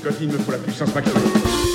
Scott, 0.00 0.14
il 0.20 0.28
me 0.28 0.38
faut 0.38 0.52
la 0.52 0.58
puissance 0.58 0.94
maximale. 0.94 1.67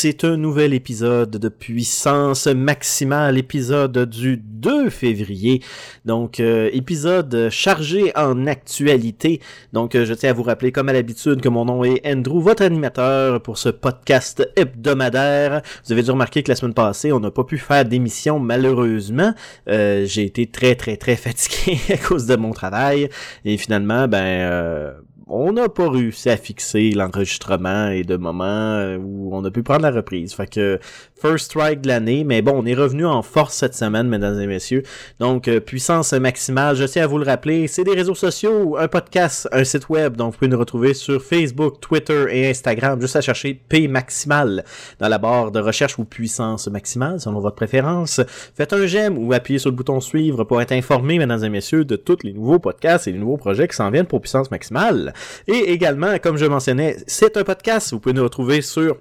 C'est 0.00 0.22
un 0.22 0.36
nouvel 0.36 0.74
épisode 0.74 1.30
de 1.30 1.48
Puissance 1.48 2.46
Maximale, 2.46 3.36
épisode 3.36 4.08
du 4.08 4.36
2 4.36 4.90
février. 4.90 5.60
Donc, 6.04 6.38
euh, 6.38 6.70
épisode 6.72 7.48
chargé 7.50 8.12
en 8.16 8.46
actualité. 8.46 9.40
Donc, 9.72 9.96
euh, 9.96 10.06
je 10.06 10.14
tiens 10.14 10.30
à 10.30 10.32
vous 10.34 10.44
rappeler, 10.44 10.70
comme 10.70 10.88
à 10.88 10.92
l'habitude, 10.92 11.40
que 11.40 11.48
mon 11.48 11.64
nom 11.64 11.82
est 11.82 12.00
Andrew, 12.06 12.40
votre 12.40 12.62
animateur 12.62 13.42
pour 13.42 13.58
ce 13.58 13.70
podcast 13.70 14.48
hebdomadaire. 14.54 15.62
Vous 15.84 15.92
avez 15.92 16.04
dû 16.04 16.12
remarquer 16.12 16.44
que 16.44 16.52
la 16.52 16.54
semaine 16.54 16.74
passée, 16.74 17.10
on 17.10 17.18
n'a 17.18 17.32
pas 17.32 17.42
pu 17.42 17.58
faire 17.58 17.84
d'émission, 17.84 18.38
malheureusement. 18.38 19.34
Euh, 19.68 20.04
J'ai 20.06 20.22
été 20.22 20.46
très, 20.46 20.76
très, 20.76 20.96
très 20.96 21.16
fatigué 21.16 21.76
à 21.92 21.96
cause 21.96 22.26
de 22.26 22.36
mon 22.36 22.52
travail. 22.52 23.08
Et 23.44 23.56
finalement, 23.56 24.06
ben... 24.06 24.94
euh, 25.28 25.34
on 25.34 25.52
n'a 25.52 25.68
pas 25.68 25.88
réussi 25.88 26.30
à 26.30 26.36
fixer 26.36 26.90
l'enregistrement 26.90 27.90
et 27.90 28.02
de 28.02 28.16
moments 28.16 28.96
où 28.96 29.34
on 29.34 29.44
a 29.44 29.50
pu 29.50 29.62
prendre 29.62 29.82
la 29.82 29.90
reprise. 29.90 30.34
Fait 30.34 30.48
que 30.48 30.78
first 31.20 31.46
strike 31.46 31.80
de 31.80 31.88
l'année, 31.88 32.24
mais 32.24 32.42
bon, 32.42 32.52
on 32.54 32.66
est 32.66 32.74
revenu 32.74 33.04
en 33.04 33.22
force 33.22 33.54
cette 33.54 33.74
semaine, 33.74 34.08
mesdames 34.08 34.40
et 34.40 34.46
messieurs. 34.46 34.82
Donc, 35.18 35.48
euh, 35.48 35.60
puissance 35.60 36.12
maximale, 36.12 36.76
je 36.76 36.84
tiens 36.84 37.04
à 37.04 37.06
vous 37.06 37.18
le 37.18 37.24
rappeler, 37.24 37.66
c'est 37.66 37.84
des 37.84 37.94
réseaux 37.94 38.14
sociaux, 38.14 38.76
un 38.78 38.88
podcast, 38.88 39.48
un 39.52 39.64
site 39.64 39.88
web, 39.88 40.16
donc 40.16 40.32
vous 40.32 40.38
pouvez 40.38 40.50
nous 40.50 40.58
retrouver 40.58 40.94
sur 40.94 41.22
Facebook, 41.22 41.80
Twitter 41.80 42.26
et 42.30 42.50
Instagram, 42.50 43.00
juste 43.00 43.16
à 43.16 43.20
chercher 43.20 43.60
P 43.68 43.88
maximal 43.88 44.64
dans 44.98 45.08
la 45.08 45.18
barre 45.18 45.50
de 45.50 45.60
recherche 45.60 45.98
ou 45.98 46.04
puissance 46.04 46.68
maximale, 46.68 47.20
selon 47.20 47.40
votre 47.40 47.56
préférence. 47.56 48.20
Faites 48.54 48.72
un 48.72 48.86
j'aime 48.86 49.18
ou 49.18 49.32
appuyez 49.32 49.58
sur 49.58 49.70
le 49.70 49.76
bouton 49.76 50.00
suivre 50.00 50.44
pour 50.44 50.62
être 50.62 50.72
informé, 50.72 51.18
mesdames 51.18 51.44
et 51.44 51.50
messieurs, 51.50 51.84
de 51.84 51.96
tous 51.96 52.18
les 52.22 52.32
nouveaux 52.32 52.58
podcasts 52.58 53.08
et 53.08 53.12
les 53.12 53.18
nouveaux 53.18 53.36
projets 53.36 53.66
qui 53.68 53.76
s'en 53.76 53.90
viennent 53.90 54.06
pour 54.06 54.20
puissance 54.20 54.50
maximale. 54.50 55.12
Et 55.46 55.72
également, 55.72 56.18
comme 56.18 56.36
je 56.36 56.46
mentionnais, 56.46 56.96
c'est 57.06 57.36
un 57.36 57.44
podcast. 57.44 57.92
Vous 57.92 58.00
pouvez 58.00 58.14
nous 58.14 58.22
retrouver 58.22 58.62
sur 58.62 58.96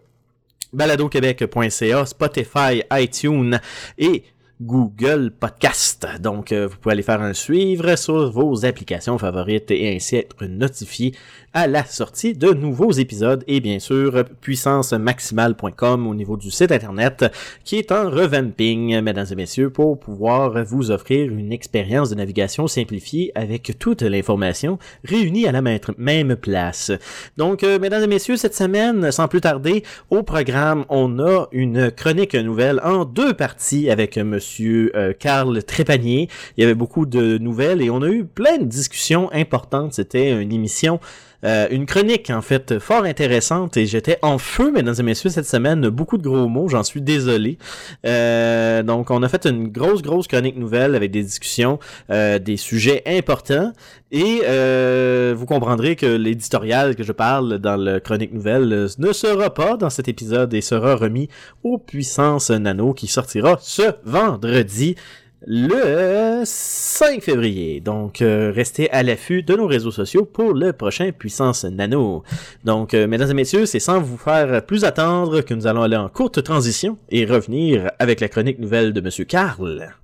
baladoquebec.ca, 0.74 2.06
Spotify, 2.06 2.84
iTunes 2.92 3.60
et 3.98 4.24
Google 4.62 5.32
Podcast. 5.40 6.08
Donc, 6.20 6.52
euh, 6.52 6.68
vous 6.68 6.78
pouvez 6.78 6.94
aller 6.94 7.04
faire 7.04 7.22
un 7.22 7.34
suivre 7.34 7.96
sur 7.96 8.32
vos 8.32 8.66
applications 8.66 9.18
favorites 9.18 9.70
et 9.70 9.96
ainsi 9.96 10.16
être 10.16 10.46
notifié 10.46 11.14
à 11.58 11.66
la 11.66 11.84
sortie 11.86 12.36
de 12.36 12.54
nouveaux 12.54 12.92
épisodes 12.92 13.44
et 13.48 13.62
bien 13.62 13.80
sûr 13.80 14.26
puissancemaximale.com 14.42 16.06
au 16.06 16.14
niveau 16.14 16.38
du 16.38 16.52
site 16.52 16.72
internet 16.72 17.26
qui 17.64 17.78
est 17.78 17.92
en 17.92 18.12
revamping, 18.12 19.02
mesdames 19.02 19.26
et 19.32 19.36
messieurs, 19.36 19.72
pour 19.72 20.00
pouvoir 20.00 20.64
vous 20.66 20.92
offrir 20.92 21.34
une 21.34 21.52
expérience 21.52 22.12
de 22.12 22.16
navigation 22.16 22.68
simplifiée 22.68 23.32
avec 23.34 23.76
toute 23.80 24.04
l'information 24.04 24.78
réunie 25.04 25.48
à 25.48 25.52
la 25.52 25.64
même 25.64 26.36
place. 26.36 26.92
Donc, 27.38 27.64
euh, 27.64 27.80
mesdames 27.80 28.04
et 28.04 28.08
messieurs, 28.08 28.38
cette 28.38 28.54
semaine, 28.54 29.12
sans 29.12 29.28
plus 29.28 29.42
tarder, 29.42 29.84
au 30.12 30.22
programme, 30.22 30.86
on 30.90 31.18
a 31.18 31.48
une 31.52 31.90
chronique 31.90 32.36
nouvelle 32.36 32.80
en 32.84 33.04
deux 33.04 33.34
parties 33.34 33.90
avec 33.90 34.20
monsieur 34.20 34.92
euh, 34.96 35.12
Carl 35.18 35.64
Trépanier. 35.64 36.30
Il 36.56 36.62
y 36.62 36.64
avait 36.64 36.76
beaucoup 36.76 37.08
de 37.08 37.40
nouvelles 37.40 37.82
et 37.82 37.90
on 37.90 38.04
a 38.04 38.10
eu 38.10 38.26
plein 38.26 38.60
de 38.60 38.66
discussions 38.66 39.32
importantes. 39.34 39.94
C'était 39.94 40.40
une 40.40 40.54
émission 40.54 41.00
euh, 41.48 41.68
une 41.72 41.86
chronique 41.86 42.30
en 42.30 42.42
fait 42.42 42.78
fort 42.80 43.06
intéressante 43.06 43.78
et 43.78 43.86
j'étais 43.86 44.20
en 44.22 44.38
feu, 44.38 44.72
mesdames 44.72 44.96
et 45.00 45.04
messieurs, 45.04 45.30
cette 45.30 45.46
semaine. 45.46 45.88
Beaucoup 45.90 46.18
de 46.18 46.24
gros 46.24 46.48
mots, 46.48 46.68
j'en 46.68 46.84
suis 46.84 47.02
désolé. 47.02 47.58
Euh, 48.06 48.84
donc 48.84 49.10
on 49.12 49.24
a 49.24 49.30
fait 49.30 49.46
une 49.46 49.70
grosse, 49.70 50.02
grosse 50.02 50.28
chronique 50.28 50.58
nouvelle 50.58 50.94
avec 50.94 51.12
des 51.12 51.24
discussions, 51.24 51.80
euh, 52.12 52.38
des 52.38 52.58
sujets 52.58 53.02
importants. 53.06 53.72
Et 54.12 54.42
euh, 54.44 55.34
vous 55.38 55.46
comprendrez 55.46 55.96
que 55.96 56.06
l'éditorial 56.06 56.96
que 56.96 57.04
je 57.04 57.12
parle 57.14 57.60
dans 57.60 57.78
la 57.78 58.00
chronique 58.00 58.34
nouvelle 58.34 58.88
ne 58.98 59.14
sera 59.14 59.54
pas 59.54 59.78
dans 59.78 59.90
cet 59.90 60.08
épisode 60.08 60.54
et 60.54 60.62
sera 60.62 60.96
remis 60.96 61.30
aux 61.64 61.78
puissances 61.78 62.50
nano 62.52 62.94
qui 62.94 63.08
sortira 63.08 63.58
ce 63.62 63.84
vendredi 64.06 64.96
le 65.46 66.42
5 66.44 67.22
février. 67.22 67.80
Donc, 67.80 68.22
euh, 68.22 68.52
restez 68.54 68.90
à 68.92 69.04
l'affût 69.04 69.44
de 69.44 69.56
nos 69.56 69.68
réseaux 69.68 69.92
sociaux 69.92 70.26
pour 70.26 70.54
le 70.54 70.74
prochain 70.74 71.12
Puissance 71.12 71.64
Nano. 71.66 72.24
Donc, 72.64 72.94
euh, 72.94 73.08
mesdames 73.08 73.32
et 73.32 73.36
messieurs, 73.36 73.66
c'est 73.66 73.80
sans 73.80 74.00
vous 74.00 74.18
faire 74.18 74.66
plus 74.66 74.84
attendre 74.84 75.42
que 75.42 75.54
nous 75.54 75.68
allons 75.68 75.84
aller 75.84 75.98
en 75.98 76.10
courte 76.10 76.44
transition 76.44 76.98
et 77.10 77.26
revenir 77.26 77.92
avec 78.00 78.20
la 78.20 78.30
chronique 78.30 78.60
nouvelle 78.60 78.94
de 78.94 79.02
Monsieur 79.02 79.26
Karl. 79.26 79.96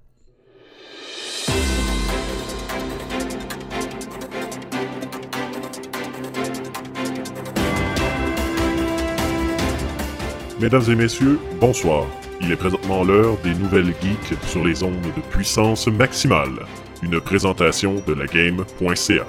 Mesdames 10.60 10.84
et 10.88 10.96
messieurs, 10.96 11.40
bonsoir. 11.60 12.08
Il 12.46 12.52
est 12.52 12.58
présentement 12.58 13.06
l'heure 13.06 13.38
des 13.42 13.54
nouvelles 13.54 13.94
geeks 14.02 14.38
sur 14.48 14.66
les 14.66 14.84
ondes 14.84 15.02
de 15.02 15.22
puissance 15.30 15.88
maximale. 15.88 16.66
Une 17.02 17.22
présentation 17.22 18.04
de 18.06 18.14
la 18.14 18.26
game.ca. 18.26 19.26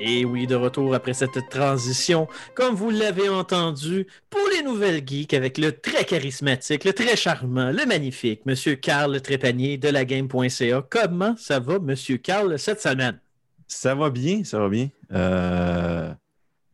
Et 0.00 0.24
oui, 0.24 0.48
de 0.48 0.56
retour 0.56 0.96
après 0.96 1.14
cette 1.14 1.48
transition, 1.48 2.26
comme 2.56 2.74
vous 2.74 2.90
l'avez 2.90 3.28
entendu, 3.28 4.08
pour 4.28 4.42
les 4.52 4.64
nouvelles 4.64 5.06
geeks 5.06 5.32
avec 5.32 5.58
le 5.58 5.70
très 5.70 6.04
charismatique, 6.04 6.82
le 6.82 6.92
très 6.92 7.14
charmant, 7.14 7.70
le 7.70 7.86
magnifique, 7.86 8.44
Monsieur 8.46 8.74
Carl 8.74 9.20
Trépanier 9.20 9.78
de 9.78 9.88
la 9.88 10.04
game.ca. 10.04 10.84
Comment 10.90 11.36
ça 11.36 11.60
va, 11.60 11.78
Monsieur 11.78 12.16
Carl, 12.16 12.58
cette 12.58 12.80
semaine? 12.80 13.20
Ça 13.68 13.94
va 13.94 14.10
bien, 14.10 14.42
ça 14.42 14.58
va 14.58 14.68
bien. 14.68 14.88
Euh, 15.12 16.12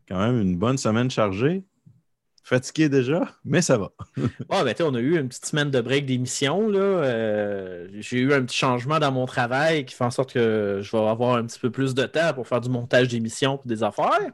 quand 0.09 0.19
même 0.19 0.41
une 0.41 0.57
bonne 0.57 0.79
semaine 0.79 1.11
chargée. 1.11 1.65
Fatigué 2.45 2.89
déjà, 2.89 3.29
mais 3.45 3.61
ça 3.61 3.77
va. 3.77 3.91
Ah, 4.49 4.65
ben, 4.65 4.71
tu 4.73 4.79
sais, 4.79 4.83
on 4.83 4.95
a 4.95 5.01
eu 5.01 5.19
une 5.19 5.29
petite 5.29 5.45
semaine 5.45 5.71
de 5.71 5.81
break 5.83 6.07
d'émission. 6.07 6.71
Euh, 6.73 7.89
J'ai 7.99 8.21
eu 8.21 8.33
un 8.33 8.43
petit 8.43 8.57
changement 8.57 8.99
dans 8.99 9.13
mon 9.13 9.27
travail 9.27 9.85
qui 9.85 9.95
fait 9.95 10.05
en 10.05 10.11
sorte 10.11 10.33
que 10.33 10.81
je 10.83 10.91
vais 10.97 11.03
avoir 11.03 11.37
un 11.37 11.45
petit 11.45 11.59
peu 11.61 11.71
plus 11.71 11.95
de 11.95 12.05
temps 12.05 12.33
pour 12.33 12.49
faire 12.49 12.63
du 12.63 12.71
montage 12.71 13.09
d'émissions 13.09 13.61
et 13.63 13.69
des 13.69 13.83
affaires. 13.83 14.31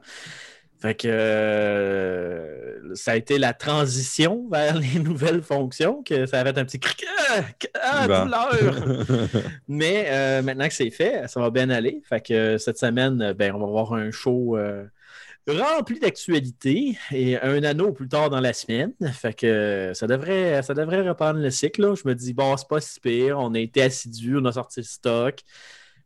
Fait 0.80 0.94
que 0.94 1.08
euh, 1.08 2.94
ça 2.94 3.12
a 3.12 3.16
été 3.16 3.38
la 3.38 3.52
transition 3.52 4.46
vers 4.50 4.78
les 4.78 4.98
nouvelles 5.00 5.42
fonctions, 5.42 6.02
que 6.02 6.26
ça 6.26 6.40
avait 6.40 6.56
un 6.58 6.64
petit 6.64 6.78
cric, 6.78 7.04
ah, 7.82 8.06
Bon. 8.06 8.24
douleur. 8.24 8.84
Mais 9.68 10.06
euh, 10.10 10.42
maintenant 10.42 10.68
que 10.68 10.74
c'est 10.74 10.90
fait, 10.90 11.26
ça 11.28 11.40
va 11.40 11.50
bien 11.50 11.70
aller. 11.70 12.02
Fait 12.08 12.20
que 12.20 12.58
cette 12.58 12.78
semaine, 12.78 13.32
ben, 13.32 13.52
on 13.54 13.58
va 13.58 13.64
avoir 13.66 13.94
un 13.94 14.10
show 14.10 14.56
euh, 14.56 14.84
rempli 15.48 15.98
d'actualités 15.98 16.98
et 17.12 17.38
un 17.38 17.62
anneau 17.64 17.92
plus 17.92 18.08
tard 18.08 18.30
dans 18.30 18.40
la 18.40 18.52
semaine. 18.52 18.94
Fait 19.12 19.34
que 19.34 19.92
ça 19.94 20.06
devrait, 20.06 20.62
ça 20.62 20.74
devrait 20.74 21.06
reprendre 21.06 21.40
le 21.40 21.50
cycle. 21.50 21.94
Je 21.96 22.08
me 22.08 22.14
dis, 22.14 22.32
bon, 22.32 22.56
c'est 22.56 22.68
pas 22.68 22.80
si 22.80 23.00
pire. 23.00 23.38
On 23.38 23.54
a 23.54 23.58
été 23.58 23.82
assidus, 23.82 24.38
on 24.38 24.44
a 24.46 24.52
sorti 24.52 24.80
le 24.80 24.84
stock. 24.86 25.40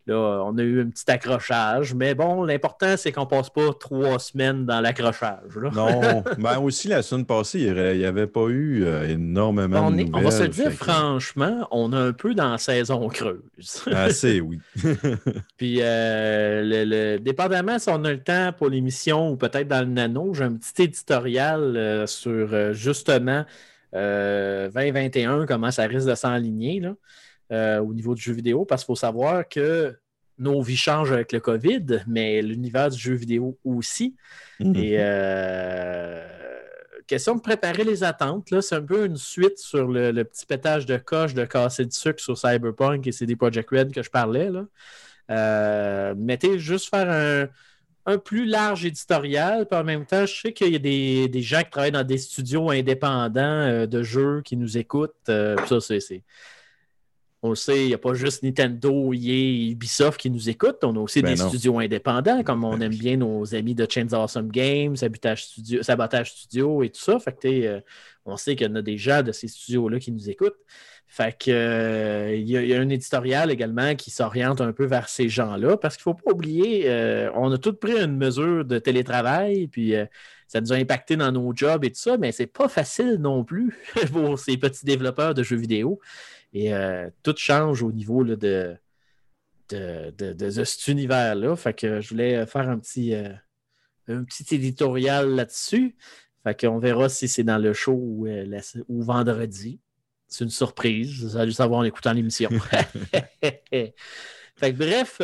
Là, 0.08 0.42
on 0.44 0.56
a 0.56 0.62
eu 0.62 0.80
un 0.80 0.88
petit 0.88 1.08
accrochage, 1.10 1.94
mais 1.94 2.14
bon, 2.14 2.42
l'important, 2.42 2.96
c'est 2.96 3.12
qu'on 3.12 3.26
passe 3.26 3.50
pas 3.50 3.74
trois 3.78 4.18
semaines 4.18 4.64
dans 4.64 4.80
l'accrochage. 4.80 5.56
Non, 5.74 6.24
ben 6.38 6.58
aussi 6.60 6.88
la 6.88 7.02
semaine 7.02 7.26
passée, 7.26 7.60
il 7.60 7.98
n'y 7.98 8.04
avait 8.06 8.26
pas 8.26 8.46
eu 8.48 8.84
euh, 8.84 9.06
énormément 9.06 9.86
On, 9.86 9.90
de 9.90 10.06
on 10.12 10.20
va 10.20 10.30
se 10.30 10.44
dire 10.44 10.64
que- 10.70 10.70
franchement, 10.70 11.68
on 11.70 11.92
est 11.92 11.96
un 12.08 12.12
peu 12.12 12.34
dans 12.34 12.52
la 12.52 12.58
saison 12.58 13.06
creuse. 13.08 13.42
Assez, 13.92 14.40
oui. 14.40 14.58
Puis, 15.58 15.80
euh, 15.82 16.62
le, 16.64 16.84
le- 16.84 17.18
dépendamment 17.18 17.78
si 17.78 17.90
on 17.90 18.02
a 18.04 18.10
le 18.10 18.22
temps 18.22 18.52
pour 18.56 18.70
l'émission 18.70 19.30
ou 19.30 19.36
peut-être 19.36 19.68
dans 19.68 19.80
le 19.80 19.92
nano, 19.92 20.32
j'ai 20.32 20.44
un 20.44 20.54
petit 20.54 20.84
éditorial 20.84 21.76
euh, 21.76 22.06
sur 22.06 22.72
justement 22.72 23.44
euh, 23.94 24.70
2021, 24.70 25.46
comment 25.46 25.70
ça 25.70 25.84
risque 25.84 26.08
de 26.08 26.14
s'enligner 26.14 26.80
euh, 27.52 27.78
au 27.80 27.94
niveau 27.94 28.14
du 28.14 28.22
jeu 28.22 28.32
vidéo, 28.32 28.64
parce 28.64 28.82
qu'il 28.82 28.86
faut 28.86 28.96
savoir 28.96 29.48
que 29.48 29.96
nos 30.38 30.62
vies 30.62 30.76
changent 30.76 31.12
avec 31.12 31.32
le 31.32 31.40
COVID, 31.40 32.04
mais 32.06 32.42
l'univers 32.42 32.90
du 32.90 32.98
jeu 32.98 33.14
vidéo 33.14 33.58
aussi. 33.64 34.14
Mhm. 34.60 34.76
Et 34.76 34.96
euh, 34.98 36.24
question 37.06 37.34
de 37.34 37.40
préparer 37.40 37.84
les 37.84 38.04
attentes, 38.04 38.50
là, 38.50 38.62
c'est 38.62 38.76
un 38.76 38.82
peu 38.82 39.06
une 39.06 39.16
suite 39.16 39.58
sur 39.58 39.88
le, 39.88 40.12
le 40.12 40.24
petit 40.24 40.46
pétage 40.46 40.86
de 40.86 40.96
coche 40.96 41.34
de 41.34 41.44
casser 41.44 41.84
du 41.84 41.96
sucre 41.96 42.20
sur 42.20 42.38
Cyberpunk 42.38 43.06
et 43.06 43.12
CD 43.12 43.34
Projekt 43.34 43.70
Red 43.70 43.92
que 43.92 44.02
je 44.02 44.10
parlais. 44.10 44.50
Là. 44.50 44.66
Euh, 45.30 46.14
mettez 46.16 46.58
juste 46.58 46.88
faire 46.88 47.10
un, 47.10 47.48
un 48.06 48.18
plus 48.18 48.46
large 48.46 48.84
éditorial, 48.84 49.66
puis 49.68 49.78
en 49.78 49.84
même 49.84 50.06
temps, 50.06 50.24
je 50.24 50.40
sais 50.40 50.52
qu'il 50.52 50.72
y 50.72 50.76
a 50.76 50.78
des, 50.78 51.28
des 51.28 51.42
gens 51.42 51.62
qui 51.62 51.70
travaillent 51.70 51.92
dans 51.92 52.04
des 52.04 52.18
studios 52.18 52.70
indépendants 52.70 53.40
euh, 53.42 53.86
de 53.86 54.02
jeux 54.02 54.40
qui 54.42 54.56
nous 54.56 54.78
écoutent. 54.78 55.14
euh, 55.28 55.56
ça, 55.66 55.80
c'est. 55.80 56.22
On 57.42 57.50
le 57.50 57.54
sait, 57.54 57.84
il 57.84 57.86
n'y 57.88 57.94
a 57.94 57.98
pas 57.98 58.14
juste 58.14 58.42
Nintendo, 58.42 59.12
EA, 59.12 59.70
Ubisoft 59.70 60.18
qui 60.20 60.28
nous 60.28 60.48
écoutent. 60.48 60.82
On 60.82 60.96
a 60.96 60.98
aussi 60.98 61.22
Ben 61.22 61.34
des 61.34 61.40
non. 61.40 61.48
studios 61.48 61.78
indépendants, 61.78 62.42
comme 62.42 62.64
on 62.64 62.76
Ben 62.76 62.82
aime 62.90 62.96
bien 62.98 63.16
nos 63.16 63.54
amis 63.54 63.76
de 63.76 63.86
Chains 63.88 64.12
Awesome 64.12 64.48
Games, 64.50 64.96
Sabotage 64.96 65.44
Studio, 65.44 65.82
Sabotage 65.84 66.32
Studio 66.32 66.82
et 66.82 66.90
tout 66.90 67.00
ça. 67.00 67.18
Fait 67.20 67.38
que, 67.40 67.46
euh, 67.48 67.80
on 68.26 68.36
sait 68.36 68.56
qu'il 68.56 68.66
y 68.66 68.70
en 68.70 68.74
a 68.74 68.82
des 68.82 68.98
gens 68.98 69.22
de 69.22 69.30
ces 69.30 69.46
studios-là 69.46 70.00
qui 70.00 70.10
nous 70.10 70.28
écoutent. 70.28 70.58
Fait 71.06 71.32
que, 71.38 71.50
euh, 71.50 72.34
il 72.34 72.50
y, 72.50 72.56
a- 72.56 72.62
il 72.62 72.68
y 72.68 72.74
a 72.74 72.80
un 72.80 72.88
éditorial 72.88 73.50
également 73.52 73.94
qui 73.94 74.10
s'oriente 74.10 74.60
un 74.60 74.72
peu 74.72 74.84
vers 74.84 75.08
ces 75.08 75.28
gens-là, 75.28 75.76
parce 75.76 75.96
qu'il 75.96 76.10
ne 76.10 76.16
faut 76.16 76.22
pas 76.22 76.32
oublier, 76.32 76.82
euh, 76.86 77.30
on 77.34 77.50
a 77.52 77.56
tous 77.56 77.72
pris 77.72 77.92
une 77.98 78.16
mesure 78.16 78.64
de 78.64 78.78
télétravail, 78.78 79.68
puis 79.68 79.94
ça 80.48 80.60
nous 80.60 80.72
a 80.72 80.76
impacté 80.76 81.16
dans 81.16 81.30
nos 81.32 81.54
jobs 81.54 81.84
et 81.84 81.90
tout 81.90 82.00
ça, 82.00 82.18
mais 82.18 82.32
c'est 82.32 82.46
pas 82.46 82.68
facile 82.68 83.16
non 83.20 83.44
plus 83.44 83.74
pour 84.12 84.38
ces 84.38 84.56
petits 84.58 84.84
développeurs 84.84 85.34
de 85.34 85.42
jeux 85.42 85.56
vidéo. 85.56 85.98
Et 86.52 86.74
euh, 86.74 87.08
tout 87.22 87.34
change 87.36 87.82
au 87.82 87.92
niveau 87.92 88.22
là, 88.22 88.36
de, 88.36 88.76
de, 89.68 90.10
de- 90.32 90.64
cet 90.64 90.88
univers-là. 90.88 91.56
Fait 91.56 91.74
que 91.74 92.00
je 92.00 92.08
voulais 92.10 92.46
faire 92.46 92.68
un 92.68 92.78
petit, 92.78 93.14
euh, 93.14 93.32
un 94.08 94.24
petit 94.24 94.54
éditorial 94.54 95.30
là-dessus. 95.34 95.96
Fait 96.44 96.58
qu'on 96.58 96.78
verra 96.78 97.08
si 97.08 97.28
c'est 97.28 97.42
dans 97.44 97.58
le 97.58 97.72
show 97.72 97.92
ou, 97.92 98.26
euh, 98.26 98.44
la- 98.46 98.60
ou 98.88 99.02
vendredi. 99.02 99.80
C'est 100.26 100.44
une 100.44 100.50
surprise. 100.50 101.22
Vous 101.24 101.36
allez 101.36 101.46
le 101.46 101.52
savoir 101.52 101.80
en 101.80 101.84
écoutant 101.84 102.12
l'émission. 102.12 102.50
fait 103.70 103.94
que 104.60 104.70
bref, 104.72 105.18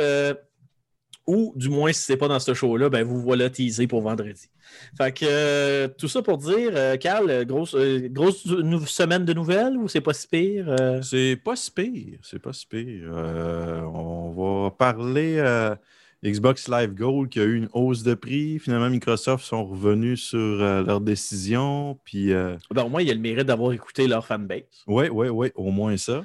ou 1.27 1.53
du 1.57 1.69
moins 1.69 1.93
si 1.93 2.03
c'est 2.03 2.17
pas 2.17 2.29
dans 2.29 2.39
ce 2.41 2.53
show-là, 2.55 2.89
ben 2.91 3.03
vous 3.05 3.21
voilà 3.21 3.49
teasé 3.51 3.87
pour 3.87 4.03
vendredi. 4.03 4.49
Fait 4.97 5.13
que 5.13 5.25
euh, 5.29 5.89
tout 5.99 6.09
ça 6.09 6.21
pour 6.23 6.39
dire, 6.39 6.71
euh, 6.75 6.97
Carl, 6.97 7.31
euh, 7.31 7.45
grosse, 7.45 7.75
euh, 7.75 8.09
grosse 8.11 8.45
semaine 8.87 9.25
de 9.25 9.33
nouvelles 9.33 9.77
ou 9.77 9.89
c'est 9.89 10.01
pas 10.01 10.13
si 10.15 10.27
pire? 10.27 10.67
euh? 10.69 11.01
C'est 11.03 11.39
pas 11.43 11.57
si 11.57 11.71
pire. 11.71 12.19
C'est 12.23 12.39
pas 12.41 12.53
si 12.53 12.67
pire. 12.67 13.11
On 13.95 14.33
va 14.33 14.71
parler 14.71 15.43
Xbox 16.25 16.69
Live 16.69 16.95
Gold 16.95 17.29
qui 17.29 17.41
a 17.41 17.45
eu 17.45 17.57
une 17.57 17.69
hausse 17.73 18.03
de 18.03 18.15
prix. 18.15 18.59
Finalement, 18.59 18.91
Microsoft 18.91 19.45
sont 19.45 19.65
revenus 19.67 20.23
sur 20.23 20.39
leur 20.39 21.01
décision. 21.01 21.99
Puis, 22.05 22.33
Ben, 22.71 22.85
au 22.85 22.89
moins, 22.89 23.03
il 23.03 23.09
y 23.09 23.11
a 23.11 23.15
le 23.15 23.21
mérite 23.21 23.47
d'avoir 23.47 23.73
écouté 23.73 24.07
leur 24.09 24.27
fanbase. 24.27 24.63
oui, 24.87 25.09
oui, 25.13 25.29
oui, 25.29 25.51
au 25.55 25.71
moins 25.71 25.97
ça. 25.97 26.25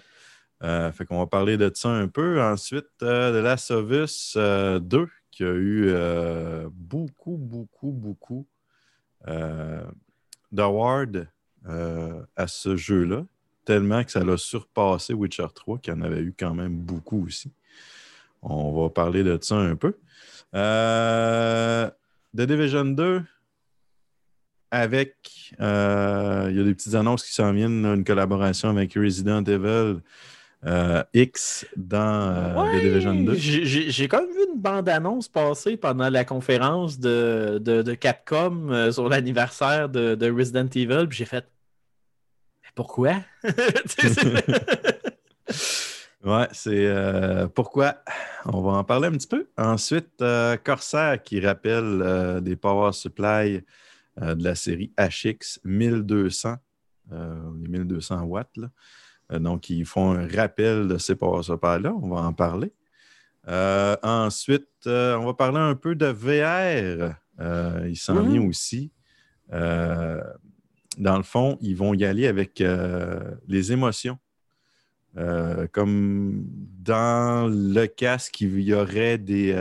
Euh, 0.64 0.92
fait 0.92 1.06
qu'on 1.06 1.20
va 1.20 1.28
parler 1.28 1.58
de 1.58 1.72
ça 1.74 1.90
un 1.90 2.08
peu. 2.08 2.42
Ensuite, 2.42 2.90
euh, 3.02 3.32
de 3.32 3.38
Last 3.38 3.72
of 3.72 3.90
Us 3.92 4.34
euh, 4.38 4.80
2 4.80 5.08
qui 5.32 5.44
a 5.44 5.54
eu 5.54 5.86
euh, 5.88 6.68
beaucoup, 6.74 7.38
beaucoup, 7.38 7.92
beaucoup 7.92 8.46
euh, 9.28 9.84
d'awards 10.52 11.06
à 12.36 12.48
ce 12.48 12.76
jeu-là, 12.76 13.26
tellement 13.64 14.04
que 14.04 14.12
ça 14.12 14.24
l'a 14.24 14.38
surpassé 14.38 15.14
Witcher 15.14 15.48
3, 15.54 15.78
qui 15.80 15.92
en 15.92 16.02
avait 16.02 16.22
eu 16.22 16.34
quand 16.38 16.56
même 16.56 16.78
beaucoup 16.78 17.26
aussi. 17.28 17.52
On 18.42 18.82
va 18.82 18.90
parler 18.90 19.24
de 19.24 19.38
ça 19.42 19.56
un 19.56 19.76
peu. 19.76 19.96
The 20.54 21.92
Division 22.34 22.86
2, 22.86 23.22
avec, 24.72 25.54
il 25.60 25.64
y 25.64 26.60
a 26.60 26.64
des 26.64 26.74
petites 26.74 26.96
annonces 26.96 27.26
qui 27.26 27.34
s'en 27.34 27.52
viennent, 27.54 27.86
une 27.86 28.04
collaboration 28.04 28.70
avec 28.70 28.94
Resident 28.96 29.44
Evil 29.44 30.00
euh, 30.66 31.04
X 31.14 31.66
dans 31.78 32.34
euh, 32.36 32.78
The 32.80 32.82
Division 32.84 33.14
2. 33.24 33.34
J'ai- 33.36 34.08
quand 34.08 34.22
même 34.22 34.32
vu 34.32 34.46
une 34.54 34.60
bande-annonce 34.60 35.28
passer 35.30 35.78
pendant 35.78 36.10
la 36.10 36.26
conférence 36.26 37.00
de, 37.00 37.60
de- 37.62 37.82
de 37.82 37.94
Capcom 37.94 38.70
euh, 38.70 38.92
sur 38.92 39.08
l'anniversaire 39.08 39.88
de, 39.90 40.16
de 40.16 40.30
Resident 40.32 40.68
Evil, 40.76 41.06
puis 41.08 41.18
j'ai 41.20 41.26
fait 41.26 41.46
Mais 42.64 42.70
pourquoi? 42.76 43.16
Ouais, 46.22 46.50
c'est 46.52 46.86
euh, 46.86 47.48
pourquoi? 47.48 48.04
On 48.44 48.62
va 48.62 48.72
en 48.74 48.84
parler 48.84 49.08
un 49.08 49.12
petit 49.14 49.26
peu. 49.28 49.48
Ensuite, 49.58 50.22
euh, 50.22 50.58
Corsair 50.58 51.24
qui 51.24 51.40
rappelle 51.40 52.02
euh, 52.04 52.42
des 52.42 52.58
power 52.58 52.92
supply 52.92 53.62
de 54.22 54.44
la 54.44 54.54
série 54.54 54.92
HX 55.00 55.62
1200, 55.64 56.56
euh, 57.14 57.36
les 57.64 57.70
1200 57.80 58.24
watts. 58.24 58.50
là. 58.58 58.68
Euh, 59.32 59.40
donc, 59.40 59.70
ils 59.70 59.86
font 59.86 60.12
un 60.12 60.28
rappel 60.28 60.88
de 60.88 60.98
ces 60.98 61.14
supply-là. 61.14 61.94
On 62.02 62.10
va 62.10 62.22
en 62.22 62.34
parler. 62.34 62.74
Euh, 63.48 63.96
ensuite, 64.04 64.68
euh, 64.88 65.16
on 65.18 65.26
va 65.26 65.34
parler 65.34 65.60
un 65.60 65.76
peu 65.76 65.96
de 65.96 66.06
VR. 66.08 67.14
Euh, 67.40 67.88
il 67.88 67.96
s'en 67.96 68.16
Mhm. 68.24 68.30
vient 68.32 68.44
aussi. 68.48 68.92
Dans 69.52 71.18
le 71.18 71.24
fond, 71.24 71.58
ils 71.62 71.76
vont 71.76 71.94
y 71.94 72.04
aller 72.06 72.28
avec 72.28 72.62
les 73.48 73.72
émotions. 73.72 74.18
Comme 75.72 76.44
dans 76.84 77.48
le 77.50 77.86
casque, 77.88 78.42
il 78.42 78.60
y 78.60 78.74
aurait 78.74 79.18
des, 79.18 79.56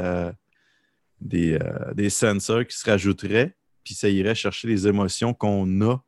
des, 1.21 1.59
des 1.95 2.11
sensors 2.11 2.67
qui 2.67 2.77
se 2.77 2.91
rajouteraient, 2.91 3.57
puis 3.85 3.95
ça 3.95 4.09
irait 4.09 4.35
chercher 4.35 4.69
les 4.69 4.87
émotions 4.89 5.33
qu'on 5.33 5.81
a 5.83 6.03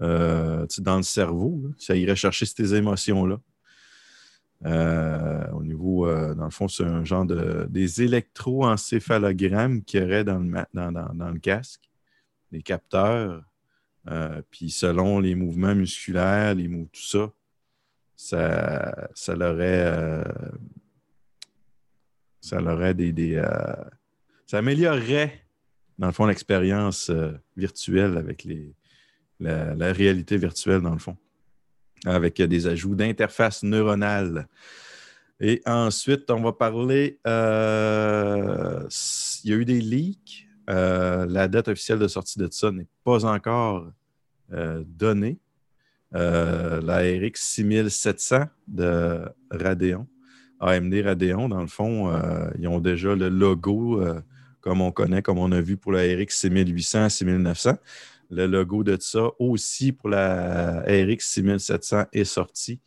euh, 0.00 0.66
dans 0.78 0.96
le 0.96 1.02
cerveau. 1.02 1.62
Ça 1.78 1.94
irait 1.94 2.16
chercher 2.16 2.46
ces 2.46 2.74
émotions-là. 2.74 3.40
Euh, 4.66 5.46
au 5.52 5.62
niveau, 5.62 6.08
euh, 6.08 6.34
dans 6.34 6.46
le 6.46 6.50
fond, 6.50 6.68
c'est 6.68 6.84
un 6.84 7.04
genre 7.04 7.26
de 7.26 7.66
des 7.68 8.02
électroencéphalogrammes 8.02 9.82
qu'il 9.84 10.00
y 10.00 10.04
aurait 10.04 10.24
dans 10.24 10.38
le, 10.38 10.50
dans, 10.72 11.30
le 11.30 11.38
casque, 11.38 11.82
des 12.50 12.62
capteurs. 12.62 13.44
Puis 14.50 14.70
selon 14.70 15.20
les 15.20 15.34
mouvements 15.34 15.74
musculaires, 15.74 16.54
les 16.54 16.68
mouvements, 16.68 16.90
tout 16.92 17.00
ça, 17.00 17.32
ça, 18.16 19.08
ça 19.14 19.34
l'aurait. 19.36 20.24
ça 22.40 22.60
l'aurait 22.60 22.94
des. 22.94 23.12
des, 23.12 23.42
ça 24.46 24.58
améliorerait, 24.58 25.46
dans 25.98 26.08
le 26.08 26.12
fond, 26.12 26.26
l'expérience 26.26 27.10
virtuelle 27.56 28.16
avec 28.16 28.44
les, 28.44 28.74
la, 29.44 29.92
réalité 29.92 30.36
virtuelle, 30.36 30.80
dans 30.80 30.92
le 30.92 30.98
fond, 30.98 31.16
avec 32.04 32.40
des 32.40 32.66
ajouts 32.66 32.94
d'interface 32.94 33.62
neuronale. 33.62 34.48
Et 35.40 35.62
ensuite, 35.66 36.30
on 36.30 36.42
va 36.42 36.52
parler. 36.52 37.18
euh, 37.26 38.86
il 39.44 39.50
y 39.50 39.52
a 39.52 39.56
eu 39.56 39.64
des 39.64 39.80
leaks. 39.80 40.48
Euh, 40.70 41.26
la 41.28 41.48
date 41.48 41.68
officielle 41.68 41.98
de 41.98 42.08
sortie 42.08 42.38
de 42.38 42.48
ça 42.50 42.70
n'est 42.70 42.86
pas 43.04 43.24
encore 43.26 43.90
euh, 44.52 44.82
donnée. 44.86 45.38
La 46.12 46.98
RX 46.98 47.40
6700 47.40 48.44
de 48.68 49.22
Radeon, 49.50 50.06
AMD 50.60 50.94
Radeon, 51.04 51.48
dans 51.48 51.60
le 51.60 51.66
fond, 51.66 52.16
ils 52.56 52.68
ont 52.68 52.78
déjà 52.78 53.16
le 53.16 53.28
logo 53.28 54.00
comme 54.64 54.80
on 54.80 54.92
connaît, 54.92 55.20
comme 55.20 55.38
on 55.38 55.52
a 55.52 55.60
vu 55.60 55.76
pour 55.76 55.92
la 55.92 56.00
RX 56.00 56.28
6800, 56.30 57.10
6900. 57.10 57.76
Le 58.34 58.48
logo 58.48 58.82
de 58.82 58.96
ça 59.00 59.30
aussi 59.38 59.92
pour 59.92 60.08
la 60.08 60.80
RX 60.80 61.20
6700 61.20 62.06
est 62.12 62.24
sorti. 62.24 62.80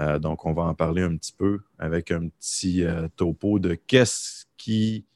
Euh, 0.00 0.18
donc, 0.18 0.44
on 0.44 0.52
va 0.52 0.62
en 0.62 0.74
parler 0.74 1.02
un 1.02 1.16
petit 1.16 1.32
peu 1.32 1.60
avec 1.78 2.10
un 2.10 2.28
petit 2.28 2.82
euh, 2.82 3.06
topo 3.14 3.60
de 3.60 3.74
qu'est-ce 3.74 4.46
qui 4.56 5.06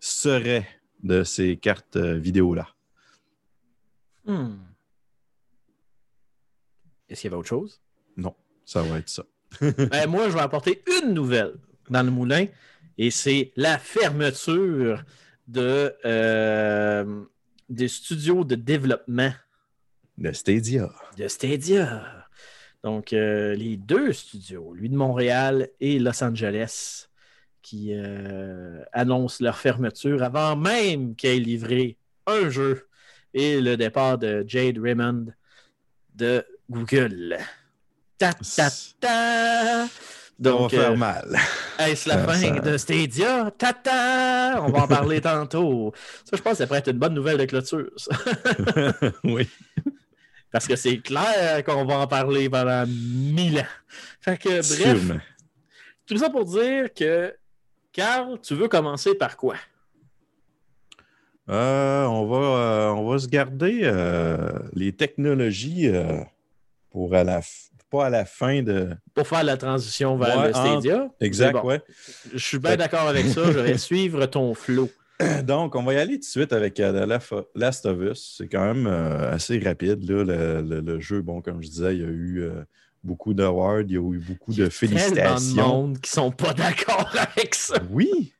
serait 0.00 0.68
de 1.02 1.24
ces 1.24 1.56
cartes 1.56 1.96
euh, 1.96 2.18
vidéo-là. 2.18 2.68
Hmm. 4.26 4.56
Est-ce 7.08 7.22
qu'il 7.22 7.30
y 7.30 7.32
avait 7.32 7.40
autre 7.40 7.48
chose? 7.48 7.80
Non, 8.18 8.34
ça 8.66 8.82
va 8.82 8.98
être 8.98 9.08
ça. 9.08 9.24
Ben, 9.62 10.10
moi, 10.10 10.28
je 10.28 10.34
vais 10.34 10.40
apporter 10.40 10.84
une 11.02 11.14
nouvelle. 11.14 11.54
dans 11.88 12.02
le 12.02 12.10
moulin. 12.10 12.44
Et 12.98 13.10
c'est 13.10 13.50
la 13.56 13.78
fermeture 13.78 15.04
de, 15.46 15.94
des 17.68 17.88
studios 17.88 18.44
de 18.44 18.54
développement 18.54 19.32
De 20.16 20.32
Stadia. 20.32 20.90
de 21.16 21.28
Stadia. 21.28 22.26
Donc, 22.84 23.12
euh, 23.12 23.54
les 23.54 23.76
deux 23.76 24.12
studios, 24.12 24.72
lui 24.72 24.88
de 24.88 24.96
Montréal 24.96 25.68
et 25.80 25.98
Los 25.98 26.22
Angeles, 26.22 27.08
qui 27.62 27.92
euh, 27.92 28.82
annoncent 28.92 29.42
leur 29.44 29.58
fermeture 29.58 30.22
avant 30.22 30.56
même 30.56 31.16
qu'ils 31.16 31.30
aient 31.30 31.38
livré 31.38 31.96
un 32.26 32.48
jeu 32.48 32.86
et 33.34 33.60
le 33.60 33.76
départ 33.76 34.16
de 34.16 34.44
Jade 34.46 34.78
Raymond 34.78 35.26
de 36.14 36.44
Google. 36.70 37.38
Ta, 38.16 38.32
ta, 38.32 38.70
ta. 39.00 39.86
Donc, 40.38 40.52
Donc, 40.52 40.60
on 40.60 40.76
va 40.76 40.82
faire 40.82 40.92
euh, 40.92 40.96
mal. 40.96 41.36
est-ce 41.80 42.08
la 42.08 42.14
Ça, 42.18 42.24
fin 42.32 42.34
ça- 42.40 42.60
de 42.60 42.76
Stadia? 42.76 43.50
Ta-ta! 43.58 44.62
On 44.62 44.70
va 44.70 44.82
en 44.84 44.88
parler 44.88 45.20
tantôt. 45.20 45.92
Ça, 46.24 46.36
je 46.36 46.42
pense 46.42 46.52
que 46.52 46.58
ça 46.58 46.66
pourrait 46.66 46.78
être 46.78 46.90
une 46.92 46.98
bonne 46.98 47.14
nouvelle 47.14 47.38
de 47.38 47.44
clôture. 47.44 47.90
ça. 47.96 48.16
oui. 49.24 49.48
Parce 50.52 50.66
que 50.68 50.76
c'est 50.76 50.98
clair 50.98 51.62
qu'on 51.64 51.84
va 51.84 51.98
en 51.98 52.06
parler 52.06 52.48
pendant 52.48 52.86
mille 52.86 53.58
ans. 53.60 53.66
Fait 54.20 54.38
que, 54.38 54.48
bref, 54.82 55.20
tout 56.06 56.16
ça 56.16 56.30
pour 56.30 56.44
dire 56.44 56.88
que, 56.94 57.34
Carl, 57.92 58.38
tu 58.40 58.54
veux 58.54 58.68
commencer 58.68 59.14
par 59.16 59.36
quoi? 59.36 59.56
Euh, 61.50 62.04
on, 62.04 62.26
va, 62.26 62.36
euh, 62.36 62.88
on 62.90 63.08
va 63.10 63.18
se 63.18 63.26
garder 63.26 63.80
euh, 63.84 64.50
les 64.74 64.92
technologies 64.92 65.90
pour 66.90 67.14
à 67.14 67.24
la 67.24 67.40
f- 67.40 67.67
pas 67.90 68.06
à 68.06 68.10
la 68.10 68.24
fin 68.24 68.62
de. 68.62 68.88
Pour 69.14 69.26
faire 69.26 69.44
la 69.44 69.56
transition 69.56 70.16
vers 70.16 70.38
Ouais, 70.38 70.48
le 70.48 70.52
Stadia. 70.54 71.08
Exact, 71.20 71.52
bon. 71.52 71.64
ouais. 71.64 71.80
Je 72.32 72.38
suis 72.38 72.58
bien 72.58 72.76
d'accord 72.76 73.08
avec 73.08 73.26
ça. 73.26 73.50
Je 73.52 73.58
vais 73.58 73.78
suivre 73.78 74.26
ton 74.26 74.54
flow. 74.54 74.90
Donc, 75.44 75.74
on 75.74 75.82
va 75.82 75.94
y 75.94 75.96
aller 75.96 76.14
tout 76.14 76.20
de 76.20 76.24
suite 76.24 76.52
avec 76.52 76.78
euh, 76.80 77.18
Last 77.54 77.86
of 77.86 77.98
Us. 78.00 78.34
C'est 78.38 78.48
quand 78.48 78.64
même 78.74 78.86
euh, 78.86 79.32
assez 79.32 79.58
rapide, 79.58 80.08
là, 80.08 80.22
le, 80.24 80.62
le- 80.62 80.80
le 80.80 81.00
jeu. 81.00 81.22
Bon, 81.22 81.40
comme 81.40 81.62
je 81.62 81.68
disais, 81.68 81.96
il 81.96 82.00
y 82.02 82.04
a 82.04 82.08
eu 82.08 82.42
euh, 82.42 82.62
beaucoup 83.02 83.34
d'awards, 83.34 83.80
il 83.80 83.90
y 83.92 83.96
a 83.96 84.00
eu 84.00 84.18
beaucoup 84.18 84.52
Il 84.52 84.58
y 84.58 84.62
a 84.62 84.64
de 84.66 84.68
de 84.68 84.74
félicitations. 84.74 85.66
monde 85.66 85.98
qui 86.00 86.10
sont 86.10 86.30
pas 86.30 86.54
d'accord 86.54 87.10
avec 87.36 87.54
ça. 87.54 87.80
Oui! 87.90 88.32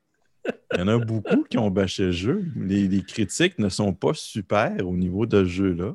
Il 0.74 0.78
y 0.78 0.82
en 0.82 0.88
a 0.88 0.98
beaucoup 0.98 1.42
qui 1.50 1.58
ont 1.58 1.70
bâché 1.70 2.04
le 2.04 2.12
jeu. 2.12 2.44
Les, 2.56 2.86
les 2.88 3.02
critiques 3.02 3.58
ne 3.58 3.68
sont 3.68 3.92
pas 3.92 4.12
super 4.14 4.72
au 4.86 4.96
niveau 4.96 5.26
de 5.26 5.44
ce 5.44 5.48
jeu-là. 5.48 5.94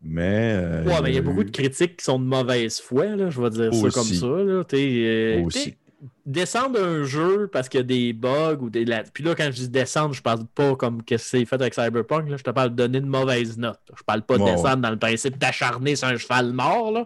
Mais. 0.00 0.52
euh, 0.56 0.84
Ouais, 0.84 1.02
mais 1.02 1.10
il 1.10 1.14
y 1.16 1.18
a 1.18 1.22
beaucoup 1.22 1.40
eu- 1.42 1.46
de 1.46 1.50
critiques 1.50 1.96
qui 1.98 2.04
sont 2.04 2.18
de 2.18 2.24
mauvaise 2.24 2.80
foi, 2.80 3.16
là, 3.16 3.30
je 3.30 3.40
vais 3.40 3.50
dire 3.50 3.74
ça 3.74 3.90
comme 3.90 4.04
ça. 4.04 4.26
Là. 4.26 4.64
T'es, 4.64 5.36
euh, 5.38 5.42
Aussi. 5.44 5.76
Descendre 6.24 6.80
un 6.80 7.02
jeu 7.02 7.48
parce 7.52 7.68
qu'il 7.68 7.78
y 7.78 7.80
a 7.80 7.84
des 7.84 8.12
bugs 8.12 8.58
ou 8.60 8.70
des. 8.70 8.84
la- 8.84 9.02
Puis 9.02 9.24
là, 9.24 9.34
quand 9.34 9.46
je 9.46 9.56
dis 9.62 9.68
descendre, 9.68 10.14
je 10.14 10.22
parle 10.22 10.46
pas 10.46 10.76
comme 10.76 11.02
que 11.02 11.16
c'est 11.16 11.44
fait 11.44 11.56
avec 11.56 11.74
Cyberpunk. 11.74 12.28
Là. 12.28 12.36
Je 12.36 12.44
te 12.44 12.50
parle 12.50 12.70
de 12.70 12.74
donner 12.76 12.98
une 12.98 13.08
mauvaise 13.08 13.58
note. 13.58 13.80
Je 13.96 14.02
parle 14.04 14.22
pas 14.22 14.38
de 14.38 14.44
descendre 14.44 14.76
dans 14.76 14.90
le 14.90 14.98
principe 14.98 15.38
d'acharner 15.38 15.96
sur 15.96 16.06
un 16.06 16.16
cheval 16.16 16.52
mort. 16.52 16.92
Là. 16.92 17.04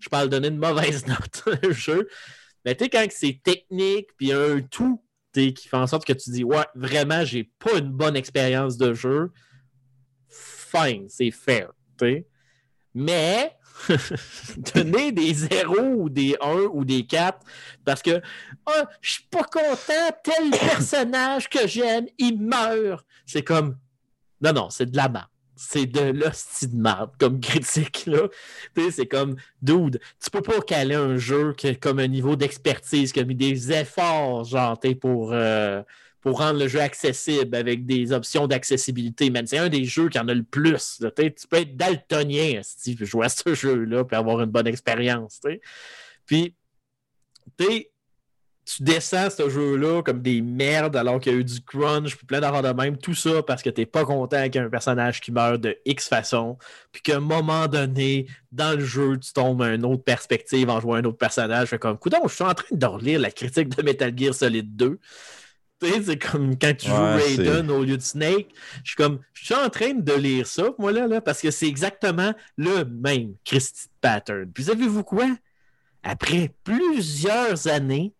Je 0.00 0.08
parle 0.08 0.28
de 0.28 0.30
donner 0.32 0.48
une 0.48 0.56
mauvaise 0.58 1.06
note 1.06 1.42
à 1.46 1.66
un 1.68 1.70
jeu. 1.70 2.08
Mais 2.64 2.74
tu 2.74 2.84
sais, 2.84 2.90
quand 2.90 3.06
c'est 3.10 3.40
technique, 3.44 4.08
puis 4.16 4.32
un 4.32 4.60
tout 4.62 5.00
qui 5.32 5.54
fait 5.56 5.76
en 5.76 5.86
sorte 5.86 6.04
que 6.04 6.12
tu 6.12 6.30
dis, 6.30 6.42
ouais, 6.42 6.64
vraiment, 6.74 7.24
j'ai 7.24 7.44
pas 7.60 7.78
une 7.78 7.90
bonne 7.90 8.16
expérience 8.16 8.76
de 8.76 8.92
jeu, 8.92 9.30
fine, 10.28 11.06
c'est 11.08 11.30
fair. 11.30 11.70
t'sais. 11.96 12.26
Mais 12.94 13.56
donner 14.74 15.12
des 15.12 15.34
0 15.34 15.80
ou 15.80 16.08
des 16.08 16.36
1 16.40 16.54
ou 16.72 16.84
des 16.84 17.04
4 17.04 17.38
parce 17.84 18.02
que 18.02 18.20
Ah, 18.66 18.88
je 19.00 19.12
suis 19.12 19.24
pas 19.30 19.44
content, 19.44 20.16
tel 20.22 20.50
personnage 20.60 21.48
que 21.48 21.66
j'aime, 21.66 22.06
il 22.18 22.40
meurt. 22.40 23.04
C'est 23.26 23.42
comme 23.42 23.76
non, 24.42 24.52
non, 24.52 24.70
c'est 24.70 24.90
de 24.90 24.96
la 24.96 25.08
merde. 25.08 25.26
C'est 25.54 25.86
de 25.86 26.10
l'hostie 26.10 26.66
de 26.66 26.76
merde 26.76 27.12
comme 27.18 27.40
critique. 27.40 28.06
là. 28.06 28.28
C'est 28.90 29.06
comme, 29.06 29.36
dude, 29.60 30.00
tu 30.22 30.30
peux 30.30 30.42
pas 30.42 30.60
caler 30.60 30.96
un 30.96 31.16
jeu 31.16 31.52
qui 31.52 31.68
a 31.68 31.74
comme 31.76 32.00
un 32.00 32.08
niveau 32.08 32.34
d'expertise, 32.34 33.12
qui 33.12 33.20
a 33.20 33.24
mis 33.24 33.36
des 33.36 33.70
efforts, 33.70 34.44
genre, 34.44 34.76
pour, 35.00 35.32
euh, 35.32 35.82
pour 36.22 36.38
rendre 36.38 36.60
le 36.60 36.68
jeu 36.68 36.80
accessible 36.80 37.54
avec 37.54 37.84
des 37.84 38.12
options 38.12 38.46
d'accessibilité. 38.46 39.30
C'est 39.44 39.58
un 39.58 39.68
des 39.68 39.84
jeux 39.84 40.08
qui 40.08 40.18
en 40.18 40.28
a 40.28 40.34
le 40.34 40.44
plus. 40.44 41.02
Tu 41.16 41.48
peux 41.48 41.56
être 41.56 41.76
daltonien 41.76 42.60
si 42.62 42.96
tu 42.96 43.04
jouer 43.04 43.26
à 43.26 43.28
ce 43.28 43.54
jeu-là 43.54 44.04
puis 44.04 44.16
avoir 44.16 44.40
une 44.40 44.50
bonne 44.50 44.68
expérience. 44.68 45.40
Puis, 46.24 46.54
tu 48.64 48.84
descends 48.84 49.28
ce 49.28 49.48
jeu-là 49.50 50.02
comme 50.02 50.22
des 50.22 50.40
merdes 50.40 50.96
alors 50.96 51.18
qu'il 51.18 51.32
y 51.32 51.34
a 51.34 51.38
eu 51.38 51.44
du 51.44 51.60
crunch 51.60 52.16
puis 52.16 52.24
plein 52.24 52.40
d'argent 52.40 52.62
de 52.62 52.68
même, 52.68 52.96
tout 52.96 53.14
ça 53.14 53.42
parce 53.42 53.60
que 53.60 53.70
t'es 53.70 53.86
pas 53.86 54.04
content 54.04 54.36
avec 54.36 54.54
un 54.54 54.70
personnage 54.70 55.20
qui 55.20 55.32
meurt 55.32 55.60
de 55.60 55.76
X 55.84 56.08
façon, 56.08 56.56
puis 56.92 57.02
qu'à 57.02 57.16
un 57.16 57.20
moment 57.20 57.66
donné, 57.66 58.28
dans 58.52 58.78
le 58.78 58.84
jeu, 58.84 59.18
tu 59.18 59.32
tombes 59.32 59.62
à 59.62 59.74
une 59.74 59.84
autre 59.84 60.04
perspective 60.04 60.70
en 60.70 60.78
jouant 60.80 60.94
un 60.94 61.04
autre 61.04 61.18
personnage. 61.18 61.68
Fait 61.68 61.78
comme, 61.80 61.98
je 62.04 62.32
suis 62.32 62.44
en 62.44 62.54
train 62.54 62.64
de 62.70 62.86
relire 62.86 63.18
la 63.18 63.32
critique 63.32 63.76
de 63.76 63.82
Metal 63.82 64.16
Gear 64.16 64.32
Solid 64.32 64.76
2. 64.76 65.00
C'est 66.04 66.18
comme 66.18 66.56
quand 66.58 66.74
tu 66.76 66.86
joues 66.86 66.94
Raiden 66.94 67.70
au 67.70 67.82
lieu 67.82 67.96
de 67.96 68.02
Snake. 68.02 68.48
Je 68.84 68.90
suis 68.90 68.96
comme, 68.96 69.20
je 69.34 69.44
suis 69.46 69.54
en 69.54 69.68
train 69.68 69.94
de 69.94 70.12
lire 70.12 70.46
ça, 70.46 70.70
moi, 70.78 70.92
là, 70.92 71.06
là 71.06 71.20
parce 71.20 71.40
que 71.40 71.50
c'est 71.50 71.66
exactement 71.66 72.32
le 72.56 72.84
même 72.84 73.34
Christy 73.44 73.88
pattern. 74.00 74.50
Puis 74.52 74.64
savez-vous 74.64 75.04
quoi? 75.04 75.28
Après 76.02 76.52
plusieurs 76.64 77.66
années, 77.68 78.12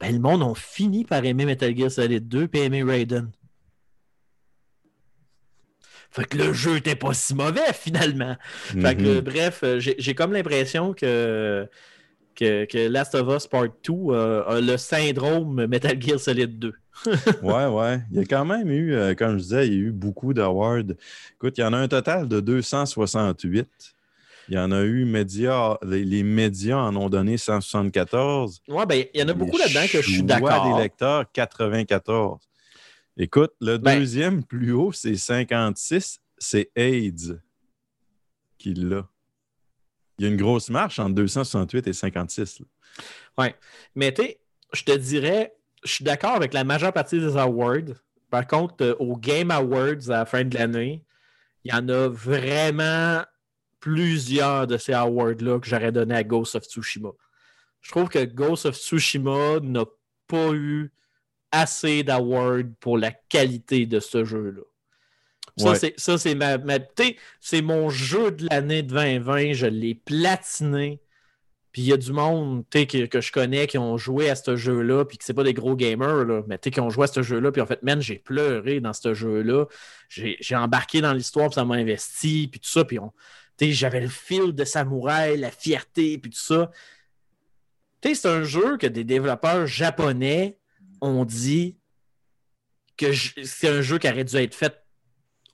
ben, 0.00 0.12
le 0.12 0.18
monde 0.20 0.42
a 0.42 0.54
fini 0.54 1.04
par 1.04 1.24
aimer 1.24 1.44
Metal 1.44 1.76
Gear 1.76 1.90
Solid 1.90 2.26
2 2.28 2.48
et 2.52 2.58
aimer 2.64 2.82
Raiden. 2.82 3.30
Fait 6.10 6.24
que 6.26 6.36
le 6.36 6.52
jeu 6.52 6.76
était 6.76 6.94
pas 6.94 7.12
si 7.12 7.34
mauvais 7.34 7.72
finalement. 7.72 8.36
Fait 8.66 8.96
que, 8.96 9.16
Mhm. 9.16 9.20
bref, 9.20 9.60
euh, 9.64 9.80
j'ai 9.80 10.14
comme 10.14 10.32
l'impression 10.32 10.94
que, 10.94 11.68
que, 12.34 12.64
que 12.64 12.88
Last 12.88 13.14
of 13.14 13.34
Us 13.34 13.46
Part 13.46 13.68
2 13.86 13.92
euh, 14.10 14.44
a 14.46 14.60
le 14.60 14.76
syndrome 14.76 15.66
Metal 15.66 16.00
Gear 16.00 16.18
Solid 16.18 16.58
2. 16.58 16.72
ouais, 17.42 17.66
ouais. 17.66 18.00
Il 18.10 18.18
y 18.18 18.20
a 18.20 18.24
quand 18.24 18.44
même 18.44 18.70
eu, 18.70 18.94
euh, 18.94 19.14
comme 19.14 19.38
je 19.38 19.42
disais, 19.42 19.66
il 19.66 19.72
y 19.72 19.76
a 19.76 19.80
eu 19.80 19.90
beaucoup 19.92 20.32
d'awards. 20.34 20.78
Écoute, 21.34 21.58
il 21.58 21.60
y 21.62 21.64
en 21.64 21.72
a 21.72 21.78
un 21.78 21.88
total 21.88 22.28
de 22.28 22.40
268. 22.40 23.68
Il 24.48 24.54
y 24.54 24.58
en 24.58 24.72
a 24.72 24.82
eu 24.82 25.04
médias, 25.06 25.78
les, 25.82 26.04
les 26.04 26.22
médias 26.22 26.76
en 26.76 26.94
ont 26.96 27.08
donné 27.08 27.38
174. 27.38 28.62
Ouais, 28.68 28.86
ben, 28.86 29.04
il 29.14 29.20
y 29.20 29.24
en 29.24 29.28
a 29.28 29.32
beaucoup 29.32 29.56
là-dedans 29.56 29.86
que 29.90 30.02
je 30.02 30.10
suis 30.10 30.22
d'accord. 30.22 30.76
des 30.76 30.82
lecteurs, 30.82 31.24
94. 31.32 32.38
Écoute, 33.16 33.52
le 33.60 33.78
Ben- 33.78 33.98
deuxième 33.98 34.44
plus 34.44 34.72
haut, 34.72 34.92
c'est 34.92 35.16
56. 35.16 36.18
C'est 36.36 36.70
AIDS 36.76 37.40
qui 38.58 38.74
l'a. 38.74 39.08
Il 40.18 40.24
y 40.24 40.28
a 40.28 40.30
une 40.30 40.36
grosse 40.36 40.70
marche 40.70 40.98
entre 40.98 41.14
268 41.14 41.86
et 41.86 41.92
56. 41.92 42.60
là. 42.60 43.48
Mais 43.94 44.12
tu 44.12 44.22
sais, 44.22 44.38
je 44.72 44.82
te 44.84 44.92
dirais, 44.92 45.54
je 45.84 45.92
suis 45.92 46.04
d'accord 46.04 46.34
avec 46.34 46.52
la 46.54 46.64
majeure 46.64 46.92
partie 46.92 47.18
des 47.18 47.36
awards. 47.36 47.94
Par 48.30 48.46
contre, 48.46 48.74
euh, 48.82 48.94
aux 48.98 49.16
Game 49.16 49.50
Awards 49.50 50.08
à 50.08 50.18
la 50.18 50.26
fin 50.26 50.44
de 50.44 50.56
l'année, 50.56 51.04
il 51.64 51.72
y 51.72 51.76
en 51.76 51.88
a 51.88 52.08
vraiment 52.08 53.22
plusieurs 53.80 54.66
de 54.66 54.76
ces 54.76 54.92
awards-là 54.92 55.60
que 55.60 55.66
j'aurais 55.68 55.92
donné 55.92 56.14
à 56.14 56.24
Ghost 56.24 56.54
of 56.54 56.64
Tsushima. 56.64 57.10
Je 57.80 57.90
trouve 57.90 58.08
que 58.08 58.24
Ghost 58.24 58.66
of 58.66 58.76
Tsushima 58.76 59.60
n'a 59.60 59.84
pas 60.26 60.52
eu 60.52 60.90
assez 61.52 62.02
d'awards 62.02 62.64
pour 62.80 62.98
la 62.98 63.12
qualité 63.12 63.86
de 63.86 64.00
ce 64.00 64.24
jeu-là. 64.24 64.62
Ça, 65.56 65.70
Ouais. 65.70 65.78
c'est- 65.78 65.98
ça, 66.00 66.18
c'est 66.18 66.34
ma, 66.34 66.58
ma- 66.58 66.78
c'est 67.40 67.62
mon 67.62 67.88
jeu 67.88 68.30
de 68.32 68.46
l'année 68.50 68.82
de 68.82 68.88
2020. 68.88 69.52
Je 69.52 69.66
l'ai 69.66 69.94
platiné. 69.94 71.00
Puis 71.70 71.82
il 71.82 71.88
y 71.88 71.92
a 71.92 71.96
du 71.96 72.12
monde 72.12 72.64
que, 72.70 73.06
que 73.06 73.20
je 73.20 73.32
connais 73.32 73.66
qui 73.66 73.78
ont 73.78 73.96
joué 73.96 74.30
à 74.30 74.36
ce 74.36 74.54
jeu-là, 74.54 75.04
puis 75.04 75.18
que 75.18 75.24
c'est 75.24 75.34
pas 75.34 75.42
des 75.42 75.54
gros 75.54 75.74
gamers, 75.74 76.24
là, 76.24 76.42
mais 76.46 76.56
qui 76.58 76.78
ont 76.80 76.88
joué 76.88 77.04
à 77.04 77.06
ce 77.08 77.22
jeu-là, 77.22 77.50
puis 77.50 77.60
en 77.60 77.66
fait, 77.66 77.82
man, 77.82 78.00
j'ai 78.00 78.18
pleuré 78.20 78.78
dans 78.80 78.92
ce 78.92 79.12
jeu-là. 79.12 79.66
J'ai 80.08 80.54
embarqué 80.54 81.00
dans 81.00 81.12
l'histoire, 81.12 81.48
puis 81.48 81.54
ça 81.56 81.64
m'a 81.64 81.74
investi, 81.74 82.46
puis 82.46 82.60
tout 82.60 82.68
ça, 82.68 82.84
puis 82.84 82.98
j'avais 83.72 84.00
le 84.00 84.08
fil 84.08 84.52
de 84.52 84.64
samouraï, 84.64 85.36
la 85.36 85.50
fierté, 85.50 86.16
puis 86.18 86.30
tout 86.30 86.38
ça. 86.40 86.70
C'est 88.04 88.26
un 88.26 88.44
jeu 88.44 88.76
que 88.76 88.86
des 88.86 89.02
développeurs 89.02 89.66
japonais 89.66 90.58
ont 91.00 91.24
dit 91.24 91.76
que 92.96 93.12
c'est 93.12 93.68
un 93.68 93.80
jeu 93.82 93.98
qui 93.98 94.08
aurait 94.08 94.22
dû 94.24 94.36
être 94.36 94.54
fait 94.54 94.83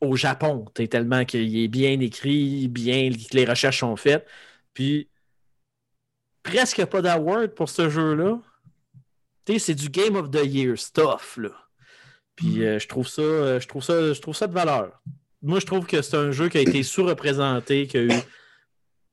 au 0.00 0.16
Japon, 0.16 0.64
sais, 0.76 0.86
tellement 0.88 1.24
qu'il 1.24 1.56
est 1.58 1.68
bien 1.68 1.98
écrit, 2.00 2.68
bien 2.68 3.10
que 3.10 3.36
les 3.36 3.44
recherches 3.44 3.80
sont 3.80 3.96
faites. 3.96 4.26
Puis 4.74 5.08
presque 6.42 6.84
pas 6.86 7.02
d'award 7.02 7.48
pour 7.54 7.68
ce 7.68 7.88
jeu-là. 7.88 8.40
C'est 9.58 9.74
du 9.74 9.88
Game 9.88 10.14
of 10.14 10.30
the 10.30 10.44
Year 10.44 10.78
stuff, 10.78 11.36
là. 11.36 11.50
Puis 12.36 12.64
euh, 12.64 12.78
je 12.78 12.86
trouve 12.86 13.08
ça, 13.08 13.20
euh, 13.20 13.58
je 13.60 13.66
trouve 13.66 13.82
ça, 13.82 14.12
je 14.12 14.20
trouve 14.20 14.34
ça 14.36 14.46
de 14.46 14.52
valeur. 14.52 15.02
Moi, 15.42 15.58
je 15.58 15.66
trouve 15.66 15.86
que 15.86 16.00
c'est 16.02 16.16
un 16.16 16.30
jeu 16.30 16.48
qui 16.48 16.58
a 16.58 16.60
été 16.60 16.82
sous-représenté, 16.84 17.86
qui 17.88 17.96
a 17.98 18.02
eu 18.02 18.10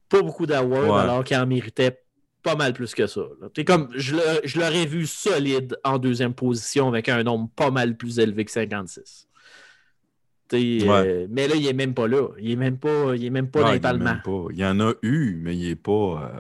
pas 0.10 0.22
beaucoup 0.22 0.46
d'awards, 0.46 0.84
Ouais. 0.96 1.02
alors 1.02 1.24
qu'il 1.24 1.36
en 1.38 1.48
méritait 1.48 2.04
pas 2.44 2.56
mal 2.56 2.74
plus 2.74 2.94
que 2.94 3.08
ça. 3.08 3.22
là. 3.42 3.64
Comme, 3.66 3.90
je 3.96 4.60
l'aurais 4.60 4.86
vu 4.86 5.08
solide 5.08 5.76
en 5.84 5.98
deuxième 5.98 6.34
position 6.36 6.88
avec 6.88 7.10
un 7.10 7.24
nombre 7.24 7.50
pas 7.56 7.72
mal 7.72 7.98
plus 7.98 8.20
élevé 8.20 8.46
que 8.46 8.52
56. 8.52 9.27
Euh, 10.54 11.28
mais 11.30 11.48
là, 11.48 11.56
il 11.56 11.66
est 11.68 11.74
même 11.74 11.94
pas 11.94 12.08
là. 12.08 12.30
Il 12.40 12.52
est 12.52 12.56
même 12.56 12.78
pas, 12.78 13.16
il 13.16 13.26
est 13.26 13.30
même 13.30 13.50
pas 13.50 13.60
dans 13.62 13.68
les 13.74 13.80
Il 14.52 14.58
y 14.60 14.66
en 14.66 14.80
a 14.80 14.94
eu, 15.02 15.36
mais 15.42 15.56
il 15.56 15.70
est 15.70 15.76
pas. 15.76 15.92
euh, 15.92 16.40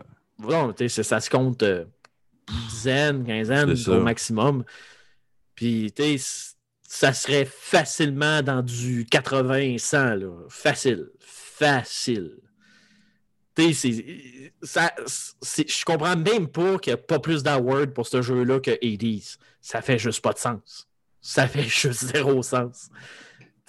Non, 0.49 0.71
tu 0.73 0.87
sais, 0.89 1.03
ça, 1.03 1.19
se 1.19 1.29
compte 1.29 1.63
euh, 1.63 1.85
dizaines, 2.69 3.25
quinzaines 3.25 3.69
au 3.93 4.01
maximum. 4.01 4.63
Puis, 5.55 5.91
ça 6.83 7.11
serait 7.13 7.45
facilement 7.45 8.41
dans 8.41 8.61
du 8.61 9.05
80-100, 9.05 10.15
là. 10.15 10.31
Facile. 10.49 11.09
Facile. 11.19 12.37
Tu 13.55 13.73
sais, 13.73 13.91
c'est- 13.91 14.53
ça- 14.61 14.93
je 15.01 15.83
comprends 15.83 16.15
même 16.15 16.47
pas 16.47 16.77
qu'il 16.77 16.91
n'y 16.93 16.99
a 16.99 17.01
pas 17.01 17.19
plus 17.19 17.41
d'awards 17.43 17.87
pour 17.93 18.05
ce 18.07 18.21
jeu-là 18.21 18.59
que 18.59 18.71
Hades. 18.83 19.23
Ça 19.59 19.81
fait 19.81 19.97
juste 19.97 20.21
pas 20.21 20.31
de 20.33 20.37
sens. 20.37 20.87
Ça 21.19 21.47
fait 21.47 21.63
juste 21.67 22.05
zéro 22.13 22.41
sens. 22.43 22.89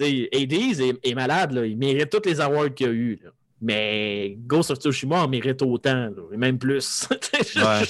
Hades 0.05 0.53
est, 0.81 0.99
est 1.03 1.15
malade, 1.15 1.53
là. 1.53 1.67
Il 1.67 1.77
mérite 1.77 2.11
tous 2.11 2.29
les 2.29 2.41
awards 2.41 2.73
qu'il 2.75 2.87
a 2.87 2.91
eu, 2.91 3.21
là. 3.23 3.31
Mais 3.61 4.37
Ghost 4.47 4.71
of 4.71 4.79
Tsushima 4.79 5.25
en 5.25 5.29
mérite 5.29 5.61
autant, 5.63 6.11
là, 6.11 6.23
et 6.33 6.37
même 6.37 6.59
plus. 6.59 7.09
Ouais. 7.57 7.85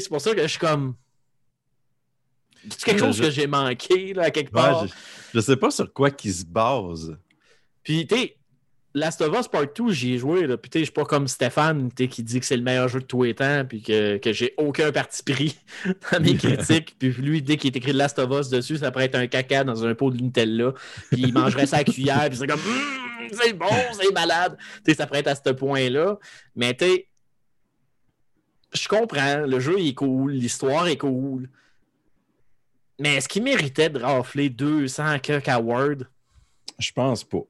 c'est 0.00 0.08
pour 0.08 0.20
ça 0.20 0.34
que 0.34 0.42
je 0.42 0.46
suis 0.48 0.58
comme. 0.58 0.94
C'est 2.68 2.84
quelque 2.84 3.00
chose 3.00 3.16
je- 3.16 3.22
que 3.24 3.30
j'ai 3.30 3.46
manqué, 3.46 4.12
là, 4.14 4.24
à 4.24 4.30
quelque 4.30 4.54
ouais, 4.54 4.60
part. 4.60 4.86
je, 4.86 4.92
je 5.34 5.40
sais 5.40 5.56
pas 5.56 5.70
sur 5.70 5.92
quoi 5.92 6.10
qu'il 6.10 6.32
se 6.32 6.44
base. 6.44 7.16
Puis, 7.82 8.06
tu 8.06 8.14
sais, 8.16 8.36
Last 8.94 9.22
of 9.22 9.34
Us 9.38 9.48
Part 9.48 9.68
2, 9.74 9.90
j'y 9.90 10.14
ai 10.14 10.18
joué, 10.18 10.46
là. 10.46 10.58
Puis, 10.58 10.70
je 10.74 10.84
suis 10.84 10.92
pas 10.92 11.04
comme 11.04 11.26
Stéphane, 11.26 11.90
qui 11.92 12.22
dit 12.22 12.40
que 12.40 12.44
c'est 12.44 12.56
le 12.56 12.62
meilleur 12.62 12.88
jeu 12.88 13.00
de 13.00 13.06
tous 13.06 13.22
les 13.22 13.34
temps, 13.34 13.64
puis 13.66 13.80
que, 13.80 14.18
que 14.18 14.32
j'ai 14.32 14.52
aucun 14.58 14.92
parti 14.92 15.22
pris 15.22 15.56
dans 16.12 16.20
mes 16.20 16.36
critiques. 16.36 16.96
Puis, 16.98 17.10
lui, 17.12 17.40
dès 17.40 17.56
qu'il 17.56 17.72
est 17.72 17.76
écrit 17.76 17.92
Last 17.92 18.18
of 18.18 18.30
Us 18.38 18.50
dessus, 18.50 18.76
ça 18.76 18.90
pourrait 18.90 19.06
être 19.06 19.14
un 19.14 19.26
caca 19.26 19.64
dans 19.64 19.86
un 19.86 19.94
pot 19.94 20.10
de 20.10 20.22
Nutella. 20.22 20.74
Puis, 21.10 21.22
il 21.22 21.32
mangerait 21.32 21.66
ça 21.66 21.78
à 21.78 21.84
cuillère, 21.84 22.28
puis 22.28 22.38
c'est 22.38 22.46
comme, 22.46 22.60
Hum, 22.60 23.28
c'est 23.32 23.54
bon, 23.54 23.66
c'est 23.92 24.12
malade. 24.12 24.58
Ça 24.94 25.06
pourrait 25.06 25.20
être 25.20 25.28
à 25.28 25.34
ce 25.36 25.50
point-là. 25.50 26.18
Mais, 26.54 26.74
tu 26.74 26.84
sais, 26.84 27.08
je 28.74 28.88
comprends, 28.88 29.38
le 29.46 29.60
jeu 29.60 29.78
il 29.78 29.88
est 29.88 29.94
cool, 29.94 30.32
l'histoire 30.32 30.86
est 30.86 30.96
cool. 30.96 31.48
Mais 32.98 33.16
est-ce 33.16 33.28
qu'il 33.28 33.42
méritait 33.42 33.90
de 33.90 33.98
rafler 33.98 34.48
200 34.48 35.18
quelques 35.20 35.48
awards? 35.48 36.04
Je 36.78 36.92
pense 36.92 37.24
pas. 37.24 37.42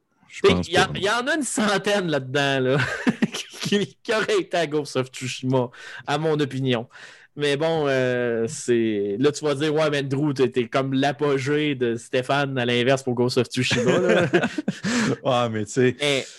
Il 0.44 1.02
y, 1.02 1.08
en 1.10 1.26
a 1.26 1.34
une 1.36 1.42
centaine 1.42 2.08
là-dedans 2.08 2.60
là, 2.60 2.78
qui, 3.60 3.96
qui 4.02 4.12
auraient 4.14 4.40
été 4.40 4.56
à 4.56 4.66
Ghost 4.66 4.96
of 4.96 5.08
Tsushima, 5.08 5.70
à 6.06 6.18
mon 6.18 6.38
opinion. 6.40 6.88
Mais 7.36 7.56
bon, 7.56 7.86
euh, 7.88 8.46
c'est. 8.48 9.16
Là, 9.18 9.32
tu 9.32 9.44
vas 9.44 9.54
dire, 9.54 9.72
ouais, 9.74 9.88
mais 9.90 10.02
Drew, 10.02 10.34
t'es 10.34 10.68
comme 10.68 10.92
l'apogée 10.92 11.74
de 11.74 11.96
Stéphane 11.96 12.58
à 12.58 12.66
l'inverse 12.66 13.02
pour 13.02 13.14
Ghost 13.14 13.38
of 13.38 13.46
Tsushima. 13.46 13.98
là. 13.98 14.26
Ah, 15.24 15.48
mais 15.50 15.64
tu 15.64 15.72
sais, 15.72 15.96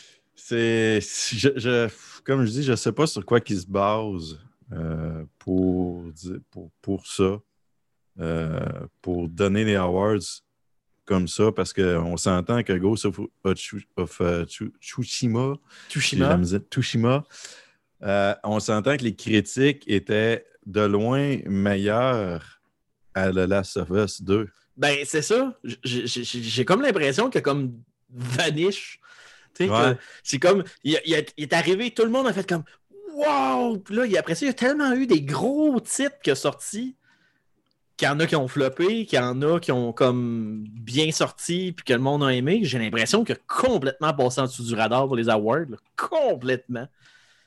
c'est. 0.36 1.00
Je, 1.02 1.50
je- 1.56 1.88
comme 2.24 2.46
je 2.46 2.52
dis, 2.52 2.64
je 2.64 2.76
sais 2.76 2.92
pas 2.92 3.08
sur 3.08 3.26
quoi 3.26 3.40
qu'il 3.42 3.60
se 3.60 3.66
base 3.68 4.40
euh, 4.72 5.24
pour, 5.40 6.06
pour, 6.52 6.70
pour 6.82 7.08
ça. 7.08 7.40
euh, 8.20 8.60
pour 9.02 9.28
donner 9.28 9.66
les 9.66 9.76
awards 9.76 10.43
comme 11.14 11.28
ça, 11.28 11.52
parce 11.52 11.74
qu'on 11.74 12.18
s'entend 12.18 12.64
que 12.64 12.74
Ghost 12.74 13.06
of, 13.06 13.20
euh, 14.22 14.46
Tsu- 14.46 14.74
Tsushima, 14.82 15.54
Tsushima, 16.72 17.24
euh, 18.02 18.34
on 18.44 18.60
s'entend 18.60 18.98
que 18.98 19.04
les 19.04 19.16
critiques 19.16 19.84
étaient 19.88 20.46
de 20.66 20.82
loin 20.82 21.38
meilleures 21.46 22.60
à 23.14 23.30
The 23.32 23.36
Last 23.48 23.78
of 23.78 23.90
Us 23.92 24.22
2. 24.24 24.50
ben, 24.76 24.98
c'est 25.06 25.22
ça. 25.22 25.56
J'ai 25.84 26.66
comme 26.66 26.82
l'impression 26.82 27.30
que 27.30 27.38
comme 27.40 27.74
vanish. 28.10 29.00
Ouais. 29.60 29.96
c'est 30.24 30.40
comme. 30.40 30.64
Il, 30.84 31.00
il 31.06 31.14
est- 31.14 31.32
il 31.38 31.44
est 31.44 31.54
arrivé, 31.54 31.92
tout 31.92 32.04
le 32.04 32.10
monde 32.10 32.26
a 32.26 32.34
fait 32.34 32.48
comme. 32.50 32.64
Wow! 33.14 33.78
Puis 33.78 33.96
là, 33.96 34.08
il- 34.08 34.18
après 34.18 34.34
ça, 34.34 34.46
il 34.46 34.48
y 34.48 34.52
a 34.52 34.56
tellement 34.56 34.94
eu 34.94 35.06
des 35.06 35.22
gros 35.22 35.80
titres 35.80 36.18
qui 36.24 36.32
sont 36.32 36.36
sortis. 36.50 36.96
Qu'il 38.04 38.10
y 38.10 38.12
en 38.16 38.20
a 38.20 38.26
qui 38.28 38.36
ont 38.36 38.50
floppé, 38.50 39.06
qu'il 39.06 39.18
y 39.18 39.22
en 39.22 39.42
a 39.44 39.62
qui 39.62 39.72
ont 39.72 39.94
comme 39.94 40.66
bien 40.68 41.10
sorti, 41.14 41.72
puis 41.72 41.86
que 41.86 41.94
le 41.94 42.00
monde 42.00 42.22
a 42.24 42.34
aimé. 42.34 42.60
J'ai 42.64 42.78
l'impression 42.78 43.24
qu'il 43.24 43.36
a 43.36 43.40
complètement 43.48 44.14
passé 44.14 44.42
en 44.42 44.44
dessous 44.46 44.66
du 44.66 44.76
radar 44.76 45.08
pour 45.08 45.16
les 45.16 45.30
awards. 45.30 45.70
là. 45.70 45.78
Complètement. 45.96 46.88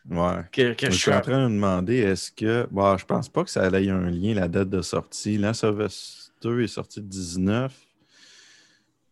Ouais. 0.09 0.45
Que, 0.53 0.73
que 0.73 0.87
Je 0.87 0.92
je 0.92 0.97
suis 0.97 1.12
en 1.12 1.21
train 1.21 1.42
de 1.45 1.49
me 1.49 1.55
demander, 1.57 1.97
est-ce 1.97 2.31
que. 2.33 2.66
Bon, 2.71 2.97
je 2.97 3.05
pense 3.05 3.29
pas 3.29 3.45
que 3.45 3.51
ça 3.51 3.66
ait 3.69 3.90
un 3.90 4.09
lien, 4.09 4.33
la 4.33 4.49
date 4.49 4.71
de 4.71 4.81
sortie. 4.81 5.37
Last 5.37 5.62
of 5.64 5.79
Us 5.79 6.33
2 6.40 6.62
est 6.62 6.69
sorti 6.69 7.01
le 7.01 7.07
19. 7.07 7.75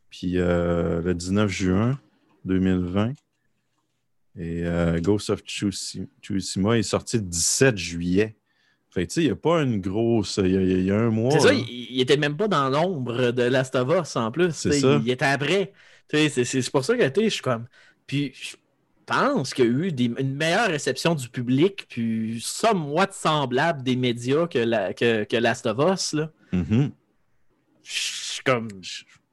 Puis 0.08 0.38
euh, 0.38 1.02
le 1.02 1.14
19 1.14 1.50
juin 1.50 2.00
2020. 2.46 3.10
Et 4.38 4.64
euh, 4.64 4.98
Ghost 5.00 5.28
of 5.28 5.42
Tsushi- 5.42 6.08
Tsushima 6.22 6.78
est 6.78 6.82
sorti 6.82 7.18
le 7.18 7.24
17 7.24 7.76
juillet. 7.76 8.34
Fait 8.94 9.06
tu 9.08 9.14
sais, 9.14 9.20
il 9.22 9.26
n'y 9.26 9.30
a 9.32 9.36
pas 9.36 9.60
une 9.62 9.80
grosse. 9.80 10.38
Il 10.42 10.52
y 10.52 10.56
a, 10.56 10.60
il 10.60 10.84
y 10.84 10.90
a 10.92 10.96
un 10.96 11.10
mois. 11.10 11.32
C'est 11.32 11.40
ça, 11.40 11.52
il, 11.52 11.66
il 11.68 12.00
était 12.00 12.16
même 12.16 12.36
pas 12.36 12.46
dans 12.46 12.68
l'ombre 12.68 13.32
de 13.32 13.42
Last 13.42 13.74
of 13.74 13.88
Us 14.00 14.14
en 14.14 14.30
plus. 14.30 14.52
C'est 14.54 14.78
ça. 14.80 15.00
Il 15.04 15.10
était 15.10 15.24
après. 15.24 15.72
C'est 16.10 16.28
c'est 16.44 16.70
pour 16.70 16.84
ça 16.84 16.96
que 16.96 17.02
je 17.24 17.28
suis 17.28 17.42
comme. 17.42 17.66
Puis 18.06 18.32
je 18.34 18.54
pense 19.04 19.52
qu'il 19.52 19.64
y 19.64 19.68
a 19.68 19.70
eu 19.70 19.90
des- 19.92 20.12
une 20.18 20.34
meilleure 20.36 20.68
réception 20.68 21.14
du 21.16 21.28
public, 21.28 21.86
puis 21.88 22.40
somewhat 22.40 23.08
semblable 23.12 23.82
des 23.82 23.96
médias 23.96 24.46
que, 24.46 24.58
la, 24.60 24.94
que, 24.94 25.24
que 25.24 25.36
Last 25.38 25.66
of 25.66 25.78
Us. 25.92 26.12
Là. 26.12 26.30
Mhm. 26.52 26.92
Je 27.82 27.92
suis 27.92 28.42
comme. 28.44 28.68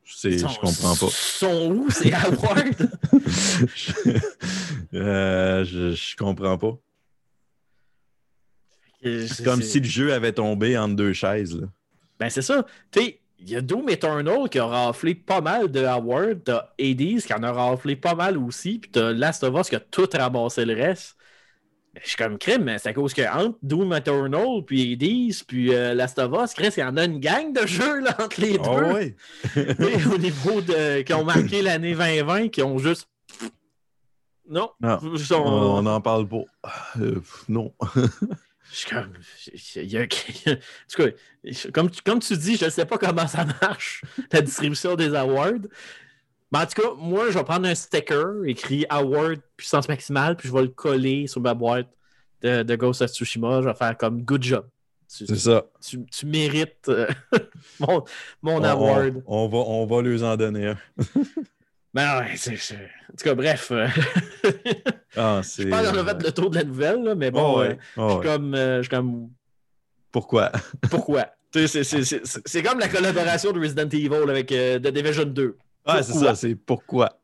C'est- 0.04 0.39
Je 0.39 0.60
comprends 0.60 0.95
pas. 0.95 1.08
Sont 1.12 1.71
où 1.71 1.89
ces 1.91 2.12
awards? 2.13 2.63
Euh, 4.93 5.63
je, 5.63 5.91
je 5.91 6.15
comprends 6.17 6.58
pas. 6.58 6.78
C'est 9.03 9.43
comme 9.43 9.61
si 9.61 9.79
le 9.79 9.85
jeu 9.85 10.13
avait 10.13 10.33
tombé 10.33 10.77
entre 10.77 10.95
deux 10.95 11.13
chaises. 11.13 11.59
Là. 11.59 11.67
Ben, 12.19 12.29
c'est 12.29 12.41
ça. 12.43 12.65
Tu 12.91 13.01
sais, 13.01 13.19
il 13.39 13.49
y 13.49 13.55
a 13.55 13.61
Doom 13.61 13.89
Eternal 13.89 14.47
qui 14.49 14.59
a 14.59 14.65
raflé 14.65 15.15
pas 15.15 15.41
mal 15.41 15.71
de 15.71 15.83
awards. 15.83 16.35
T'as 16.45 16.69
Hades 16.79 17.21
qui 17.21 17.33
en 17.33 17.41
a 17.43 17.51
raflé 17.51 17.95
pas 17.95 18.13
mal 18.13 18.37
aussi. 18.37 18.79
Puis 18.79 18.91
t'as 18.91 19.11
Last 19.11 19.43
of 19.43 19.59
Us 19.59 19.69
qui 19.69 19.75
a 19.75 19.79
tout 19.79 20.07
ramassé 20.13 20.65
le 20.65 20.75
reste. 20.75 21.15
Ben, 21.93 22.01
Je 22.03 22.09
suis 22.09 22.17
comme 22.17 22.37
crime, 22.37 22.63
mais 22.63 22.77
c'est 22.77 22.89
à 22.89 22.93
cause 22.93 23.13
que 23.13 23.23
entre 23.23 23.57
Doom 23.63 23.93
Eternal, 23.93 24.63
puis 24.65 24.93
Hades, 24.93 25.43
puis 25.47 25.73
euh, 25.73 25.93
Last 25.93 26.19
of 26.19 26.31
Us, 26.41 26.53
Chris, 26.53 26.73
il 26.77 26.81
y 26.81 26.83
en 26.83 26.95
a 26.95 27.05
une 27.05 27.19
gang 27.19 27.51
de 27.51 27.65
jeux 27.65 28.01
là, 28.01 28.15
entre 28.19 28.39
les 28.39 28.57
deux. 28.57 28.61
Oh, 28.63 29.49
sais, 29.53 30.05
au 30.13 30.17
niveau 30.17 30.61
de. 30.61 31.01
qui 31.01 31.13
ont 31.13 31.25
marqué 31.25 31.61
l'année 31.61 31.95
2020, 31.95 32.49
qui 32.49 32.61
ont 32.61 32.77
juste. 32.77 33.09
Non. 34.47 34.69
Non, 34.79 34.99
On 35.31 35.81
n'en 35.81 36.01
parle 36.01 36.27
pas. 36.27 36.43
Euh, 36.99 37.19
non. 37.49 37.73
Je 38.71 38.75
suis 38.77 38.89
comme. 38.89 39.13
il 39.75 39.91
y 39.91 39.97
a- 39.97 40.01
en 40.47 40.55
tout 40.89 41.03
cas, 41.03 41.10
je- 41.43 41.67
comme, 41.69 41.89
tu- 41.89 42.01
comme 42.01 42.19
tu 42.19 42.38
dis, 42.38 42.55
je 42.55 42.65
ne 42.65 42.69
sais 42.69 42.86
pas 42.86 42.97
comment 42.97 43.27
ça 43.27 43.45
marche, 43.62 44.01
la 44.31 44.41
distribution 44.41 44.95
des 44.95 45.13
awards. 45.13 45.51
Mais 46.51 46.60
en 46.60 46.65
tout 46.65 46.81
cas, 46.81 46.89
moi, 46.97 47.29
je 47.31 47.38
vais 47.38 47.43
prendre 47.43 47.67
un 47.67 47.75
sticker 47.75 48.43
écrit 48.45 48.86
Award 48.89 49.39
puissance 49.57 49.88
maximale, 49.88 50.36
puis 50.36 50.49
je 50.49 50.53
vais 50.53 50.62
le 50.63 50.67
coller 50.69 51.27
sur 51.27 51.41
ma 51.41 51.53
boîte 51.53 51.88
de, 52.41 52.63
de 52.63 52.75
Ghost 52.75 53.01
of 53.01 53.10
Tsushima. 53.12 53.62
Je 53.62 53.67
vais 53.67 53.73
faire 53.75 53.97
comme 53.97 54.21
good 54.23 54.43
job. 54.43 54.67
C'est 55.07 55.36
ça. 55.36 55.65
tu- 55.86 56.05
tu 56.05 56.25
mérites 56.25 56.88
euh, 56.88 57.07
mon, 57.81 58.03
mon 58.41 58.62
On, 58.62 58.63
award. 58.63 59.23
on- 59.25 59.45
on 59.45 59.47
va, 59.49 59.57
on 59.57 59.86
va 59.86 60.01
leur 60.01 60.23
en 60.23 60.38
donner 60.38 60.67
un. 60.67 60.77
Ben 61.93 62.19
ouais, 62.21 62.32
c'est- 62.38 62.56
c'est- 62.58 62.75
En 62.75 63.15
tout 63.17 63.23
cas, 63.23 63.36
bref. 63.36 63.71
euh, 63.71 63.88
Ah, 65.17 65.41
c'est. 65.43 65.63
je 65.63 65.69
qu'on 65.69 65.97
a 65.97 66.06
fait 66.06 66.23
le 66.23 66.32
tour 66.32 66.49
de 66.49 66.56
la 66.56 66.63
nouvelle, 66.63 67.04
là, 67.04 67.15
mais 67.15 67.32
bon, 67.32 67.56
Oh, 67.56 67.62
euh, 67.62 67.69
ouais. 67.69 67.77
Oh, 67.97 68.01
je 68.01 68.10
suis 68.12 68.17
ouais. 68.19 68.25
comme, 68.25 68.56
euh, 68.56 68.77
je 68.77 68.82
suis 68.84 68.89
comme 68.89 69.30
Pourquoi? 70.12 70.51
Pourquoi? 70.89 71.25
Tu 71.51 71.67
sais, 71.67 71.84
c'est- 71.84 72.04
c'est- 72.04 72.25
C'est 72.25 72.41
c'est 72.45 72.63
comme 72.63 72.80
la 72.80 72.88
collaboration 72.88 73.51
de 73.51 73.60
Resident 73.60 73.89
Evil 73.89 74.30
avec 74.30 74.51
euh, 74.54 74.80
The 74.80 74.88
Division 74.88 75.25
2. 75.25 75.58
Ah, 75.86 76.01
c'est 76.01 76.12
Pourquoi? 76.13 76.30
ça, 76.30 76.36
c'est 76.36 76.56
pourquoi? 76.56 77.17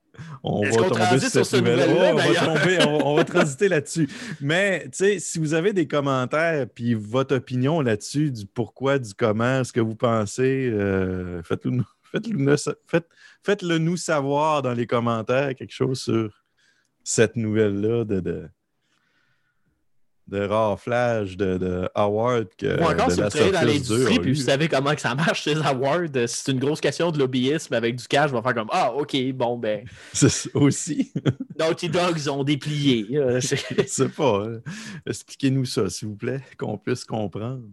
On 0.44 0.64
Est-ce 0.64 0.80
va 0.80 0.88
tomber 0.90 1.20
sur 1.20 1.30
sur 1.30 1.30
cette 1.30 1.46
ce 1.46 1.56
nouvelle. 1.58 1.90
nouvelle-là, 1.92 2.16
Ouais, 2.16 2.24
on, 2.30 2.34
va 2.34 2.46
tomber, 2.60 2.78
on, 2.88 2.98
va- 2.98 3.06
on 3.06 3.16
va 3.16 3.24
transiter 3.24 3.70
là-dessus. 3.70 4.10
Mais, 4.42 4.82
tu 4.86 4.90
sais, 4.94 5.20
si 5.20 5.38
vous 5.38 5.54
avez 5.54 5.74
des 5.74 5.88
commentaires 5.88 6.66
puis 6.74 6.96
votre 6.96 7.36
opinion 7.36 7.82
là-dessus, 7.82 8.32
du 8.32 8.48
pourquoi, 8.48 8.98
du 8.98 9.14
comment, 9.14 9.64
ce 9.64 9.72
que 9.72 9.80
vous 9.80 9.96
pensez, 9.96 10.70
euh, 10.74 11.44
faites-le 11.44 11.70
nous, 11.72 11.86
faites-le 12.12 12.38
nous- 12.38 12.56
faites- 12.88 13.10
faites-le 13.44 13.78
nous 13.78 13.98
savoir 13.98 14.62
dans 14.62 14.74
les 14.74 14.88
commentaires 14.88 15.56
quelque 15.56 15.74
chose 15.74 16.00
sur 16.02 16.44
cette 17.04 17.36
nouvelle-là 17.36 18.04
de, 18.04 18.20
de, 18.20 18.50
de 20.28 20.42
raflage 20.46 21.38
de, 21.38 21.58
de 21.58 21.90
Howard 21.96 22.48
que 22.58 22.78
Ou 22.82 22.84
encore, 22.84 23.08
de 23.08 23.14
si 23.14 23.20
la 23.22 23.30
vous 23.30 23.38
travaillez 23.38 23.52
dans 23.52 23.60
Surface 23.62 23.88
2 23.88 23.96
a 23.96 24.06
l'industrie 24.06 24.20
puis 24.20 24.34
vous 24.34 24.42
savez 24.42 24.68
comment 24.68 24.94
que 24.94 25.00
ça 25.00 25.16
marche, 25.16 25.44
ces 25.46 25.56
awards, 25.66 26.02
euh, 26.18 26.28
c'est 26.28 26.52
une 26.52 26.60
grosse 26.60 26.82
question 26.82 27.12
de 27.12 27.18
lobbyisme 27.20 27.74
avec 27.74 27.96
du 27.96 28.06
cash, 28.10 28.32
je 28.32 28.36
vais 28.36 28.42
faire 28.42 28.54
comme 28.54 28.68
Ah, 28.74 28.92
OK, 28.94 29.16
bon, 29.34 29.58
ben, 29.58 29.86
C'est 30.14 30.54
aussi. 30.54 31.14
Naughty 31.58 31.88
Dogs 31.88 32.28
ont 32.30 32.44
déplié. 32.44 33.08
C'est- 33.40 33.64
Je 33.84 33.88
sais 33.88 34.10
pas. 34.10 34.44
hein. 34.48 34.60
Expliquez-nous 35.06 35.64
ça, 35.64 35.90
s'il 35.90 36.10
vous 36.10 36.18
plaît, 36.18 36.42
qu'on 36.58 36.78
puisse 36.78 37.06
comprendre. 37.06 37.64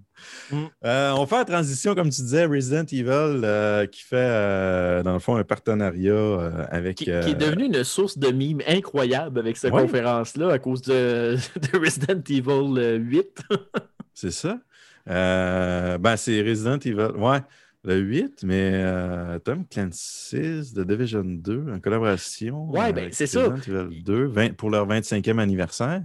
Mm. 0.51 0.57
Euh, 0.85 1.13
on 1.17 1.27
fait 1.27 1.37
la 1.37 1.45
transition, 1.45 1.95
comme 1.95 2.11
tu 2.11 2.23
disais, 2.23 2.45
Resident 2.47 2.85
Evil, 2.91 3.41
euh, 3.45 3.87
qui 3.87 4.03
fait, 4.03 4.17
euh, 4.17 5.03
dans 5.03 5.13
le 5.15 5.19
fond, 5.19 5.37
un 5.37 5.45
partenariat 5.45 6.67
avec. 6.71 6.97
qui, 6.99 7.05
qui 7.05 7.11
est 7.11 7.35
devenu 7.35 7.65
une 7.67 7.85
source 7.85 8.19
de 8.19 8.31
mimes 8.31 8.63
incroyable 8.67 9.39
avec 9.39 9.57
cette 9.57 9.73
Ouais. 9.73 9.83
conférence-là 9.83 10.53
à 10.53 10.59
cause 10.59 10.83
de, 10.83 11.37
de 11.73 11.79
Resident 11.79 12.23
Evil 12.29 12.79
euh, 12.81 12.97
8. 12.97 13.43
C'est 14.15 14.31
ça. 14.31 14.59
Ben, 15.07 16.17
c'est 16.17 16.41
Resident 16.43 16.79
Evil. 16.79 17.13
Ouais, 17.17 17.41
le 17.85 17.99
8, 17.99 18.45
mais 18.45 18.71
euh, 18.75 19.39
Tom 19.41 19.67
Clancy's 19.67 20.73
de 20.73 20.85
Division 20.85 21.23
2 21.25 21.67
en 21.75 21.81
collaboration. 21.81 22.65
Ouais, 22.71 22.93
ben, 22.93 23.03
avec 23.03 23.15
c'est 23.15 23.27
ça. 23.27 23.49
Resident 23.51 23.87
Evil 23.91 24.03
2 24.03 24.25
20 24.27 24.57
pour 24.57 24.71
leur 24.71 24.87
25e 24.89 25.39
anniversaire 25.39 26.03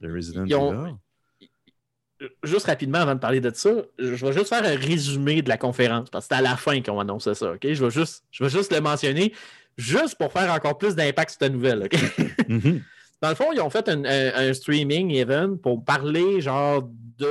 de 0.00 0.12
Resident 0.12 0.44
Evil. 0.44 0.94
Juste 2.42 2.66
rapidement, 2.66 2.98
avant 2.98 3.14
de 3.14 3.20
parler 3.20 3.40
de 3.40 3.50
ça, 3.54 3.70
je 3.98 4.06
vais 4.26 4.32
juste 4.32 4.48
faire 4.48 4.64
un 4.64 4.76
résumé 4.76 5.40
de 5.42 5.48
la 5.48 5.56
conférence 5.56 6.10
parce 6.10 6.26
que 6.26 6.34
c'est 6.34 6.38
à 6.40 6.42
la 6.42 6.56
fin 6.56 6.80
qu'on 6.82 6.98
annonce 6.98 7.32
ça. 7.32 7.52
ok? 7.52 7.60
Je, 7.62 7.84
vais 7.84 7.90
juste, 7.90 8.24
je 8.32 8.42
vais 8.44 8.50
juste 8.50 8.72
le 8.72 8.80
mentionner, 8.80 9.32
juste 9.76 10.16
pour 10.16 10.32
faire 10.32 10.52
encore 10.52 10.78
plus 10.78 10.96
d'impact 10.96 11.30
sur 11.30 11.38
ta 11.38 11.48
nouvelle. 11.48 11.84
ok? 11.84 11.98
Mhm. 12.48 12.82
Dans 13.20 13.28
le 13.30 13.34
fond, 13.34 13.52
ils 13.52 13.60
ont 13.60 13.68
fait 13.70 13.88
un, 13.88 14.04
un- 14.04 14.48
un 14.48 14.54
streaming 14.54 15.10
event 15.16 15.56
pour 15.56 15.84
parler 15.84 16.40
genre 16.40 16.82
de 17.18 17.26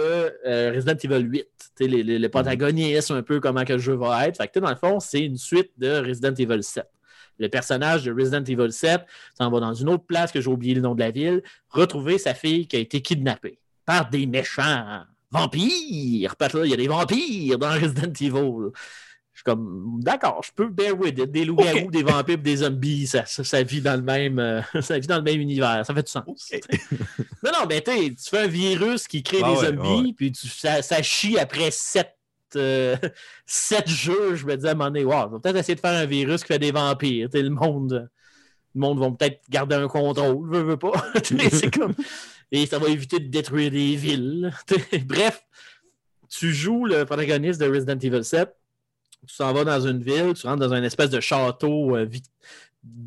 euh, 0.46 0.72
Resident 0.76 0.98
Evil 1.02 1.26
8. 1.30 1.46
Tu 1.78 1.86
sais, 1.86 1.88
Les, 1.90 2.04
les, 2.04 2.20
les 2.20 2.30
protagonistes, 2.30 3.10
un 3.12 3.24
peu 3.24 3.40
comment 3.40 3.64
que 3.64 3.72
le 3.74 3.80
jeu 3.80 3.94
va 3.96 4.28
être. 4.28 4.36
Fait 4.38 4.50
que, 4.50 4.60
dans 4.60 4.70
le 4.70 4.76
fond, 4.76 5.00
c'est 5.00 5.22
une 5.22 5.38
suite 5.38 5.72
de 5.78 6.06
Resident 6.06 6.34
Evil 6.38 6.62
7. 6.62 6.86
Le 7.40 7.48
personnage 7.48 8.04
de 8.04 8.12
Resident 8.12 8.44
Evil 8.44 8.72
7 8.72 9.02
s'en 9.38 9.50
va 9.50 9.60
dans 9.62 9.74
une 9.74 9.88
autre 9.90 10.04
place 10.06 10.32
que 10.34 10.42
j'ai 10.42 10.50
oublié 10.50 10.74
le 10.76 10.82
nom 10.82 10.94
de 10.94 11.00
la 11.00 11.12
ville, 11.12 11.42
retrouver 11.70 12.18
sa 12.18 12.34
fille 12.34 12.68
qui 12.68 12.76
a 12.76 12.80
été 12.80 13.02
kidnappée 13.02 13.58
par 13.88 14.10
des 14.10 14.28
méchants 14.28 15.06
vampires. 15.32 16.36
Parce 16.36 16.54
que 16.54 16.60
là, 16.60 16.66
il 16.66 16.72
y 16.72 16.74
a 16.74 16.78
des 16.78 16.88
vampires 16.88 17.58
dans 17.58 17.72
Resident 17.72 18.14
Evil. 18.20 18.72
Je 19.34 19.40
suis 19.40 19.44
comme, 19.44 20.00
d'accord, 20.02 20.42
je 20.44 20.52
peux 20.52 20.68
bear 20.68 21.00
with 21.00 21.18
it. 21.18 21.32
Des 21.32 21.46
loups-garous, 21.46 21.90
des 21.90 22.04
vampires, 22.04 22.38
des 22.38 22.58
zombies, 22.58 23.08
ça, 23.08 23.26
ça, 23.26 23.44
ça 23.44 23.64
vit 23.64 23.82
dans 23.82 23.96
le 23.96 24.02
même, 24.02 24.40
euh, 24.40 24.62
ça 24.82 25.00
vit 25.00 25.08
dans 25.08 25.18
le 25.18 25.24
même 25.24 25.40
univers. 25.40 25.86
Ça 25.86 25.94
fait 25.94 26.04
du 26.04 26.12
sens. 26.12 26.26
non, 27.44 27.52
non, 27.54 27.66
mais 27.70 27.82
tu 27.82 27.92
sais, 27.92 28.10
tu 28.10 28.30
fais 28.30 28.40
un 28.40 28.48
virus 28.48 29.08
qui 29.08 29.24
crée 29.24 29.42
Ah 29.44 29.52
des 29.52 29.58
ouais, 29.58 29.66
zombies, 29.68 30.08
ouais. 30.08 30.14
puis 30.14 30.32
tu, 30.32 30.48
ça, 30.48 30.82
ça 30.82 31.02
chie 31.02 31.40
après 31.40 31.72
sept, 31.72 32.14
euh, 32.56 32.98
sept 33.46 33.88
jeux. 33.88 34.36
Je 34.36 34.46
me 34.46 34.58
dis 34.58 34.68
à 34.68 34.72
un 34.72 34.74
moment 34.74 34.90
donné, 34.90 35.06
wow, 35.06 35.14
on 35.14 35.28
va 35.28 35.40
peut-être 35.40 35.58
essayer 35.58 35.76
de 35.76 35.80
faire 35.80 35.94
un 35.94 36.06
virus 36.06 36.42
qui 36.42 36.48
fait 36.48 36.60
des 36.60 36.72
vampires. 36.72 37.30
Le 37.32 37.50
monde, 37.50 38.10
le 38.74 38.82
monde 38.82 39.00
va 39.00 39.12
peut-être 39.12 39.42
garder 39.50 39.76
un 39.76 39.88
contrôle, 39.88 40.50
veut, 40.50 40.64
veut 40.64 40.78
pas. 40.78 40.92
Tu 41.24 41.38
sais, 41.38 41.50
c'est 41.52 41.72
comme... 41.72 41.94
Et 42.52 42.66
ça 42.66 42.80
va 42.80 42.88
éviter 42.88 43.20
de 43.20 43.28
détruire 43.28 43.72
des 43.72 43.96
villes. 43.96 44.52
Bref, 45.06 45.42
tu 46.30 46.54
joues 46.54 46.86
le 46.86 47.06
protagoniste 47.06 47.60
de 47.60 47.68
Resident 47.70 48.00
Evil 48.00 48.24
7 48.24 48.50
tu 49.28 49.34
s'en 49.34 49.52
vas 49.52 49.64
dans 49.66 49.82
une 49.82 50.02
ville, 50.02 50.34
tu 50.36 50.46
rentres 50.48 50.60
dans 50.60 50.74
une 50.74 50.84
espèce 50.84 51.10
de 51.10 51.20
château 51.20 51.98
euh, 51.98 52.08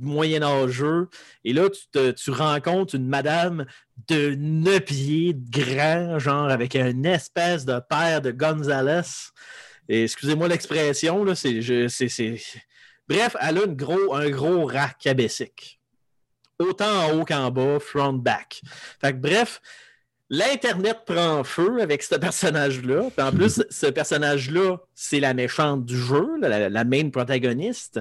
moyenâgeux, 0.00 1.08
et 1.44 1.52
là, 1.52 1.68
tu, 1.70 1.80
te- 1.92 2.10
tu 2.10 2.30
rencontres 2.30 2.94
une 2.94 3.06
madame 3.06 3.64
de 4.08 4.34
9 4.34 4.80
pieds 4.84 5.32
de 5.34 5.50
grand, 5.50 6.18
genre 6.18 6.50
avec 6.50 6.74
une 6.74 7.06
espèce 7.06 7.64
de 7.64 7.80
père 7.88 8.20
de 8.20 8.30
Gonzales. 8.32 9.04
Excusez-moi 9.88 10.48
l'expression, 10.48 11.24
là, 11.24 11.34
c'est, 11.34 11.60
Bref, 13.08 13.36
elle 13.40 13.58
a 13.58 13.64
une 13.64 13.74
gros, 13.74 14.14
un 14.14 14.30
gros 14.30 14.66
rack 14.66 14.98
cabessique. 14.98 15.79
Autant 16.60 17.06
en 17.06 17.18
haut 17.18 17.24
qu'en 17.24 17.50
bas, 17.50 17.78
front, 17.80 18.12
back. 18.12 18.60
Fait 19.00 19.12
que 19.12 19.18
bref, 19.18 19.60
L'Internet 20.32 20.98
prend 21.04 21.42
feu 21.42 21.80
avec 21.82 22.04
ce 22.04 22.14
personnage-là. 22.14 23.08
En 23.18 23.32
plus, 23.32 23.64
ce 23.68 23.86
personnage-là, 23.86 24.76
c'est 24.94 25.18
la 25.18 25.34
méchante 25.34 25.84
du 25.84 25.98
jeu, 25.98 26.24
la, 26.40 26.68
la 26.68 26.84
main 26.84 27.10
protagoniste. 27.10 27.98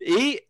Et 0.00 0.46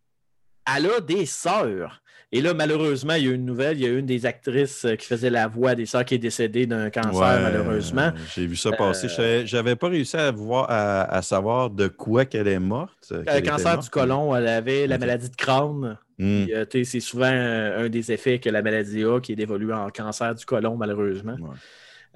elle 0.76 0.84
a 0.90 1.00
des 1.00 1.24
sœurs. 1.24 2.02
Et 2.30 2.42
là, 2.42 2.52
malheureusement, 2.52 3.14
il 3.14 3.24
y 3.24 3.28
a 3.28 3.30
eu 3.30 3.34
une 3.36 3.46
nouvelle. 3.46 3.78
Il 3.78 3.84
y 3.84 3.86
a 3.86 3.90
une 3.98 4.04
des 4.04 4.26
actrices 4.26 4.84
euh, 4.84 4.96
qui 4.96 5.06
faisait 5.06 5.30
la 5.30 5.46
voix 5.48 5.74
des 5.74 5.86
sœurs 5.86 6.04
qui 6.04 6.16
est 6.16 6.18
décédée 6.18 6.66
d'un 6.66 6.90
cancer, 6.90 7.12
Ouais, 7.14 7.40
malheureusement. 7.40 8.10
J'ai 8.34 8.46
vu 8.46 8.56
ça 8.56 8.72
passer. 8.72 9.06
Euh, 9.18 9.46
J'avais 9.46 9.76
pas 9.76 9.88
réussi 9.88 10.16
à, 10.18 10.30
voir, 10.30 10.66
à, 10.68 11.04
à 11.04 11.22
savoir 11.22 11.70
de 11.70 11.88
quoi 11.88 12.26
qu'elle 12.26 12.48
est 12.48 12.58
morte. 12.58 12.92
euh, 13.12 13.22
Euh, 13.28 13.38
était 13.38 13.48
cancer 13.48 13.78
du 13.78 13.88
côlon, 13.88 14.36
elle 14.36 14.48
avait 14.48 14.86
la 14.86 14.98
maladie 14.98 15.30
de 15.30 15.36
crâne. 15.36 15.96
Puis, 16.18 16.54
euh, 16.54 16.64
c'est 16.70 17.00
souvent 17.00 17.30
euh, 17.30 17.84
un 17.84 17.88
des 17.88 18.12
effets 18.12 18.38
que 18.38 18.48
la 18.48 18.62
maladie 18.62 19.04
a, 19.04 19.20
qui 19.20 19.32
est 19.32 19.36
d'évoluer 19.36 19.72
en 19.72 19.90
cancer 19.90 20.34
du 20.34 20.44
côlon, 20.44 20.76
malheureusement. 20.76 21.36
Ouais. 21.40 21.56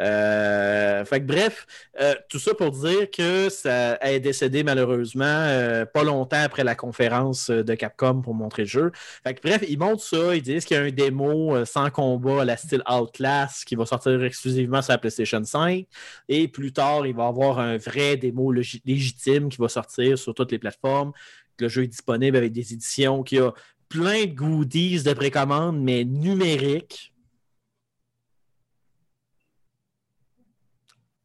Euh, 0.01 1.05
fait 1.05 1.21
que 1.21 1.27
bref, 1.27 1.67
euh, 2.01 2.15
tout 2.29 2.39
ça 2.39 2.55
pour 2.55 2.71
dire 2.71 3.11
que 3.11 3.49
ça 3.49 3.99
est 4.01 4.21
décédée 4.21 4.63
malheureusement 4.63 5.25
euh, 5.25 5.85
pas 5.87 6.05
longtemps 6.05 6.41
après 6.41 6.63
la 6.63 6.77
conférence 6.77 7.51
de 7.51 7.75
Capcom 7.75 8.21
pour 8.23 8.35
montrer 8.35 8.63
le 8.63 8.69
jeu. 8.69 8.93
Fait 8.95 9.35
que 9.35 9.41
bref, 9.43 9.65
ils 9.69 9.79
montrent 9.79 10.03
ça, 10.03 10.37
ils 10.37 10.43
disent 10.43 10.65
qu'il 10.65 10.77
y 10.77 10.81
a 10.81 10.85
un 10.85 10.91
démo 10.91 11.65
sans 11.65 11.91
combat 11.91 12.43
à 12.43 12.45
la 12.45 12.57
style 12.57 12.83
Outlast 12.89 13.65
qui 13.65 13.75
va 13.75 13.87
sortir 13.87 14.23
exclusivement 14.23 14.83
sur 14.83 14.93
la 14.93 14.99
PlayStation 14.99 15.43
5 15.43 15.87
et 16.29 16.49
plus 16.49 16.73
tard, 16.73 17.07
il 17.07 17.15
va 17.15 17.25
y 17.25 17.29
avoir 17.29 17.59
un 17.59 17.77
vrai 17.77 18.17
démo 18.17 18.53
légitime 18.53 19.49
qui 19.49 19.59
va 19.59 19.69
sortir 19.69 20.17
sur 20.17 20.35
toutes 20.35 20.53
les 20.53 20.59
plateformes. 20.59 21.13
Le 21.59 21.69
jeu 21.69 21.83
est 21.83 21.89
disponible 21.89 22.37
avec 22.37 22.53
des 22.53 22.73
éditions 22.73 23.25
qui 23.25 23.39
a 23.39 23.53
plein 23.89 24.27
de 24.27 24.35
goodies 24.35 25.03
de 25.03 25.13
précommande 25.13 25.81
mais 25.81 26.05
numériques. 26.05 27.13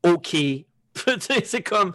OK. 0.04 0.36
C'est 1.43 1.62
comme. 1.62 1.93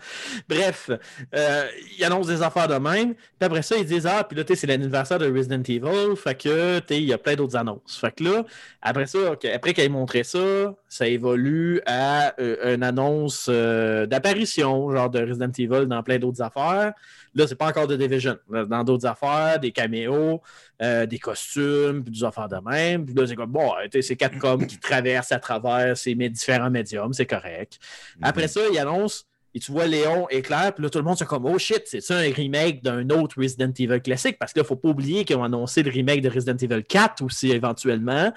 Bref, 0.49 0.91
euh, 1.35 1.67
ils 1.97 2.05
annoncent 2.05 2.29
des 2.29 2.43
affaires 2.43 2.69
de 2.69 2.75
même. 2.75 3.15
Puis 3.15 3.25
après 3.41 3.63
ça, 3.63 3.77
ils 3.77 3.85
disent 3.85 4.07
Ah, 4.07 4.25
puis 4.25 4.37
là, 4.37 4.45
c'est 4.49 4.67
l'anniversaire 4.67 5.19
de 5.19 5.31
Resident 5.31 5.63
Evil. 5.63 6.17
Fait 6.17 6.35
que, 6.35 6.81
il 6.91 7.05
y 7.05 7.13
a 7.13 7.19
plein 7.19 7.37
d'autres 7.37 7.57
annonces. 7.57 7.99
Fait 8.01 8.11
que 8.11 8.25
là, 8.25 8.45
après 8.83 9.07
ça, 9.07 9.19
après 9.55 9.73
qu'ils 9.73 9.85
aient 9.85 9.89
montré 9.89 10.25
ça, 10.25 10.75
ça 10.89 11.07
évolue 11.07 11.81
à 11.87 12.35
euh, 12.41 12.75
une 12.75 12.83
annonce 12.83 13.47
euh, 13.49 14.07
d'apparition, 14.07 14.91
genre 14.91 15.11
de 15.11 15.21
Resident 15.21 15.53
Evil 15.57 15.87
dans 15.87 16.03
plein 16.03 16.19
d'autres 16.19 16.43
affaires. 16.43 16.93
Là, 17.39 17.47
c'est 17.47 17.55
pas 17.55 17.69
encore 17.69 17.87
de 17.87 17.95
Division. 17.95 18.37
Dans 18.49 18.83
d'autres 18.83 19.07
affaires, 19.07 19.61
des 19.61 19.71
caméos, 19.71 20.43
euh, 20.83 21.07
des 21.07 21.21
costumes, 21.21 22.03
puis 22.03 22.13
des 22.13 22.25
affaires 22.25 22.49
de 22.49 22.59
même. 22.69 23.07
Puis 23.07 23.15
là, 23.15 23.27
c'est 23.29 23.37
comme, 23.37 23.53
bon, 23.53 23.73
c'est 24.01 24.17
Capcom 24.17 24.59
qui 24.59 24.79
traverse 24.79 25.31
à 25.31 25.39
travers 25.39 25.97
ces 25.97 26.15
différents 26.15 26.71
médiums, 26.71 27.13
c'est 27.13 27.27
correct. 27.27 27.79
Après 28.21 28.49
ça, 28.49 28.61
il 28.71 28.77
annonce, 28.79 29.25
et 29.55 29.61
tu 29.61 29.71
vois 29.71 29.87
Léon 29.87 30.29
éclair, 30.31 30.75
puis 30.75 30.83
là, 30.83 30.91
tout 30.91 30.99
le 30.99 31.05
monde 31.05 31.17
se 31.17 31.25
comme, 31.25 31.47
oh 31.47 31.59
shit, 31.59 31.83
c'est 31.87 32.01
ça 32.01 32.17
un 32.17 32.33
remake 32.33 32.83
d'un 32.83 33.09
autre 33.11 33.41
Resident 33.41 33.73
Evil 33.79 34.01
classique? 34.01 34.37
Parce 34.39 34.53
qu'il 34.53 34.63
ne 34.63 34.67
faut 34.67 34.77
pas 34.77 34.89
oublier 34.89 35.25
qu'ils 35.25 35.37
ont 35.37 35.45
annoncé 35.45 35.83
le 35.83 35.91
remake 35.91 36.21
de 36.21 36.29
Resident 36.29 36.57
Evil 36.57 36.83
4 36.83 37.23
aussi 37.23 37.53
éventuellement. 37.53 38.33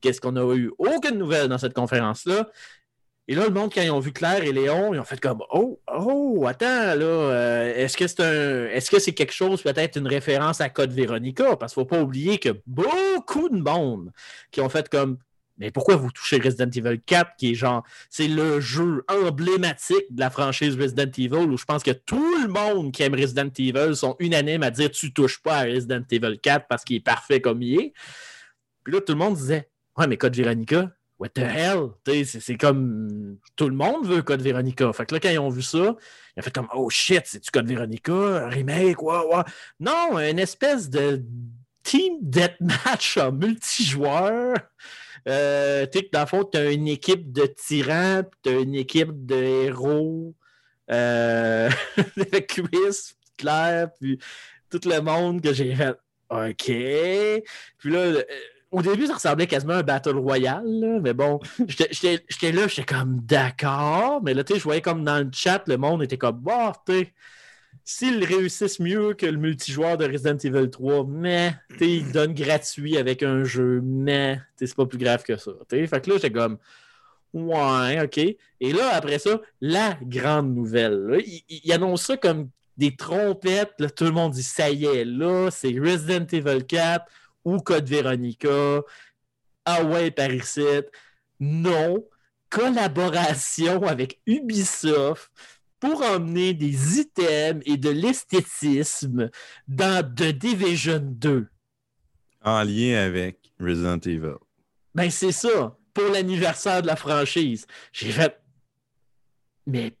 Qu'est-ce 0.00 0.20
qu'on 0.20 0.36
a 0.36 0.54
eu? 0.54 0.72
Aucune 0.78 1.18
nouvelle 1.18 1.48
dans 1.48 1.58
cette 1.58 1.74
conférence-là. 1.74 2.48
Et 3.30 3.36
là, 3.36 3.44
le 3.44 3.54
monde, 3.54 3.72
quand 3.72 3.80
ils 3.80 3.92
ont 3.92 4.00
vu 4.00 4.10
Claire 4.10 4.42
et 4.42 4.50
Léon, 4.50 4.92
ils 4.92 4.98
ont 4.98 5.04
fait 5.04 5.20
comme 5.20 5.40
Oh, 5.52 5.80
oh, 5.86 6.44
attends, 6.48 6.96
là, 6.96 7.04
euh, 7.04 7.74
est-ce 7.76 7.96
que 7.96 8.08
c'est 8.08 8.18
un. 8.18 8.66
Est-ce 8.66 8.90
que 8.90 8.98
c'est 8.98 9.12
quelque 9.12 9.32
chose, 9.32 9.62
peut-être 9.62 9.96
une 10.00 10.08
référence 10.08 10.60
à 10.60 10.68
Code 10.68 10.90
Veronica? 10.90 11.54
Parce 11.54 11.72
qu'il 11.72 11.80
ne 11.80 11.84
faut 11.84 11.94
pas 11.94 12.02
oublier 12.02 12.38
que 12.38 12.60
beaucoup 12.66 13.48
de 13.48 13.62
monde 13.62 14.10
qui 14.50 14.60
ont 14.60 14.68
fait 14.68 14.88
comme 14.88 15.16
Mais 15.58 15.70
pourquoi 15.70 15.94
vous 15.94 16.10
touchez 16.10 16.38
Resident 16.38 16.70
Evil 16.74 17.00
4, 17.06 17.36
qui 17.38 17.52
est 17.52 17.54
genre, 17.54 17.84
c'est 18.08 18.26
le 18.26 18.58
jeu 18.58 19.04
emblématique 19.06 20.06
de 20.10 20.18
la 20.18 20.30
franchise 20.30 20.74
Resident 20.76 21.12
Evil, 21.16 21.52
où 21.52 21.56
je 21.56 21.64
pense 21.64 21.84
que 21.84 21.92
tout 21.92 22.34
le 22.42 22.48
monde 22.48 22.90
qui 22.90 23.04
aime 23.04 23.14
Resident 23.14 23.50
Evil 23.56 23.94
sont 23.94 24.16
unanimes 24.18 24.64
à 24.64 24.72
dire 24.72 24.90
tu 24.90 25.12
touches 25.12 25.40
pas 25.40 25.58
à 25.58 25.64
Resident 25.66 26.02
Evil 26.10 26.36
4 26.42 26.66
parce 26.68 26.82
qu'il 26.82 26.96
est 26.96 27.04
parfait 27.04 27.40
comme 27.40 27.62
il 27.62 27.80
est. 27.80 27.92
Puis 28.82 28.92
là, 28.92 29.00
tout 29.00 29.12
le 29.12 29.18
monde 29.18 29.36
disait 29.36 29.70
Ouais, 29.96 30.08
mais 30.08 30.16
Code 30.16 30.34
Veronica, 30.34 30.90
what 31.20 31.28
the 31.34 31.40
hell? 31.40 31.90
C'est 32.24 32.56
comme 32.56 33.36
tout 33.54 33.68
le 33.68 33.76
monde 33.76 34.06
veut 34.06 34.22
Code 34.22 34.40
Veronica. 34.40 34.90
Fait 34.92 35.04
que 35.04 35.14
là, 35.14 35.20
quand 35.20 35.28
ils 35.28 35.38
ont 35.38 35.50
vu 35.50 35.62
ça, 35.62 35.78
ils 35.78 36.40
ont 36.40 36.42
fait 36.42 36.52
comme 36.52 36.68
Oh 36.74 36.88
shit, 36.88 37.22
c'est-tu 37.26 37.50
Code 37.50 37.68
Veronica? 37.68 38.12
Un 38.12 38.48
remake? 38.48 39.02
Ouais, 39.02 39.18
ouais. 39.30 39.42
Non, 39.78 40.18
une 40.18 40.38
espèce 40.38 40.88
de 40.88 41.22
team 41.82 42.14
deathmatch 42.22 43.18
en 43.18 43.32
multijoueur. 43.32 44.56
Euh, 45.28 45.86
tu 45.86 45.98
sais, 45.98 46.04
que 46.06 46.10
dans 46.10 46.20
le 46.20 46.26
fond, 46.26 46.44
tu 46.44 46.56
as 46.56 46.72
une 46.72 46.88
équipe 46.88 47.30
de 47.30 47.44
tyrans, 47.44 48.22
tu 48.42 48.48
as 48.48 48.58
une 48.58 48.74
équipe 48.74 49.26
de 49.26 49.36
héros. 49.36 50.34
Euh, 50.90 51.68
Chris, 52.48 53.14
puis 54.00 54.18
tout 54.70 54.80
le 54.86 55.00
monde 55.00 55.42
que 55.42 55.52
j'ai 55.52 55.74
fait 55.74 55.96
OK. 56.30 56.64
Puis 57.78 57.90
là, 57.90 58.22
au 58.72 58.82
début, 58.82 59.06
ça 59.06 59.14
ressemblait 59.14 59.46
quasiment 59.46 59.74
à 59.74 59.78
un 59.78 59.82
Battle 59.82 60.16
Royale, 60.16 60.64
là, 60.66 60.98
mais 61.00 61.12
bon, 61.12 61.40
j'étais 61.68 62.52
là, 62.52 62.68
j'étais 62.68 62.84
comme 62.84 63.20
d'accord, 63.20 64.22
mais 64.22 64.34
là, 64.34 64.44
tu 64.44 64.52
sais, 64.52 64.58
je 64.58 64.64
voyais 64.64 64.80
comme 64.80 65.04
dans 65.04 65.18
le 65.18 65.30
chat, 65.32 65.62
le 65.66 65.76
monde 65.76 66.02
était 66.02 66.18
comme, 66.18 66.38
bah, 66.40 66.72
tu 66.86 66.92
sais, 66.92 67.12
s'ils 67.84 68.24
réussissent 68.24 68.78
mieux 68.78 69.14
que 69.14 69.26
le 69.26 69.38
multijoueur 69.38 69.96
de 69.96 70.04
Resident 70.04 70.36
Evil 70.36 70.70
3, 70.70 71.04
mais, 71.08 71.54
tu 71.70 71.78
sais, 71.78 71.90
ils 71.90 72.12
donnent 72.12 72.34
gratuit 72.34 72.96
avec 72.96 73.24
un 73.24 73.42
jeu, 73.42 73.80
mais, 73.82 74.36
tu 74.36 74.42
sais, 74.58 74.66
c'est 74.68 74.76
pas 74.76 74.86
plus 74.86 74.98
grave 74.98 75.24
que 75.24 75.36
ça, 75.36 75.50
tu 75.68 75.76
sais. 75.76 75.86
Fait 75.88 76.00
que 76.00 76.10
là, 76.10 76.16
j'étais 76.16 76.30
comme, 76.30 76.58
ouais, 77.34 78.00
ok. 78.04 78.18
Et 78.18 78.72
là, 78.72 78.90
après 78.94 79.18
ça, 79.18 79.40
la 79.60 79.98
grande 80.02 80.54
nouvelle, 80.54 81.06
là, 81.06 81.18
il, 81.18 81.42
il 81.48 81.72
annonce 81.72 82.02
ça 82.02 82.16
comme 82.16 82.50
des 82.76 82.94
trompettes, 82.94 83.74
là, 83.80 83.90
tout 83.90 84.04
le 84.04 84.12
monde 84.12 84.32
dit, 84.32 84.44
ça 84.44 84.70
y 84.70 84.84
est, 84.86 85.04
là, 85.04 85.50
c'est 85.50 85.76
Resident 85.76 86.26
Evil 86.30 86.64
4 86.64 87.04
ou 87.44 87.58
Code 87.58 87.88
Veronica. 87.88 88.82
Ah 89.64 89.84
ouais, 89.84 90.10
Paris 90.10 90.42
7. 90.42 90.90
Non. 91.38 92.04
Collaboration 92.48 93.82
avec 93.84 94.20
Ubisoft 94.26 95.30
pour 95.78 96.02
emmener 96.02 96.52
des 96.52 96.98
items 96.98 97.62
et 97.64 97.76
de 97.76 97.90
l'esthétisme 97.90 99.30
dans 99.68 100.04
The 100.14 100.32
Division 100.32 101.00
2. 101.00 101.46
En 102.42 102.62
lien 102.62 103.04
avec 103.04 103.52
Resident 103.58 103.98
Evil. 103.98 104.36
Ben, 104.94 105.10
c'est 105.10 105.32
ça, 105.32 105.76
pour 105.94 106.08
l'anniversaire 106.08 106.82
de 106.82 106.86
la 106.88 106.96
franchise. 106.96 107.66
J'ai 107.92 108.12
fait. 108.12 108.40
Mais. 109.66 109.92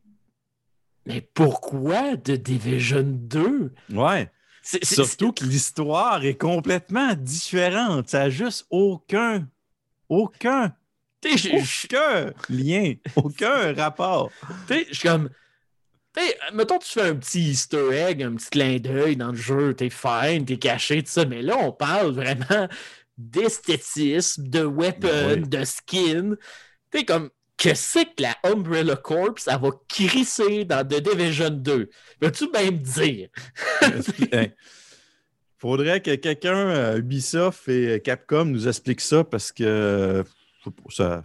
Mais 1.06 1.20
pourquoi 1.20 2.16
The 2.16 2.32
Division 2.32 3.04
2? 3.04 3.72
Ouais. 3.92 4.30
Surtout 4.62 5.32
que 5.32 5.44
l'histoire 5.44 6.24
est 6.24 6.36
complètement 6.36 7.14
différente. 7.14 8.08
Ça 8.08 8.20
n'a 8.20 8.30
juste 8.30 8.66
aucun, 8.70 9.48
aucun, 10.08 10.74
aucun 11.24 12.32
lien, 12.48 12.94
aucun 13.16 13.74
rapport. 13.76 14.30
Tu 14.66 14.74
sais, 14.74 14.86
je 14.90 14.94
suis 14.94 15.08
comme. 15.08 15.30
Tu 16.16 16.22
sais, 16.22 16.36
mettons, 16.52 16.78
tu 16.78 16.88
fais 16.88 17.08
un 17.08 17.14
petit 17.14 17.50
Easter 17.50 17.92
egg, 17.92 18.22
un 18.22 18.34
petit 18.34 18.50
clin 18.50 18.78
d'œil 18.78 19.16
dans 19.16 19.30
le 19.30 19.36
jeu, 19.36 19.74
t'es 19.74 19.90
fine, 19.90 20.44
t'es 20.44 20.58
caché, 20.58 21.02
tout 21.02 21.10
ça, 21.10 21.24
mais 21.24 21.40
là, 21.40 21.56
on 21.58 21.70
parle 21.70 22.12
vraiment 22.12 22.68
d'esthétisme, 23.16 24.48
de 24.48 24.64
weapon, 24.64 25.08
Ben 25.08 25.42
oui. 25.42 25.48
de 25.48 25.64
skin. 25.64 26.34
Tu 26.90 26.98
sais, 26.98 27.04
comme, 27.04 27.30
que 27.60 27.74
c'est 27.74 28.06
que 28.06 28.22
la 28.22 28.36
Umbrella 28.44 28.96
Corps, 28.96 29.34
ça 29.38 29.58
va 29.58 29.68
crisser 29.88 30.64
dans 30.64 30.82
The 30.86 31.00
Division 31.02 31.50
2? 31.50 31.90
Veux-tu 32.22 32.50
bien 32.50 32.70
me 32.70 32.78
dire? 32.78 33.28
Faudrait 35.58 36.00
que 36.00 36.14
quelqu'un, 36.14 36.56
euh, 36.56 36.98
Ubisoft 36.98 37.68
et 37.68 38.00
Capcom, 38.02 38.46
nous 38.46 38.66
explique 38.66 39.00
ça 39.02 39.24
parce 39.24 39.52
que 39.52 39.62
euh, 39.64 40.22
ça. 40.88 41.22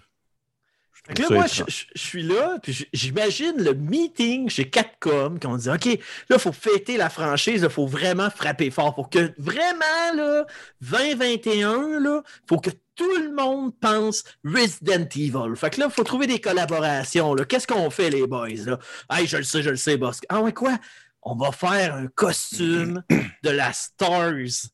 là, 1.17 1.29
moi, 1.31 1.45
je, 1.47 1.53
étrange. 1.61 1.63
je- 1.69 1.85
je 2.01 2.05
suis 2.05 2.23
là, 2.23 2.57
puis 2.61 2.85
j'imagine 2.91 3.53
le 3.63 3.73
meeting 3.73 4.49
chez 4.49 4.69
Capcom, 4.69 5.37
qu'on 5.41 5.55
dit, 5.55 5.69
OK, 5.69 5.85
là, 5.85 6.35
il 6.35 6.39
faut 6.39 6.51
fêter 6.51 6.97
la 6.97 7.09
franchise, 7.09 7.61
il 7.63 7.69
faut 7.69 7.87
vraiment 7.87 8.29
frapper 8.29 8.71
fort 8.71 8.93
pour 8.93 9.09
que 9.09 9.31
vraiment, 9.37 10.11
là, 10.15 10.45
2021, 10.81 11.99
là, 12.01 12.21
faut 12.49 12.59
que 12.59 12.71
tout 12.95 13.15
le 13.17 13.33
monde 13.33 13.77
pense 13.79 14.23
Resident 14.43 15.07
Evil. 15.15 15.55
Fait 15.55 15.69
que 15.69 15.79
là, 15.79 15.87
il 15.89 15.93
faut 15.93 16.03
trouver 16.03 16.27
des 16.27 16.39
collaborations. 16.39 17.35
Qu'est-ce 17.47 17.67
qu'on 17.67 17.89
fait, 17.89 18.09
les 18.09 18.25
boys, 18.25 18.49
là? 18.65 18.79
Hey, 19.09 19.27
je 19.27 19.37
le 19.37 19.43
sais, 19.43 19.61
je 19.61 19.69
le 19.69 19.75
sais, 19.75 19.97
boss. 19.97 20.21
Ah 20.29 20.41
ouais, 20.41 20.53
quoi? 20.53 20.77
On 21.21 21.35
va 21.35 21.51
faire 21.51 21.95
un 21.95 22.07
costume 22.07 23.03
de 23.43 23.49
la 23.49 23.73
Stars 23.73 24.69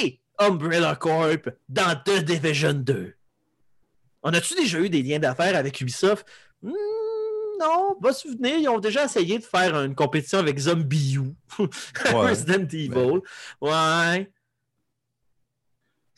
et 0.00 0.20
Umbrella 0.38 0.96
Corp 0.96 1.50
dans 1.68 2.00
The 2.04 2.24
Division 2.24 2.74
2. 2.74 3.14
On 4.22 4.32
a-tu 4.32 4.54
déjà 4.54 4.78
eu 4.78 4.88
des 4.88 5.02
liens 5.02 5.18
d'affaires 5.18 5.56
avec 5.56 5.80
Ubisoft? 5.80 6.26
Hmm, 6.62 6.72
non, 7.60 7.96
pas 8.00 8.12
souvenir. 8.12 8.56
Ils 8.58 8.68
ont 8.68 8.78
déjà 8.78 9.04
essayé 9.04 9.38
de 9.38 9.44
faire 9.44 9.74
une 9.80 9.94
compétition 9.94 10.38
avec 10.38 10.58
Zombie 10.58 11.16
U. 11.16 11.34
Ouais. 11.58 12.30
Resident 12.30 12.68
Evil. 12.72 13.20
Ouais. 13.60 14.30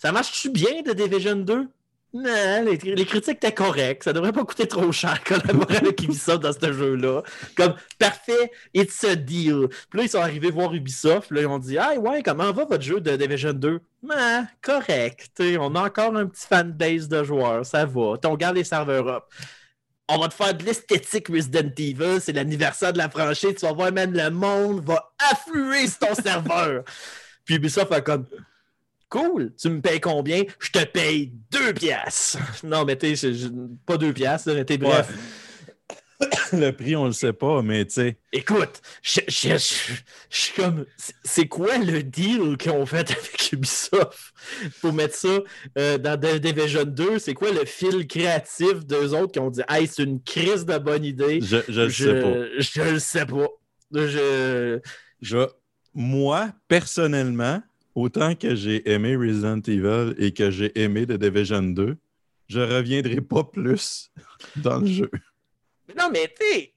Ça 0.01 0.13
marche-tu 0.13 0.49
bien 0.49 0.81
de 0.81 0.95
Division 0.95 1.37
2? 1.37 1.69
Non, 2.15 2.65
les, 2.65 2.79
les 2.79 3.05
critiques 3.05 3.37
étaient 3.37 3.53
correctes. 3.53 4.05
Ça 4.05 4.15
devrait 4.15 4.33
pas 4.33 4.47
coûter 4.47 4.67
trop 4.67 4.91
cher 4.93 5.23
collaborer 5.23 5.77
avec 5.77 6.03
Ubisoft 6.03 6.43
dans 6.43 6.55
ce 6.55 6.73
jeu-là. 6.73 7.23
Comme, 7.55 7.75
parfait, 7.99 8.51
it's 8.73 9.05
a 9.05 9.15
deal. 9.15 9.69
Puis 9.91 9.99
là, 9.99 10.05
ils 10.05 10.09
sont 10.09 10.23
arrivés 10.23 10.51
voir 10.51 10.73
Ubisoft. 10.73 11.31
Là, 11.31 11.43
ils 11.43 11.47
ont 11.47 11.59
dit, 11.59 11.77
ah 11.77 11.99
ouais, 11.99 12.23
comment 12.23 12.51
va 12.51 12.65
votre 12.65 12.83
jeu 12.83 13.03
de 13.03 13.15
Division 13.15 13.53
2? 13.53 13.79
Ah, 14.11 14.45
correct. 14.63 15.33
T'sais, 15.35 15.59
on 15.59 15.75
a 15.75 15.83
encore 15.83 16.17
un 16.17 16.25
petit 16.25 16.47
fanbase 16.47 17.07
de 17.07 17.23
joueurs. 17.23 17.67
Ça 17.67 17.85
va. 17.85 18.17
T'sais, 18.17 18.27
On 18.27 18.37
garde 18.37 18.57
les 18.57 18.65
serveurs 18.65 19.07
up. 19.07 19.25
On 20.09 20.17
va 20.17 20.29
te 20.29 20.35
faire 20.35 20.55
de 20.55 20.65
l'esthétique 20.65 21.29
Resident 21.29 21.71
Evil. 21.77 22.23
C'est 22.23 22.33
l'anniversaire 22.33 22.95
de 22.95 22.99
la 22.99 23.11
franchise. 23.11 23.55
Tu 23.55 23.67
vas 23.67 23.73
voir, 23.73 23.93
même 23.93 24.15
le 24.15 24.31
monde 24.31 24.83
va 24.83 25.13
affluer 25.31 25.87
sur 25.89 25.99
ton 25.99 26.15
serveur. 26.23 26.85
Puis 27.45 27.57
Ubisoft 27.57 27.93
a 27.93 28.01
comme 28.01 28.25
Cool, 29.11 29.53
tu 29.61 29.69
me 29.69 29.81
payes 29.81 30.01
combien? 30.01 30.45
Je 30.59 30.71
te 30.71 30.85
paye 30.85 31.33
deux 31.51 31.75
piastres. 31.75 32.39
Non, 32.65 32.85
mais 32.85 32.97
t'es 32.97 33.15
pas 33.85 33.97
deux 33.99 34.13
piastres, 34.15 34.65
t'es 34.65 34.79
bref. 34.79 35.09
Le 36.53 36.71
prix, 36.71 36.95
on 36.97 37.07
le 37.07 37.13
sait 37.13 37.33
pas, 37.33 37.63
mais 37.63 37.87
tu 37.87 37.93
sais. 37.95 38.19
Écoute, 38.33 38.83
je 39.03 39.21
je- 39.27 39.49
je- 39.57 39.95
je 40.29 40.39
suis 40.39 40.53
comme. 40.55 40.85
c'est- 41.25 41.49
quoi 41.49 41.79
le 41.79 42.03
deal 42.03 42.57
qu'ils 42.59 42.73
ont 42.73 42.85
fait 42.85 43.11
avec 43.11 43.53
Ubisoft? 43.53 44.33
Pour 44.83 44.93
mettre 44.93 45.15
ça 45.15 45.39
euh, 45.79 45.97
dans 45.97 46.21
Division 46.39 46.85
2? 46.85 47.19
C'est 47.19 47.33
quoi 47.35 47.51
le 47.53 47.65
fil 47.65 48.07
créatif 48.07 48.85
d'eux 48.87 49.15
autres 49.15 49.33
qui 49.33 49.39
ont 49.39 49.51
dit 49.51 49.63
Hey, 49.69 49.87
c'est 49.87 50.03
une 50.03 50.23
crise 50.23 50.67
de 50.67 50.77
bonne 50.79 51.05
idée? 51.05 51.41
Je, 51.43 51.57
je 51.69 51.81
le 51.81 51.91
sais 51.91 52.21
pas. 52.21 52.35
Je 52.59 52.83
le 52.83 52.99
sais 52.99 53.27
pas. 53.27 53.49
Je, 55.23 55.47
moi, 55.95 56.51
personnellement, 56.69 57.63
autant 57.95 58.35
que 58.35 58.55
j'ai 58.55 58.91
aimé 58.91 59.17
Resident 59.17 59.61
Evil 59.67 60.15
et 60.19 60.33
que 60.33 60.51
j'ai 60.51 60.79
aimé 60.81 61.07
The 61.07 61.13
Division 61.13 61.63
2, 61.63 61.97
je 62.49 62.61
reviendrai 62.61 63.21
pas 63.21 63.45
plus 63.45 64.11
dans 64.57 64.79
le 64.81 64.87
jeu. 64.87 65.11
Non, 65.97 66.09
mais 66.13 66.33
tu 66.39 66.73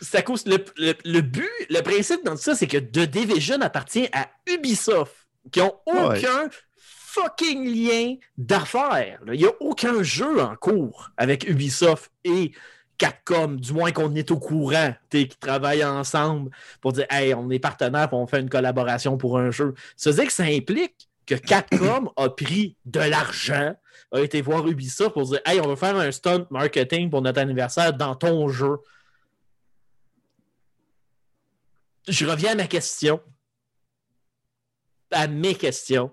sais, 0.00 0.22
cause. 0.22 0.46
Le, 0.46 0.58
le- 0.76 0.94
le 1.04 1.20
but, 1.20 1.48
le 1.70 1.80
principe 1.82 2.24
dans 2.24 2.36
ça, 2.36 2.54
c'est 2.54 2.66
que 2.66 2.78
The 2.78 3.00
Division 3.10 3.60
appartient 3.62 4.08
à 4.12 4.28
Ubisoft, 4.48 5.14
qui 5.50 5.60
ont 5.60 5.74
Ouais. 5.86 6.18
aucun 6.18 6.48
fucking 6.78 7.64
lien 7.66 8.16
d'affaires. 8.36 9.20
Il 9.26 9.38
n'y 9.40 9.46
a 9.46 9.52
aucun 9.60 10.02
jeu 10.02 10.40
en 10.40 10.54
cours 10.56 11.10
avec 11.16 11.48
Ubisoft 11.48 12.10
et 12.24 12.52
Capcom, 12.98 13.48
du 13.48 13.72
moins 13.72 13.92
qu'on 13.92 14.14
est 14.14 14.30
au 14.30 14.38
courant, 14.38 14.94
tu 15.10 15.20
sais, 15.20 15.28
qui 15.28 15.36
travaillent 15.36 15.84
ensemble 15.84 16.50
pour 16.80 16.92
dire 16.92 17.06
Hey, 17.10 17.34
on 17.34 17.50
est 17.50 17.58
partenaires 17.58 18.08
on 18.12 18.26
fait 18.26 18.40
une 18.40 18.48
collaboration 18.48 19.16
pour 19.16 19.38
un 19.38 19.50
jeu. 19.50 19.74
Ça 19.96 20.10
veut 20.10 20.16
dire 20.16 20.26
que 20.26 20.32
ça 20.32 20.44
implique 20.44 21.08
que 21.26 21.34
Capcom 21.34 22.12
a 22.16 22.28
pris 22.30 22.76
de 22.84 23.00
l'argent, 23.00 23.74
a 24.12 24.20
été 24.20 24.40
voir 24.40 24.66
Ubisoft 24.66 25.12
pour 25.12 25.24
dire 25.24 25.40
Hey, 25.44 25.60
on 25.60 25.68
va 25.68 25.76
faire 25.76 25.96
un 25.96 26.10
stunt 26.10 26.46
marketing 26.50 27.10
pour 27.10 27.22
notre 27.22 27.40
anniversaire 27.40 27.92
dans 27.92 28.14
ton 28.14 28.48
jeu. 28.48 28.78
Je 32.08 32.24
reviens 32.24 32.52
à 32.52 32.54
ma 32.54 32.66
question. 32.66 33.20
À 35.10 35.26
mes 35.26 35.54
questions. 35.54 36.12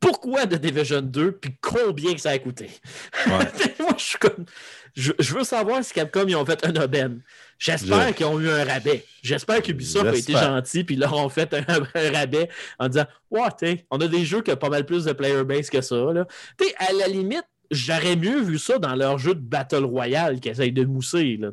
Pourquoi 0.00 0.46
The 0.46 0.54
Division 0.54 1.02
2 1.02 1.32
puis 1.32 1.56
combien 1.60 2.14
que 2.14 2.20
ça 2.20 2.30
a 2.30 2.38
coûté? 2.38 2.70
Moi, 3.26 3.40
je 3.96 4.02
suis 4.02 4.18
comme. 4.18 4.44
Je, 4.94 5.12
je 5.18 5.34
veux 5.34 5.44
savoir 5.44 5.84
si 5.84 5.92
Capcom 5.92 6.24
ils 6.26 6.36
ont 6.36 6.46
fait 6.46 6.64
un 6.66 6.74
aubaine. 6.82 7.22
J'espère 7.58 8.08
Je- 8.08 8.12
qu'ils 8.14 8.26
ont 8.26 8.40
eu 8.40 8.48
un 8.48 8.64
rabais. 8.64 9.04
J'espère 9.22 9.60
qu'Ubisoft 9.62 10.06
a 10.06 10.16
été 10.16 10.32
gentil 10.32 10.84
puis 10.84 10.96
leur 10.96 11.14
ont 11.16 11.28
fait 11.28 11.52
un, 11.54 11.64
un 11.94 12.10
rabais 12.12 12.48
en 12.78 12.88
disant 12.88 13.04
Ouais, 13.30 13.86
on 13.90 13.98
a 14.00 14.08
des 14.08 14.24
jeux 14.24 14.42
qui 14.42 14.50
ont 14.52 14.56
pas 14.56 14.68
mal 14.70 14.86
plus 14.86 15.04
de 15.04 15.12
player 15.12 15.44
base 15.44 15.68
que 15.70 15.80
ça. 15.80 15.96
Là. 15.96 16.26
T'sais, 16.56 16.74
à 16.78 16.92
la 16.92 17.08
limite, 17.08 17.44
j'aurais 17.70 18.16
mieux 18.16 18.40
vu 18.40 18.58
ça 18.58 18.78
dans 18.78 18.94
leur 18.94 19.18
jeu 19.18 19.34
de 19.34 19.40
Battle 19.40 19.84
Royale 19.84 20.40
qui 20.40 20.48
essayent 20.48 20.72
de 20.72 20.84
mousser. 20.84 21.36
Là, 21.38 21.50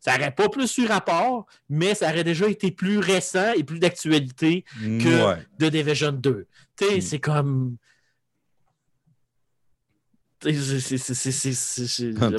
ça 0.00 0.16
n'aurait 0.16 0.30
pas 0.34 0.48
plus 0.48 0.76
eu 0.78 0.86
rapport, 0.86 1.46
mais 1.68 1.94
ça 1.94 2.08
aurait 2.10 2.24
déjà 2.24 2.48
été 2.48 2.70
plus 2.70 2.98
récent 2.98 3.52
et 3.56 3.64
plus 3.64 3.78
d'actualité 3.78 4.64
que 4.80 5.26
Ouais. 5.28 5.46
de 5.58 5.68
Division 5.68 6.12
2. 6.12 6.46
T'sais, 6.76 6.96
Mm. 6.96 7.00
c'est 7.00 7.18
comme. 7.20 7.76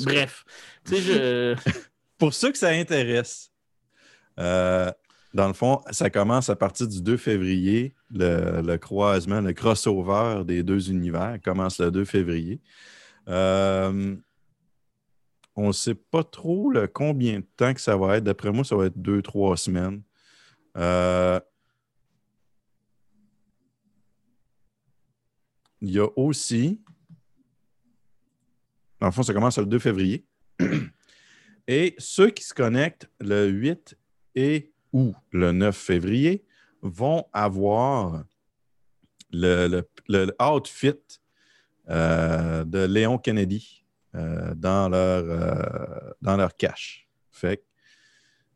Bref. 0.05 0.43
Je. 0.89 1.55
Pour 2.17 2.33
ceux 2.33 2.51
que 2.51 2.57
ça 2.57 2.69
intéresse, 2.69 3.51
euh, 4.39 4.91
dans 5.33 5.47
le 5.47 5.53
fond, 5.53 5.81
ça 5.91 6.09
commence 6.09 6.49
à 6.49 6.55
partir 6.55 6.87
du 6.87 7.01
2 7.01 7.17
février. 7.17 7.93
Le, 8.13 8.61
le 8.61 8.77
croisement, 8.77 9.41
le 9.41 9.53
crossover 9.53 10.43
des 10.45 10.61
deux 10.63 10.89
univers 10.91 11.37
commence 11.43 11.79
le 11.79 11.89
2 11.91 12.05
février. 12.05 12.59
Euh, 13.31 14.15
on 15.55 15.67
ne 15.67 15.71
sait 15.71 15.95
pas 15.95 16.23
trop 16.23 16.71
combien 16.93 17.39
de 17.39 17.45
temps 17.57 17.73
que 17.73 17.81
ça 17.81 17.97
va 17.97 18.17
être. 18.17 18.23
D'après 18.23 18.51
moi, 18.51 18.63
ça 18.63 18.75
va 18.75 18.85
être 18.85 18.97
deux, 19.01 19.21
trois 19.21 19.57
semaines. 19.57 20.01
Euh, 20.77 21.39
il 25.81 25.91
y 25.91 25.99
a 25.99 26.07
aussi 26.15 26.81
Dans 28.99 29.07
le 29.07 29.11
fond, 29.13 29.23
ça 29.23 29.33
commence 29.33 29.57
le 29.57 29.65
2 29.65 29.79
février. 29.79 30.25
Et 31.67 31.95
ceux 31.97 32.29
qui 32.29 32.43
se 32.43 32.53
connectent 32.53 33.09
le 33.19 33.47
8 33.47 33.97
et 34.35 34.71
ou 34.93 35.13
le 35.31 35.51
9 35.51 35.75
février 35.75 36.45
vont 36.81 37.25
avoir 37.33 38.23
le- 39.31 39.81
le 40.07 40.35
outfit 40.41 41.20
euh, 41.91 42.63
de 42.63 42.79
Léon 42.85 43.17
Kennedy 43.17 43.85
euh, 44.15 44.53
dans, 44.55 44.89
leur, 44.89 45.23
euh, 45.23 46.11
dans 46.21 46.37
leur 46.37 46.55
cache. 46.55 47.07
Fait 47.31 47.63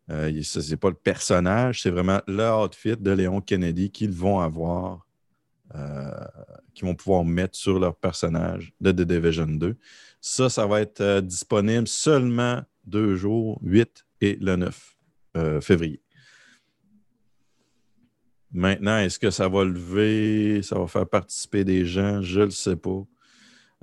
ce 0.08 0.70
n'est 0.70 0.78
pas 0.78 0.90
le 0.90 0.96
personnage, 0.96 1.82
c'est 1.82 1.90
vraiment 1.90 2.22
le 2.28 2.64
outfit 2.64 2.96
de 2.96 3.12
Léon 3.12 3.42
Kennedy 3.42 3.90
qu'ils 3.90 4.12
vont 4.12 4.40
avoir, 4.40 5.08
qu'ils 6.76 6.86
vont 6.86 6.94
pouvoir 6.94 7.26
mettre 7.26 7.58
sur 7.58 7.80
leur 7.80 7.96
personnage 7.96 8.72
de 8.80 8.92
The 8.92 9.02
Division 9.02 9.48
2. 9.48 9.76
Ça, 10.22 10.48
ça 10.50 10.68
va 10.68 10.82
être 10.82 11.22
disponible 11.22 11.88
seulement 11.88 12.62
deux 12.86 13.16
jours, 13.16 13.58
8 13.64 14.06
et 14.22 14.36
le 14.40 14.56
9 14.56 14.96
euh, 15.38 15.60
février. 15.60 16.02
Maintenant, 18.52 19.00
est-ce 19.00 19.20
que 19.20 19.32
ça 19.32 19.50
va 19.50 19.66
lever, 19.66 20.62
ça 20.62 20.80
va 20.80 20.88
faire 20.88 21.08
participer 21.08 21.66
des 21.66 21.86
gens? 21.86 22.22
Je 22.22 22.40
ne 22.40 22.46
le 22.46 22.52
sais 22.52 22.78
pas. 22.78 23.04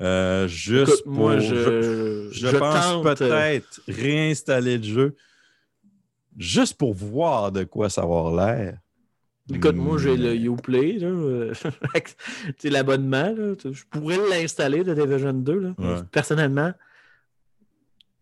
Euh, 0.03 0.49
juste 0.49 0.89
Écoute, 0.91 1.05
pour, 1.05 1.13
moi, 1.13 1.39
je, 1.39 1.55
je, 1.55 2.29
je 2.33 2.57
pense 2.57 3.07
euh, 3.07 3.15
peut-être 3.15 3.81
réinstaller 3.87 4.79
le 4.79 4.85
jeu 4.85 5.17
juste 6.37 6.75
pour 6.75 6.95
voir 6.95 7.53
de 7.53 7.65
quoi 7.65 7.89
ça 7.89 8.01
va 8.01 8.07
avoir 8.07 8.35
l'air. 8.35 8.79
Écoute, 9.53 9.77
moi, 9.77 9.99
j'ai 9.99 10.17
le 10.17 10.35
Uplay, 10.35 10.99
l'abonnement. 12.65 13.35
Je 13.37 13.83
pourrais 13.91 14.19
l'installer 14.31 14.85
de 14.85 14.95
Division 14.95 15.33
2, 15.33 15.59
là. 15.59 15.75
Ouais. 15.79 16.01
Personnellement, 16.11 16.73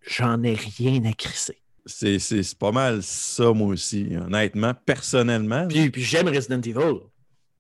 j'en 0.00 0.42
ai 0.42 0.54
rien 0.54 1.04
à 1.04 1.12
crisser. 1.12 1.58
C'est 1.86 2.58
pas 2.58 2.72
mal 2.72 3.02
ça, 3.02 3.52
moi 3.52 3.68
aussi. 3.68 4.16
Honnêtement, 4.16 4.74
personnellement. 4.74 5.68
Puis, 5.68 5.90
puis 5.90 6.02
j'aime 6.02 6.28
Resident 6.28 6.60
Evil. 6.60 6.74
là. 6.74 7.00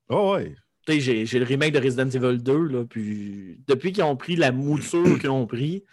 Oh, 0.08 0.34
ouais. 0.34 0.54
J'ai 0.88 1.24
le 1.38 1.44
remake 1.44 1.72
de 1.72 1.78
Resident 1.80 2.08
Evil 2.08 2.38
2, 2.42 2.64
là, 2.68 2.84
puis 2.84 3.60
depuis 3.68 3.92
qu'ils 3.92 4.02
ont 4.04 4.16
pris 4.16 4.34
la 4.36 4.50
mouture 4.52 5.18
qu'ils 5.20 5.30
ont 5.30 5.46
pris, 5.46 5.84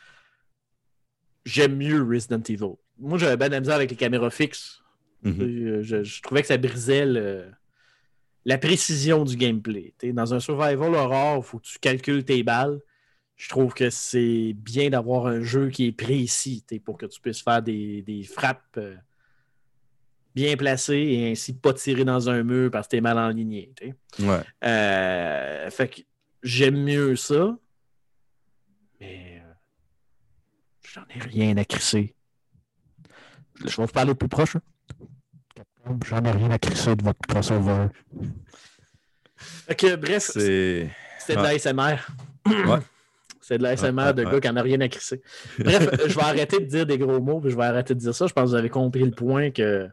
j'aime 1.45 1.75
mieux 1.77 2.01
Resident 2.03 2.41
Evil. 2.47 2.75
Moi, 2.99 3.17
j'avais 3.17 3.37
bien 3.37 3.47
de 3.49 3.53
la 3.53 3.59
misère 3.59 3.75
avec 3.75 3.89
les 3.91 3.95
caméras 3.97 4.29
fixes. 4.31 4.81
Mhm. 5.23 5.41
Euh, 5.41 5.83
Je, 5.83 6.03
je 6.03 6.21
trouvais 6.21 6.41
que 6.41 6.47
ça 6.47 6.57
brisait 6.57 7.05
le- 7.05 7.45
la 8.45 8.57
précision 8.57 9.23
du 9.23 9.35
gameplay. 9.35 9.93
T'sais, 9.97 10.13
dans 10.13 10.33
un 10.33 10.39
survival 10.39 10.93
horror, 10.95 11.37
il 11.37 11.43
faut 11.43 11.59
que 11.59 11.65
tu 11.67 11.79
calcules 11.79 12.23
tes 12.23 12.43
balles. 12.43 12.79
Je 13.35 13.49
trouve 13.49 13.73
que 13.73 13.89
c'est 13.91 14.53
bien 14.55 14.89
d'avoir 14.89 15.27
un 15.27 15.41
jeu 15.41 15.69
qui 15.69 15.87
est 15.87 15.91
précis 15.91 16.63
pour 16.83 16.97
que 16.97 17.05
tu 17.05 17.19
puisses 17.21 17.43
faire 17.43 17.61
des, 17.61 18.01
des 18.01 18.23
frappes 18.23 18.77
euh, 18.77 18.95
bien 20.37 20.55
placées 20.55 20.99
et 20.99 21.31
ainsi 21.31 21.53
pas 21.53 21.73
tirer 21.73 22.05
dans 22.05 22.29
un 22.29 22.43
mur 22.43 22.69
parce 22.69 22.85
que 22.87 22.91
t'es 22.91 23.01
mal 23.01 23.17
enligné. 23.17 23.73
Ouais. 24.19 24.39
Euh, 24.63 25.69
fait 25.71 25.87
que 25.87 26.01
j'aime 26.43 26.77
mieux 26.83 27.15
ça. 27.15 27.57
Mais 28.99 29.41
euh, 29.43 29.51
j'en 30.93 31.01
ai 31.15 31.19
rien 31.19 31.57
à 31.57 31.65
crisser. 31.65 32.13
Je 33.61 33.75
vais 33.77 33.85
vous 33.85 33.87
parler 33.87 34.13
plus 34.13 34.29
proche. 34.29 34.57
hein. 34.57 34.61
J'en 36.05 36.23
ai 36.23 36.31
rien 36.31 36.51
à 36.51 36.59
crisser 36.59 36.95
de 36.95 37.03
votre 37.03 37.19
crossover. 37.27 37.87
Fait 39.37 39.75
que, 39.75 39.95
bref, 39.95 40.29
C'est. 40.33 40.89
c'était 41.19 41.35
de 41.37 41.41
la 41.43 41.49
ASMR. 41.49 41.97
Ouais. 42.45 42.79
C'est 43.41 43.57
de 43.57 43.63
la 43.63 43.69
ASMR 43.69 43.87
Ouais, 43.97 44.13
de 44.13 44.23
gars 44.23 44.39
qui 44.39 44.47
n'en 44.49 44.57
a 44.57 44.61
rien 44.61 44.81
à 44.81 44.87
crisser. 44.87 45.21
Bref, 45.57 45.89
je 46.07 46.13
vais 46.15 46.21
arrêter 46.23 46.59
de 46.59 46.65
dire 46.65 46.85
des 46.85 46.97
gros 46.99 47.19
mots, 47.21 47.39
puis 47.41 47.49
je 47.49 47.55
vais 47.57 47.63
arrêter 47.63 47.95
de 47.95 47.99
dire 47.99 48.13
ça. 48.13 48.27
Je 48.27 48.33
pense 48.33 48.43
que 48.43 48.49
vous 48.49 48.55
avez 48.55 48.69
compris 48.69 49.03
le 49.03 49.11
point 49.11 49.49
que. 49.49 49.89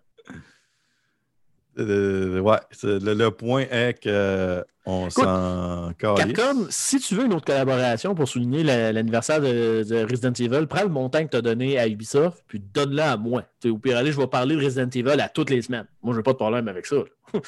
Euh, 1.78 2.38
ouais, 2.40 2.58
c'est- 2.70 3.02
le, 3.02 3.14
le 3.14 3.30
point 3.30 3.64
est 3.70 4.00
que 4.02 4.64
on 4.86 5.08
s'en. 5.10 5.92
Capcom, 5.98 6.66
si 6.70 6.98
tu 7.00 7.14
veux 7.14 7.24
une 7.24 7.32
autre 7.34 7.46
collaboration 7.46 8.14
pour 8.14 8.28
souligner 8.28 8.62
la- 8.62 8.92
l'anniversaire 8.92 9.40
de, 9.40 9.82
de 9.82 10.04
Resident 10.08 10.32
Evil, 10.32 10.66
prends 10.66 10.82
le 10.82 10.88
montant 10.90 11.24
que 11.24 11.30
tu 11.30 11.36
as 11.36 11.42
donné 11.42 11.78
à 11.78 11.88
Ubisoft, 11.88 12.44
puis 12.46 12.60
donne-le 12.60 13.02
à 13.02 13.16
moi. 13.16 13.42
Tu 13.60 13.68
sais, 13.68 13.70
au 13.70 13.78
pire, 13.78 13.96
aller, 13.96 14.12
je 14.12 14.20
vais 14.20 14.26
parler 14.26 14.56
de 14.56 14.62
Resident 14.64 14.88
Evil 14.94 15.20
à 15.20 15.28
toutes 15.28 15.50
les 15.50 15.62
semaines. 15.62 15.86
Moi, 16.02 16.12
je 16.12 16.18
n'ai 16.18 16.22
pas 16.22 16.32
de 16.32 16.36
problème 16.36 16.68
avec 16.68 16.86
ça. 16.86 16.96
Ouais, 16.96 17.42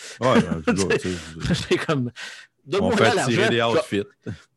C'est 1.54 1.76
comme. 1.86 2.10
on 2.80 2.90
fait 2.92 3.10
tirer 3.26 3.48
des 3.50 3.56
je 3.58 3.62
vais- 3.62 3.62
outfits. 3.62 4.02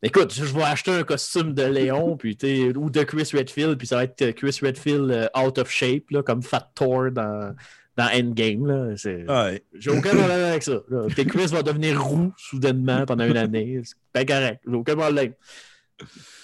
Écoute, 0.02 0.34
je 0.34 0.46
vais 0.46 0.64
acheter 0.64 0.92
un 0.92 1.04
costume 1.04 1.54
de 1.54 1.64
Léon 1.64 2.18
puis 2.18 2.36
t'sais, 2.38 2.76
ou 2.76 2.90
de 2.90 3.04
Chris 3.04 3.30
Redfield, 3.34 3.78
puis 3.78 3.86
ça 3.88 3.98
va 3.98 4.06
être 4.06 4.22
euh, 4.24 4.32
Chris 4.32 4.58
Redfield 4.64 5.12
euh, 5.12 5.28
out 5.38 5.58
of 5.60 5.70
shape, 5.70 6.10
là, 6.12 6.24
comme 6.24 6.42
Fat 6.42 6.72
Thor 6.74 7.12
dans, 7.12 7.54
dans 8.00 8.10
Endgame. 8.14 8.66
Là. 8.66 8.96
C'est- 8.98 9.30
Ouais. 9.30 9.64
J'ai 9.74 9.92
aucun 9.92 10.12
problème 10.16 10.46
avec 10.52 10.64
ça. 10.64 10.80
là. 10.90 11.08
Que 11.16 11.22
Chris 11.24 11.48
va 11.48 11.64
devenir 11.64 12.02
roux 12.02 12.32
soudainement 12.38 13.06
pendant 13.06 13.26
une 13.26 13.38
année. 13.38 13.82
C'est 13.84 13.96
pas 14.14 14.24
correct. 14.26 14.62
J'ai 14.66 14.74
aucun 14.76 14.96
problème. 14.96 15.34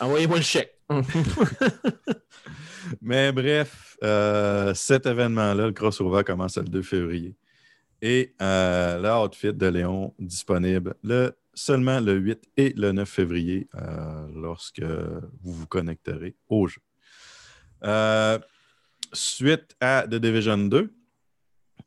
Envoyez-moi 0.01 0.37
le 0.37 0.43
chèque. 0.43 0.73
Mais 3.01 3.31
bref, 3.31 3.97
euh, 4.03 4.73
cet 4.73 5.05
événement-là, 5.05 5.67
le 5.67 5.71
crossover, 5.71 6.23
commence 6.23 6.57
le 6.57 6.65
2 6.65 6.81
février. 6.81 7.35
Et 8.01 8.35
euh, 8.41 8.99
le 9.01 9.25
outfit 9.25 9.53
de 9.53 9.65
Léon 9.67 10.13
disponible 10.19 10.93
le, 11.03 11.31
seulement 11.53 11.99
le 11.99 12.13
8 12.13 12.43
et 12.57 12.73
le 12.75 12.91
9 12.91 13.09
février 13.09 13.67
euh, 13.75 14.27
lorsque 14.35 14.81
vous 14.83 15.53
vous 15.53 15.65
connecterez 15.67 16.35
au 16.49 16.67
jeu. 16.67 16.81
Euh, 17.83 18.37
suite 19.13 19.75
à 19.79 20.05
The 20.07 20.15
Division 20.15 20.57
2, 20.57 20.93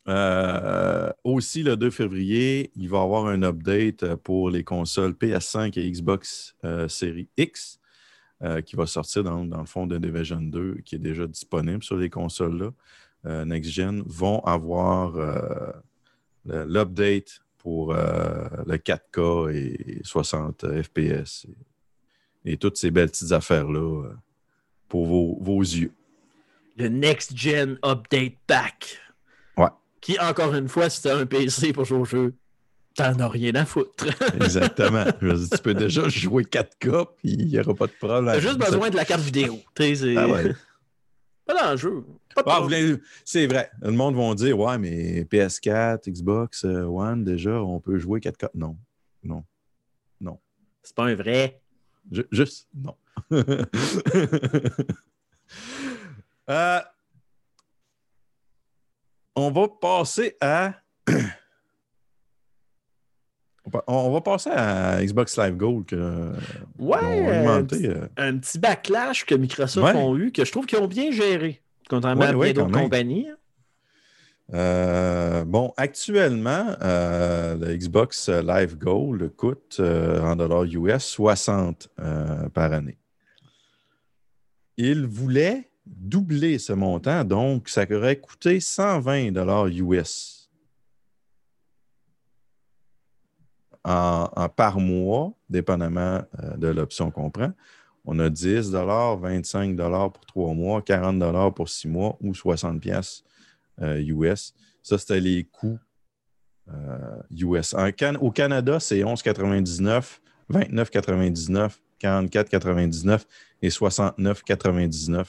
euh, 0.09 1.11
aussi 1.23 1.63
le 1.63 1.77
2 1.77 1.89
février, 1.89 2.71
il 2.75 2.89
va 2.89 2.99
y 2.99 3.01
avoir 3.01 3.27
un 3.27 3.43
update 3.43 4.15
pour 4.15 4.49
les 4.49 4.63
consoles 4.63 5.11
PS5 5.11 5.79
et 5.79 5.89
Xbox 5.89 6.55
euh, 6.65 6.87
Series 6.87 7.29
X 7.37 7.79
euh, 8.41 8.61
qui 8.61 8.75
va 8.75 8.85
sortir 8.85 9.23
dans, 9.23 9.43
le 9.43 9.65
fond 9.65 9.87
de 9.87 9.97
Division 9.97 10.41
2, 10.41 10.79
qui 10.83 10.95
est 10.95 10.99
déjà 10.99 11.27
disponible 11.27 11.83
sur 11.83 11.97
les 11.97 12.09
consoles-là. 12.09 12.71
Euh, 13.25 13.45
Next 13.45 13.71
Gen 13.71 14.03
vont 14.05 14.39
avoir 14.45 15.15
euh, 16.49 16.65
l'update 16.65 17.41
pour 17.57 17.93
euh, 17.93 18.47
le 18.65 18.77
4K 18.77 19.53
et 19.53 20.01
60 20.03 20.65
FPS 20.83 21.45
et, 22.45 22.57
toutes 22.57 22.77
ces 22.77 22.91
belles 22.91 23.09
petites 23.09 23.33
affaires-là 23.33 24.05
euh, 24.05 24.13
pour 24.87 25.05
vos, 25.05 25.37
vos 25.41 25.61
yeux. 25.61 25.91
Le 26.77 26.87
Next 26.87 27.35
Gen 27.35 27.77
Update 27.83 28.35
Pack. 28.47 28.97
Qui, 30.01 30.19
encore 30.19 30.53
une 30.55 30.67
fois, 30.69 30.89
si 30.89 31.01
t'as 31.01 31.17
un 31.17 31.25
PC 31.25 31.73
pour 31.73 31.85
jouer 31.85 31.99
au 31.99 32.05
jeu, 32.05 32.33
t'en 32.95 33.13
as 33.19 33.27
rien 33.27 33.53
à 33.55 33.65
foutre. 33.65 34.05
Exactement. 34.35 35.05
Je 35.21 35.27
veux 35.27 35.33
dire, 35.37 35.49
tu 35.51 35.57
peux 35.63 35.73
déjà 35.73 36.07
jouer 36.09 36.43
4K, 36.43 37.07
puis 37.17 37.31
il 37.33 37.47
n'y 37.47 37.59
aura 37.59 37.73
pas 37.73 37.87
de 37.87 37.91
problème. 37.93 38.25
T'as 38.25 38.39
juste 38.39 38.57
besoin 38.57 38.89
de 38.89 38.95
la 38.95 39.05
carte 39.05 39.21
vidéo. 39.21 39.59
C'est- 39.77 40.15
Ah 40.17 40.27
ouais. 40.27 40.53
Pas 41.45 41.53
d'enjeu. 41.71 42.05
Ah, 42.45 42.61
c'est 43.25 43.47
vrai. 43.47 43.71
Le 43.81 43.89
monde 43.91 44.15
va 44.15 44.35
dire 44.35 44.57
Ouais, 44.59 44.77
mais 44.77 45.23
PS4, 45.23 46.07
Xbox 46.09 46.63
euh, 46.63 46.83
One, 46.83 47.23
déjà, 47.23 47.61
on 47.63 47.79
peut 47.79 47.97
jouer 47.97 48.19
4K. 48.19 48.49
Non. 48.53 48.77
Non. 49.23 49.43
C'est 50.83 50.95
pas 50.95 51.05
un 51.05 51.15
vrai. 51.15 51.59
Ju- 52.11 52.25
juste, 52.31 52.67
non. 52.73 52.95
Euh, 56.49 56.79
on 59.39 59.51
va 59.51 59.67
passer 59.67 60.35
à. 60.41 60.73
on 63.87 64.09
va- 64.11 64.21
passer 64.21 64.49
à 64.51 65.03
Xbox 65.03 65.37
Live 65.37 65.55
Gold. 65.57 65.85
Que, 65.85 66.33
Ouais, 66.77 66.97
un 67.47 67.65
euh, 67.73 68.07
un 68.17 68.37
petit 68.37 68.57
backlash 68.59 69.25
que 69.25 69.35
Microsoft 69.35 69.93
Ouais. 69.93 70.01
ont 70.01 70.17
eu, 70.17 70.31
que 70.31 70.43
je 70.45 70.51
trouve 70.51 70.65
qu'ils 70.65 70.79
ont 70.79 70.87
bien 70.87 71.11
géré, 71.11 71.61
contrairement 71.89 72.21
Ouais, 72.21 72.27
à 72.27 72.31
bien 72.31 72.39
ouais, 72.39 72.53
quand 72.53 72.65
d'autres 72.67 72.79
compagnies. 72.81 73.27
Euh, 74.51 75.45
bon, 75.45 75.71
actuellement, 75.77 76.75
euh, 76.81 77.55
le 77.55 77.75
Xbox 77.77 78.29
Live 78.29 78.77
Gold 78.77 79.35
coûte 79.35 79.77
euh, 79.79 80.19
en 80.23 80.35
dollars 80.35 80.63
US 80.63 81.03
60 81.03 81.89
euh, 81.99 82.49
par 82.49 82.73
année. 82.73 82.97
Il 84.77 85.05
voulait 85.05 85.68
doubler 85.95 86.59
ce 86.59 86.73
montant, 86.73 87.23
donc 87.23 87.69
ça 87.69 87.85
aurait 87.91 88.19
coûté 88.19 88.59
120 88.59 89.31
dollars 89.31 89.67
US 89.67 90.39
par 93.83 94.79
mois, 94.79 95.33
dépendamment 95.49 96.21
euh, 96.43 96.57
de 96.57 96.67
l'option 96.67 97.11
qu'on 97.11 97.29
prend. 97.31 97.51
On 98.05 98.19
a 98.19 98.29
10 98.29 98.71
25 98.71 99.75
pour 99.77 100.25
trois 100.25 100.53
mois, 100.53 100.81
40 100.81 101.53
pour 101.55 101.69
six 101.69 101.87
mois 101.87 102.17
ou 102.21 102.33
60 102.33 102.79
pièces 102.81 103.23
euh, 103.81 104.01
US. 104.01 104.53
Ça, 104.83 104.97
c'était 104.97 105.19
les 105.19 105.43
coûts 105.43 105.79
euh, 106.69 107.21
US. 107.31 107.75
Can- 107.97 108.15
au 108.21 108.31
Canada, 108.31 108.79
c'est 108.79 108.99
11,99, 108.99 110.19
29,99 110.51 111.79
44,99 111.99 113.25
et 113.61 113.69
69,99 113.69 115.25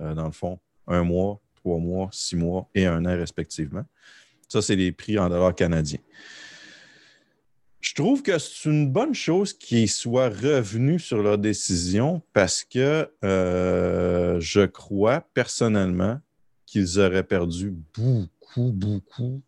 euh, 0.00 0.14
dans 0.14 0.26
le 0.26 0.32
fond. 0.32 0.58
Un 0.86 1.02
mois, 1.02 1.40
trois 1.54 1.78
mois, 1.78 2.08
six 2.12 2.36
mois 2.36 2.68
et 2.74 2.86
un 2.86 3.04
an 3.04 3.16
respectivement. 3.16 3.84
Ça, 4.48 4.62
c'est 4.62 4.76
les 4.76 4.92
prix 4.92 5.18
en 5.18 5.28
dollars 5.28 5.54
canadiens. 5.54 5.98
Je 7.80 7.94
trouve 7.94 8.22
que 8.22 8.38
c'est 8.38 8.68
une 8.68 8.90
bonne 8.90 9.14
chose 9.14 9.52
qu'ils 9.52 9.88
soient 9.88 10.28
revenus 10.28 11.04
sur 11.04 11.22
leur 11.22 11.38
décision 11.38 12.22
parce 12.32 12.64
que 12.64 13.08
euh, 13.24 14.40
je 14.40 14.66
crois 14.66 15.20
personnellement 15.34 16.20
qu'ils 16.64 16.98
auraient 16.98 17.22
perdu 17.22 17.72
beaucoup, 17.94 18.72
beaucoup 18.72 19.40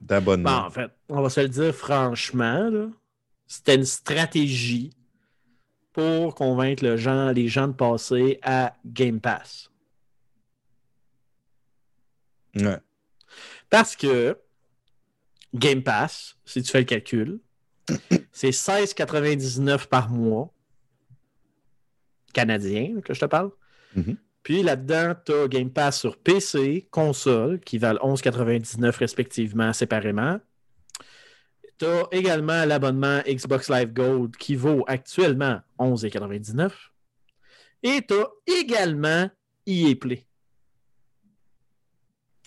d'abonnements. 0.00 0.62
Bon, 0.62 0.66
en 0.66 0.70
fait, 0.70 0.90
on 1.08 1.20
va 1.20 1.28
se 1.28 1.40
le 1.40 1.48
dire 1.48 1.74
franchement, 1.74 2.70
c'était 3.46 3.74
une 3.74 3.84
stratégie 3.84 4.94
pour 5.92 6.34
convaincre 6.34 6.84
le 6.84 6.96
gens, 6.96 7.30
les 7.30 7.48
gens 7.48 7.68
de 7.68 7.74
passer 7.74 8.38
à 8.42 8.74
Game 8.86 9.20
Pass. 9.20 9.70
Ouais. 12.56 12.78
Parce 13.70 13.96
que 13.96 14.38
Game 15.54 15.82
Pass, 15.82 16.36
si 16.44 16.62
tu 16.62 16.70
fais 16.70 16.80
le 16.80 16.84
calcul, 16.84 17.40
c'est 18.32 18.50
16,99 18.50 19.86
par 19.86 20.08
mois 20.10 20.52
canadien 22.32 23.00
que 23.04 23.14
je 23.14 23.20
te 23.20 23.26
parle. 23.26 23.50
Mhm. 23.94 24.16
Puis 24.42 24.62
là-dedans, 24.62 25.14
tu 25.24 25.32
as 25.32 25.48
Game 25.48 25.70
Pass 25.70 26.00
sur 26.00 26.16
PC, 26.16 26.88
console, 26.90 27.60
qui 27.60 27.78
valent 27.78 28.00
11,99 28.02 28.96
respectivement 28.96 29.72
séparément. 29.72 30.40
Tu 31.82 31.88
as 31.88 32.06
également 32.12 32.64
l'abonnement 32.64 33.22
Xbox 33.26 33.68
Live 33.68 33.92
Gold 33.92 34.36
qui 34.36 34.54
vaut 34.54 34.84
actuellement 34.86 35.60
11,99. 35.80 36.70
Et 37.82 38.00
tu 38.06 38.14
as 38.14 38.28
également 38.46 39.28
EA 39.66 39.96
Play. 39.96 40.24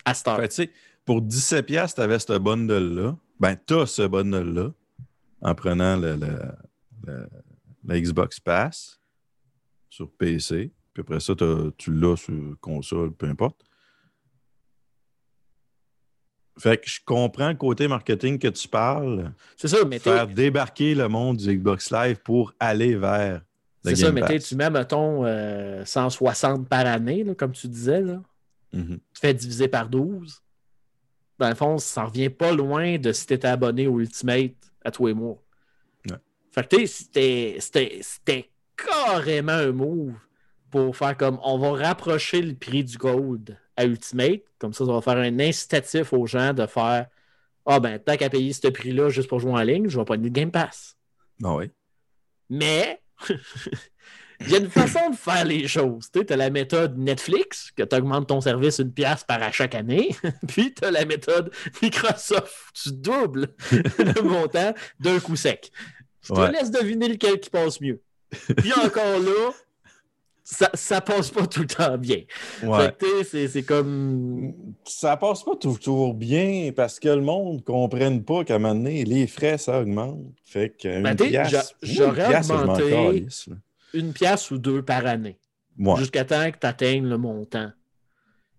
À 0.06 0.14
Star. 0.14 0.40
Pour 1.04 1.20
17$, 1.20 1.94
tu 1.94 2.00
avais 2.00 2.18
ce 2.18 2.38
bundle-là. 2.38 3.14
Ben, 3.38 3.58
tu 3.66 3.74
as 3.74 3.84
ce 3.84 4.06
bundle-là 4.06 4.70
en 5.42 5.54
prenant 5.54 5.98
le, 5.98 6.18
Xbox 7.86 8.40
Pass 8.40 8.98
sur 9.90 10.10
PC. 10.12 10.72
Puis 10.94 11.02
après 11.02 11.20
ça, 11.20 11.34
tu 11.76 11.92
l'as 11.92 12.16
sur 12.16 12.56
console, 12.62 13.12
peu 13.12 13.26
importe. 13.26 13.65
Fait 16.58 16.78
que 16.78 16.88
je 16.88 17.00
comprends 17.04 17.48
le 17.50 17.54
côté 17.54 17.86
marketing 17.86 18.38
que 18.38 18.48
tu 18.48 18.66
parles. 18.66 19.30
C'est 19.56 19.68
ça, 19.68 19.78
mais 19.86 19.98
Faire 19.98 20.26
débarquer 20.26 20.94
le 20.94 21.08
monde 21.08 21.36
du 21.36 21.54
Xbox 21.56 21.90
Live 21.90 22.18
pour 22.22 22.54
aller 22.58 22.96
vers 22.96 23.42
c'est 23.84 23.96
ça, 23.96 24.10
Game 24.10 24.26
mais 24.28 24.38
tu 24.40 24.56
mets, 24.56 24.70
mettons, 24.70 25.24
euh, 25.24 25.84
160 25.84 26.68
par 26.68 26.86
année, 26.86 27.22
là, 27.22 27.34
comme 27.34 27.52
tu 27.52 27.68
disais. 27.68 28.00
Là. 28.00 28.20
Mhm. 28.72 28.98
tu 29.14 29.20
fais 29.20 29.32
diviser 29.32 29.68
par 29.68 29.88
12. 29.88 30.42
Dans 31.38 31.48
le 31.48 31.54
fond, 31.54 31.78
ça 31.78 32.02
ne 32.02 32.06
revient 32.06 32.30
pas 32.30 32.52
loin 32.52 32.98
de 32.98 33.12
si 33.12 33.26
tu 33.26 33.34
étais 33.34 33.48
abonné 33.48 33.86
au 33.86 34.00
Ultimate 34.00 34.54
à 34.84 34.90
les 35.00 35.14
mois. 35.14 35.40
Ouais. 36.10 36.16
Fait 36.50 36.68
que 36.68 36.86
c'était 36.86 38.50
carrément 38.76 39.52
un 39.52 39.72
move 39.72 40.14
pour 40.70 40.96
faire 40.96 41.16
comme 41.16 41.38
on 41.44 41.58
va 41.58 41.86
rapprocher 41.88 42.42
le 42.42 42.54
prix 42.54 42.84
du 42.84 42.96
Gold 42.96 43.56
à 43.76 43.84
Ultimate. 43.84 44.42
Comme 44.58 44.72
ça, 44.72 44.84
ça 44.86 44.92
va 44.92 45.00
faire 45.00 45.16
un 45.18 45.38
incitatif 45.38 46.12
aux 46.12 46.26
gens 46.26 46.52
de 46.54 46.66
faire 46.66 47.06
Ah 47.66 47.80
ben, 47.80 47.98
tant 47.98 48.16
qu'à 48.16 48.30
payer 48.30 48.52
ce 48.52 48.68
prix-là 48.68 49.08
juste 49.10 49.28
pour 49.28 49.40
jouer 49.40 49.52
en 49.52 49.62
ligne, 49.62 49.88
je 49.88 49.98
vais 49.98 50.04
pas 50.04 50.16
le 50.16 50.28
Game 50.28 50.50
Pass. 50.50 50.96
Ah 51.44 51.54
oui. 51.56 51.70
Mais 52.48 53.00
il 54.40 54.50
y 54.50 54.54
a 54.54 54.58
une 54.58 54.70
façon 54.70 55.10
de 55.10 55.16
faire 55.16 55.44
les 55.44 55.66
choses. 55.66 56.10
Tu 56.12 56.20
as 56.32 56.36
la 56.36 56.50
méthode 56.50 56.96
Netflix, 56.98 57.70
que 57.76 57.82
tu 57.82 57.96
augmentes 57.96 58.28
ton 58.28 58.40
service 58.40 58.78
une 58.78 58.92
pièce 58.92 59.24
par 59.24 59.42
à 59.42 59.50
chaque 59.50 59.74
année. 59.74 60.14
Puis 60.48 60.74
tu 60.74 60.84
as 60.84 60.90
la 60.90 61.04
méthode 61.04 61.52
Microsoft, 61.82 62.54
tu 62.74 62.90
doubles 62.92 63.48
le 63.98 64.22
montant 64.22 64.74
d'un 65.00 65.18
coup 65.20 65.36
sec. 65.36 65.70
Je 66.22 66.32
te 66.34 66.40
Ouais. 66.40 66.50
laisse 66.52 66.70
deviner 66.70 67.08
lequel 67.08 67.38
qui 67.40 67.50
passe 67.50 67.80
mieux. 67.80 68.02
Puis 68.56 68.72
encore 68.72 69.18
là, 69.20 69.52
ça, 70.48 70.70
ça 70.74 71.00
passe 71.00 71.30
pas 71.30 71.44
tout 71.48 71.62
le 71.62 71.66
temps 71.66 71.98
bien. 71.98 72.22
Ouais. 72.62 72.94
C'est- 73.24 73.62
comme. 73.64 74.54
Ça 74.84 75.16
passe 75.16 75.42
pas 75.42 75.56
toujours 75.56 76.14
bien 76.14 76.70
parce 76.74 77.00
que 77.00 77.08
le 77.08 77.20
monde 77.20 77.56
ne 77.56 77.60
comprenne 77.62 78.22
pas 78.22 78.44
qu'à 78.44 78.54
un 78.54 78.58
moment 78.60 78.74
donné, 78.76 79.04
les 79.04 79.26
frais, 79.26 79.58
ça 79.58 79.80
augmente. 79.80 80.20
Fait 80.44 80.70
que 80.70 81.02
Ben, 81.02 81.16
j'aurais 81.82 82.38
augmenté-. 82.38 83.26
Une 83.92 84.12
pièce 84.12 84.50
ou 84.52 84.58
deux 84.58 84.82
par 84.82 85.04
année. 85.06 85.36
Ouais. 85.78 85.96
jusqu'à 85.98 86.24
temps 86.24 86.50
que 86.50 86.58
tu 86.58 86.66
atteignes 86.66 87.06
le 87.06 87.18
montant 87.18 87.70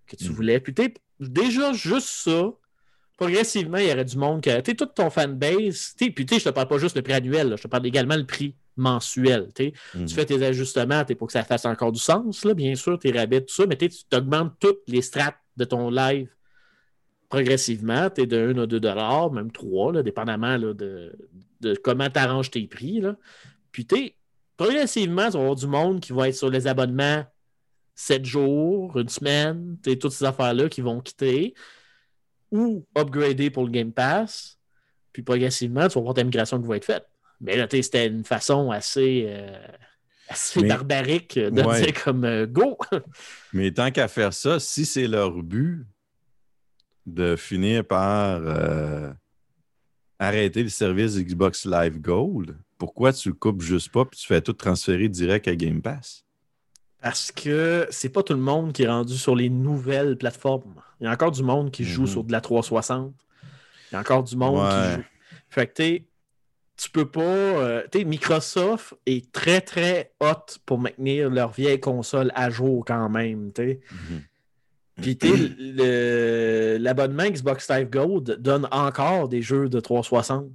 que 0.05 0.15
tu 0.15 0.29
Mm. 0.29 0.33
voulais. 0.33 0.59
Puis 0.59 0.73
déjà, 1.19 1.73
juste 1.73 2.09
ça, 2.09 2.51
progressivement, 3.17 3.77
il 3.77 3.87
y 3.87 3.91
aurait 3.91 4.05
du 4.05 4.17
monde 4.17 4.41
que. 4.41 4.59
Tu 4.61 4.71
sais, 4.71 4.75
toute 4.75 4.93
ton 4.93 5.09
fanbase, 5.09 5.95
puis 5.97 6.13
tu 6.13 6.25
sais, 6.35 6.39
je 6.39 6.43
te 6.45 6.49
parle 6.49 6.67
pas 6.67 6.77
juste 6.77 6.95
le 6.95 7.01
prix 7.01 7.13
annuel, 7.13 7.49
là, 7.49 7.55
je 7.55 7.63
te 7.63 7.67
parle 7.67 7.85
également 7.87 8.15
le 8.17 8.25
prix 8.25 8.55
mensuel. 8.77 9.49
t'sais. 9.53 9.73
Mhm. 9.95 10.05
Tu 10.05 10.15
fais 10.15 10.25
tes 10.25 10.43
ajustements 10.43 11.03
pour 11.17 11.27
que 11.27 11.33
ça 11.33 11.43
fasse 11.43 11.65
encore 11.65 11.91
du 11.91 11.99
sens, 11.99 12.45
là, 12.45 12.53
bien 12.53 12.75
sûr, 12.75 12.97
tes 12.99 13.11
rabais, 13.11 13.41
tout 13.41 13.53
ça, 13.53 13.65
mais 13.65 13.75
tu 13.75 13.89
augmentes 14.13 14.53
toutes 14.59 14.81
les 14.87 15.01
strates 15.01 15.37
de 15.57 15.65
ton 15.65 15.89
live 15.89 16.29
progressivement. 17.29 18.09
Tu 18.09 18.21
es 18.21 18.25
de 18.25 18.53
1 18.53 18.57
à 18.59 18.65
2 18.65 18.79
dollars, 18.79 19.31
même 19.31 19.51
3, 19.51 19.93
là, 19.93 20.03
dépendamment 20.03 20.57
là, 20.57 20.73
de, 20.73 21.13
de 21.61 21.75
comment 21.75 22.09
tu 22.09 22.19
arranges 22.19 22.51
tes 22.51 22.67
prix. 22.67 23.01
Là. 23.01 23.15
Puis 23.71 23.85
progressivement, 24.55 25.25
tu 25.25 25.33
vas 25.33 25.39
avoir 25.39 25.55
du 25.55 25.67
monde 25.67 25.99
qui 25.99 26.13
va 26.13 26.29
être 26.29 26.35
sur 26.35 26.49
les 26.49 26.67
abonnements 26.67 27.25
7 27.95 28.25
jours, 28.25 28.97
une 28.97 29.09
semaine, 29.09 29.77
toutes 29.83 30.11
ces 30.11 30.25
affaires-là 30.25 30.69
qui 30.69 30.81
vont 30.81 31.01
quitter 31.01 31.53
ou 32.51 32.85
upgrader 32.95 33.49
pour 33.49 33.65
le 33.65 33.71
Game 33.71 33.91
Pass. 33.91 34.57
Puis 35.11 35.23
progressivement, 35.23 35.87
tu 35.87 35.95
vas 35.95 36.01
voir 36.01 36.13
ta 36.13 36.23
migration 36.23 36.61
qui 36.61 36.67
va 36.67 36.77
être 36.77 36.85
faite. 36.85 37.07
Mais 37.41 37.55
là, 37.55 37.67
c'était 37.69 38.07
une 38.07 38.23
façon 38.23 38.71
assez, 38.71 39.25
euh, 39.27 39.57
assez 40.29 40.61
Mais- 40.61 40.67
barbarique 40.69 41.37
de 41.37 41.61
Ouais. 41.61 41.81
dire 41.81 42.03
comme 42.03 42.23
euh, 42.25 42.45
go. 42.47 42.77
Mais 43.53 43.71
tant 43.71 43.91
qu'à 43.91 44.07
faire 44.07 44.33
ça, 44.33 44.59
si 44.59 44.85
c'est 44.85 45.07
leur 45.07 45.31
but 45.43 45.85
de 47.05 47.35
finir 47.35 47.85
par 47.85 48.39
euh, 48.43 49.11
arrêter 50.19 50.63
le 50.63 50.69
service 50.69 51.17
Xbox 51.17 51.65
Live 51.65 51.99
Gold, 52.01 52.57
pourquoi 52.77 53.13
tu 53.13 53.29
le 53.29 53.35
coupes 53.35 53.61
juste 53.61 53.91
pas 53.91 54.01
et 54.01 54.15
tu 54.15 54.27
fais 54.27 54.41
tout 54.41 54.53
transférer 54.53 55.07
direct 55.09 55.47
à 55.47 55.55
Game 55.55 55.81
Pass? 55.81 56.23
Parce 56.99 57.31
que 57.31 57.87
c'est 57.91 58.09
pas 58.09 58.23
tout 58.23 58.33
le 58.33 58.39
monde 58.39 58.73
qui 58.73 58.83
est 58.83 58.87
rendu 58.87 59.15
sur 59.15 59.35
les 59.35 59.49
nouvelles 59.49 60.17
plateformes. 60.17 60.81
Il 60.99 61.03
y 61.03 61.07
a 61.07 61.11
encore 61.11 61.31
du 61.31 61.43
monde 61.43 61.69
qui 61.71 61.83
joue 61.83 62.01
Mhm. 62.01 62.07
sur 62.07 62.23
de 62.23 62.31
la 62.31 62.41
360. 62.41 63.13
Il 63.91 63.93
y 63.93 63.95
a 63.95 63.99
encore 63.99 64.23
du 64.23 64.35
monde 64.35 64.57
Ouais. 64.57 64.69
qui 64.89 64.95
joue. 64.95 65.03
Fait 65.49 65.67
que 65.67 65.73
tu 66.77 66.89
peux 66.91 67.09
pas. 67.09 67.21
euh, 67.21 67.83
t'sais, 67.91 68.03
Microsoft 68.03 68.93
est 69.05 69.31
très 69.31 69.61
très 69.61 70.11
hot 70.19 70.59
pour 70.65 70.77
maintenir 70.79 71.29
leur 71.29 71.51
vieille 71.51 71.79
console 71.79 72.31
à 72.35 72.49
jour 72.49 72.85
quand 72.85 73.09
même. 73.09 73.51
t'sais. 73.51 73.79
Puis 75.01 75.17
t'sais, 75.17 75.31
le- 75.59 76.77
l'abonnement 76.79 77.25
Xbox 77.25 77.69
Live 77.69 77.89
Gold 77.89 78.37
donne 78.39 78.67
encore 78.71 79.27
des 79.29 79.41
jeux 79.41 79.69
de 79.69 79.79
360 79.79 80.47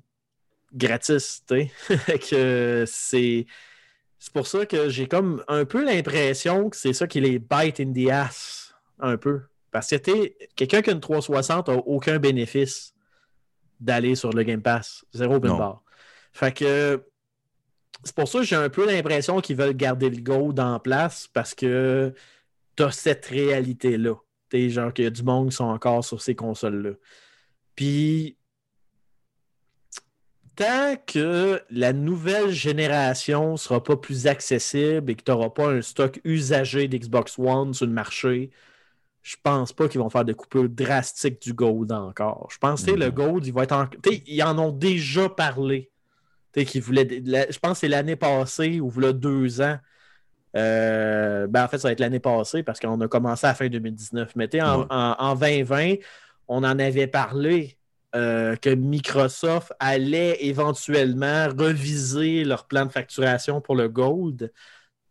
gratis. 0.74 1.42
c'est. 2.86 3.46
C'est 4.24 4.32
pour 4.32 4.46
ça 4.46 4.64
que 4.66 4.88
j'ai 4.88 5.08
comme 5.08 5.42
un 5.48 5.64
peu 5.64 5.84
l'impression 5.84 6.70
que 6.70 6.76
c'est 6.76 6.92
ça 6.92 7.08
qui 7.08 7.20
les 7.20 7.40
bite 7.40 7.80
in 7.80 7.92
the 7.92 8.08
ass. 8.08 8.72
Un 9.00 9.16
peu. 9.16 9.40
Parce 9.72 9.90
que 9.90 9.96
quelqu'un 10.54 10.80
qui 10.80 10.90
a 10.90 10.92
une 10.92 11.00
360 11.00 11.68
n'a 11.68 11.74
aucun 11.74 12.18
bénéfice 12.20 12.94
d'aller 13.80 14.14
sur 14.14 14.30
le 14.32 14.44
Game 14.44 14.62
Pass. 14.62 15.04
Zéro 15.12 15.40
Non. 15.40 15.78
Fait 16.32 16.56
que 16.56 17.04
c'est 18.04 18.14
pour 18.14 18.28
ça 18.28 18.40
que 18.40 18.44
j'ai 18.44 18.56
un 18.56 18.68
peu 18.68 18.86
l'impression 18.86 19.40
qu'ils 19.40 19.56
veulent 19.56 19.76
garder 19.76 20.10
le 20.10 20.20
gold 20.20 20.58
en 20.58 20.80
place 20.80 21.28
parce 21.32 21.54
que 21.54 22.14
t'as 22.76 22.90
cette 22.90 23.26
réalité-là. 23.26 24.14
T'es 24.48 24.68
genre 24.70 24.92
qu'il 24.92 25.04
y 25.04 25.06
a 25.06 25.10
du 25.10 25.22
monde 25.22 25.50
qui 25.50 25.56
sont 25.56 25.64
encore 25.64 26.04
sur 26.04 26.20
ces 26.20 26.34
consoles-là. 26.34 26.92
Puis 27.76 28.36
tant 30.56 30.96
que 31.06 31.62
la 31.70 31.92
nouvelle 31.92 32.50
génération 32.50 33.52
ne 33.52 33.56
sera 33.56 33.82
pas 33.82 33.96
plus 33.96 34.26
accessible 34.26 35.10
et 35.10 35.14
que 35.14 35.22
tu 35.22 35.30
n'auras 35.30 35.50
pas 35.50 35.70
un 35.70 35.80
stock 35.80 36.20
usagé 36.24 36.88
d'Xbox 36.88 37.38
One 37.38 37.72
sur 37.72 37.86
le 37.86 37.92
marché, 37.92 38.50
je 39.22 39.36
pense 39.42 39.72
pas 39.72 39.88
qu'ils 39.88 40.00
vont 40.00 40.10
faire 40.10 40.24
de 40.24 40.32
coupures 40.32 40.68
drastiques 40.68 41.40
du 41.40 41.54
Gold 41.54 41.92
encore. 41.92 42.48
Je 42.50 42.58
pense 42.58 42.82
que 42.82 42.90
tu 42.90 42.96
le 42.96 43.06
Mhm. 43.06 43.12
Gold, 43.12 43.46
il 43.46 43.52
va 43.52 43.62
être 43.62 43.72
en... 43.72 43.86
tu 43.86 44.22
Ils 44.26 44.42
en 44.42 44.58
ont 44.58 44.72
déjà 44.72 45.28
parlé. 45.28 45.91
Voulaient... 46.80 47.22
la- 47.24 47.50
Je 47.50 47.58
pense 47.58 47.72
que 47.72 47.78
c'est 47.78 47.88
l'année 47.88 48.16
passée 48.16 48.80
ou 48.80 48.88
voilà 48.90 49.12
deux 49.12 49.60
ans. 49.60 49.78
Euh, 50.56 51.46
ben 51.46 51.64
en 51.64 51.68
fait, 51.68 51.78
ça 51.78 51.88
va 51.88 51.92
être 51.92 52.00
l'année 52.00 52.20
passée 52.20 52.62
parce 52.62 52.78
qu'on 52.78 53.00
a 53.00 53.08
commencé 53.08 53.46
à 53.46 53.50
la 53.50 53.54
fin 53.54 53.68
2019. 53.68 54.36
Mais 54.36 54.48
tu 54.48 54.58
sais, 54.58 54.62
en, 54.62 54.80
Ouais. 54.80 54.86
en- 54.90 55.16
en 55.18 55.34
2020, 55.34 55.94
on 56.48 56.58
en 56.64 56.78
avait 56.78 57.06
parlé 57.06 57.76
euh, 58.14 58.56
que 58.56 58.68
Microsoft 58.68 59.72
allait 59.78 60.36
éventuellement 60.44 61.48
reviser 61.48 62.44
leur 62.44 62.66
plan 62.66 62.84
de 62.84 62.92
facturation 62.92 63.62
pour 63.62 63.74
le 63.74 63.88
Gold 63.88 64.52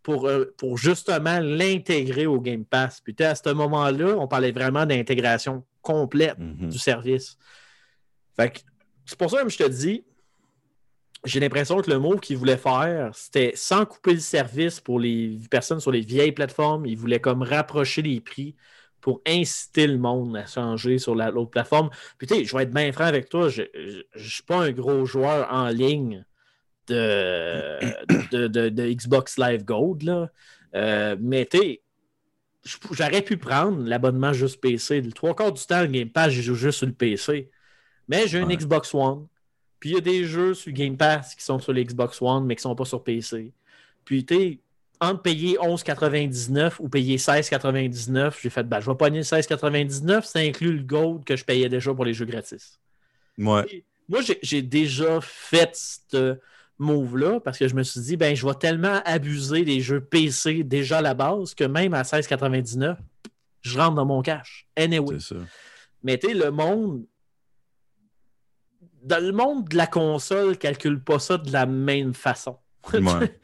pour, 0.04 0.28
euh, 0.28 0.54
pour 0.58 0.78
justement 0.78 1.40
l'intégrer 1.40 2.28
au 2.28 2.40
Game 2.40 2.64
Pass. 2.64 3.02
Puis 3.02 3.16
à 3.26 3.34
ce 3.34 3.50
moment-là, 3.52 4.16
on 4.20 4.28
parlait 4.28 4.52
vraiment 4.52 4.86
d'intégration 4.86 5.64
complète 5.82 6.38
Mhm. 6.38 6.70
du 6.70 6.78
service. 6.78 7.38
Fait 8.36 8.64
c'est 9.06 9.18
pour 9.18 9.32
ça 9.32 9.42
que 9.44 9.50
je 9.50 9.58
te 9.58 9.68
dis, 9.68 10.04
j'ai 11.26 11.40
l'impression 11.40 11.82
que 11.82 11.90
le 11.92 12.00
mot 12.00 12.18
qu'il 12.18 12.38
voulait 12.38 12.58
faire, 12.58 13.12
c'était 13.16 13.54
sans 13.56 13.86
couper 13.86 14.14
le 14.14 14.20
service 14.20 14.80
pour 14.80 15.00
les 15.00 15.40
personnes 15.50 15.80
sur 15.80 15.92
les 15.92 16.02
vieilles 16.02 16.32
plateformes, 16.32 16.86
il 16.86 16.98
voulait 16.98 17.20
comme 17.20 17.44
rapprocher 17.44 18.02
les 18.02 18.20
prix 18.22 18.56
pour 19.02 19.22
inciter 19.28 19.88
le 19.88 19.98
monde 19.98 20.36
à 20.38 20.46
changer 20.46 20.98
sur 21.00 21.16
la- 21.16 21.32
l'autre 21.32 21.52
plateforme. 21.52 21.90
Puis 22.18 22.28
tu 22.28 22.36
sais, 22.36 22.46
je 22.46 22.56
vais 22.56 22.64
être 22.64 22.74
bien 22.74 22.92
franc 22.92 23.06
avec 23.06 23.30
toi, 23.30 23.50
je 23.50 23.64
ne 23.64 24.20
suis 24.24 24.44
pas 24.44 24.58
un 24.64 24.72
gros 24.72 25.06
joueur 25.06 25.48
en 25.52 25.70
ligne 25.70 26.26
de, 26.88 27.80
de, 28.32 28.48
de- 28.48 28.70
de 28.70 28.88
Xbox 28.94 29.38
Live 29.38 29.64
Gold, 29.66 30.04
là. 30.04 30.30
Euh, 30.76 31.16
mais 31.20 31.46
tu 31.46 31.58
sais, 31.60 31.82
j'aurais 32.92 33.22
pu 33.22 33.38
prendre 33.38 33.84
l'abonnement 33.84 34.34
juste 34.34 34.60
PC. 34.62 35.02
Le 35.02 35.12
trois 35.12 35.36
quarts 35.36 35.54
du 35.54 35.66
temps, 35.66 35.82
le 35.82 35.88
Game 35.88 36.10
Pass, 36.10 36.32
je 36.32 36.42
joue 36.42 36.56
juste 36.56 36.80
sur 36.80 36.88
le 36.88 36.94
PC. 36.94 37.50
Mais 38.08 38.28
j'ai 38.28 38.40
une 38.40 38.48
Ouais. 38.48 38.58
Xbox 38.58 38.94
One. 38.94 39.28
Puis 39.82 39.90
il 39.90 39.94
y 39.96 39.98
a 39.98 40.02
des 40.02 40.24
jeux 40.24 40.54
sur 40.54 40.72
Game 40.72 40.96
Pass 40.96 41.36
qui 41.36 41.44
sont 41.44 41.60
sur 41.60 41.74
l'Xbox 41.74 42.22
One, 42.22 42.46
mais 42.46 42.56
qui 42.56 42.60
ne 42.60 42.70
sont 42.70 42.76
pas 42.76 42.86
sur 42.86 43.04
PC. 43.04 43.52
Puis 44.06 44.24
tu 44.26 44.60
entre 45.02 45.24
payer 45.24 45.58
11,99 45.58 46.76
ou 46.80 46.88
payer 46.88 47.18
16,99, 47.18 48.36
j'ai 48.40 48.52
fait, 48.52 48.64
ben, 48.64 48.80
je 48.80 48.90
vais 48.90 48.96
pogner 48.96 49.18
le 49.18 49.24
16,99, 49.24 50.24
ça 50.24 50.40
inclut 50.40 50.78
le 50.78 50.84
Gold 50.84 51.24
que 51.26 51.36
je 51.36 51.44
payais 51.44 51.68
déjà 51.70 51.92
pour 51.92 52.06
les 52.06 52.14
jeux 52.14 52.26
gratis. 52.26 52.80
Ouais. 53.40 53.84
Moi, 54.08 54.20
j'ai- 54.44 54.62
déjà 54.62 55.20
fait 55.22 55.72
ce 55.74 56.38
move-là 56.78 57.40
parce 57.40 57.58
que 57.58 57.68
je 57.68 57.74
me 57.74 57.82
suis 57.82 58.02
dit, 58.02 58.16
ben, 58.16 58.36
je 58.36 58.46
vais 58.46 58.54
tellement 58.54 59.02
abuser 59.04 59.64
des 59.64 59.82
jeux 59.82 60.02
PC 60.02 60.64
déjà 60.64 61.00
à 61.00 61.02
la 61.02 61.16
base 61.16 61.56
que 61.56 61.64
même 61.64 61.96
à 61.96 62.04
16,99, 62.04 62.98
je 63.62 63.80
rentre 63.80 63.96
dans 63.96 64.06
mon 64.06 64.22
cash. 64.22 64.68
Anyway. 64.76 65.20
Ça. 65.20 65.38
Mais 66.04 66.20
tu 66.20 66.28
sais, 66.28 66.34
le 66.36 66.52
monde. 66.52 67.06
Dans 69.04 69.24
le 69.24 69.32
monde 69.32 69.68
de 69.68 69.78
la 69.78 69.88
console, 69.88 70.58
calcule 70.58 71.02
pas 71.02 71.20
ça 71.20 71.38
de 71.38 71.52
la 71.52 71.66
même 71.66 72.14
façon. 72.14 72.58
Ouais. 72.94 73.40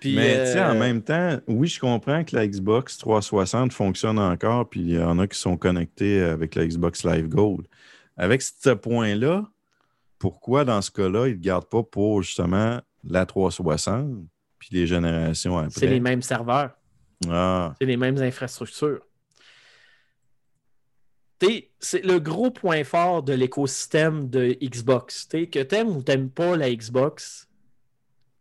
Puis, 0.00 0.16
Mais 0.16 0.44
tu 0.44 0.52
sais, 0.52 0.60
en 0.62 0.74
euh, 0.74 0.78
même 0.78 1.00
temps, 1.00 1.38
oui, 1.46 1.66
je 1.66 1.80
comprends 1.80 2.24
que 2.24 2.36
la 2.36 2.46
Xbox 2.46 2.98
360 2.98 3.72
fonctionne 3.72 4.18
encore, 4.18 4.68
puis 4.68 4.80
il 4.80 4.90
y 4.96 4.98
en 4.98 5.18
a 5.18 5.26
qui 5.26 5.38
sont 5.38 5.56
connectés 5.56 6.20
avec 6.22 6.56
la 6.56 6.66
Xbox 6.66 7.04
Live 7.04 7.28
Gold. 7.28 7.66
Avec 8.18 8.42
ce 8.42 8.70
point-là, 8.70 9.46
pourquoi 10.18 10.66
dans 10.66 10.82
ce 10.82 10.90
cas-là, 10.90 11.28
ils 11.28 11.38
ne 11.38 11.40
gardent 11.42 11.68
pas 11.68 11.82
pour 11.82 12.22
justement 12.22 12.80
la 13.02 13.24
360 13.24 14.26
puis 14.58 14.68
les 14.72 14.86
générations 14.86 15.56
après? 15.56 15.70
c'est 15.80 15.86
les 15.86 16.00
mêmes 16.00 16.22
serveurs, 16.22 16.72
Ah, 17.30 17.74
c'est 17.78 17.86
les 17.86 17.96
mêmes 17.96 18.18
infrastructures. 18.18 19.00
C'est 21.80 22.04
le 22.04 22.18
gros 22.18 22.50
point 22.50 22.84
fort 22.84 23.22
de 23.22 23.32
l'écosystème 23.32 24.30
de 24.30 24.56
Xbox. 24.62 25.28
T'sais, 25.28 25.46
que 25.46 25.58
t'aimes 25.60 25.96
ou 25.96 26.02
t'aimes 26.02 26.30
pas 26.30 26.56
la 26.56 26.74
Xbox, 26.74 27.48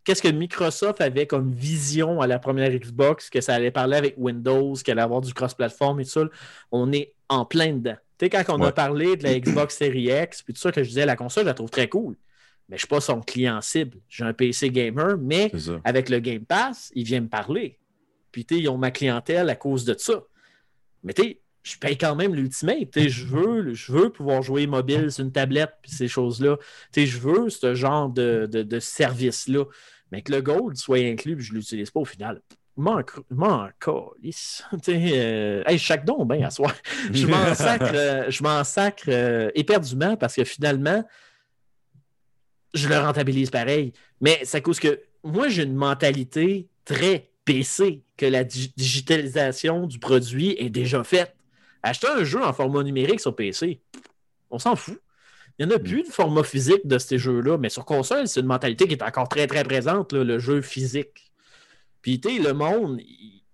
qu'est-ce 0.04 0.22
que 0.22 0.30
Microsoft 0.30 1.02
avait 1.02 1.28
comme 1.28 1.52
vision 1.52 2.22
à 2.22 2.28
la 2.28 2.39
première 2.39 2.72
Xbox, 2.72 3.30
que 3.30 3.41
ça 3.41 3.56
allait 3.56 3.72
parler 3.72 3.98
avec 3.98 4.16
Windows, 4.18 4.74
qu'elle 4.76 5.00
allait 5.00 5.04
avoir 5.04 5.22
du 5.22 5.34
cross-platform 5.34 6.00
et 6.00 6.06
tout 6.06 6.12
ça, 6.12 6.24
on 6.72 6.91
est 6.91 7.14
en 7.30 7.46
plein 7.46 7.74
dedans. 7.74 7.98
Tu 8.18 8.26
sais, 8.26 8.30
quand 8.30 8.44
on 8.50 8.62
a 8.62 8.72
parlé 8.72 9.18
de 9.18 9.24
la 9.24 9.39
Xbox 9.39 9.78
Series 9.78 10.10
X, 10.24 10.44
puis 10.44 10.54
tout 10.54 10.62
ça, 10.62 10.72
que 10.72 10.84
je 10.84 10.89
disais, 10.89 11.06
la 11.06 11.16
console, 11.16 11.44
je 11.44 11.50
la 11.50 11.54
trouve 11.54 11.70
très 11.70 11.89
cool. 11.89 12.16
Mais 12.70 12.78
je 12.78 12.86
ne 12.86 12.88
suis 12.88 12.88
pas 12.88 13.02
son 13.02 13.20
client 13.20 13.60
cible. 13.62 13.98
J'ai 14.08 14.24
un 14.24 14.34
PC 14.34 14.70
gamer, 14.70 15.18
mais 15.18 15.52
avec 15.84 16.10
le 16.10 16.20
Game 16.20 16.46
Pass, 16.46 16.91
il 16.96 17.04
vient 17.04 17.22
me 17.22 17.28
parler. 17.28 17.78
Puis, 18.32 18.46
tu 18.46 18.56
ils 18.56 18.70
ont 18.70 18.78
ma 18.78 18.91
clientèle 18.91 19.50
à 19.50 19.56
cause 19.56 19.84
de 19.84 19.96
ça. 19.98 20.24
Mais, 21.04 21.14
tu 21.14 21.24
sais, 21.24 21.39
je 21.64 21.78
paye 21.78 21.97
quand 21.97 22.16
même 22.16 22.36
l'Ultimate. 22.36 22.89
Je 23.09 23.26
veux, 23.26 23.74
je 23.74 23.91
veux 23.91 24.09
pouvoir 24.09 24.41
jouer 24.43 24.68
mobile 24.68 25.11
sur 25.11 25.24
une 25.26 25.32
tablette, 25.32 25.72
puis 25.82 25.91
ces 25.91 26.07
choses-là. 26.07 26.57
Je 26.95 27.18
veux 27.18 27.49
ce 27.49 27.74
genre 27.74 28.09
de, 28.09 28.47
de- 28.51 28.64
de 28.64 28.80
service-là. 28.80 29.64
Mais 30.11 30.22
que 30.22 30.32
le 30.32 30.41
Gold 30.41 30.76
soit 30.78 30.99
inclus, 30.99 31.36
puis 31.38 31.45
je 31.45 31.53
ne 31.53 31.57
l'utilise 31.57 31.89
pas 31.89 32.01
au 32.01 32.05
final. 32.05 32.41
M'en 32.76 33.01
calisse. 33.80 34.64
Euh, 34.89 35.64
hey, 35.66 35.78
chaque 35.78 36.05
don, 36.05 36.26
ben, 36.26 36.43
à 36.43 36.49
soir. 36.51 36.74
Je 37.14 37.28
m'en 37.28 37.53
sacre, 37.55 37.91
euh, 37.93 38.30
je 38.30 38.43
m'en 38.43 38.64
sacre 38.64 39.05
euh, 39.07 39.49
éperdument 39.55 40.18
parce 40.18 40.36
que 40.36 40.43
finalement, 40.43 41.03
je 42.74 42.88
le 42.89 42.97
rentabilise 42.97 43.49
pareil. 43.51 43.93
Mais 44.22 44.41
à 44.51 44.61
cause 44.61 44.80
que 44.80 44.99
moi, 45.24 45.47
j'ai 45.49 45.64
une 45.64 45.76
mentalité 45.76 46.68
très 46.86 47.30
PC, 47.45 48.03
que 48.18 48.26
la 48.26 48.43
di- 48.43 48.74
digitalisation 48.76 49.86
du 49.86 49.99
produit 49.99 50.55
est 50.57 50.70
déjà 50.70 51.03
faite. 51.03 51.36
Acheter 51.84 52.07
un 52.07 52.23
jeu 52.23 52.41
en 52.43 52.53
format 52.53 52.81
numérique 52.84 53.19
sur 53.19 53.36
PC, 53.36 53.81
on 54.49 54.57
s'en 54.57 54.75
fout. 54.75 54.99
Il 55.59 55.67
n'y 55.67 55.73
en 55.73 55.75
a 55.75 55.79
plus 55.79 56.03
de 56.03 56.07
format 56.07 56.43
physique 56.43 56.88
de 56.88 56.97
ces 56.97 57.19
jeux-là, 57.19 57.57
mais 57.57 57.69
sur 57.69 57.86
console, 57.86 58.27
c'est 58.27 58.39
une 58.39 58.47
mentalité 58.47 58.88
qui 58.88 58.93
est 58.93 59.03
encore 59.03 59.29
très, 59.29 59.45
très 59.45 59.63
présente, 59.63 60.13
le 60.13 60.39
jeu 60.39 60.61
physique. 60.61 61.34
Puis, 62.03 62.19
tu 62.19 62.29
sais, 62.29 62.43
le 62.43 62.53
monde, 62.53 62.99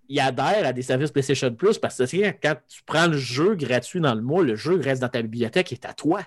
il, 0.08 0.20
adhère 0.20 0.66
à 0.66 0.72
des 0.72 0.82
services 0.82 1.12
PlayStation 1.12 1.54
Plus 1.54 1.78
parce 1.78 1.96
que 1.96 2.30
quand 2.42 2.56
tu 2.68 2.82
prends 2.84 3.06
le 3.06 3.16
jeu 3.16 3.54
gratuit 3.54 4.00
dans 4.00 4.14
le 4.14 4.22
mois, 4.22 4.42
le 4.42 4.56
jeu 4.56 4.78
reste 4.78 5.00
dans 5.00 5.08
ta 5.08 5.22
bibliothèque 5.22 5.72
et 5.72 5.76
est 5.76 5.86
à 5.86 5.94
toi. 5.94 6.20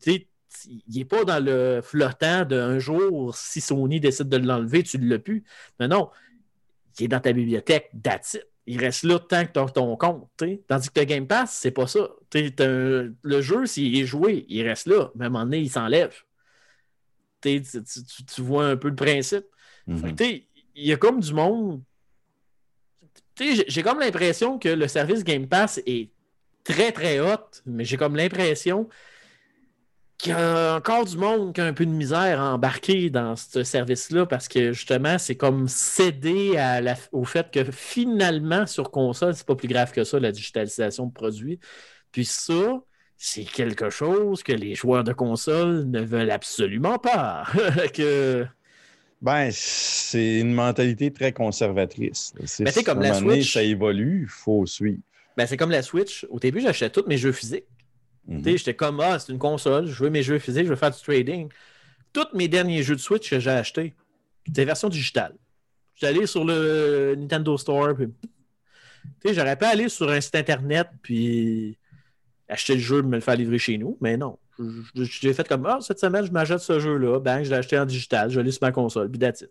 Tu 0.00 0.12
sais, 0.12 0.28
il 0.66 0.98
n'est 0.98 1.04
pas 1.04 1.24
dans 1.24 1.44
le 1.44 1.80
flottant 1.82 2.44
d'un 2.44 2.78
jour, 2.78 3.36
si 3.36 3.60
Sony 3.60 4.00
décide 4.00 4.30
de 4.30 4.38
l'enlever, 4.38 4.82
tu 4.82 4.98
ne 4.98 5.08
l'as 5.08 5.18
plus. 5.18 5.44
Non, 5.78 5.88
non, 5.88 6.10
il 6.98 7.04
est 7.04 7.08
dans 7.08 7.20
ta 7.20 7.32
bibliothèque, 7.32 7.90
that's 8.02 8.34
it. 8.34 8.46
Il 8.66 8.78
reste 8.78 9.02
là 9.02 9.18
tant 9.18 9.44
que 9.44 9.52
tu 9.52 9.58
as 9.58 9.66
ton 9.66 9.96
compte. 9.96 10.28
t'sais. 10.36 10.62
Tandis 10.68 10.88
que 10.90 11.00
le 11.00 11.06
Game 11.06 11.26
Pass, 11.26 11.58
c'est 11.60 11.72
pas 11.72 11.86
ça. 11.86 12.08
T'sais, 12.30 12.54
le 12.58 13.40
jeu, 13.40 13.66
s'il 13.66 13.96
est 13.96 14.06
joué, 14.06 14.46
il 14.48 14.66
reste 14.66 14.86
là. 14.86 15.10
Mais 15.16 15.24
à 15.24 15.26
un 15.26 15.30
moment 15.30 15.44
donné, 15.44 15.58
il 15.60 15.70
s'enlève. 15.70 16.14
Tu, 17.40 17.60
tu- 17.62 18.42
vois 18.42 18.66
un 18.66 18.76
peu 18.76 18.88
le 18.88 18.94
principe. 18.94 19.46
Mhm. 19.88 20.14
il 20.20 20.46
y 20.86 20.92
a 20.92 20.96
comme 20.96 21.18
du 21.20 21.34
monde. 21.34 21.82
J'ai 23.38 23.82
comme 23.82 23.98
l'impression 23.98 24.58
que 24.58 24.68
le 24.68 24.86
service 24.86 25.24
Game 25.24 25.48
Pass 25.48 25.80
est 25.86 26.10
très 26.62 26.92
très 26.92 27.18
hot, 27.18 27.50
mais 27.66 27.84
j'ai 27.84 27.96
comme 27.96 28.14
l'impression 28.14 28.88
qu'il 30.22 30.32
y 30.32 30.34
a 30.34 30.76
encore 30.76 31.04
du 31.04 31.16
monde 31.16 31.54
qui 31.54 31.60
a 31.60 31.66
un 31.66 31.72
peu 31.72 31.84
de 31.86 31.90
misère 31.90 32.40
à 32.40 32.54
embarquer 32.54 33.10
dans 33.10 33.36
ce 33.36 33.62
service-là 33.64 34.26
parce 34.26 34.48
que 34.48 34.72
justement, 34.72 35.18
c'est 35.18 35.36
comme 35.36 35.68
céder 35.68 36.56
à 36.56 36.80
la- 36.80 36.96
au 37.12 37.24
fait 37.24 37.50
que 37.50 37.64
finalement, 37.70 38.66
sur 38.66 38.90
console, 38.90 39.34
c'est 39.34 39.46
pas 39.46 39.56
plus 39.56 39.68
grave 39.68 39.92
que 39.92 40.04
ça, 40.04 40.18
la 40.20 40.32
digitalisation 40.32 41.06
de 41.06 41.12
produits. 41.12 41.58
Puis 42.12 42.24
ça, 42.24 42.80
c'est 43.16 43.44
quelque 43.44 43.90
chose 43.90 44.42
que 44.42 44.52
les 44.52 44.74
joueurs 44.74 45.04
de 45.04 45.12
console 45.12 45.84
ne 45.90 46.00
veulent 46.00 46.30
absolument 46.30 46.98
pas. 46.98 47.44
que... 47.94 48.46
Ben, 49.20 49.50
c'est 49.52 50.40
une 50.40 50.52
mentalité 50.52 51.12
très 51.12 51.32
conservatrice. 51.32 52.32
C'est, 52.44 52.64
Ben, 52.64 52.72
comme 52.84 53.00
la 53.02 53.12
donné, 53.12 53.36
Switch. 53.36 53.52
ça 53.54 53.62
évolue, 53.62 54.22
il 54.24 54.28
faut 54.28 54.66
suivre. 54.66 54.98
Ben, 55.36 55.46
c'est 55.46 55.56
comme 55.56 55.70
la 55.70 55.82
Switch. 55.82 56.26
Au 56.30 56.38
début, 56.40 56.60
j'achetais 56.60 56.90
tous 56.90 57.04
mes 57.06 57.16
jeux 57.16 57.32
physiques. 57.32 57.64
Mhm. 58.26 58.42
J'étais 58.56 58.74
comme, 58.74 59.00
ah, 59.00 59.18
c'est 59.18 59.32
une 59.32 59.38
console, 59.38 59.86
je 59.86 60.04
veux 60.04 60.10
mes 60.10 60.22
jeux 60.22 60.38
physiques, 60.38 60.64
je 60.64 60.70
veux 60.70 60.76
faire 60.76 60.90
du 60.92 61.00
trading. 61.02 61.48
Tous 62.12 62.26
mes 62.34 62.48
derniers 62.48 62.82
jeux 62.82 62.94
de 62.94 63.00
Switch 63.00 63.28
que 63.30 63.40
j'ai 63.40 63.50
achetés, 63.50 63.94
c'était 64.46 64.64
version 64.64 64.88
digitale. 64.88 65.34
J'étais 65.94 66.06
allé 66.08 66.26
sur 66.26 66.44
le 66.44 67.14
Nintendo 67.18 67.56
Store, 67.58 67.94
puis 69.20 69.34
j'aurais 69.34 69.56
pas 69.56 69.68
aller 69.68 69.88
sur 69.88 70.08
un 70.10 70.20
site 70.20 70.34
internet, 70.36 70.88
puis 71.02 71.76
acheter 72.48 72.74
le 72.74 72.80
jeu 72.80 72.98
et 72.98 73.02
me 73.02 73.16
le 73.16 73.20
faire 73.20 73.36
livrer 73.36 73.58
chez 73.58 73.78
nous, 73.78 73.96
mais 74.00 74.16
non. 74.16 74.38
J'ai 74.94 75.32
fait 75.32 75.48
comme, 75.48 75.66
ah, 75.66 75.78
cette 75.80 75.98
semaine, 75.98 76.24
je 76.26 76.30
m'achète 76.30 76.60
ce 76.60 76.78
jeu-là, 76.78 77.18
ben, 77.18 77.42
je 77.42 77.50
l'ai 77.50 77.56
acheté 77.56 77.78
en 77.78 77.86
digital, 77.86 78.30
je 78.30 78.38
l'ai 78.40 78.50
sur 78.52 78.62
ma 78.62 78.70
console, 78.72 79.10
puis 79.10 79.18
that's 79.18 79.40
it. 79.40 79.50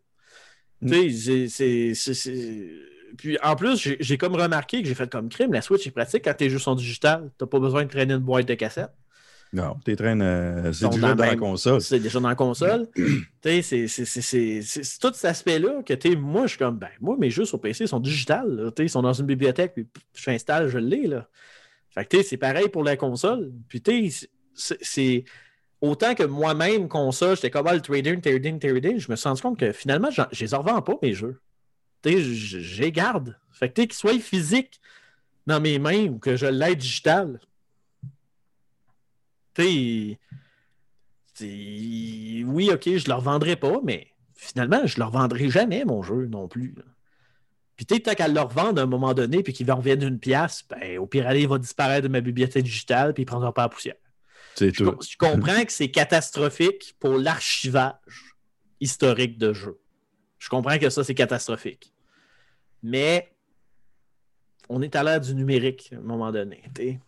Tu 0.87 1.11
sais, 1.11 1.47
c'est- 1.93 1.93
c'est- 2.13 2.69
Puis 3.17 3.37
en 3.43 3.55
plus, 3.55 3.95
j'ai 3.99 4.17
comme 4.17 4.35
remarqué 4.35 4.81
que 4.81 4.87
j'ai 4.87 4.95
fait 4.95 5.09
comme 5.09 5.29
crime, 5.29 5.53
la 5.53 5.61
Switch 5.61 5.85
est 5.87 5.91
pratique 5.91 6.23
quand 6.25 6.33
tes 6.33 6.49
jeux 6.49 6.59
sont 6.59 6.75
digital. 6.75 7.31
T'as 7.37 7.45
pas 7.45 7.59
besoin 7.59 7.83
de 7.83 7.89
traîner 7.89 8.13
une 8.13 8.19
boîte 8.19 8.47
de 8.47 8.53
cassette. 8.53 8.91
Non, 9.53 9.75
t'es 9.83 9.97
train 9.97 10.19
euh, 10.21 10.71
c'est 10.71 10.87
déjà 10.87 11.09
dans 11.09 11.15
dans 11.15 11.25
la 11.25 11.35
console. 11.35 11.81
C'est 11.81 11.99
déjà 11.99 12.21
dans 12.21 12.29
la 12.29 12.35
console. 12.35 12.87
C'est- 13.43 14.99
tout 15.01 15.11
cet 15.13 15.25
aspect-là 15.25 15.83
que, 15.85 16.15
moi, 16.15 16.43
je 16.43 16.49
suis 16.51 16.57
comme, 16.57 16.77
ben, 16.77 16.87
moi, 17.01 17.17
mes 17.19 17.29
jeux 17.29 17.43
sur 17.43 17.59
PC 17.59 17.85
sont 17.85 17.99
digitales. 17.99 18.71
Ils 18.79 18.89
sont 18.89 19.01
dans 19.01 19.13
une 19.13 19.25
bibliothèque, 19.25 19.73
puis 19.73 19.83
pff, 19.83 20.39
je 20.69 20.77
l'ai. 20.77 21.07
là. 21.07 21.27
Fait 21.89 22.05
que, 22.05 22.23
c'est 22.23 22.37
pareil 22.37 22.69
pour 22.69 22.83
la 22.83 22.95
console. 22.95 23.51
Puis, 23.67 23.83
c'est-. 24.55 25.25
Autant 25.81 26.13
que 26.13 26.23
moi-même, 26.23 26.87
console, 26.87 27.35
j'étais 27.35 27.49
comme, 27.49 27.65
ah, 27.67 27.73
le 27.73 27.81
trading, 27.81 28.21
trading, 28.21 28.59
trading, 28.59 28.99
je 28.99 29.11
me 29.11 29.15
suis 29.15 29.27
rendu 29.27 29.41
compte 29.41 29.59
que 29.59 29.71
finalement, 29.71 30.09
je 30.11 30.21
les 30.39 30.53
en 30.53 30.61
revends 30.61 30.81
pas, 30.81 30.93
mes 31.01 31.13
jeux. 31.13 31.41
Les 32.03 32.91
garde. 32.91 33.37
Fait 33.51 33.69
que, 33.69 33.81
qu'ils 33.81 33.93
soient 33.93 34.17
physiques 34.19 34.79
dans 35.47 35.59
mes 35.59 35.79
mains 35.79 36.05
ou 36.07 36.19
que 36.19 36.35
je 36.35 36.45
l'aide 36.45 36.79
digital. 36.79 37.39
Tu 39.53 39.63
sais, 39.63 40.19
c'est- 41.33 42.43
Oui, 42.45 42.69
ok, 42.71 42.97
je 42.97 43.07
leur 43.07 43.21
vendrai 43.21 43.55
pas, 43.55 43.79
mais 43.83 44.07
finalement, 44.35 44.85
je 44.85 44.97
leur 44.99 45.11
vendrai 45.11 45.49
jamais 45.49 45.85
mon 45.85 46.01
jeu 46.01 46.25
non 46.27 46.47
plus. 46.47 46.75
Puis 47.75 47.85
tu 47.85 48.01
tant 48.01 48.13
qu'à 48.13 48.27
le 48.27 48.39
revendre 48.39 48.79
à 48.79 48.83
un 48.83 48.87
moment 48.87 49.13
donné, 49.13 49.41
puis 49.43 49.53
qu'ils 49.53 49.65
vont 49.65 49.75
reviennent 49.77 50.03
une 50.03 50.19
pièce, 50.19 50.63
ben, 50.69 50.99
au 50.99 51.07
pire, 51.07 51.27
aller, 51.27 51.41
il 51.41 51.47
va 51.47 51.57
disparaître 51.57 52.03
de 52.03 52.11
ma 52.11 52.21
bibliothèque 52.21 52.63
digitale, 52.63 53.13
puis 53.13 53.23
il 53.23 53.25
prendra 53.25 53.53
pas 53.53 53.63
la 53.63 53.69
poussière. 53.69 53.95
C'est 54.55 54.75
Je, 54.75 54.83
je 55.09 55.17
comprends 55.17 55.63
que 55.65 55.71
c'est 55.71 55.89
catastrophique 55.89 56.95
pour 56.99 57.17
l'archivage 57.17 58.35
historique 58.79 59.37
de 59.37 59.53
jeux. 59.53 59.79
Je 60.37 60.49
comprends 60.49 60.77
que 60.77 60.89
ça, 60.89 61.03
c'est 61.03 61.15
catastrophique. 61.15 61.90
Mais 62.83 63.31
on 64.69 64.81
est 64.81 64.95
à 64.95 65.03
l'ère 65.03 65.21
du 65.21 65.35
numérique 65.35 65.91
à 65.93 65.97
un 65.97 66.01
moment 66.01 66.31
donné. 66.31 66.63
t'sais. 66.73 66.99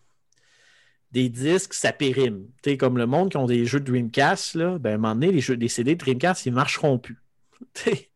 Des 1.12 1.30
disques, 1.30 1.74
ça 1.76 1.94
périme. 1.94 2.48
T'sais, 2.62 2.76
comme 2.78 2.98
le 2.98 3.06
monde 3.06 3.30
qui 3.32 3.38
ont 3.38 3.46
des 3.46 3.66
jeux 3.66 3.80
de 3.80 3.86
Dreamcast, 3.92 4.56
là, 4.56 4.80
ben, 4.80 4.92
à 4.92 4.94
un 4.96 4.98
moment 4.98 5.14
donné, 5.14 5.32
les, 5.32 5.42
jeux, 5.42 5.54
les 5.54 5.68
CD 5.68 5.96
de 5.96 6.00
Dreamcast, 6.04 6.46
ils 6.46 6.50
ne 6.50 6.56
marcheront 6.56 6.98
plus. 7.00 7.18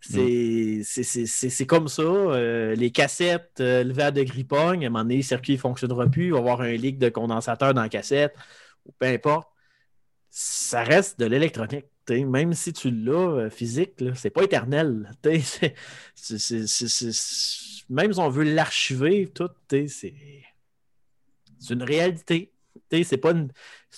C'est- 0.00 0.84
c'est 1.50 1.66
comme 1.66 1.88
ça. 1.88 2.02
euh, 2.02 2.74
les 2.76 2.92
cassettes, 2.92 3.58
euh, 3.60 3.82
le 3.82 3.92
verre 3.92 4.12
de 4.12 4.22
grippogne, 4.22 4.84
à 4.84 4.86
un 4.86 4.90
moment 4.90 5.02
donné, 5.02 5.16
le 5.16 5.22
circuit 5.22 5.54
ne 5.54 5.58
fonctionnera 5.58 6.06
plus. 6.06 6.26
Il 6.26 6.30
va 6.32 6.36
y 6.38 6.40
avoir 6.40 6.60
un 6.60 6.70
leak 6.72 6.98
de 6.98 7.08
condensateur 7.08 7.74
dans 7.74 7.82
la 7.82 7.88
cassette, 7.88 8.32
ou 8.86 8.92
peu 8.92 9.06
importe. 9.06 9.48
Ça 10.30 10.84
reste 10.84 11.18
de 11.18 11.26
l'électronique. 11.26 11.86
Même 12.10 12.54
si 12.54 12.72
tu 12.72 12.90
l'as 12.90 13.12
euh, 13.12 13.50
physique, 13.50 13.92
c'est 14.14 14.30
pas 14.30 14.44
éternel. 14.44 15.10
Même 17.90 18.12
si 18.12 18.20
on 18.20 18.28
veut 18.28 18.44
l'archiver, 18.44 19.28
tout, 19.34 19.50
c'est 19.70 20.14
une 21.70 21.82
réalité. 21.82 22.52
C'est 22.90 23.18
pas, 23.18 23.32
une... 23.32 23.50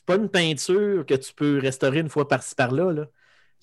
pas 0.07 0.17
une 0.17 0.29
peinture 0.29 1.07
que 1.07 1.15
tu 1.15 1.33
peux 1.35 1.59
restaurer 1.59 2.01
une 2.01 2.09
fois 2.09 2.29
par-ci 2.29 2.55
par-là. 2.55 2.93
là. 2.93 3.07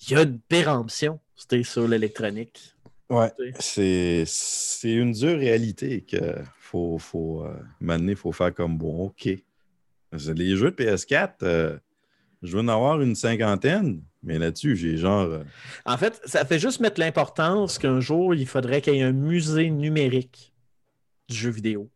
Il 0.00 0.12
y 0.12 0.16
a 0.16 0.22
une 0.22 0.38
péremption 0.38 1.20
sur 1.64 1.88
l'électronique. 1.88 2.74
Ouais, 3.10 3.32
c'est 3.58 4.24
une 4.84 5.12
dure 5.12 5.38
réalité 5.38 6.02
que 6.02 6.34
faut, 6.60 6.98
faut 6.98 7.44
euh, 7.44 8.14
faut 8.16 8.32
faire 8.32 8.54
comme 8.54 8.76
bon, 8.76 9.06
OK. 9.06 9.28
Les 10.12 10.56
jeux 10.56 10.70
de 10.70 10.76
PS4, 10.84 11.32
euh, 11.42 11.78
je 12.42 12.56
veux 12.56 12.62
en 12.62 12.68
avoir 12.68 13.00
une 13.00 13.14
cinquantaine, 13.14 14.02
mais 14.22 14.38
là-dessus, 14.38 14.76
j'ai 14.76 14.96
genre. 14.96 15.22
euh, 15.26 15.44
En 15.84 15.96
fait, 15.96 16.20
ça 16.24 16.44
fait 16.44 16.58
juste 16.58 16.80
mettre 16.80 17.00
l'importance 17.00 17.78
qu'un 17.78 18.00
jour, 18.00 18.34
il 18.34 18.46
faudrait 18.46 18.80
qu'il 18.80 18.94
y 18.94 18.98
ait 18.98 19.02
un 19.02 19.12
musée 19.12 19.70
numérique 19.70 20.52
du 21.28 21.36
jeu 21.36 21.50
vidéo. 21.50 21.90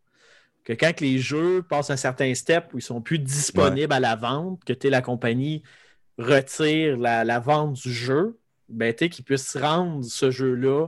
Que 0.64 0.72
quand 0.72 1.00
les 1.00 1.18
jeux 1.18 1.62
passent 1.62 1.90
un 1.90 1.96
certain 1.96 2.34
step 2.34 2.72
où 2.72 2.78
ils 2.78 2.82
sont 2.82 3.00
plus 3.00 3.18
disponibles 3.18 3.92
à 3.92 4.00
la 4.00 4.16
vente, 4.16 4.64
que 4.64 4.72
tu 4.72 4.90
la 4.90 5.02
compagnie 5.02 5.62
retire 6.18 6.96
la, 6.98 7.24
la 7.24 7.40
vente 7.40 7.74
du 7.74 7.92
jeu, 7.92 8.38
ben, 8.68 8.94
qu'ils 8.94 9.24
puissent 9.24 9.56
rendre 9.56 10.04
ce 10.04 10.30
jeu-là 10.30 10.86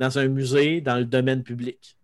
dans 0.00 0.18
un 0.18 0.28
musée, 0.28 0.80
dans 0.80 0.96
le 0.96 1.04
domaine 1.04 1.42
public. 1.42 1.98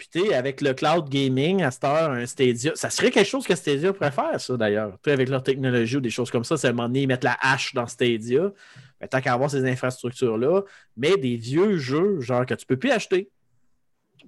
Puis, 0.00 0.32
avec 0.32 0.62
le 0.62 0.72
cloud 0.72 1.10
gaming, 1.10 1.62
à 1.62 1.70
cette 1.70 1.84
heure, 1.84 2.10
un 2.10 2.24
Stadia, 2.24 2.72
ça 2.74 2.88
serait 2.88 3.10
quelque 3.10 3.28
chose 3.28 3.46
que 3.46 3.54
Stadia 3.54 3.92
pourrait 3.92 4.10
faire, 4.10 4.40
ça, 4.40 4.56
d'ailleurs. 4.56 4.98
Avec 5.06 5.28
leur 5.28 5.42
technologie 5.42 5.98
ou 5.98 6.00
des 6.00 6.08
choses 6.08 6.30
comme 6.30 6.44
ça, 6.44 6.56
c'est 6.56 6.68
à 6.68 6.70
un 6.70 6.72
moment 6.72 6.88
donné, 6.88 7.02
ils 7.02 7.06
mettent 7.06 7.24
la 7.24 7.36
hache 7.42 7.74
dans 7.74 7.86
Stadia. 7.86 8.50
Ben, 8.98 9.06
tant 9.08 9.20
qu'à 9.20 9.34
avoir 9.34 9.50
ces 9.50 9.64
infrastructures-là, 9.64 10.62
mais 10.96 11.18
des 11.18 11.36
vieux 11.36 11.76
jeux, 11.76 12.20
genre 12.20 12.46
que 12.46 12.54
tu 12.54 12.64
peux 12.64 12.78
plus 12.78 12.90
acheter, 12.90 13.28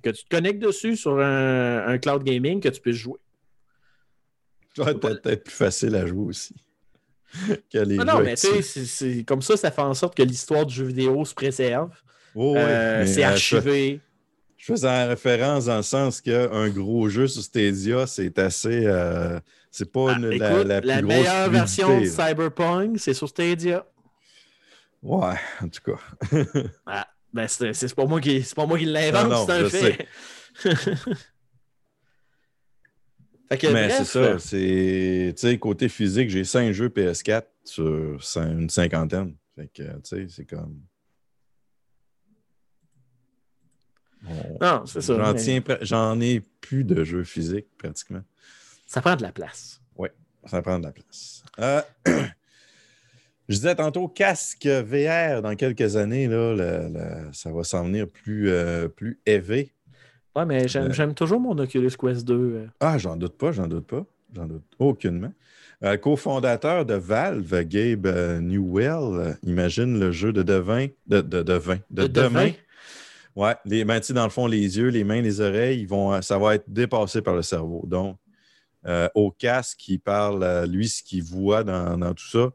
que 0.02 0.10
tu 0.10 0.24
te 0.24 0.28
connectes 0.28 0.60
dessus 0.62 0.96
sur 0.96 1.18
un, 1.18 1.86
un 1.86 1.98
cloud 1.98 2.22
gaming, 2.22 2.60
que 2.60 2.68
tu 2.68 2.80
puisses 2.80 2.96
jouer. 2.96 3.18
Ça 4.76 4.84
va 4.84 4.90
être 4.90 5.00
peut-être 5.00 5.44
plus 5.44 5.54
facile 5.54 5.94
à 5.94 6.06
jouer 6.06 6.26
aussi. 6.26 6.54
que 7.72 7.78
les 7.78 7.98
Ah 7.98 8.04
non, 8.04 8.20
mais 8.20 8.34
tu 8.34 8.62
sais, 8.62 9.24
comme 9.24 9.40
ça, 9.40 9.56
ça 9.56 9.70
fait 9.70 9.80
en 9.80 9.94
sorte 9.94 10.14
que 10.14 10.22
l'histoire 10.22 10.66
du 10.66 10.74
jeu 10.74 10.84
vidéo 10.84 11.24
se 11.24 11.34
préserve. 11.34 11.92
Oh, 12.34 12.54
ouais, 12.54 12.60
Euh, 12.60 12.98
mais, 13.00 13.06
c'est 13.06 13.22
archivé. 13.22 14.00
Je 14.62 14.72
faisais 14.72 14.88
en 14.88 15.08
référence 15.08 15.64
dans 15.64 15.78
le 15.78 15.82
sens 15.82 16.20
qu'un 16.20 16.68
gros 16.68 17.08
jeu 17.08 17.26
sur 17.26 17.42
Stadia, 17.42 18.06
c'est 18.06 18.38
assez. 18.38 18.86
euh, 18.86 19.40
c'est 19.72 19.90
pas 19.90 20.12
Ah, 20.12 20.18
une- 20.18 20.26
écoute, 20.34 20.38
la, 20.40 20.62
la, 20.64 20.80
la 20.80 21.02
grosse 21.02 21.14
meilleure 21.16 21.50
version 21.50 22.00
de. 22.00 22.04
Cyberpunk, 22.06 22.96
c'est 23.00 23.12
sur 23.12 23.28
Stadia. 23.28 23.84
Ouais, 25.02 25.34
en 25.60 25.68
tout 25.68 25.80
cas. 25.84 25.98
Ah, 26.86 27.08
ben 27.34 27.48
c'est 27.48 27.72
c'est 27.72 27.92
pas 27.92 28.06
moi 28.06 28.20
qui, 28.20 28.40
c'est 28.44 28.54
pas 28.54 28.64
moi 28.66 28.78
qui 28.78 28.84
l'invente, 28.84 29.48
c'est 29.48 29.52
un 29.52 29.68
fait. 29.68 30.06
fait 33.48 33.58
que, 33.58 33.66
Mais 33.72 33.90
c'est 33.90 34.04
ça. 34.04 34.38
C'est, 34.38 35.34
tu 35.36 35.40
sais, 35.40 35.58
côté 35.58 35.88
physique, 35.88 36.30
j'ai 36.30 36.44
cinq 36.44 36.70
jeux 36.70 36.88
PS4 36.88 37.46
sur 37.64 38.20
une 38.36 38.70
cinquantaine. 38.70 39.34
Fait 39.56 39.66
que, 39.74 39.82
tu 39.82 39.90
sais, 40.04 40.26
c'est 40.28 40.44
comme. 40.44 40.80
On- 44.11 44.11
Non, 44.60 44.84
c'est 44.86 45.00
ça. 45.00 45.16
J'en, 45.16 45.32
mais 45.32 45.38
tiens 45.40 45.58
pra- 45.60 45.78
j'en 45.82 46.20
ai 46.20 46.40
plus 46.60 46.84
de 46.84 47.02
jeux 47.04 47.24
physiques, 47.24 47.66
pratiquement. 47.78 48.22
Ça 48.86 49.00
prend 49.00 49.16
de 49.16 49.22
la 49.22 49.32
place. 49.32 49.80
Ça 50.44 50.60
prend 50.60 50.78
de 50.80 50.84
la 50.86 50.90
place. 50.92 51.44
Euh, 51.60 51.80
je 53.48 53.54
disais 53.54 53.74
tantôt, 53.74 54.08
casque 54.08 54.66
VR 54.66 55.42
dans 55.42 55.54
quelques 55.56 55.96
années, 55.96 56.26
là, 56.26 56.54
le- 56.54 56.92
le- 56.92 57.32
ça 57.32 57.52
va 57.52 57.64
s'en 57.64 57.84
venir 57.84 58.08
plus, 58.08 58.48
euh, 58.50 58.88
plus 58.88 59.20
élevé. 59.26 59.72
Ouais, 60.34 60.46
mais 60.46 60.66
j'aime 60.66 60.88
Euh. 60.90 60.92
j'aime 60.92 61.14
toujours 61.14 61.38
mon 61.40 61.56
Oculus 61.58 61.90
Quest 61.98 62.24
2. 62.26 62.34
euh. 62.34 62.66
Ah, 62.80 62.98
j'en 62.98 63.16
doute 63.16 63.36
pas, 63.36 63.52
j'en 63.52 63.66
doute 63.66 63.86
pas. 63.86 64.04
J'en 64.34 64.46
doute 64.46 64.64
aucunement. 64.78 65.32
Euh, 65.84 65.96
cofondateur 65.96 66.86
de 66.86 66.94
Valve, 66.94 67.62
Gabe 67.64 68.06
Newell, 68.40 69.20
euh, 69.20 69.34
imagine 69.42 69.98
le 70.00 70.10
jeu 70.10 70.32
de 70.32 70.42
devin, 70.42 70.86
de, 71.06 71.20
de, 71.20 71.42
devin, 71.42 71.78
de, 71.90 72.02
De 72.02 72.06
demain. 72.08 72.50
Ouais, 73.34 73.56
les, 73.64 73.84
ben, 73.84 74.00
dans 74.10 74.24
le 74.24 74.30
fond, 74.30 74.46
les 74.46 74.78
yeux, 74.78 74.88
les 74.88 75.04
mains, 75.04 75.22
les 75.22 75.40
oreilles, 75.40 75.86
vont, 75.86 76.20
ça 76.20 76.38
va 76.38 76.54
être 76.56 76.64
dépassé 76.68 77.22
par 77.22 77.34
le 77.34 77.42
cerveau. 77.42 77.82
Donc, 77.86 78.18
euh, 78.86 79.08
au 79.14 79.30
casque, 79.30 79.88
il 79.88 80.00
parle, 80.00 80.42
euh, 80.42 80.66
lui, 80.66 80.88
ce 80.88 81.02
qu'il 81.02 81.22
voit 81.22 81.64
dans, 81.64 82.14
tout 82.14 82.28
ça, 82.28 82.50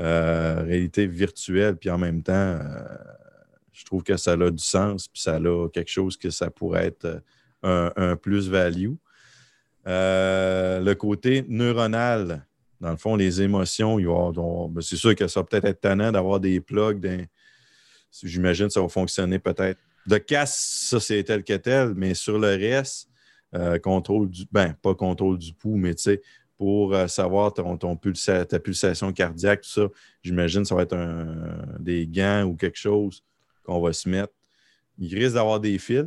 euh, 0.00 0.62
réalité 0.62 1.06
virtuelle, 1.06 1.76
puis 1.76 1.90
en 1.90 1.98
même 1.98 2.22
temps, 2.22 2.32
euh, 2.32 2.84
je 3.72 3.84
trouve 3.84 4.02
que 4.02 4.16
ça 4.16 4.32
a 4.32 4.50
du 4.50 4.62
sens, 4.62 5.08
puis 5.08 5.20
ça 5.22 5.36
a 5.36 5.68
quelque 5.68 5.90
chose 5.90 6.16
que 6.16 6.30
ça 6.30 6.50
pourrait 6.50 6.86
être 6.86 7.22
euh, 7.64 7.90
un, 7.96 8.16
plus-value. 8.16 8.92
Euh, 9.86 10.80
le 10.80 10.94
côté 10.94 11.44
neuronal, 11.48 12.46
dans 12.80 12.90
le 12.90 12.96
fond, 12.96 13.16
les 13.16 13.42
émotions, 13.42 13.96
ben, 13.96 14.80
c'est 14.80 14.96
sûr 14.96 15.14
que 15.14 15.26
ça 15.26 15.40
va 15.40 15.44
peut-être 15.44 15.64
être 15.64 15.80
tannant 15.80 16.12
d'avoir 16.12 16.40
des 16.40 16.60
plugs. 16.60 17.26
J'imagine 18.22 18.66
que 18.66 18.72
ça 18.72 18.80
va 18.80 18.88
fonctionner 18.88 19.38
peut-être. 19.38 19.80
De 20.06 20.18
casse, 20.18 20.86
ça 20.90 21.00
c'est 21.00 21.22
tel 21.24 21.44
que 21.44 21.56
tel, 21.56 21.94
mais 21.94 22.14
sur 22.14 22.38
le 22.38 22.48
reste, 22.48 23.08
euh, 23.54 23.78
contrôle 23.78 24.30
du. 24.30 24.44
Ben, 24.50 24.74
pas 24.80 24.94
contrôle 24.94 25.38
du 25.38 25.52
pouls, 25.52 25.76
mais 25.76 25.94
tu 25.94 26.04
sais, 26.04 26.22
pour 26.56 26.94
euh, 26.94 27.06
savoir 27.06 27.52
ton, 27.52 27.76
ton 27.76 27.96
ta 27.96 28.58
pulsation 28.60 29.12
cardiaque, 29.12 29.62
tout 29.62 29.68
ça, 29.70 29.88
j'imagine 30.22 30.64
ça 30.64 30.74
va 30.74 30.82
être 30.82 30.96
un- 30.96 31.76
des 31.78 32.06
gants 32.06 32.44
ou 32.44 32.54
quelque 32.56 32.78
chose 32.78 33.22
qu'on 33.64 33.80
va 33.80 33.92
se 33.92 34.08
mettre. 34.08 34.32
Il 34.98 35.14
risque 35.14 35.34
d'avoir 35.34 35.60
des 35.60 35.78
fils, 35.78 36.06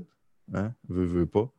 hein, 0.53 0.73
veut, 0.87 1.05
veut 1.05 1.25
pas. 1.25 1.51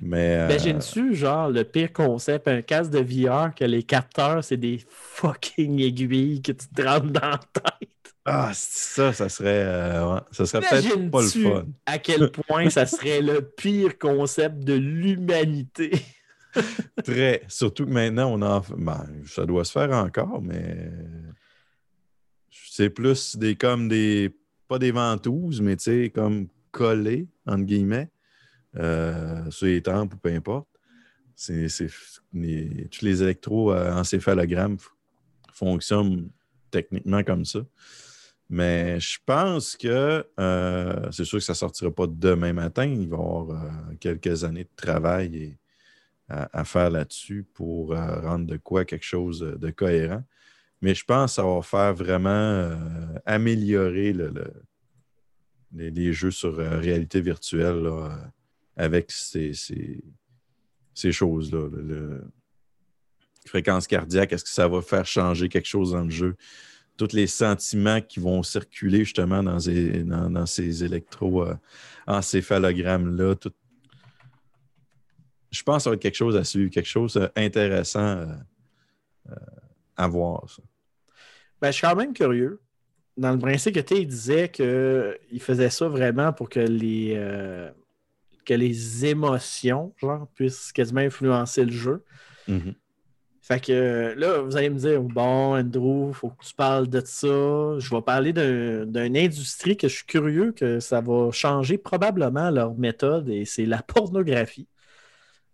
Mais. 0.00 0.36
Euh, 0.36 0.72
dessus, 0.72 1.14
genre, 1.14 1.50
le 1.50 1.64
pire 1.64 1.92
concept, 1.92 2.48
un 2.48 2.62
casque 2.62 2.90
de 2.90 3.00
VR 3.00 3.54
que 3.54 3.64
les 3.64 3.82
capteurs, 3.82 4.42
c'est 4.42 4.56
des 4.56 4.80
fucking 4.88 5.80
aiguilles 5.80 6.40
que 6.42 6.52
tu 6.52 6.66
te 6.68 6.82
rentres 6.82 7.10
dans 7.12 7.30
la 7.30 7.38
tête? 7.52 7.88
Ah, 8.32 8.50
ça, 8.54 9.12
ça 9.12 9.28
serait, 9.28 9.64
euh, 9.64 10.14
ouais, 10.14 10.20
ça 10.30 10.46
serait 10.46 10.62
peut-être 10.70 11.10
pas 11.10 11.20
le 11.22 11.26
fun. 11.42 11.66
à 11.86 11.98
quel 11.98 12.30
point 12.30 12.70
ça 12.70 12.86
serait 12.86 13.20
le 13.22 13.42
pire 13.42 13.98
concept 13.98 14.58
de 14.60 14.74
l'humanité? 14.74 15.90
Très. 17.04 17.42
Surtout 17.48 17.86
que 17.86 17.90
maintenant, 17.90 18.32
on 18.32 18.42
en 18.42 18.60
ben, 18.76 19.06
ça 19.26 19.46
doit 19.46 19.64
se 19.64 19.72
faire 19.72 19.90
encore, 19.92 20.40
mais 20.42 20.90
c'est 22.50 22.90
plus 22.90 23.36
des 23.36 23.56
comme 23.56 23.88
des. 23.88 24.34
Pas 24.68 24.78
des 24.78 24.92
ventouses, 24.92 25.60
mais 25.60 25.76
tu 25.76 25.82
sais, 26.04 26.10
comme 26.14 26.46
collées, 26.70 27.26
entre 27.44 27.64
guillemets, 27.64 28.08
euh, 28.76 29.50
sur 29.50 29.66
les 29.66 29.82
tempes 29.82 30.14
ou 30.14 30.16
peu 30.16 30.28
importe. 30.32 30.68
C'est, 31.34 31.66
les- 32.32 32.86
tous 32.88 33.04
les 33.04 33.20
électroencéphalogrammes 33.22 34.76
f- 34.76 34.90
fonctionnent 35.52 36.30
techniquement 36.70 37.24
comme 37.24 37.44
ça. 37.44 37.60
Mais 38.52 38.98
je 38.98 39.16
pense 39.24 39.76
que 39.76 40.26
euh, 40.40 41.12
c'est 41.12 41.24
sûr 41.24 41.38
que 41.38 41.44
ça 41.44 41.52
ne 41.52 41.56
sortira 41.56 41.88
pas 41.92 42.08
demain 42.08 42.52
matin. 42.52 42.84
Il 42.84 43.08
va 43.08 43.16
y 43.16 43.20
avoir 43.20 43.50
euh, 43.50 43.94
quelques 44.00 44.42
années 44.42 44.64
de 44.64 44.74
travail 44.74 45.56
à, 46.28 46.64
faire 46.64 46.90
là-dessus 46.90 47.46
pour 47.54 47.92
euh, 47.92 48.20
rendre 48.20 48.46
de 48.46 48.56
quoi 48.56 48.84
quelque 48.84 49.04
chose 49.04 49.38
de 49.40 49.70
cohérent. 49.70 50.24
Mais 50.82 50.96
je 50.96 51.04
pense 51.04 51.32
que 51.32 51.34
ça 51.36 51.44
va 51.44 51.62
faire 51.62 51.94
vraiment 51.94 52.76
améliorer 53.24 54.12
le- 54.12 54.30
le- 54.30 55.88
les, 55.90 56.12
jeux 56.12 56.30
sur 56.32 56.56
réalité 56.56 57.20
virtuelle 57.20 57.88
avec 58.76 59.12
ces, 59.12 59.52
choses-là. 60.94 61.68
fréquence 63.46 63.86
cardiaque, 63.86 64.32
est-ce 64.32 64.44
que 64.44 64.50
ça 64.50 64.66
va 64.66 64.82
faire 64.82 65.06
changer 65.06 65.48
quelque 65.48 65.68
chose 65.68 65.92
dans 65.92 66.04
le 66.04 66.10
jeu? 66.10 66.36
Tous 67.00 67.16
les 67.16 67.26
sentiments 67.26 68.00
qui 68.02 68.20
vont 68.20 68.42
circuler 68.42 69.04
justement 69.04 69.42
dans 69.42 69.58
ces, 69.58 70.04
dans, 70.04 70.28
dans 70.28 70.44
ces 70.44 70.84
électroencéphalogrammes-là. 70.84 73.36
Tout... 73.36 73.54
Je 75.50 75.62
pense 75.62 75.78
que 75.78 75.84
ça 75.84 75.90
va 75.90 75.94
être 75.94 76.02
quelque 76.02 76.18
chose 76.18 76.36
à 76.36 76.44
suivre, 76.44 76.70
quelque 76.70 76.90
chose 76.90 77.14
d'intéressant 77.34 78.00
euh, 78.00 78.26
euh, 79.30 79.34
à 79.96 80.08
voir. 80.08 80.46
Ça. 80.50 80.62
Ben, 81.62 81.68
je 81.68 81.72
suis 81.76 81.86
quand 81.86 81.96
même 81.96 82.12
curieux. 82.12 82.60
Dans 83.16 83.32
le 83.32 83.38
principe 83.38 83.76
que 83.76 83.80
tu 83.80 83.94
il 83.94 84.06
disait 84.06 84.50
qu'il 84.50 85.40
faisait 85.40 85.70
ça 85.70 85.88
vraiment 85.88 86.34
pour 86.34 86.50
que 86.50 86.60
les, 86.60 87.14
euh, 87.16 87.70
que 88.44 88.52
les 88.52 89.06
émotions 89.06 89.94
genre, 89.96 90.28
puissent 90.34 90.70
quasiment 90.70 91.00
influencer 91.00 91.64
le 91.64 91.72
jeu. 91.72 92.04
Mhm. 92.46 92.74
Fait 93.50 93.58
que 93.58 94.14
là, 94.16 94.42
vous 94.42 94.56
allez 94.56 94.70
me 94.70 94.78
dire, 94.78 95.02
bon, 95.02 95.56
Andrew, 95.58 96.12
faut 96.12 96.28
que 96.30 96.44
tu 96.44 96.54
parles 96.54 96.88
de 96.88 97.02
ça. 97.04 97.26
Je 97.80 97.90
vais 97.92 98.00
parler 98.00 98.32
d'une 98.32 99.16
industrie 99.16 99.76
que 99.76 99.88
je 99.88 99.96
suis 99.96 100.06
curieux 100.06 100.52
que 100.52 100.78
ça 100.78 101.00
va 101.00 101.32
changer 101.32 101.76
probablement 101.76 102.50
leur 102.50 102.74
méthode 102.74 103.28
et 103.28 103.44
c'est 103.44 103.66
la 103.66 103.82
pornographie. 103.82 104.68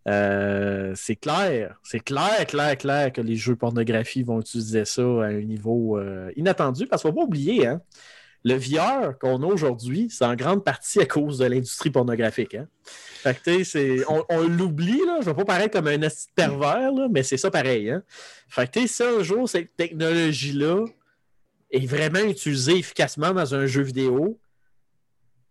Euh, 0.09 0.93
c'est 0.95 1.17
clair, 1.17 1.81
c'est 1.83 2.01
clair, 2.01 2.47
clair, 2.47 2.77
clair 2.77 3.13
que 3.13 3.23
les 3.23 3.37
jeux 3.37 3.57
pornographie 3.57 4.23
vont 4.23 4.41
utiliser 4.41 4.85
ça 4.85 5.03
à 5.03 5.27
un 5.29 5.41
niveau 5.41 5.99
euh, 5.99 6.31
inattendu 6.37 6.87
parce 6.87 7.05
ne 7.05 7.11
faut 7.11 7.17
pas 7.17 7.23
oublier, 7.25 7.67
hein, 7.67 7.81
le 8.47 8.55
VR 8.55 9.19
qu'on 9.19 9.43
a 9.43 9.47
aujourd'hui, 9.47 10.07
c'est 10.09 10.25
en 10.25 10.37
grande 10.37 10.65
partie 10.65 11.01
à 11.01 11.05
cause 11.05 11.39
de 11.39 11.47
l'industrie 11.47 11.91
pornographique. 11.91 12.55
Hein. 12.55 12.69
C'est, 13.65 14.05
on, 14.09 14.47
l'oublie. 14.47 15.01
Je 15.01 15.19
ne 15.19 15.25
vais 15.25 15.35
pas 15.35 15.45
paraître 15.45 15.73
comme 15.73 15.89
un 15.89 15.99
pervers, 16.37 16.93
mais 17.11 17.25
c'est 17.25 17.39
ça 17.39 17.51
pareil. 17.51 17.91
Hein. 17.91 18.05
Si 18.87 19.03
un 19.03 19.21
jour 19.25 19.49
cette 19.49 19.75
technologie-là 19.77 20.85
est 21.73 21.87
vraiment 21.87 22.21
utilisée 22.21 22.79
efficacement 22.79 23.33
dans 23.33 23.53
un 23.57 23.67
jeu 23.67 23.83
vidéo, 23.83 24.39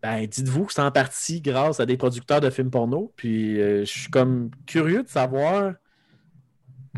ben, 0.02 0.26
dites-vous 0.26 0.64
que 0.64 0.72
c'est 0.72 0.82
en 0.82 0.92
partie 0.92 1.42
grâce 1.42 1.82
à 1.82 1.86
des 1.86 1.98
producteurs 1.98 2.40
de 2.40 2.50
films 2.50 2.72
porno. 2.72 3.12
Puis 3.18 3.60
euh, 3.60 3.82
je 3.84 3.92
suis 3.92 4.10
comme 4.10 4.52
curieux 4.66 5.04
de 5.04 5.10
savoir 5.10 5.74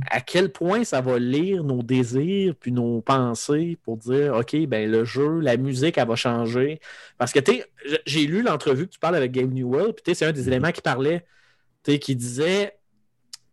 à 0.09 0.21
quel 0.21 0.51
point 0.51 0.83
ça 0.83 1.01
va 1.01 1.19
lire 1.19 1.63
nos 1.63 1.81
désirs 1.81 2.55
puis 2.59 2.71
nos 2.71 3.01
pensées 3.01 3.77
pour 3.83 3.97
dire 3.97 4.35
OK, 4.35 4.55
ben 4.67 4.89
le 4.89 5.05
jeu, 5.05 5.39
la 5.39 5.57
musique, 5.57 5.97
elle 5.97 6.07
va 6.07 6.15
changer. 6.15 6.79
Parce 7.17 7.31
que 7.31 7.39
tu 7.39 7.63
j'ai 8.05 8.25
lu 8.25 8.41
l'entrevue 8.41 8.87
que 8.87 8.93
tu 8.93 8.99
parles 8.99 9.15
avec 9.15 9.31
Game 9.31 9.51
Newell, 9.51 9.93
puis 9.93 10.15
c'est 10.15 10.25
un 10.25 10.31
des 10.31 10.41
mhm. 10.41 10.47
éléments 10.47 10.71
qui 10.71 10.81
parlait, 10.81 11.25
qui 11.83 12.15
disait 12.15 12.77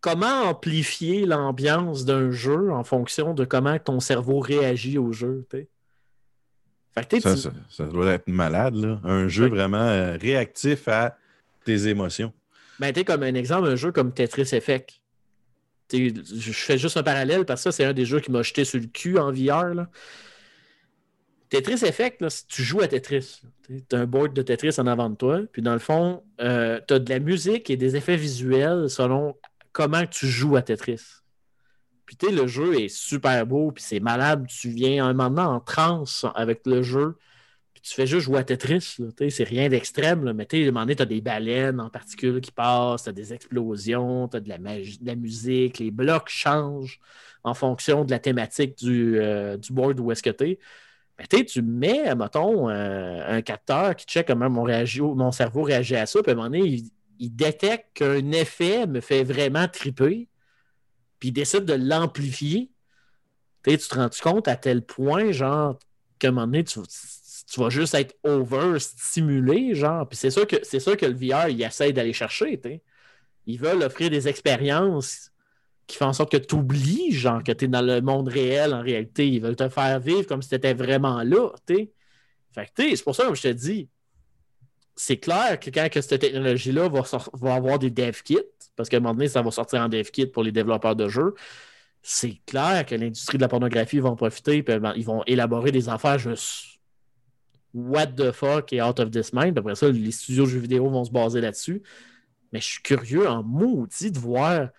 comment 0.01 0.43
amplifier 0.49 1.25
l'ambiance 1.25 2.05
d'un 2.05 2.29
jeu 2.31 2.71
en 2.71 2.83
fonction 2.83 3.33
de 3.33 3.45
comment 3.45 3.79
ton 3.79 3.99
cerveau 3.99 4.39
réagit 4.39 4.97
au 4.97 5.11
jeu. 5.13 5.47
ça, 6.93 7.35
ça, 7.69 7.85
doit 7.85 8.11
être 8.11 8.27
malade, 8.27 8.75
là. 8.75 8.99
Un 9.03 9.27
jeu 9.27 9.47
vraiment 9.47 9.77
euh, 9.77 10.17
réactif 10.17 10.87
à 10.87 11.17
tes 11.63 11.87
émotions. 11.87 12.33
Ben, 12.79 12.91
tu 12.91 13.03
comme 13.05 13.23
un 13.23 13.33
exemple, 13.35 13.67
un 13.67 13.75
jeu 13.75 13.91
comme 13.91 14.13
Tetris 14.13 14.53
Effect 14.53 14.99
je 15.91 16.51
fais 16.51 16.77
juste 16.77 16.97
un 16.97 17.03
parallèle 17.03 17.45
parce 17.45 17.63
que 17.63 17.71
c'est 17.71 17.85
un 17.85 17.93
des 17.93 18.05
jeux 18.05 18.19
qui 18.19 18.31
m'a 18.31 18.41
jeté 18.41 18.65
sur 18.65 18.79
le 18.79 18.87
cul 18.87 19.17
en 19.17 19.31
VR. 19.31 19.85
Tetris 21.49 21.85
Effect, 21.85 22.25
tu 22.47 22.63
joues 22.63 22.81
à 22.81 22.87
Tetris, 22.87 23.41
tu 23.67 23.95
as 23.95 23.99
un 23.99 24.05
board 24.05 24.33
de 24.33 24.41
Tetris 24.41 24.75
en 24.79 24.87
avant 24.87 25.09
de 25.09 25.15
toi, 25.15 25.41
puis 25.51 25.61
dans 25.61 25.73
le 25.73 25.79
fond, 25.79 26.23
euh, 26.41 26.79
tu 26.87 26.95
as 26.95 26.99
de 26.99 27.09
la 27.09 27.19
musique 27.19 27.69
et 27.69 27.77
des 27.77 27.95
effets 27.95 28.17
visuels 28.17 28.89
selon 28.89 29.35
comment 29.71 30.05
tu 30.05 30.27
joues 30.27 30.55
à 30.55 30.61
Tetris. 30.61 31.01
Puis 32.05 32.17
le 32.31 32.47
jeu 32.47 32.79
est 32.79 32.87
super 32.87 33.45
beau, 33.45 33.71
puis 33.71 33.83
c'est 33.83 33.99
malade. 33.99 34.45
Tu 34.47 34.69
viens 34.69 35.05
un 35.05 35.13
moment 35.13 35.45
en 35.45 35.59
transe 35.59 36.25
avec 36.35 36.61
le 36.65 36.81
jeu 36.81 37.17
tu 37.85 37.93
fais 37.93 38.07
juste 38.07 38.25
jouer 38.25 38.39
à 38.39 38.43
Tetris. 38.43 38.97
C'est 39.29 39.43
rien 39.43 39.69
d'extrême, 39.69 40.33
mais 40.33 40.47
à 40.51 40.57
un 40.57 40.65
moment 40.65 40.79
donné, 40.81 40.95
tu 40.95 41.03
as 41.03 41.05
des 41.05 41.21
baleines 41.21 41.79
en 41.79 41.91
particules 41.91 42.41
qui 42.41 42.51
passent, 42.51 43.03
tu 43.03 43.09
as 43.09 43.11
des 43.11 43.31
explosions, 43.31 44.27
tu 44.27 44.37
as 44.37 44.39
de 44.39 44.49
la, 44.49 44.57
de 44.57 45.05
la 45.05 45.15
musique, 45.15 45.77
les 45.77 45.91
blocs 45.91 46.27
changent 46.27 46.99
en 47.43 47.53
fonction 47.53 48.03
de 48.03 48.09
la 48.09 48.17
thématique 48.17 48.75
du, 48.79 49.19
euh, 49.19 49.57
board 49.69 49.99
où 49.99 50.11
est-ce 50.11 50.23
que 50.23 50.31
tu 50.31 50.43
es. 50.45 50.59
Ben, 51.17 51.45
tu 51.45 51.61
mets, 51.61 52.15
mettons, 52.15 52.69
euh, 52.69 53.23
un 53.27 53.41
capteur 53.43 53.95
qui 53.95 54.05
check 54.07 54.27
comment 54.27 54.49
mon, 54.49 54.65
mon, 55.15 55.31
cerveau 55.31 55.61
réagit 55.61 55.95
à 55.95 56.07
ça, 56.07 56.23
puis 56.23 56.31
à 56.31 56.33
un 56.33 56.37
moment 56.37 56.49
donné, 56.49 56.81
il, 57.19 57.35
détecte 57.35 57.97
qu'un 57.97 58.31
effet 58.31 58.87
me 58.87 58.99
fait 58.99 59.23
vraiment 59.23 59.67
triper, 59.67 60.27
puis 61.19 61.29
il 61.29 61.33
décide 61.33 61.65
de 61.65 61.73
l'amplifier. 61.73 62.71
Tu 63.63 63.77
te 63.77 63.95
rends 63.95 64.09
compte 64.23 64.47
à 64.47 64.55
tel 64.55 64.83
point, 64.83 65.31
genre, 65.31 65.77
qu'à 66.19 66.29
un 66.29 66.31
moment 66.31 66.47
donné, 66.47 66.63
tu, 66.63 66.79
tu 67.51 67.59
vas 67.59 67.69
juste 67.69 67.93
être 67.93 68.15
over-stimulé, 68.23 69.75
genre. 69.75 70.07
Puis 70.07 70.17
c'est 70.17 70.31
sûr 70.31 70.47
que 70.47 70.57
c'est 70.63 70.79
sûr 70.79 70.97
que 70.97 71.05
le 71.05 71.13
VR, 71.13 71.49
il 71.49 71.61
essaie 71.61 71.93
d'aller 71.93 72.13
chercher, 72.13 72.59
tu 72.59 72.81
Ils 73.45 73.59
veulent 73.59 73.83
offrir 73.83 74.09
des 74.09 74.27
expériences 74.27 75.31
qui 75.87 75.97
font 75.97 76.05
en 76.05 76.13
sorte 76.13 76.31
que 76.31 76.37
tu 76.37 76.55
oublies, 76.55 77.11
genre, 77.11 77.43
que 77.43 77.51
tu 77.51 77.65
es 77.65 77.67
dans 77.67 77.81
le 77.81 78.01
monde 78.01 78.27
réel 78.27 78.73
en 78.73 78.81
réalité. 78.81 79.27
Ils 79.29 79.41
veulent 79.41 79.55
te 79.55 79.69
faire 79.69 79.99
vivre 79.99 80.25
comme 80.25 80.41
si 80.41 80.49
tu 80.49 80.55
étais 80.55 80.73
vraiment 80.73 81.21
là, 81.23 81.49
tu 81.67 81.91
Fait 82.53 82.71
que, 82.75 82.95
c'est 82.95 83.03
pour 83.03 83.15
ça 83.15 83.27
que 83.27 83.35
je 83.35 83.43
te 83.43 83.47
dis, 83.49 83.87
c'est 84.95 85.17
clair 85.17 85.59
que 85.59 85.69
quand 85.69 85.89
que 85.91 86.01
cette 86.01 86.21
technologie-là 86.21 86.89
va, 86.89 87.03
va, 87.33 87.53
avoir 87.53 87.77
des 87.77 87.91
dev 87.91 88.19
kits, 88.23 88.39
parce 88.75 88.89
qu'à 88.89 88.97
un 88.97 89.01
moment 89.01 89.13
donné, 89.13 89.27
ça 89.27 89.41
va 89.41 89.51
sortir 89.51 89.81
en 89.81 89.89
dev 89.89 90.09
kit 90.09 90.25
pour 90.25 90.43
les 90.43 90.51
développeurs 90.51 90.95
de 90.95 91.07
jeux, 91.07 91.35
c'est 92.01 92.39
clair 92.45 92.85
que 92.85 92.95
l'industrie 92.95 93.37
de 93.37 93.43
la 93.43 93.47
pornographie 93.47 93.99
va 93.99 94.09
en 94.09 94.15
profiter, 94.15 94.63
puis 94.63 94.79
ben, 94.79 94.93
ils 94.95 95.05
vont 95.05 95.23
élaborer 95.25 95.71
des 95.71 95.89
affaires 95.89 96.17
juste 96.17 96.74
what 97.75 98.07
the 98.07 98.31
fuck 98.31 98.71
et 98.71 98.81
out 98.81 98.99
of 98.99 99.11
this 99.11 99.33
mind. 99.33 99.57
Après 99.59 99.75
ça, 99.75 99.89
les 99.89 100.11
studios 100.11 100.45
de 100.45 100.49
jeux 100.49 100.59
vidéo 100.59 100.89
vont 100.89 101.03
se 101.03 101.11
baser 101.11 101.41
là-dessus. 101.41 101.83
Mais 102.53 102.61
je 102.61 102.65
suis 102.65 102.81
curieux 102.81 103.27
en 103.27 103.43
maudit 103.43 104.11
de 104.11 104.17
voir 104.17 104.69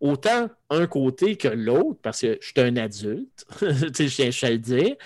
autant 0.00 0.50
un 0.68 0.86
côté 0.86 1.36
que 1.36 1.48
l'autre, 1.48 2.00
parce 2.02 2.22
que 2.22 2.38
je 2.40 2.46
suis 2.48 2.60
un 2.60 2.76
adulte, 2.76 3.46
je 3.60 4.30
tiens 4.30 4.30
à 4.42 4.50
le 4.50 4.58
dire. 4.58 4.96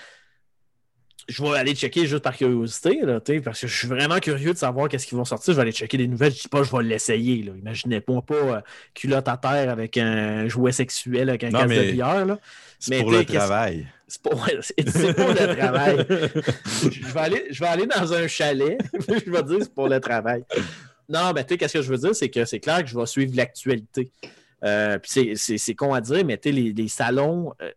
Je 1.27 1.41
vais 1.43 1.57
aller 1.57 1.73
checker 1.73 2.05
juste 2.05 2.23
par 2.23 2.37
curiosité, 2.37 3.01
là, 3.01 3.19
parce 3.43 3.61
que 3.61 3.67
je 3.67 3.75
suis 3.75 3.87
vraiment 3.87 4.19
curieux 4.19 4.53
de 4.53 4.57
savoir 4.57 4.89
qu'est-ce 4.89 5.07
qu'ils 5.07 5.17
vont 5.17 5.25
sortir. 5.25 5.53
Je 5.53 5.57
vais 5.57 5.63
aller 5.63 5.71
checker 5.71 5.97
des 5.97 6.07
nouvelles. 6.07 6.31
Je 6.31 6.41
dis 6.41 6.47
pas 6.47 6.61
je 6.61 6.75
vais 6.75 6.83
l'essayer. 6.83 7.37
Imaginez-moi 7.37 8.21
pas 8.21 8.35
euh, 8.35 8.61
culotte 8.93 9.27
à 9.27 9.37
terre 9.37 9.71
avec 9.71 9.97
un 9.97 10.47
jouet 10.47 10.71
sexuel 10.71 11.29
avec 11.29 11.43
un 11.43 11.51
casque 11.51 11.75
de 11.75 11.91
bière. 11.91 12.37
C'est 12.79 13.01
pour 13.01 13.11
le 13.11 13.25
travail. 13.25 13.87
C'est 14.07 14.21
pour, 14.21 14.35
le 14.35 15.55
travail. 15.55 16.05
je, 16.91 17.13
vais 17.13 17.19
aller, 17.19 17.47
je 17.49 17.59
vais 17.59 17.67
aller 17.67 17.87
dans 17.87 18.13
un 18.13 18.27
chalet. 18.27 18.77
je 19.07 19.31
vais 19.31 19.43
dire 19.43 19.57
c'est 19.61 19.73
pour 19.73 19.87
le 19.87 19.99
travail. 19.99 20.43
Non, 21.09 21.33
mais 21.33 21.43
tu 21.43 21.53
sais, 21.53 21.57
qu'est-ce 21.57 21.73
que 21.73 21.81
je 21.81 21.89
veux 21.89 21.97
dire? 21.97 22.15
C'est 22.15 22.29
que 22.29 22.45
c'est 22.45 22.59
clair 22.59 22.83
que 22.83 22.89
je 22.89 22.97
vais 22.97 23.05
suivre 23.05 23.35
l'actualité. 23.35 24.11
Euh, 24.63 24.97
c'est 25.03 25.75
con 25.75 25.93
à 25.93 26.01
dire, 26.01 26.25
mais 26.25 26.37
tu 26.37 26.51
les, 26.51 26.73
les 26.73 26.87
salons. 26.87 27.53
Euh, 27.61 27.71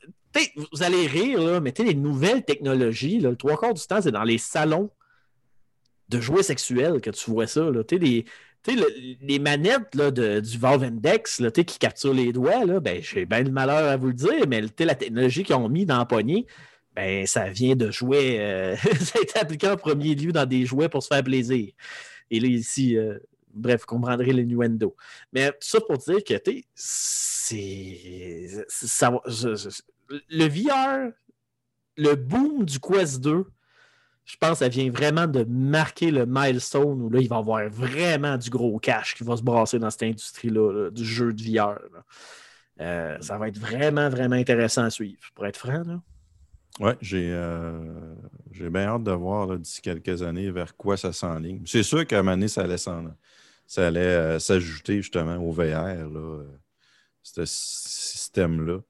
vous 0.73 0.83
allez 0.83 1.07
rire, 1.07 1.41
là, 1.41 1.61
mais 1.61 1.73
les 1.79 1.95
nouvelles 1.95 2.45
technologies, 2.45 3.19
le 3.19 3.35
trois 3.35 3.57
quarts 3.59 3.75
du 3.75 3.83
temps, 3.83 4.01
c'est 4.01 4.13
dans 4.13 4.25
les 4.25 4.39
salons 4.39 4.91
de 6.09 6.21
jouets 6.21 6.43
sexuels 6.43 7.01
que 7.01 7.11
tu 7.11 7.31
vois 7.31 7.47
ça. 7.47 7.71
Là. 7.71 7.83
Les, 8.67 9.19
les 9.21 9.39
manettes 9.39 9.95
là, 9.95 10.11
de, 10.11 10.41
du 10.41 10.59
Valve 10.59 10.83
Index 10.83 11.43
qui 11.55 11.79
capturent 11.79 12.13
les 12.13 12.33
doigts, 12.33 12.81
ben, 12.81 13.03
j'ai 13.03 13.25
bien 13.25 13.43
le 13.43 13.51
malheur 13.51 13.89
à 13.89 13.97
vous 13.97 14.09
le 14.09 14.13
dire, 14.13 14.47
mais 14.47 14.61
la 14.61 14.95
technologie 14.95 15.43
qu'ils 15.43 15.55
ont 15.55 15.69
mis 15.69 15.87
dans 15.87 15.99
la 15.99 16.05
poignée, 16.05 16.47
ben, 16.95 17.27
ça 17.27 17.49
vient 17.49 17.77
de 17.77 17.91
jouets. 17.91 18.41
Euh, 18.41 18.77
ça 19.01 19.21
a 19.21 19.23
été 19.23 19.39
appliqué 19.39 19.69
en 19.69 19.77
premier 19.77 20.15
lieu 20.15 20.33
dans 20.33 20.47
des 20.47 20.67
jouets 20.67 20.89
pour 20.89 21.03
se 21.03 21.09
faire 21.09 21.23
plaisir. 21.23 21.73
Et 22.31 22.41
là, 22.41 22.49
ici, 22.49 22.97
euh, 22.97 23.19
bref, 23.55 23.83
vous 23.83 23.87
comprendrez 23.87 24.33
l'innuendo. 24.33 24.97
Mais 25.33 25.53
ça 25.61 25.81
pour 25.81 25.99
dire 25.99 26.25
que 26.25 26.35
c'est. 26.75 28.67
Le 30.29 30.49
VR, 30.49 31.13
le 31.97 32.15
boom 32.15 32.65
du 32.65 32.81
Quest 32.81 33.21
2, 33.21 33.45
je 34.29 34.37
pense 34.37 34.51
que 34.51 34.59
ça 34.59 34.69
vient 34.69 34.91
vraiment 34.91 35.27
de 35.27 35.43
marquer 35.45 36.11
le 36.11 36.27
milestone 36.27 37.01
où 37.01 37.09
là, 37.09 37.19
il 37.19 37.29
va 37.29 37.37
y 37.37 37.39
avoir 37.39 37.69
vraiment 37.71 38.37
du 38.37 38.51
gros 38.51 38.79
cash 38.79 39.15
qui 39.15 39.25
va 39.25 39.39
se 39.39 39.43
brasser 39.43 39.79
dans 39.79 39.91
cette 39.91 40.03
industrie-là, 40.03 40.91
du 40.91 41.03
jeu 41.03 41.33
de 41.33 41.43
VR. 41.43 41.79
Euh, 42.81 43.17
ça 43.23 43.39
va 43.39 43.49
être 43.49 43.59
vraiment, 43.59 44.11
vraiment 44.11 44.37
intéressant 44.37 44.85
à 44.85 44.91
suivre, 44.91 45.19
pour 45.35 45.47
être 45.47 45.57
franc. 45.57 45.83
Oui, 46.79 46.93
euh, 47.15 48.15
j'ai 48.53 48.69
bien 48.69 48.89
hâte 48.89 49.03
de 49.03 49.13
voir 49.13 49.59
d'ici 49.59 49.81
quelques 49.81 50.23
années 50.23 50.51
vers 50.51 50.77
quoi 50.77 50.99
ça 50.99 51.15
s'enligne. 51.15 51.63
C'est 51.65 51.83
sûr 51.83 52.07
qu'à 52.07 52.19
un 52.19 52.23
moment 52.23 52.37
donné, 52.37 52.49
ça 52.49 52.65
allait, 52.65 52.77
ça 52.77 53.01
allait 53.79 54.01
euh, 54.01 54.39
s'ajouter 54.39 54.97
justement 55.01 55.37
au 55.37 55.53
VR, 55.53 56.07
là, 56.07 56.45
ce 57.23 57.47
système-là. 57.47 58.81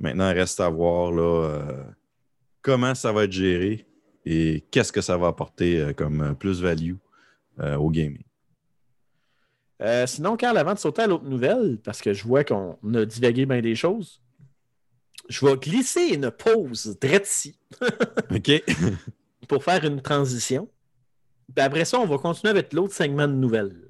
Maintenant, 0.00 0.30
il 0.30 0.38
reste 0.38 0.60
à 0.60 0.70
voir 0.70 1.12
là, 1.12 1.84
comment 2.62 2.94
ça 2.94 3.12
va 3.12 3.24
être 3.24 3.32
géré 3.32 3.87
et 4.24 4.64
qu'est-ce 4.70 4.92
que 4.92 5.00
ça 5.00 5.16
va 5.16 5.28
apporter 5.28 5.80
euh, 5.80 5.92
comme 5.92 6.20
euh, 6.20 6.34
plus-value 6.34 6.94
euh, 7.60 7.76
au 7.76 7.90
gaming? 7.90 8.22
sinon, 10.06 10.36
Carl, 10.36 10.58
avant 10.58 10.74
de 10.74 10.78
sauter 10.80 11.02
à 11.02 11.06
l'autre 11.06 11.26
nouvelle, 11.26 11.78
parce 11.84 12.02
que 12.02 12.12
je 12.12 12.24
vois 12.24 12.42
qu'on 12.42 12.76
a 12.94 13.04
divagué 13.04 13.46
bien 13.46 13.60
des 13.60 13.76
choses, 13.76 14.20
je 15.28 15.46
vais 15.46 15.56
glisser 15.56 16.14
une 16.14 16.32
pause 16.32 16.98
drette 17.00 17.28
ici 17.28 17.56
OK. 18.34 18.64
pour 19.48 19.62
faire 19.62 19.84
une 19.84 20.02
transition. 20.02 20.68
Puis 21.54 21.64
après 21.64 21.84
ça, 21.84 22.00
on 22.00 22.06
va 22.06 22.18
continuer 22.18 22.50
avec 22.50 22.72
l'autre 22.72 22.92
segment 22.92 23.28
de 23.28 23.34
nouvelles. 23.34 23.88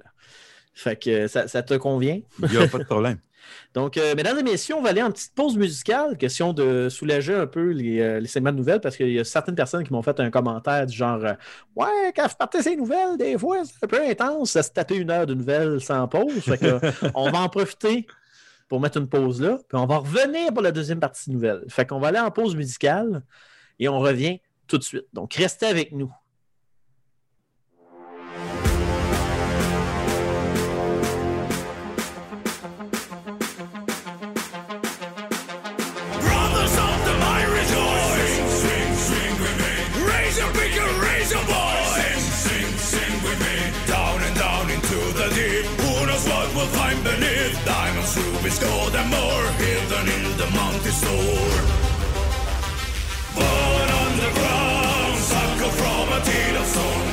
Fait 0.75 0.95
que 0.95 1.27
ça, 1.27 1.47
ça 1.47 1.63
te 1.63 1.73
convient? 1.73 2.21
Il 2.43 2.51
n'y 2.51 2.57
a 2.57 2.67
pas 2.67 2.77
de 2.77 2.83
problème. 2.85 3.17
Donc, 3.73 3.97
euh, 3.97 4.15
mesdames 4.15 4.37
et 4.39 4.43
messieurs, 4.43 4.75
on 4.75 4.81
va 4.81 4.89
aller 4.89 5.01
en 5.01 5.11
petite 5.11 5.33
pause 5.35 5.57
musicale, 5.57 6.17
question 6.17 6.53
de 6.53 6.89
soulager 6.89 7.33
un 7.33 7.47
peu 7.47 7.69
les, 7.69 7.99
euh, 7.99 8.19
les 8.19 8.27
segments 8.27 8.51
de 8.51 8.57
nouvelles, 8.57 8.81
parce 8.81 8.97
qu'il 8.97 9.11
y 9.11 9.19
a 9.19 9.23
certaines 9.23 9.55
personnes 9.55 9.83
qui 9.83 9.93
m'ont 9.93 10.01
fait 10.01 10.19
un 10.19 10.29
commentaire 10.29 10.85
du 10.85 10.95
genre 10.95 11.23
euh, 11.23 11.33
Ouais, 11.75 12.13
quand 12.15 12.27
vous 12.27 12.35
partez 12.37 12.61
ces 12.63 12.75
nouvelles, 12.75 13.17
des 13.17 13.37
fois, 13.37 13.63
c'est 13.65 13.83
un 13.83 13.87
peu 13.87 14.01
intense, 14.07 14.51
ça 14.51 14.63
se 14.63 14.71
taper 14.71 14.95
une 14.95 15.11
heure 15.11 15.25
de 15.25 15.33
nouvelles 15.33 15.81
sans 15.81 16.07
pause. 16.07 16.41
Fait 16.41 16.57
que, 16.57 16.79
on 17.15 17.31
va 17.31 17.39
en 17.39 17.49
profiter 17.49 18.07
pour 18.67 18.79
mettre 18.79 18.97
une 18.97 19.09
pause 19.09 19.41
là, 19.41 19.57
puis 19.67 19.77
on 19.77 19.85
va 19.85 19.97
revenir 19.97 20.53
pour 20.53 20.61
la 20.61 20.71
deuxième 20.71 20.99
partie 20.99 21.29
de 21.29 21.35
nouvelles. 21.35 21.63
Fait 21.69 21.85
qu'on 21.85 21.99
va 21.99 22.09
aller 22.09 22.19
en 22.19 22.31
pause 22.31 22.55
musicale 22.55 23.23
et 23.79 23.89
on 23.89 23.99
revient 23.99 24.39
tout 24.67 24.77
de 24.77 24.83
suite. 24.83 25.07
Donc, 25.13 25.33
restez 25.33 25.65
avec 25.65 25.91
nous. 25.91 26.13
The 50.89 51.05
mountain 51.05 51.19
store. 51.21 51.63
But 53.35 53.89
underground, 54.03 55.17
sucker 55.17 55.71
from 55.71 56.13
a 56.13 56.19
teeth 56.25 56.59
of 56.59 56.65
stone. 56.65 57.08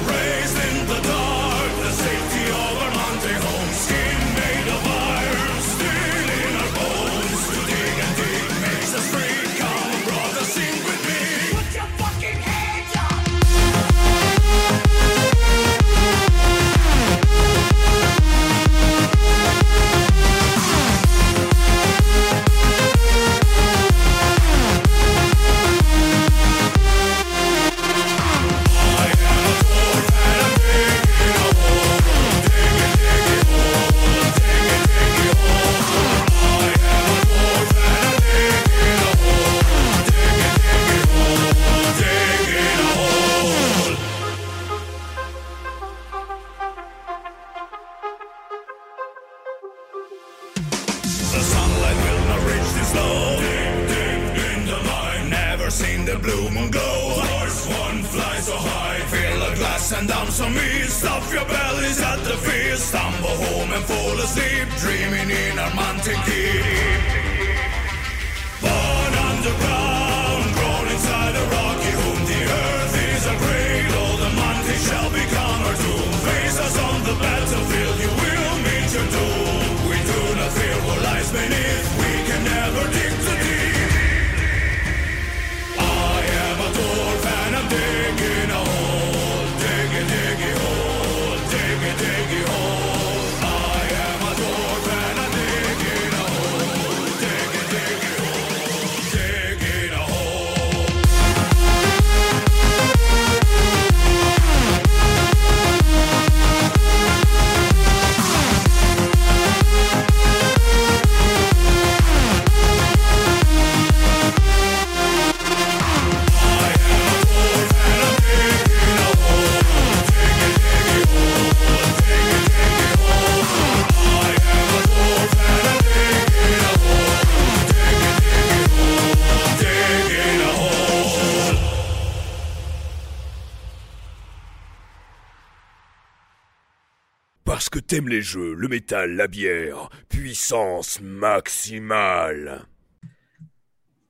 Les 138.09 138.22
jeux, 138.22 138.54
le 138.54 138.68
métal, 138.68 139.16
la 139.16 139.26
bière, 139.26 139.90
puissance 140.09 141.00
maximale. 141.00 142.66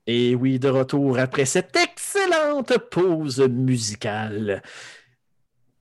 Et 0.06 0.34
oui, 0.34 0.58
de 0.58 0.68
retour 0.68 1.18
après 1.18 1.46
cette 1.46 1.74
excellente 1.76 2.76
pause 2.90 3.40
musicale. 3.40 4.62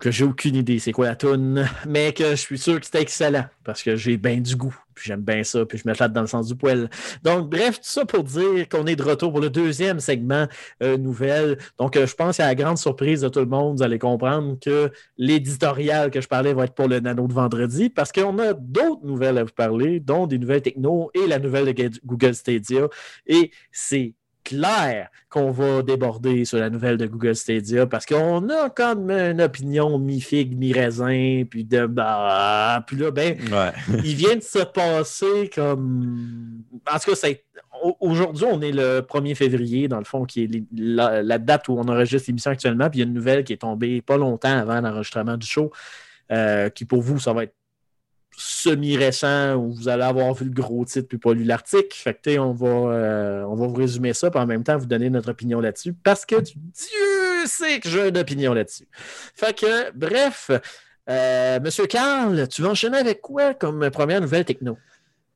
Que 0.06 0.12
j'ai 0.12 0.24
aucune 0.24 0.53
idée 0.53 0.78
c'est 0.78 0.91
quoi 0.91 1.08
la 1.08 1.16
tune, 1.16 1.68
mais 1.88 2.14
que 2.14 2.30
je 2.30 2.36
suis 2.36 2.60
sûr 2.60 2.80
que 2.80 2.86
c'était 2.86 3.01
excellent 3.01 3.45
parce 3.64 3.82
que 3.82 3.95
j'ai 3.95 4.18
bien 4.18 4.38
du 4.38 4.56
goût, 4.56 4.78
puis 4.93 5.06
j'aime 5.08 5.22
bien 5.22 5.43
ça, 5.43 5.66
puis 5.66 5.80
je 5.80 5.89
me 5.89 5.95
flatte 5.95 6.14
dans 6.14 6.22
le 6.22 6.28
sens 6.28 6.45
du 6.45 6.56
poil. 6.56 6.91
Donc, 7.24 7.49
bref, 7.49 7.78
tout 7.78 7.89
ça 7.89 8.06
pour 8.06 8.24
dire 8.24 8.70
qu'on 8.70 8.86
est 8.86 8.95
de 8.95 9.01
retour 9.01 9.32
pour 9.32 9.41
le 9.41 9.49
deuxième 9.49 9.99
segment 9.99 10.45
euh, 10.84 10.95
nouvelle. 10.97 11.58
Donc, 11.80 11.97
euh, 11.97 12.06
je 12.06 12.14
pense 12.14 12.39
à 12.39 12.45
la 12.45 12.53
grande 12.53 12.78
surprise 12.78 13.22
de 13.22 13.30
tout 13.30 13.39
le 13.39 13.47
monde, 13.47 13.78
vous 13.78 13.84
allez 13.84 13.97
comprendre 13.97 14.60
que 14.60 14.91
l'éditorial 15.18 16.12
que 16.12 16.22
je 16.22 16.28
parlais 16.28 16.53
va 16.53 16.66
être 16.66 16.76
pour 16.76 16.88
le 16.88 16.99
nano 16.99 17.28
de 17.28 17.34
vendredi 17.34 17.89
parce 17.89 18.12
qu'on 18.12 18.38
a 18.38 18.53
d'autres 18.53 19.08
nouvelles 19.08 19.39
à 19.39 19.43
vous 19.43 19.53
parler, 19.56 19.99
dont 19.99 20.28
des 20.28 20.38
nouvelles 20.38 20.62
techno 20.62 21.10
et 21.16 21.26
la 21.26 21.39
nouvelle 21.39 21.74
de 21.74 21.89
Google 22.06 22.36
Stadia. 22.36 22.88
Et 23.26 23.49
c'est 23.72 24.14
clair 24.46 25.10
qu'on 25.30 25.52
va 25.52 25.82
déborder 25.82 26.46
sur 26.46 26.60
la 26.60 26.70
nouvelle 26.70 26.96
de 26.98 27.08
Google 27.08 27.36
Stadia 27.36 27.86
parce 27.86 28.06
qu'on 28.06 28.48
a 28.50 28.70
comme 28.70 29.12
une 29.12 29.41
opinion 29.41 30.00
mi-figue, 30.00 30.58
mi-raisin, 30.58 31.43
puis 31.50 31.66
de 31.66 31.86
bah, 31.88 32.82
puis 32.88 32.96
là, 32.96 33.12
ben, 33.12 33.38
Ouais. 33.52 33.72
il 34.06 34.16
vient 34.16 34.36
de 34.38 34.43
se 34.43 34.60
passer 34.60 35.50
comme. 35.54 36.62
En 36.89 37.00
tout 37.00 37.12
cas, 37.12 37.28
aujourd'hui, 38.00 38.46
on 38.50 38.62
est 38.62 38.72
le 38.72 39.02
1er 39.02 39.36
février, 39.36 39.88
dans 39.88 40.00
le 40.00 40.06
fond, 40.06 40.24
qui 40.26 40.43
est 40.43 40.64
la 40.72 41.38
date 41.38 41.68
où 41.68 41.74
on 41.74 41.88
enregistre 41.88 42.30
l'émission 42.30 42.52
actuellement. 42.52 42.89
Puis 42.89 43.00
il 43.00 43.02
y 43.02 43.06
a 43.06 43.08
une 43.08 43.14
nouvelle 43.14 43.43
qui 43.43 43.54
est 43.54 43.58
tombée 43.58 44.02
pas 44.02 44.18
longtemps 44.18 44.58
avant 44.58 44.80
l'enregistrement 44.80 45.36
du 45.36 45.48
show, 45.48 45.72
euh, 46.32 46.70
qui 46.70 46.86
pour 46.86 47.02
vous, 47.02 47.20
ça 47.20 47.34
va 47.34 47.43
être 47.43 47.56
semi-récent 48.38 49.56
où 49.56 49.74
vous 49.74 49.88
allez 49.88 50.04
avoir 50.04 50.34
vu 50.34 50.46
le 50.46 50.52
gros 50.52 50.86
titre 50.86 51.08
puis 51.08 51.18
pas 51.18 51.34
lu 51.34 51.44
l'article. 51.44 51.96
Fait 51.96 52.14
que, 52.14 52.38
on 52.38 52.54
va, 52.54 52.68
euh, 52.68 53.44
on 53.44 53.56
va 53.56 53.68
vous 53.68 53.76
résumer 53.76 54.14
ça, 54.14 54.30
puis 54.30 54.40
en 54.40 54.46
même 54.46 54.64
temps 54.64 54.78
vous 54.78 54.86
donner 54.86 55.10
notre 55.10 55.32
opinion 55.32 55.60
là-dessus, 55.60 55.94
parce 55.94 56.26
que 56.26 56.36
Dieu 56.40 57.46
sait 57.46 57.80
que 57.80 57.90
j'ai 57.90 58.10
une 58.10 58.18
opinion 58.18 58.54
là-dessus. 58.54 58.88
Fait 59.36 59.58
que, 59.58 59.92
bref, 59.92 60.52
euh, 61.10 61.60
Monsieur 61.60 61.86
Carl, 61.86 62.48
tu 62.48 62.62
vas 62.62 62.70
enchaîner 62.70 62.98
avec 62.98 63.22
quoi 63.22 63.54
comme 63.54 63.90
première 63.92 64.22
nouvelle 64.22 64.46
techno? 64.46 64.78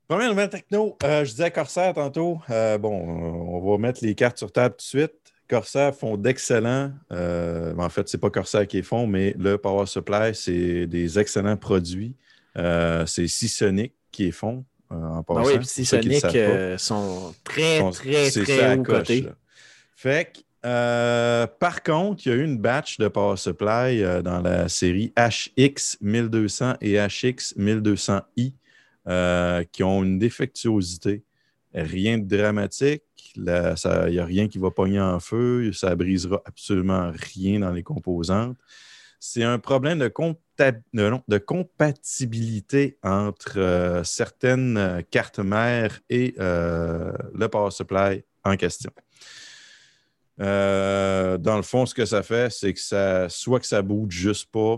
Première 0.08 0.30
nouvelle 0.30 0.50
techno, 0.50 0.98
euh, 1.04 1.24
je 1.24 1.32
disais 1.32 1.52
Corsair 1.52 1.94
tantôt. 1.94 2.40
Euh, 2.50 2.80
bon, 2.80 2.92
on 2.92 3.72
va 3.72 3.78
mettre 3.78 4.04
les 4.04 4.16
cartes 4.16 4.40
sur 4.40 4.52
table 4.52 4.76
tout 4.76 4.98
de 4.98 5.02
suite. 5.02 5.14
Corsair 5.48 5.96
font 5.96 6.18
d'excellents. 6.18 6.92
en 7.12 7.90
fait, 7.90 8.08
c'est 8.10 8.18
pas 8.18 8.30
Corsair 8.30 8.68
qui 8.68 8.78
les 8.78 8.84
font, 8.84 9.08
mais 9.08 9.36
le 9.38 9.58
Power 9.58 9.86
Supply, 9.86 10.34
c'est 10.34 10.88
des 10.88 11.20
excellents 11.20 11.58
produits. 11.58 12.16
Euh, 12.60 13.06
c'est 13.06 13.28
Seasonic 13.28 13.94
qui 14.12 14.26
les 14.26 14.32
font. 14.32 14.66
euh, 14.92 14.96
en 14.96 15.20
Ah 15.20 15.24
passant. 15.24 15.42
oui, 15.42 15.54
pour 15.54 15.62
puis 15.62 15.68
euh, 16.40 16.78
sont 16.78 17.36
très, 17.44 17.80
Sont- 17.80 17.92
très, 17.92 18.32
très 18.32 18.78
haut 18.78 18.84
là. 19.22 19.32
Fait 19.96 20.32
que, 20.34 20.40
euh, 20.66 21.48
par 21.60 21.84
contre, 21.84 22.26
il 22.26 22.30
y 22.30 22.32
a 22.32 22.36
eu 22.36 22.44
une 22.44 22.58
batch 22.58 22.98
de 22.98 23.08
Power 23.08 23.38
Supply 23.38 24.02
euh, 24.04 24.22
dans 24.22 24.42
la 24.42 24.68
série 24.68 25.14
HX 25.18 25.98
1200 26.02 26.74
et 26.82 26.96
HX 26.98 27.56
1200i 27.58 28.54
euh, 29.08 29.64
qui 29.72 29.84
ont 29.84 30.04
une 30.04 30.20
défectuosité. 30.20 31.24
Rien 31.74 32.18
de 32.18 32.26
dramatique. 32.36 33.04
Il 33.36 33.44
n'y 33.44 33.50
a 34.20 34.26
rien 34.26 34.48
qui 34.48 34.58
va 34.58 34.72
pogner 34.72 35.00
en 35.00 35.20
feu. 35.20 35.72
Ça 35.72 35.96
brisera 35.96 36.42
absolument 36.46 37.12
rien 37.36 37.60
dans 37.60 37.72
les 37.72 37.84
composantes. 37.84 38.58
C'est 39.20 39.44
un 39.44 39.60
problème 39.60 40.00
de, 40.00 41.38
compatibilité 41.38 42.98
entre 43.04 43.60
euh, 43.60 44.04
certaines 44.06 44.78
euh, 44.78 45.02
cartes 45.02 45.40
mères 45.40 46.00
et 46.10 46.36
euh, 46.40 47.12
le 47.34 47.50
Power 47.50 47.72
Supply 47.72 48.24
en 48.46 48.56
question. 48.56 48.92
Dans 50.38 51.58
le 51.58 51.62
fond, 51.64 51.86
ce 51.86 51.94
que 51.94 52.06
ça 52.06 52.24
fait, 52.24 52.50
c'est 52.50 52.74
que 52.74 52.80
ça, 52.80 53.28
soit 53.28 53.60
que 53.60 53.66
ça 53.66 53.82
bouge 53.82 54.14
juste 54.14 54.50
pas 54.52 54.78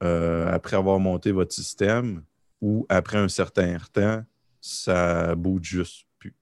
après 0.00 0.76
avoir 0.76 0.98
monté 0.98 1.30
votre 1.32 1.52
système, 1.52 2.22
ou 2.60 2.86
après 2.88 3.18
un 3.18 3.28
certain 3.28 3.76
temps, 3.92 4.24
ça 4.60 5.34
bouge 5.34 5.64
juste 5.64 6.06
plus. 6.18 6.34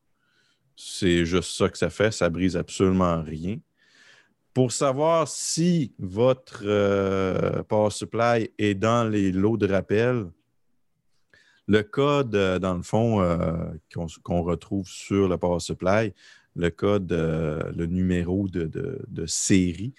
C'est 0.77 1.25
juste 1.25 1.57
ça 1.57 1.69
que 1.69 1.79
ça 1.79 1.91
fait, 1.91 2.11
ça 2.11 2.29
brise 2.29 2.57
absolument 2.57 3.23
rien. 3.23 3.59
Pour 4.53 4.73
savoir 4.73 5.29
si 5.29 5.93
votre 6.01 6.63
euh, 6.65 7.63
Power 7.63 7.91
Supply 7.91 8.51
est 8.59 8.75
dans 8.75 9.09
les 9.09 9.31
lots 9.31 9.57
de 9.57 9.69
rappel, 9.73 10.27
le 11.69 11.83
code, 11.85 12.33
dans 12.33 12.75
le 12.75 12.83
fond, 12.83 13.21
euh, 13.23 13.71
qu'on 14.25 14.43
retrouve 14.43 14.89
sur 14.89 15.29
le 15.29 15.39
Power 15.39 15.61
Supply, 15.61 16.13
le 16.57 16.71
code, 16.71 17.13
le 17.13 17.87
numéro 17.87 18.49
de, 18.49 19.27
série. 19.27 19.95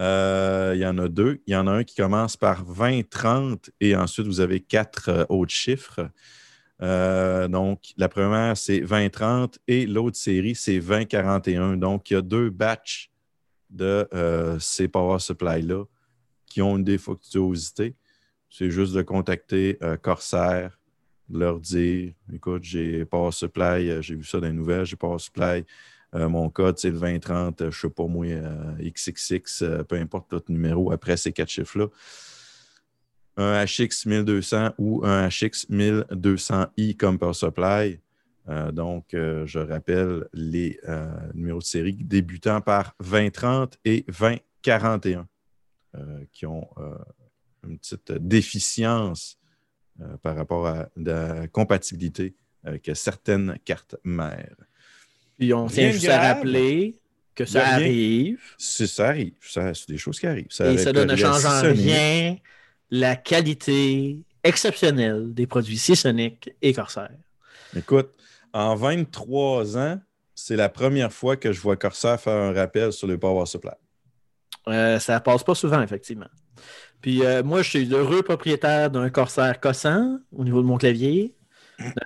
Euh, 0.00 0.72
il 0.74 0.80
y 0.80 0.86
en 0.86 0.98
a 0.98 1.06
deux. 1.06 1.40
Il 1.46 1.52
y 1.52 1.56
en 1.56 1.68
a 1.68 1.70
un 1.70 1.84
qui 1.84 1.94
commence 1.94 2.36
par 2.36 2.64
2030 2.64 3.70
et 3.80 3.94
ensuite 3.94 4.26
vous 4.26 4.40
avez 4.40 4.58
quatre 4.58 5.26
autres 5.28 5.54
chiffres. 5.54 6.10
Donc, 6.80 7.92
la 7.96 8.08
première, 8.08 8.56
c'est 8.56 8.80
2030 8.80 9.60
et 9.68 9.86
l'autre 9.86 10.16
série, 10.16 10.56
c'est 10.56 10.80
2041. 10.80 11.76
Donc, 11.76 12.10
il 12.10 12.14
y 12.14 12.16
a 12.16 12.22
deux 12.22 12.50
batchs 12.50 13.11
de 13.72 14.08
euh, 14.14 14.58
ces 14.60 14.86
power 14.86 15.18
supply-là 15.18 15.84
qui 16.46 16.60
ont 16.60 16.76
une 16.76 16.84
défectuosité. 16.84 17.96
C'est 18.50 18.70
juste 18.70 18.92
de 18.92 19.00
contacter 19.00 19.78
euh, 19.82 19.96
Corsair, 19.96 20.78
leur 21.30 21.58
dire 21.58 22.12
écoute, 22.30 22.62
j'ai 22.62 23.06
Power 23.06 23.32
Supply, 23.32 23.88
euh, 23.88 24.02
j'ai 24.02 24.14
vu 24.14 24.24
ça 24.24 24.38
dans 24.38 24.46
les 24.46 24.52
nouvelles, 24.52 24.84
j'ai 24.84 24.96
Power 24.96 25.18
Supply, 25.18 25.64
mon 26.12 26.50
code 26.50 26.78
c'est 26.78 26.90
le 26.90 26.98
2030, 26.98 27.62
euh, 27.62 27.70
je 27.70 27.80
sais 27.80 27.88
pas 27.88 28.06
moi, 28.06 28.26
XXX, 28.78 29.64
peu 29.88 29.96
importe 29.96 30.30
votre 30.30 30.50
numéro 30.50 30.92
après 30.92 31.16
ces 31.16 31.32
quatre 31.32 31.48
chiffres-là. 31.48 31.86
Un 33.38 33.64
HX 33.64 34.04
1200 34.04 34.72
ou 34.76 35.00
un 35.06 35.28
HX 35.28 35.70
1200i 35.70 36.96
comme 36.98 37.18
Power 37.18 37.32
Supply. 37.32 37.98
Euh, 38.48 38.72
donc, 38.72 39.14
euh, 39.14 39.46
je 39.46 39.58
rappelle 39.58 40.26
les 40.32 40.78
euh, 40.88 41.08
numéros 41.34 41.60
de 41.60 41.64
série 41.64 41.94
débutant 41.94 42.60
par 42.60 42.94
2030 43.00 43.78
et 43.84 44.04
2041 44.08 45.28
euh, 45.94 46.24
qui 46.32 46.46
ont 46.46 46.68
une 47.66 47.78
petite 47.78 48.12
déficience 48.12 49.38
par 50.22 50.34
rapport 50.34 50.66
à 50.66 50.88
la 50.96 51.46
compatibilité 51.48 52.34
avec 52.64 52.90
certaines 52.94 53.56
cartes 53.64 53.96
mères. 54.02 54.56
Puis 55.38 55.52
on 55.54 55.68
de 55.68 55.92
juste 55.92 56.08
à 56.08 56.34
rappeler 56.34 56.98
que 57.34 57.44
ça 57.44 57.66
a 57.66 57.76
rien. 57.76 57.86
arrive 57.86 58.54
Si 58.58 58.88
ça 58.88 59.08
arrive, 59.08 59.34
ça, 59.40 59.72
c'est 59.74 59.88
des 59.88 59.98
choses 59.98 60.18
qui 60.18 60.26
arrivent. 60.26 60.50
Ça 60.50 60.72
et 60.72 60.78
ça 60.78 60.92
avec 60.92 61.04
ne 61.04 61.14
change 61.14 61.44
en 61.44 61.62
rien 61.62 62.36
la 62.90 63.16
qualité 63.16 64.18
exceptionnelle 64.42 65.32
des 65.32 65.46
produits 65.46 65.78
Seasonic 65.78 66.50
et 66.60 66.72
Corsair. 66.72 67.10
Écoute, 67.76 68.10
en 68.52 68.74
23 68.74 69.78
ans, 69.78 70.00
c'est 70.34 70.56
la 70.56 70.68
première 70.68 71.12
fois 71.12 71.36
que 71.36 71.52
je 71.52 71.60
vois 71.60 71.76
Corsair 71.76 72.20
faire 72.20 72.36
un 72.36 72.52
rappel 72.52 72.92
sur 72.92 73.06
le 73.06 73.18
Power 73.18 73.46
Supply. 73.46 73.72
Euh, 74.68 74.98
ça 74.98 75.20
passe 75.20 75.42
pas 75.42 75.54
souvent, 75.54 75.82
effectivement. 75.82 76.28
Puis 77.02 77.24
euh, 77.24 77.42
moi, 77.42 77.62
je 77.62 77.70
suis 77.70 77.92
heureux 77.92 78.22
propriétaire 78.22 78.90
d'un 78.90 79.10
Corsair 79.10 79.60
Cossan 79.60 80.20
au 80.32 80.44
niveau 80.44 80.62
de 80.62 80.66
mon 80.66 80.78
clavier, 80.78 81.34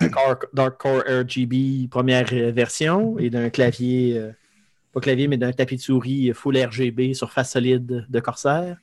d'un 0.01 0.09
Dark 0.53 0.77
Core 0.81 1.03
RGB 1.07 1.87
première 1.89 2.27
euh, 2.33 2.51
version 2.51 3.17
et 3.19 3.29
d'un 3.29 3.51
clavier, 3.51 4.17
euh, 4.17 4.31
pas 4.91 4.99
clavier, 4.99 5.27
mais 5.27 5.37
d'un 5.37 5.53
tapis 5.53 5.75
de 5.75 5.81
souris 5.81 6.31
full 6.33 6.57
RGB 6.57 7.13
sur 7.13 7.31
face 7.31 7.51
solide 7.51 8.05
de 8.09 8.19
Corsair. 8.19 8.77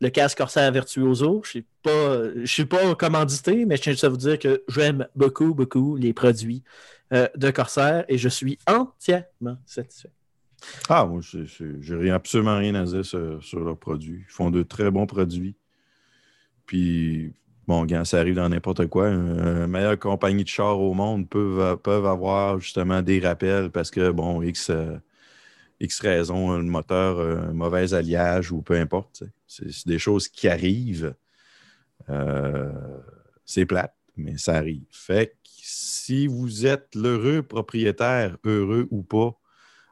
Le 0.00 0.10
casque 0.10 0.38
Corsair 0.38 0.70
Virtuoso, 0.72 1.42
je 1.44 1.60
ne 1.86 2.46
suis 2.46 2.64
pas 2.64 2.94
commandité, 2.94 3.64
mais 3.64 3.76
je 3.76 3.82
tiens 3.82 3.92
juste 3.92 4.04
à 4.04 4.08
vous 4.08 4.16
dire 4.16 4.38
que 4.38 4.62
j'aime 4.68 5.06
beaucoup, 5.14 5.54
beaucoup 5.54 5.96
les 5.96 6.12
produits 6.12 6.62
euh, 7.12 7.28
de 7.36 7.50
Corsair 7.50 8.04
et 8.08 8.18
je 8.18 8.28
suis 8.28 8.58
entièrement 8.66 9.56
satisfait. 9.66 10.10
Ah, 10.88 11.04
moi, 11.04 11.20
je 11.22 11.94
n'ai 11.94 12.10
absolument 12.10 12.58
rien 12.58 12.74
à 12.74 12.84
dire 12.84 13.04
sur, 13.04 13.60
leurs 13.60 13.76
produits. 13.76 14.24
Ils 14.28 14.32
font 14.32 14.50
de 14.50 14.62
très 14.62 14.90
bons 14.90 15.06
produits. 15.06 15.54
Puis, 16.66 17.32
bon, 17.68 17.86
quand 17.86 18.04
ça 18.04 18.18
arrive 18.18 18.36
dans 18.36 18.48
n'importe 18.48 18.86
quoi, 18.86 19.08
une 19.08 19.66
meilleure 19.66 19.98
compagnie 19.98 20.44
de 20.44 20.48
chars 20.48 20.80
au 20.80 20.94
monde 20.94 21.28
peuvent, 21.28 21.76
peuvent 21.78 22.06
avoir 22.06 22.58
justement 22.58 23.02
des 23.02 23.20
rappels 23.20 23.70
parce 23.70 23.90
que, 23.90 24.10
bon, 24.10 24.42
X, 24.42 24.70
euh, 24.70 24.96
X 25.80 26.00
raison, 26.00 26.56
le 26.56 26.64
moteur, 26.64 27.18
euh, 27.18 27.48
un 27.48 27.52
mauvais 27.52 27.94
alliage 27.94 28.52
ou 28.52 28.62
peu 28.62 28.74
importe. 28.74 29.24
C'est 29.46 29.86
des 29.86 29.98
choses 29.98 30.28
qui 30.28 30.48
arrivent. 30.48 31.14
Euh, 32.08 32.70
c'est 33.44 33.66
plate, 33.66 33.94
mais 34.16 34.36
ça 34.38 34.56
arrive. 34.56 34.84
Fait 34.90 35.28
que 35.28 35.34
si 35.44 36.26
vous 36.26 36.66
êtes 36.66 36.94
l'heureux 36.94 37.42
propriétaire, 37.42 38.36
heureux 38.44 38.86
ou 38.90 39.02
pas, 39.02 39.38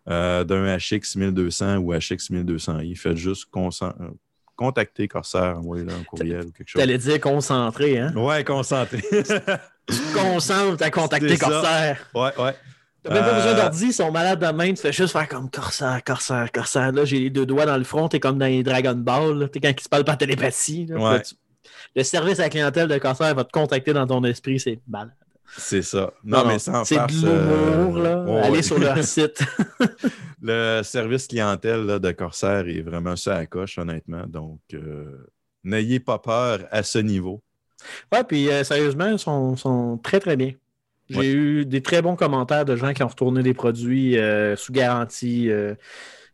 euh, 0.09 0.45
d'un 0.45 0.77
HX 0.77 1.17
1200 1.17 1.77
ou 1.77 1.95
HX 1.95 2.31
1200i, 2.31 2.97
faites 2.97 3.17
juste 3.17 3.47
euh, 3.55 3.91
contacter 4.57 5.07
Corsair, 5.09 5.59
envoyez-leur 5.59 5.97
un 5.97 6.05
courriel 6.05 6.47
ou 6.47 6.53
quelque 6.53 6.69
chose. 6.69 6.83
allais 6.83 6.99
dire 6.99 7.21
concentré, 7.21 7.99
hein? 7.99 8.13
Ouais, 8.17 8.45
concentré. 8.45 9.01
Tu 9.89 9.97
te 9.97 10.15
concentres 10.15 10.83
à 10.83 10.91
contacter. 10.91 11.37
Corsair. 11.37 12.09
ouais, 12.15 12.31
ouais. 12.39 12.55
T'as 13.05 13.15
même 13.15 13.23
pas 13.25 13.31
Euh, 13.31 13.35
besoin 13.37 13.55
d'ordi, 13.55 13.87
ils 13.87 13.93
sont 13.93 14.11
malades 14.13 14.39
de 14.41 14.53
main, 14.57 14.71
tu 14.73 14.81
fais 14.81 14.93
juste 14.93 15.13
faire 15.13 15.29
comme 15.29 15.51
Corsair, 15.51 16.03
Corsair, 16.05 16.51
Corsair. 16.53 16.93
Là, 16.93 17.05
j'ai 17.05 17.19
les 17.19 17.31
deux 17.31 17.47
doigts 17.47 17.67
dans 17.67 17.77
le 17.77 17.85
front, 17.85 18.09
t'es 18.09 18.21
comme 18.21 18.39
dans 18.39 18.47
les 18.47 18.63
Dragon 18.63 18.95
Ball, 18.95 19.49
t'es 19.51 19.61
quand 19.61 19.71
ils 19.77 19.81
se 19.83 19.89
parlent 19.89 20.05
par 20.05 20.19
télépathie. 20.19 20.87
là. 20.87 20.97
Ouais. 20.97 21.13
Là, 21.15 21.21
tu- 21.21 21.35
Le 21.97 22.03
service 22.05 22.39
à 22.39 22.45
la 22.45 22.49
clientèle 22.49 22.89
de 22.89 22.99
Corsair 22.99 23.35
va 23.35 23.45
te 23.45 23.51
contacter 23.53 23.93
dans 23.93 24.07
ton 24.07 24.23
esprit, 24.25 24.61
c'est 24.61 24.79
malade. 24.89 25.11
C'est 25.59 25.83
ça. 25.83 26.13
Non, 26.25 26.47
mais 26.47 26.59
sans 26.59 26.83
C'est 26.85 26.97
de 26.97 27.13
l'humour, 27.13 27.99
euh, 27.99 28.03
là. 28.27 28.43
Allez 28.45 28.57
ouais. 28.57 28.63
sur 28.63 28.79
leur 28.79 28.97
site. 29.05 29.43
Le 30.41 30.83
service 30.83 31.27
clientèle 31.27 31.85
là, 31.85 31.99
de 31.99 32.11
Corsair 32.13 32.67
est 32.69 32.81
vraiment 32.81 33.17
ça 33.17 33.37
à 33.37 33.47
coche, 33.47 33.79
honnêtement. 33.79 34.25
Donc, 34.27 34.61
euh, 34.75 35.27
n'ayez 35.65 36.01
pas 36.01 36.19
peur 36.19 36.61
à 36.71 36.83
ce 36.83 36.99
niveau. 36.99 37.43
Ouais, 38.13 38.25
puis 38.25 38.49
euh, 38.51 38.65
sérieusement, 38.65 39.09
ils 39.09 39.19
sont, 39.19 39.57
sont 39.57 39.99
très 39.99 40.21
très 40.21 40.37
bien. 40.37 40.53
J'ai 41.11 41.19
Ouais. 41.19 41.27
eu 41.33 41.65
des 41.67 41.83
très 41.83 42.01
bons 42.01 42.17
commentaires 42.17 42.65
de 42.65 42.77
gens 42.77 42.93
qui 42.93 43.03
ont 43.03 43.09
retourné 43.09 43.43
des 43.43 43.55
produits 43.55 44.17
euh, 44.19 44.57
sous 44.57 44.73
garantie. 44.73 45.51
euh. 45.51 45.75
Tu 45.75 45.81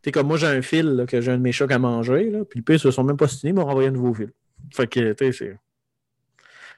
sais, 0.07 0.13
comme 0.13 0.29
moi, 0.29 0.37
j'ai 0.37 0.47
un 0.47 0.63
fil 0.63 0.87
là, 0.87 1.07
que 1.07 1.21
j'ai 1.21 1.33
un 1.33 1.39
de 1.39 1.43
mes 1.43 1.51
chocs 1.53 1.73
à 1.73 1.79
manger, 1.79 2.31
là, 2.31 2.45
puis 2.45 2.61
le 2.61 2.65
pire, 2.65 2.77
ils 2.77 2.81
se 2.81 2.91
sont 2.93 3.03
même 3.03 3.17
pas 3.17 3.27
signés, 3.29 3.51
ils 3.51 3.55
m'ont 3.55 3.65
renvoyé 3.65 3.89
un 3.89 3.93
nouveau 3.93 4.15
fil. 4.15 4.31
Fait 4.73 4.87
que, 4.87 5.13
tu 5.13 5.25
sais, 5.27 5.33
c'est. 5.33 5.59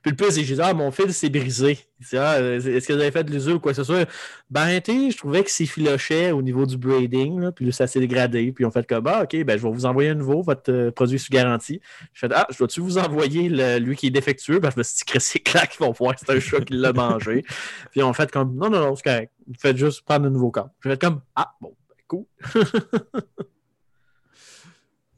Puis 0.02 0.12
le 0.18 0.30
c'est 0.30 0.40
que 0.40 0.46
j'ai 0.46 0.54
dit, 0.54 0.60
ah, 0.62 0.72
mon 0.72 0.90
fil 0.90 1.12
s'est 1.12 1.28
brisé. 1.28 1.78
Ah, 2.14 2.36
euh, 2.36 2.56
est-ce 2.58 2.88
que 2.88 2.94
vous 2.94 3.00
avez 3.00 3.10
fait 3.10 3.22
de 3.22 3.30
l'usure 3.30 3.56
ou 3.56 3.60
quoi 3.60 3.72
que 3.72 3.76
ce 3.76 3.84
soit? 3.84 4.08
Ben, 4.48 4.80
tu 4.80 4.92
sais, 4.92 5.10
je 5.10 5.16
trouvais 5.18 5.44
que 5.44 5.50
c'est 5.50 5.66
filochait 5.66 6.30
au 6.32 6.40
niveau 6.40 6.64
du 6.64 6.78
braiding, 6.78 7.38
là, 7.38 7.52
puis 7.52 7.66
là, 7.66 7.72
ça 7.72 7.86
s'est 7.86 8.00
dégradé. 8.00 8.50
Puis 8.52 8.64
on 8.64 8.70
fait 8.70 8.86
comme, 8.86 9.06
ah, 9.06 9.24
OK, 9.24 9.36
ben, 9.44 9.58
je 9.58 9.62
vais 9.62 9.70
vous 9.70 9.84
envoyer 9.84 10.08
un 10.10 10.14
nouveau, 10.14 10.40
votre 10.42 10.72
euh, 10.72 10.90
produit 10.90 11.18
sous 11.18 11.30
garantie. 11.30 11.82
Je 12.14 12.20
fais, 12.26 12.32
ah, 12.34 12.46
je 12.50 12.56
dois-tu 12.56 12.80
vous 12.80 12.96
envoyer 12.96 13.50
le- 13.50 13.78
lui 13.78 13.94
qui 13.94 14.06
est 14.06 14.10
défectueux? 14.10 14.58
Ben, 14.58 14.70
je 14.74 14.78
me 14.78 14.82
suis 14.82 15.04
dit, 15.06 15.12
c'est 15.20 15.40
clair 15.40 15.68
qu'ils 15.68 15.84
vont 15.84 15.92
voir 15.92 16.14
que 16.14 16.20
c'est 16.26 16.32
un 16.32 16.40
chat 16.40 16.60
qui 16.62 16.72
l'a 16.72 16.94
mangé. 16.94 17.44
puis 17.90 18.02
on 18.02 18.14
fait 18.14 18.30
comme, 18.30 18.54
non, 18.56 18.70
non, 18.70 18.80
non, 18.80 18.96
c'est 18.96 19.02
correct. 19.04 19.32
Faites 19.58 19.76
juste 19.76 20.00
prendre 20.02 20.26
un 20.26 20.30
nouveau 20.30 20.50
camp. 20.50 20.70
Je 20.82 20.88
fais 20.88 20.96
comme, 20.96 21.20
ah, 21.36 21.52
bon, 21.60 21.74
ben, 21.90 21.96
cool. 22.08 22.24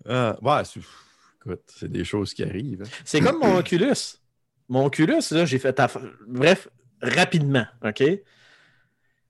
Ah, 0.09 0.37
ouais, 0.43 0.62
c'est 1.66 1.91
des 1.91 2.05
choses 2.05 2.35
qui 2.35 2.43
arrivent. 2.43 2.83
hein. 2.83 2.91
C'est 3.05 3.20
comme 3.20 3.39
mon 3.39 3.57
Oculus. 3.59 4.18
Mon 4.72 4.86
Oculus, 4.86 5.20
là, 5.32 5.44
j'ai 5.44 5.58
fait. 5.58 5.78
aff- 5.78 5.98
Bref, 6.26 6.68
rapidement, 7.02 7.66
OK? 7.84 8.02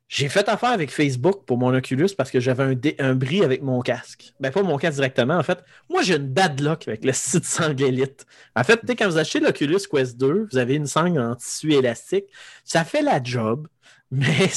J'ai 0.09 0.29
fait 0.29 0.47
affaire 0.51 0.69
avec 0.71 0.91
Facebook 0.91 1.47
pour 1.47 1.57
mon 1.57 1.75
Oculus 1.75 2.11
parce 2.17 2.31
que 2.31 2.39
j'avais 2.39 2.77
un, 3.01 3.15
bris 3.15 3.43
avec 3.43 3.63
mon 3.63 3.81
casque. 3.81 4.35
Ben, 4.41 4.53
pas 4.53 4.63
mon 4.63 4.77
casque 4.77 4.97
directement, 4.97 5.37
en 5.39 5.43
fait. 5.43 5.65
Moi, 5.89 6.03
j'ai 6.03 6.17
une 6.17 6.29
bad 6.29 6.61
luck 6.61 6.87
avec 6.87 7.05
le 7.05 7.13
site 7.15 7.47
sangle 7.47 7.83
élite. 7.83 8.27
En 8.55 8.63
fait, 8.63 8.81
quand 8.97 9.07
vous 9.09 9.17
achetez 9.17 9.41
l'Oculus 9.41 9.81
Quest 9.91 10.19
2, 10.19 10.49
vous 10.53 10.59
avez 10.59 10.75
une 10.75 10.87
sangle 10.87 11.19
en 11.19 11.35
tissu 11.35 11.73
élastique. 11.73 12.27
Ça 12.63 12.85
fait 12.85 13.03
la 13.03 13.23
job, 13.23 13.67
mais 14.13 14.51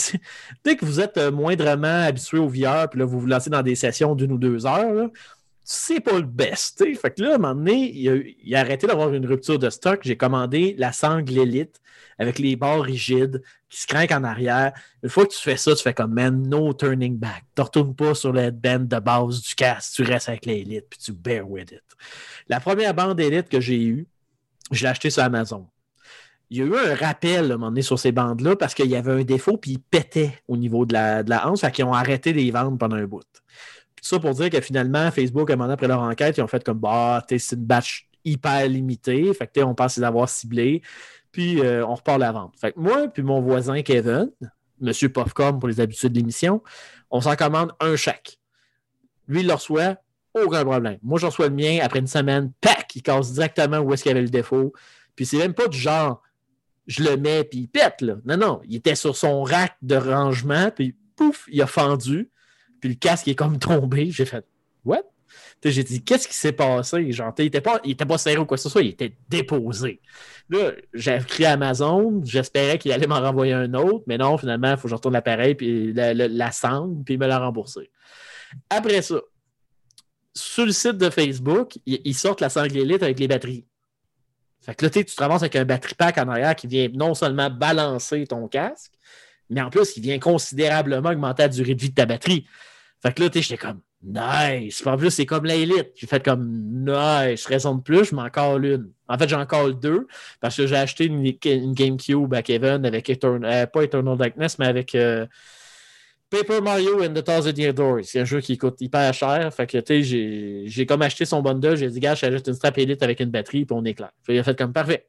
dès 0.66 0.76
que 0.76 0.86
vous 0.86 1.00
êtes 1.00 1.18
euh, 1.18 1.32
moindrement 1.32 2.04
habitué 2.04 2.38
au 2.38 2.50
VR, 2.50 2.90
puis 2.90 3.00
là, 3.00 3.06
vous 3.06 3.22
vous 3.22 3.28
lancez 3.28 3.50
dans 3.50 3.62
des 3.64 3.76
sessions 3.76 4.14
d'une 4.14 4.34
ou 4.34 4.38
deux 4.38 4.66
heures, 4.66 4.94
là, 4.94 5.10
c'est 5.68 6.00
pas 6.00 6.14
le 6.14 6.22
best. 6.22 6.78
tu 6.78 6.94
sais. 6.94 7.00
Fait 7.00 7.12
que 7.12 7.24
là, 7.24 7.32
à 7.32 7.36
un 7.36 7.38
moment 7.40 7.56
donné, 7.56 7.92
il 7.92 8.56
a, 8.56 8.60
arrêté 8.60 8.86
d'avoir 8.86 9.12
une 9.12 9.26
rupture 9.26 9.58
de 9.58 9.72
stock. 9.72 10.00
J'ai 10.04 10.16
commandé 10.16 10.76
la 10.78 10.92
sangle 10.92 11.40
élite 11.40 11.82
avec 12.20 12.38
les 12.38 12.56
barres 12.56 12.84
rigides 12.84 13.42
qui 13.68 13.82
se 13.82 13.88
craquent 13.88 14.12
en 14.12 14.24
arrière. 14.24 14.74
Une 15.02 15.10
fois 15.10 15.26
que 15.26 15.34
tu 15.34 15.40
fais 15.40 15.58
ça, 15.58 15.76
tu 15.76 15.82
fais 15.82 15.96
comme 15.96 16.14
man, 16.14 16.48
no 16.48 16.72
turning 16.74 17.18
back. 17.18 17.46
Tu 17.56 17.64
retournes 17.64 17.96
pas 17.96 18.14
sur 18.14 18.32
le 18.32 18.42
headband 18.42 18.82
de 18.82 19.00
base 19.00 19.42
du 19.42 19.56
casque, 19.56 19.96
tu 19.96 20.04
restes 20.04 20.30
avec 20.30 20.46
l'élite 20.46 20.86
puis 20.88 21.00
tu 21.00 21.12
bear 21.12 21.50
with 21.50 21.72
it. 21.72 21.84
La 22.48 22.60
première 22.60 22.94
bande 22.94 23.20
élite 23.20 23.50
que 23.50 23.60
j'ai 23.60 23.84
eue, 23.84 24.08
je 24.72 24.84
l'ai 24.84 24.90
achetée 24.90 25.10
sur 25.10 25.24
Amazon. 25.24 25.68
Il 26.52 26.58
y 26.58 26.62
a 26.62 26.66
eu 26.66 26.76
un 26.76 26.96
rappel 26.96 27.52
à 27.52 27.56
un 27.56 27.58
moment 27.58 27.72
donné 27.72 27.82
sur 27.82 27.98
ces 27.98 28.12
bandes-là 28.12 28.56
parce 28.56 28.76
qu'il 28.76 28.86
y 28.86 28.96
avait 28.96 29.12
un 29.12 29.24
défaut 29.24 29.58
puis 29.58 29.72
ils 29.72 29.80
pétaient 29.80 30.38
au 30.48 30.58
niveau 30.58 30.86
de 30.86 30.94
la, 30.94 31.24
de 31.24 31.32
la 31.32 31.50
hanche, 31.50 31.62
fait 31.62 31.72
qu'ils 31.72 31.86
ont 31.86 31.94
arrêté 31.94 32.34
de 32.34 32.38
les 32.38 32.52
vendre 32.52 32.78
pendant 32.78 32.98
un 32.98 33.08
bout. 33.08 33.24
Ça 34.06 34.20
pour 34.20 34.36
dire 34.36 34.52
que 34.52 34.62
finalement, 34.62 35.10
Facebook, 35.10 35.50
un 35.50 35.56
moment 35.56 35.74
après 35.74 35.88
leur 35.88 36.02
enquête, 36.02 36.38
ils 36.38 36.42
ont 36.42 36.48
fait 36.48 36.64
comme 36.64 36.78
bah, 36.78 37.26
c'est 37.28 37.54
une 37.54 37.66
batch 37.66 38.08
hyper 38.24 38.70
limitée, 38.70 39.34
fait 39.34 39.48
que 39.48 39.62
on 39.62 39.74
pense 39.74 39.98
les 39.98 40.04
avoir 40.04 40.30
ciblés, 40.30 40.84
puis 41.32 41.60
euh, 41.62 41.84
on 41.88 41.96
repart 41.96 42.20
la 42.20 42.32
vente. 42.32 42.54
Fait 42.56 42.72
que 42.72 42.80
moi, 42.80 43.08
puis 43.08 43.24
mon 43.24 43.42
voisin 43.42 43.82
Kevin, 43.82 44.30
Monsieur 44.80 45.10
Popcorn 45.10 45.58
pour 45.58 45.68
les 45.68 45.80
habitudes 45.80 46.14
de 46.14 46.20
l'émission, 46.20 46.62
on 47.10 47.20
s'en 47.20 47.36
commande 47.36 47.72
un 47.80 47.96
chaque. 47.96 48.38
Lui, 49.28 49.40
il 49.40 49.48
le 49.48 49.56
reçoit, 49.56 49.98
aucun 50.36 50.64
problème. 50.64 51.00
Moi, 51.02 51.18
je 51.18 51.26
reçois 51.26 51.48
le 51.48 51.56
mien, 51.56 51.80
après 51.82 51.98
une 51.98 52.06
semaine, 52.06 52.52
pac, 52.62 52.96
il 52.96 53.02
casse 53.02 53.34
directement 53.34 53.80
où 53.80 53.92
est-ce 53.92 54.04
qu'il 54.04 54.12
y 54.12 54.14
avait 54.14 54.22
le 54.22 54.30
défaut. 54.30 54.72
Puis 55.16 55.26
c'est 55.26 55.40
même 55.40 55.56
pas 55.56 55.68
du 55.68 55.80
genre, 55.80 56.22
je 56.86 57.04
le 57.04 57.18
mets, 57.18 57.44
puis 57.44 57.62
il 57.62 57.68
pète, 57.70 58.02
là. 58.02 58.18
Non, 58.24 58.38
non, 58.38 58.62
il 58.66 58.76
était 58.76 58.94
sur 58.94 59.18
son 59.18 59.42
rack 59.42 59.78
de 59.82 59.96
rangement, 59.96 60.70
puis 60.70 60.96
pouf, 61.16 61.48
il 61.52 61.60
a 61.64 61.66
fendu, 61.66 62.30
puis 62.80 62.90
le 62.90 62.96
casque 62.96 63.28
est 63.28 63.36
comme 63.36 63.60
tombé. 63.60 64.12
J'ai 64.12 64.26
fait, 64.26 64.46
what? 64.84 65.04
J'ai 65.64 65.84
dit, 65.84 66.04
qu'est-ce 66.04 66.28
qui 66.28 66.36
s'est 66.36 66.52
passé? 66.52 67.02
Il 67.02 67.46
était 67.46 67.62
pas, 67.62 67.80
il 67.84 67.92
était 67.92 68.06
pas 68.06 68.20
serré 68.20 68.38
ou 68.38 68.46
quoi 68.46 68.56
que 68.56 68.62
ce 68.62 68.70
soit, 68.70 68.84
il 68.84 68.90
était 68.90 69.16
déposé. 69.30 70.00
Là, 70.50 70.72
j'ai 70.94 71.16
écrit 71.16 71.46
Amazon, 71.46 72.22
j'espérais 72.24 72.78
qu'il 72.78 72.92
allait 72.92 73.08
m'en 73.08 73.20
renvoyer 73.20 73.54
un 73.54 73.74
autre, 73.74 74.04
mais 74.06 74.18
non, 74.18 74.38
finalement, 74.38 74.72
il 74.72 74.78
faut 74.78 74.84
que 74.84 74.90
je 74.90 74.96
retourne 74.96 75.16
l'appareil, 75.16 75.56
puis 75.56 75.92
la, 75.92 76.14
la, 76.14 76.52
puis 77.04 77.16
il 77.16 77.20
me 77.20 77.26
l'a 77.26 77.40
remboursé. 77.40 77.90
Après 78.70 79.02
ça, 79.02 79.16
sur 80.36 80.66
le 80.66 80.72
site 80.72 80.98
de 80.98 81.10
Facebook, 81.10 81.80
ils, 81.86 82.14
sortent 82.14 82.42
la 82.42 82.50
sangle 82.50 82.78
élite 82.78 83.02
avec 83.02 83.20
les 83.20 83.28
batteries. 83.28 83.66
Fait 84.62 84.76
que 84.76 84.86
là, 84.86 84.90
tu 84.90 85.06
te 85.06 85.22
ramasses 85.22 85.44
avec 85.44 85.56
un 85.56 85.66
batterie 85.66 85.96
pack 85.96 86.18
en 86.18 86.28
arrière 86.28 86.56
qui 86.56 86.68
vient 86.68 86.90
non 86.94 87.14
seulement 87.14 87.50
balancer 87.50 88.26
ton 88.28 88.48
casque, 88.48 88.92
mais 89.50 89.62
en 89.62 89.70
plus, 89.70 89.96
il 89.98 90.04
vient 90.04 90.20
considérablement 90.20 91.10
augmenter 91.10 91.44
la 91.44 91.50
durée 91.50 91.76
de 91.76 91.82
vie 91.82 91.90
de 91.90 91.96
ta 91.96 92.06
batterie. 92.06 92.46
Fait 93.02 93.14
que 93.14 93.22
là, 93.22 93.30
tu 93.30 93.42
j'étais 93.42 93.58
comme, 93.58 93.82
nice. 94.02 94.86
En 94.86 94.98
plus, 94.98 95.12
c'est 95.12 95.26
comme 95.26 95.46
l'élite. 95.46 95.92
J'ai 95.96 96.08
fait 96.08 96.24
comme, 96.24 96.48
nice. 96.86 97.46
Raison 97.46 97.76
de 97.76 97.82
plus, 97.82 98.06
je 98.06 98.16
m'en 98.16 98.30
colle 98.30 98.66
une. 98.66 98.92
En 99.08 99.18
fait, 99.18 99.30
j'en 99.30 99.46
colle 99.46 99.80
deux 99.80 100.08
parce 100.40 100.58
que 100.58 100.68
j'ai 100.68 100.76
acheté 100.76 101.06
une, 101.06 101.24
GameCube 101.74 102.34
à 102.34 102.42
Kevin 102.42 102.86
avec 102.86 103.10
Eternal, 103.10 103.52
euh, 103.52 103.66
pas 103.68 103.84
Eternal 103.84 104.18
Darkness, 104.18 104.58
mais 104.58 104.66
avec 104.66 104.96
euh, 104.96 105.28
Paper 106.30 106.62
Mario 106.62 107.04
and 107.04 107.14
the 107.14 107.24
Thousand 107.24 107.56
Year 107.56 107.74
Door. 107.74 108.00
C'est 108.04 108.22
un 108.22 108.26
jeu 108.26 108.42
qui 108.42 108.58
coûte 108.58 108.82
hyper 108.82 109.14
cher. 109.14 109.54
Fait 109.54 109.68
que, 109.68 109.78
tu 109.78 110.04
sais, 110.04 110.66
j'ai- 110.68 110.86
comme 110.86 111.02
acheté 111.02 111.26
son 111.26 111.42
bundle. 111.42 111.78
J'ai 111.78 111.90
dit, 111.90 112.00
gars, 112.00 112.16
j'achète 112.16 112.48
une 112.48 112.56
strap 112.56 112.78
élite 112.78 113.04
avec 113.04 113.20
une 113.20 113.30
batterie, 113.30 113.66
puis 113.66 113.76
on 113.78 113.86
éclaire. 113.86 114.12
Fait 114.24 114.34
qu'il 114.34 114.40
a 114.40 114.44
fait 114.44 114.58
comme, 114.58 114.74
parfait. 114.74 115.08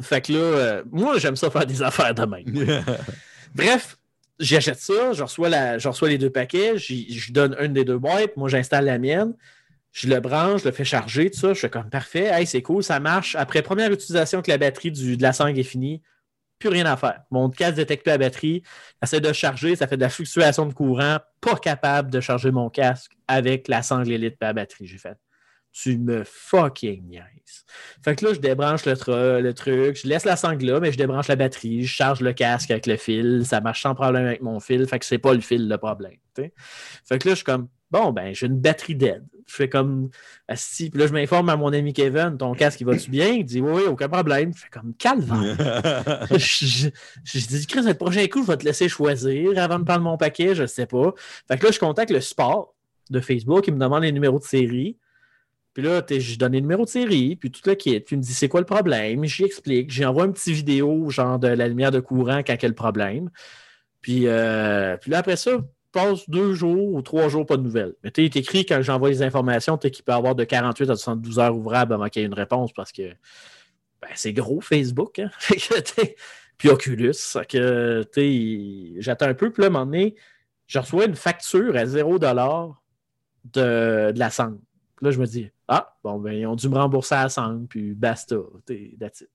Fait 0.00 0.22
que 0.22 0.32
là, 0.32 0.38
euh, 0.38 0.82
moi, 0.90 1.18
j'aime 1.18 1.36
ça 1.36 1.50
faire 1.50 1.66
des 1.66 1.82
affaires 1.82 2.14
de 2.14 2.24
même. 2.24 2.44
Bref, 3.54 3.98
j'achète 4.38 4.78
ça, 4.78 5.12
je 5.12 5.22
reçois, 5.22 5.48
la, 5.48 5.78
je 5.78 6.06
les 6.06 6.18
deux 6.18 6.30
paquets, 6.30 6.78
je 6.78 7.32
donne 7.32 7.56
une 7.60 7.72
des 7.72 7.84
deux 7.84 7.98
boîtes, 7.98 8.36
moi 8.36 8.48
j'installe 8.48 8.86
la 8.86 8.98
mienne, 8.98 9.34
je 9.92 10.08
le 10.08 10.20
branche, 10.20 10.62
je 10.62 10.68
le 10.68 10.72
fais 10.72 10.84
charger, 10.84 11.30
tout 11.30 11.38
ça, 11.38 11.52
je 11.52 11.60
fais 11.60 11.70
comme 11.70 11.90
parfait, 11.90 12.30
hey, 12.32 12.46
c'est 12.46 12.62
cool, 12.62 12.82
ça 12.82 12.98
marche. 12.98 13.36
Après 13.36 13.62
première 13.62 13.92
utilisation 13.92 14.40
que 14.40 14.50
la 14.50 14.58
batterie 14.58 14.90
du, 14.90 15.16
de 15.16 15.22
la 15.22 15.32
sangle 15.32 15.58
est 15.58 15.64
finie, 15.64 16.02
plus 16.58 16.70
rien 16.70 16.86
à 16.86 16.96
faire. 16.96 17.22
Mon 17.30 17.50
casque 17.50 17.76
détecte 17.76 18.06
la 18.06 18.18
batterie, 18.18 18.62
essaie 19.02 19.20
de 19.20 19.32
charger, 19.32 19.76
ça 19.76 19.86
fait 19.86 19.96
de 19.96 20.02
la 20.02 20.08
fluctuation 20.08 20.64
de 20.66 20.72
courant, 20.72 21.18
pas 21.40 21.56
capable 21.56 22.10
de 22.10 22.20
charger 22.20 22.52
mon 22.52 22.70
casque 22.70 23.12
avec 23.28 23.68
la 23.68 23.82
sangle 23.82 24.12
élite 24.12 24.34
et 24.40 24.44
la 24.44 24.52
batterie. 24.52 24.86
J'ai 24.86 24.98
fait, 24.98 25.16
tu 25.72 25.98
me 25.98 26.22
fucking 26.24 27.08
niaises. 27.08 27.64
Fait 28.04 28.14
que 28.14 28.26
là, 28.26 28.34
je 28.34 28.40
débranche 28.40 28.84
le, 28.84 28.92
tru- 28.92 29.40
le 29.40 29.54
truc, 29.54 29.98
je 30.02 30.06
laisse 30.06 30.24
la 30.24 30.36
sangle 30.36 30.66
là, 30.66 30.80
mais 30.80 30.92
je 30.92 30.98
débranche 30.98 31.28
la 31.28 31.36
batterie, 31.36 31.82
je 31.82 31.92
charge 31.92 32.20
le 32.20 32.32
casque 32.32 32.70
avec 32.70 32.86
le 32.86 32.96
fil, 32.96 33.42
ça 33.46 33.60
marche 33.60 33.82
sans 33.82 33.94
problème 33.94 34.26
avec 34.26 34.42
mon 34.42 34.60
fil, 34.60 34.86
fait 34.86 34.98
que 34.98 35.06
c'est 35.06 35.18
pas 35.18 35.32
le 35.32 35.40
fil 35.40 35.68
le 35.68 35.78
problème. 35.78 36.16
Fait 36.34 37.18
que 37.18 37.28
là, 37.28 37.32
je 37.32 37.36
suis 37.36 37.44
comme, 37.44 37.68
bon, 37.90 38.12
ben, 38.12 38.34
j'ai 38.34 38.46
une 38.46 38.58
batterie 38.58 38.94
dead. 38.94 39.24
Je 39.46 39.54
fais 39.54 39.68
comme, 39.68 40.08
asti, 40.48 40.88
puis 40.88 41.00
là, 41.00 41.06
je 41.06 41.12
m'informe 41.12 41.48
à 41.48 41.56
mon 41.56 41.72
ami 41.72 41.92
Kevin, 41.92 42.36
ton 42.38 42.54
casque, 42.54 42.80
il 42.80 42.84
va-tu 42.84 43.10
bien? 43.10 43.28
Il 43.28 43.44
dit, 43.44 43.60
oui, 43.60 43.72
oui, 43.74 43.82
aucun 43.88 44.08
problème. 44.08 44.52
Je 44.54 44.60
fais 44.60 44.68
comme, 44.70 44.94
calvaire. 44.94 45.56
je, 46.30 46.36
je, 46.36 46.88
je 47.24 47.46
dis, 47.46 47.66
Chris, 47.66 47.82
le 47.82 47.94
prochain 47.94 48.26
coup, 48.28 48.42
je 48.42 48.46
vais 48.46 48.56
te 48.56 48.64
laisser 48.64 48.88
choisir 48.88 49.58
avant 49.58 49.78
de 49.78 49.84
prendre 49.84 50.02
mon 50.02 50.16
paquet, 50.16 50.54
je 50.54 50.64
sais 50.66 50.86
pas. 50.86 51.12
Fait 51.48 51.58
que 51.58 51.66
là, 51.66 51.72
je 51.72 51.78
contacte 51.78 52.10
le 52.10 52.20
support 52.20 52.74
de 53.10 53.20
Facebook, 53.20 53.66
il 53.66 53.74
me 53.74 53.80
demande 53.80 54.04
les 54.04 54.12
numéros 54.12 54.38
de 54.38 54.44
série. 54.44 54.96
Puis 55.74 55.82
là, 55.82 56.02
je 56.08 56.36
donne 56.36 56.52
les 56.52 56.60
numéros 56.60 56.84
de 56.84 56.90
série, 56.90 57.36
puis 57.36 57.50
tout 57.50 57.62
le 57.66 57.74
kit. 57.74 57.98
Puis 58.00 58.16
il 58.16 58.18
me 58.18 58.22
dit 58.22 58.34
c'est 58.34 58.48
quoi 58.48 58.60
le 58.60 58.66
problème? 58.66 59.24
J'y 59.24 59.44
explique. 59.44 59.90
J'envoie 59.90 60.26
une 60.26 60.32
petite 60.34 60.54
vidéo, 60.54 61.08
genre 61.08 61.38
de 61.38 61.48
la 61.48 61.66
lumière 61.68 61.90
de 61.90 62.00
courant 62.00 62.42
quand 62.46 62.62
le 62.62 62.74
problème. 62.74 63.30
Puis, 64.02 64.26
euh, 64.26 64.96
puis 64.98 65.10
là, 65.10 65.18
après 65.18 65.36
ça, 65.36 65.58
passe 65.92 66.28
deux 66.28 66.54
jours 66.54 66.94
ou 66.94 67.02
trois 67.02 67.28
jours, 67.28 67.46
pas 67.46 67.56
de 67.56 67.62
nouvelles. 67.62 67.94
Mais 68.02 68.10
tu 68.10 68.22
écrit 68.22 68.66
quand 68.66 68.82
j'envoie 68.82 69.10
les 69.10 69.22
informations, 69.22 69.78
tu 69.78 69.90
qu'il 69.90 70.04
peut 70.04 70.12
avoir 70.12 70.34
de 70.34 70.44
48 70.44 70.90
à 70.90 70.96
72 70.96 71.38
heures 71.38 71.56
ouvrables 71.56 71.94
avant 71.94 72.08
qu'il 72.08 72.20
y 72.20 72.24
ait 72.24 72.28
une 72.28 72.34
réponse 72.34 72.72
parce 72.72 72.92
que 72.92 73.10
ben, 74.00 74.08
c'est 74.14 74.32
gros 74.32 74.60
Facebook. 74.60 75.20
Hein? 75.20 75.30
Puis 76.58 76.68
Oculus. 76.68 77.14
Que, 77.48 78.04
j'attends 78.98 79.26
un 79.26 79.34
peu. 79.34 79.50
Puis 79.50 79.62
là, 79.62 79.66
à 79.66 79.70
un 79.70 79.72
moment 79.72 79.86
donné, 79.86 80.16
je 80.66 80.78
reçois 80.78 81.04
une 81.06 81.16
facture 81.16 81.76
à 81.76 81.86
0 81.86 82.18
de, 82.18 82.26
de 83.52 84.18
la 84.18 84.30
sangle. 84.30 84.58
Puis 84.96 85.06
là, 85.06 85.10
je 85.10 85.20
me 85.20 85.26
dis, 85.26 85.50
ah, 85.74 85.96
bon, 86.04 86.18
ben, 86.18 86.32
ils 86.32 86.46
ont 86.46 86.54
dû 86.54 86.68
me 86.68 86.76
rembourser 86.76 87.14
à 87.14 87.22
la 87.22 87.28
sangle, 87.30 87.66
puis 87.66 87.94
basta. 87.94 88.36
that's 89.00 89.22
it. 89.22 89.30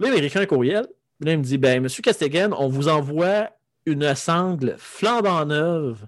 Là, 0.00 0.08
il 0.16 0.24
écrit 0.24 0.40
un 0.40 0.46
courriel. 0.46 0.88
Là, 1.20 1.32
il 1.32 1.38
me 1.38 1.44
dit, 1.44 1.56
ben, 1.56 1.80
Monsieur 1.80 2.02
Castegan, 2.02 2.52
on 2.58 2.68
vous 2.68 2.88
envoie 2.88 3.50
une 3.86 4.12
sangle 4.16 4.74
flambant 4.76 5.46
neuve 5.46 6.04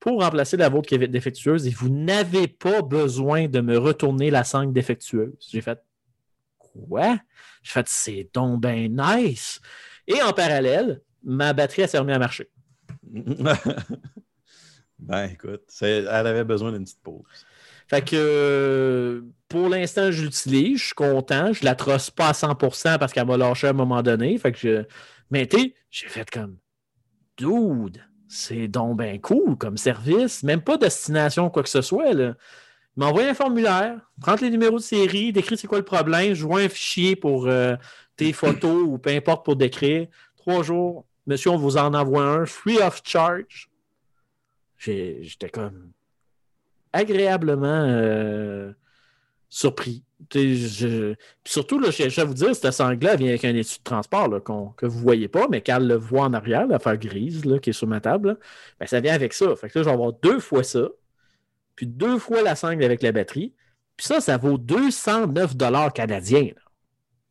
pour 0.00 0.22
remplacer 0.22 0.56
la 0.56 0.70
vôtre 0.70 0.88
qui 0.88 0.94
est 0.94 1.08
défectueuse 1.08 1.66
et 1.66 1.70
vous 1.70 1.90
n'avez 1.90 2.48
pas 2.48 2.80
besoin 2.80 3.48
de 3.48 3.60
me 3.60 3.76
retourner 3.76 4.30
la 4.30 4.44
sangle 4.44 4.72
défectueuse. 4.72 5.34
J'ai 5.50 5.60
fait, 5.60 5.82
quoi? 6.56 7.18
J'ai 7.62 7.72
fait, 7.72 7.86
c'est 7.86 8.30
donc 8.32 8.62
ben 8.62 8.96
nice. 8.96 9.60
Et 10.06 10.22
en 10.22 10.32
parallèle, 10.32 11.02
ma 11.22 11.52
batterie 11.52 11.82
a 11.82 11.88
servi 11.88 12.12
à 12.12 12.18
marcher. 12.18 12.48
ben, 14.98 15.24
écoute, 15.26 15.64
elle 15.82 16.08
avait 16.08 16.44
besoin 16.44 16.72
d'une 16.72 16.84
petite 16.84 17.02
pause. 17.02 17.44
Fait 17.88 18.02
que 18.02 18.16
euh, 18.16 19.22
pour 19.48 19.68
l'instant, 19.68 20.10
je 20.10 20.22
l'utilise, 20.22 20.78
je 20.78 20.84
suis 20.86 20.94
content. 20.94 21.52
Je 21.52 21.64
la 21.64 21.74
trosse 21.74 22.10
pas 22.10 22.28
à 22.28 22.32
100% 22.32 22.98
parce 22.98 23.12
qu'elle 23.12 23.26
m'a 23.26 23.36
lâché 23.36 23.66
à 23.66 23.70
un 23.70 23.74
moment 23.74 24.02
donné. 24.02 24.36
Fait 24.38 24.52
que 24.52 24.58
je... 24.58 24.84
Mais 25.30 25.46
tu 25.46 25.74
j'ai 25.90 26.08
fait 26.08 26.28
comme 26.30 26.58
Dude, 27.36 28.04
c'est 28.28 28.68
donc 28.68 29.00
cool 29.22 29.56
comme 29.56 29.76
service. 29.76 30.42
Même 30.42 30.60
pas 30.60 30.76
de 30.76 30.82
destination 30.82 31.50
quoi 31.50 31.62
que 31.62 31.68
ce 31.68 31.82
soit. 31.82 32.12
Là. 32.12 32.34
Envoyé 33.00 33.28
un 33.28 33.34
formulaire, 33.34 34.00
prendre 34.20 34.42
les 34.42 34.50
numéros 34.50 34.78
de 34.78 34.82
série, 34.82 35.32
décrire 35.32 35.58
c'est 35.58 35.66
quoi 35.66 35.78
le 35.78 35.84
problème, 35.84 36.34
je 36.34 36.44
vois 36.44 36.60
un 36.60 36.68
fichier 36.68 37.16
pour 37.16 37.48
euh, 37.48 37.74
tes 38.16 38.32
photos 38.32 38.84
ou 38.86 38.98
peu 38.98 39.10
importe 39.10 39.44
pour 39.44 39.56
décrire. 39.56 40.06
Trois 40.36 40.62
jours, 40.62 41.04
monsieur, 41.26 41.50
on 41.50 41.56
vous 41.56 41.76
en 41.76 41.92
envoie 41.92 42.24
un, 42.24 42.46
free 42.46 42.78
of 42.78 43.02
charge. 43.04 43.68
J'étais 44.78 45.48
comme 45.48 45.90
agréablement 46.94 47.66
euh, 47.66 48.72
surpris. 49.50 50.04
Je- 50.34 51.14
surtout, 51.44 51.78
là, 51.78 51.90
je, 51.90 52.04
vais 52.04 52.24
vous 52.24 52.34
dire, 52.34 52.54
cette 52.56 52.72
sangle-là 52.72 53.16
vient 53.16 53.28
avec 53.28 53.44
un 53.44 53.54
étui 53.54 53.78
de 53.78 53.84
transport 53.84 54.28
là, 54.28 54.40
que 54.40 54.86
vous 54.86 54.98
ne 54.98 55.02
voyez 55.02 55.28
pas, 55.28 55.48
mais 55.50 55.60
Carl 55.60 55.86
le 55.86 55.96
voit 55.96 56.24
en 56.24 56.32
arrière, 56.32 56.66
l'affaire 56.66 56.96
grise 56.98 57.44
là, 57.44 57.58
qui 57.58 57.70
est 57.70 57.74
sur 57.74 57.86
ma 57.88 58.00
table. 58.00 58.38
ben, 58.80 58.86
ça 58.86 59.00
vient 59.00 59.14
avec 59.14 59.32
ça. 59.34 59.54
Fait 59.56 59.68
que 59.68 59.78
là, 59.78 59.82
je 59.84 59.88
vais 59.88 59.94
avoir 59.94 60.12
deux 60.14 60.40
fois 60.40 60.62
ça, 60.64 60.88
puis 61.76 61.86
deux 61.86 62.18
fois 62.18 62.42
la 62.42 62.56
sangle 62.56 62.84
avec 62.84 63.02
la 63.02 63.12
batterie. 63.12 63.54
Puis 63.96 64.06
ça, 64.06 64.20
ça 64.20 64.36
vaut 64.38 64.58
209 64.58 65.54
canadiens. 65.94 66.50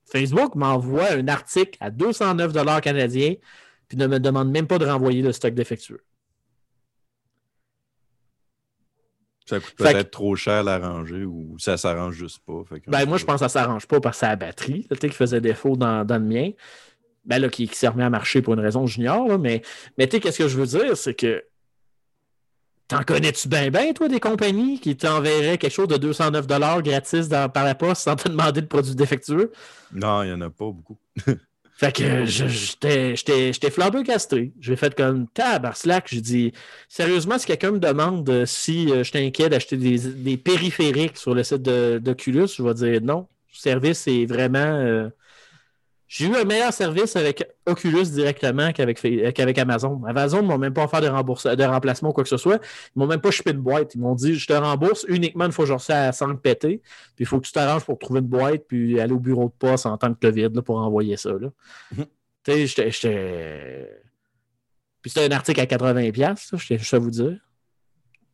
Facebook 0.05 0.55
m'envoie 0.55 1.11
un 1.13 1.27
article 1.27 1.77
à 1.81 1.89
209 1.91 2.81
canadiens, 2.81 3.35
puis 3.87 3.97
ne 3.97 4.07
me 4.07 4.19
demande 4.19 4.51
même 4.51 4.67
pas 4.67 4.77
de 4.79 4.85
renvoyer 4.85 5.21
le 5.21 5.31
stock 5.33 5.53
défectueux. 5.53 6.03
Ça 9.45 9.59
coûte 9.59 9.75
peut-être 9.75 10.11
trop 10.11 10.35
cher 10.35 10.53
à 10.55 10.63
l'arranger 10.63 11.25
ou 11.25 11.55
ça 11.59 11.75
s'arrange 11.77 12.15
juste 12.15 12.39
pas. 12.45 12.61
Fait 12.69 12.79
que- 12.79 12.89
Ben, 12.89 13.05
moi, 13.05 13.17
je 13.17 13.25
pense 13.25 13.35
que 13.35 13.39
ça 13.47 13.49
s'arrange 13.49 13.85
pas 13.87 13.99
parce 13.99 14.17
que 14.17 14.19
c'est 14.21 14.27
la 14.27 14.35
batterie 14.37 14.87
là, 14.89 14.95
qui 14.97 15.09
faisait 15.09 15.41
défaut 15.41 15.75
dans, 15.75 16.05
dans 16.05 16.17
le 16.17 16.23
mien. 16.23 16.51
Ben 17.25 17.39
là, 17.39 17.49
qui, 17.49 17.67
qui 17.67 17.75
s'est 17.75 17.87
remis 17.87 18.03
à 18.03 18.09
marcher 18.09 18.41
pour 18.41 18.53
une 18.53 18.59
raison 18.59 18.85
junior, 18.85 19.27
là, 19.27 19.37
mais, 19.37 19.61
mais 19.97 20.07
tu 20.07 20.15
sais, 20.17 20.19
qu'est-ce 20.21 20.39
que 20.39 20.47
je 20.47 20.57
veux 20.57 20.65
dire, 20.65 20.97
c'est 20.97 21.13
que 21.13 21.43
t'en 22.89 23.01
connais-tu 23.03 23.47
bien, 23.47 23.69
bien, 23.69 23.93
toi, 23.93 24.09
des 24.09 24.19
compagnies 24.19 24.79
qui 24.79 24.95
t'enverraient 24.97 25.57
quelque 25.57 25.71
chose 25.71 25.87
de 25.87 25.97
209 25.97 26.45
gratis 26.83 27.29
dans- 27.29 27.49
par 27.49 27.63
la 27.63 27.75
poste 27.75 28.01
sans 28.03 28.15
te 28.17 28.27
demander 28.27 28.61
de 28.61 28.67
produit 28.67 28.93
défectueux? 28.95 29.51
Non, 29.93 30.23
il 30.23 30.27
n'y 30.27 30.33
en 30.33 30.41
a 30.41 30.49
pas 30.49 30.65
beaucoup. 30.71 30.97
Fait 31.83 31.91
que 31.91 32.25
j'étais 32.25 33.15
j'étais 33.17 33.69
flabbergasté. 33.71 34.53
J'ai 34.61 34.75
fait 34.77 34.95
comme 34.95 35.27
tab 35.27 35.69
Slack. 35.75 36.07
J'ai 36.09 36.21
dit 36.21 36.53
sérieusement, 36.87 37.37
si 37.37 37.45
quelqu'un 37.45 37.71
me 37.71 37.79
demande 37.79 38.45
si 38.45 38.89
euh, 38.91 39.03
je 39.03 39.11
t'inquiète 39.11 39.49
d'acheter 39.51 39.75
des, 39.77 39.97
des 39.99 40.37
périphériques 40.37 41.17
sur 41.17 41.33
le 41.35 41.43
site 41.43 41.61
de- 41.63 41.99
d'Oculus, 42.01 42.47
je 42.55 42.63
vais 42.63 42.73
dire 42.73 43.01
non. 43.01 43.27
Le 43.53 43.57
service 43.57 44.07
est 44.07 44.25
vraiment. 44.25 44.59
euh, 44.59 45.09
J'ai 46.15 46.27
eu 46.27 46.35
un 46.35 46.43
meilleur 46.43 46.71
service 46.71 47.15
avec 47.15 47.43
Oculus 47.65 48.03
directement 48.11 48.71
qu'avec 48.71 49.01
qu'avavec 49.33 49.57
Amazon. 49.57 49.99
Amazon 50.05 50.43
ne 50.43 50.47
m'ont 50.47 50.59
même 50.59 50.71
pas 50.73 50.83
offert 50.83 51.01
de, 51.01 51.07
rembourse- 51.07 51.47
de 51.55 51.63
remplacement 51.63 52.09
ou 52.09 52.13
quoi 52.13 52.23
que 52.23 52.29
ce 52.29 52.37
soit. 52.37 52.61
Ils 52.95 52.99
m'ont 52.99 53.07
même 53.07 53.19
pas 53.19 53.31
chipé 53.31 53.49
une 53.49 53.61
boîte. 53.61 53.95
Ils 53.95 54.01
m'ont 54.01 54.13
dit 54.13 54.35
je 54.35 54.45
te 54.45 54.53
rembourse 54.53 55.07
uniquement 55.09 55.45
une 55.45 55.51
fois 55.51 55.63
que 55.65 55.69
je 55.69 55.73
reçois 55.73 55.95
à 55.95 56.11
5 56.11 56.39
péter. 56.39 56.83
Puis 57.15 57.23
il 57.23 57.25
faut 57.25 57.39
que 57.39 57.47
tu 57.47 57.51
t'arranges 57.51 57.83
pour 57.83 57.97
trouver 57.97 58.19
une 58.19 58.27
boîte 58.27 58.65
puis 58.67 58.99
aller 58.99 59.11
au 59.11 59.17
bureau 59.19 59.45
de 59.45 59.53
poste 59.57 59.87
en 59.87 59.97
tant 59.97 60.13
que 60.13 60.19
COVID 60.19 60.49
là, 60.53 60.61
pour 60.61 60.77
envoyer 60.77 61.17
ça. 61.17 61.31
Là. 61.31 61.49
Tu 61.95 62.03
sais, 62.45 62.67
j'étais- 62.67 62.91
j'étais. 62.91 64.01
Puis 65.01 65.09
c'était 65.09 65.33
un 65.33 65.35
article 65.35 65.61
à 65.61 65.65
80$, 65.65 66.11
piastres, 66.11 66.47
ça, 66.47 66.57
je 66.57 66.75
vais 66.95 66.99
vous 66.99 67.09
dire. 67.09 67.39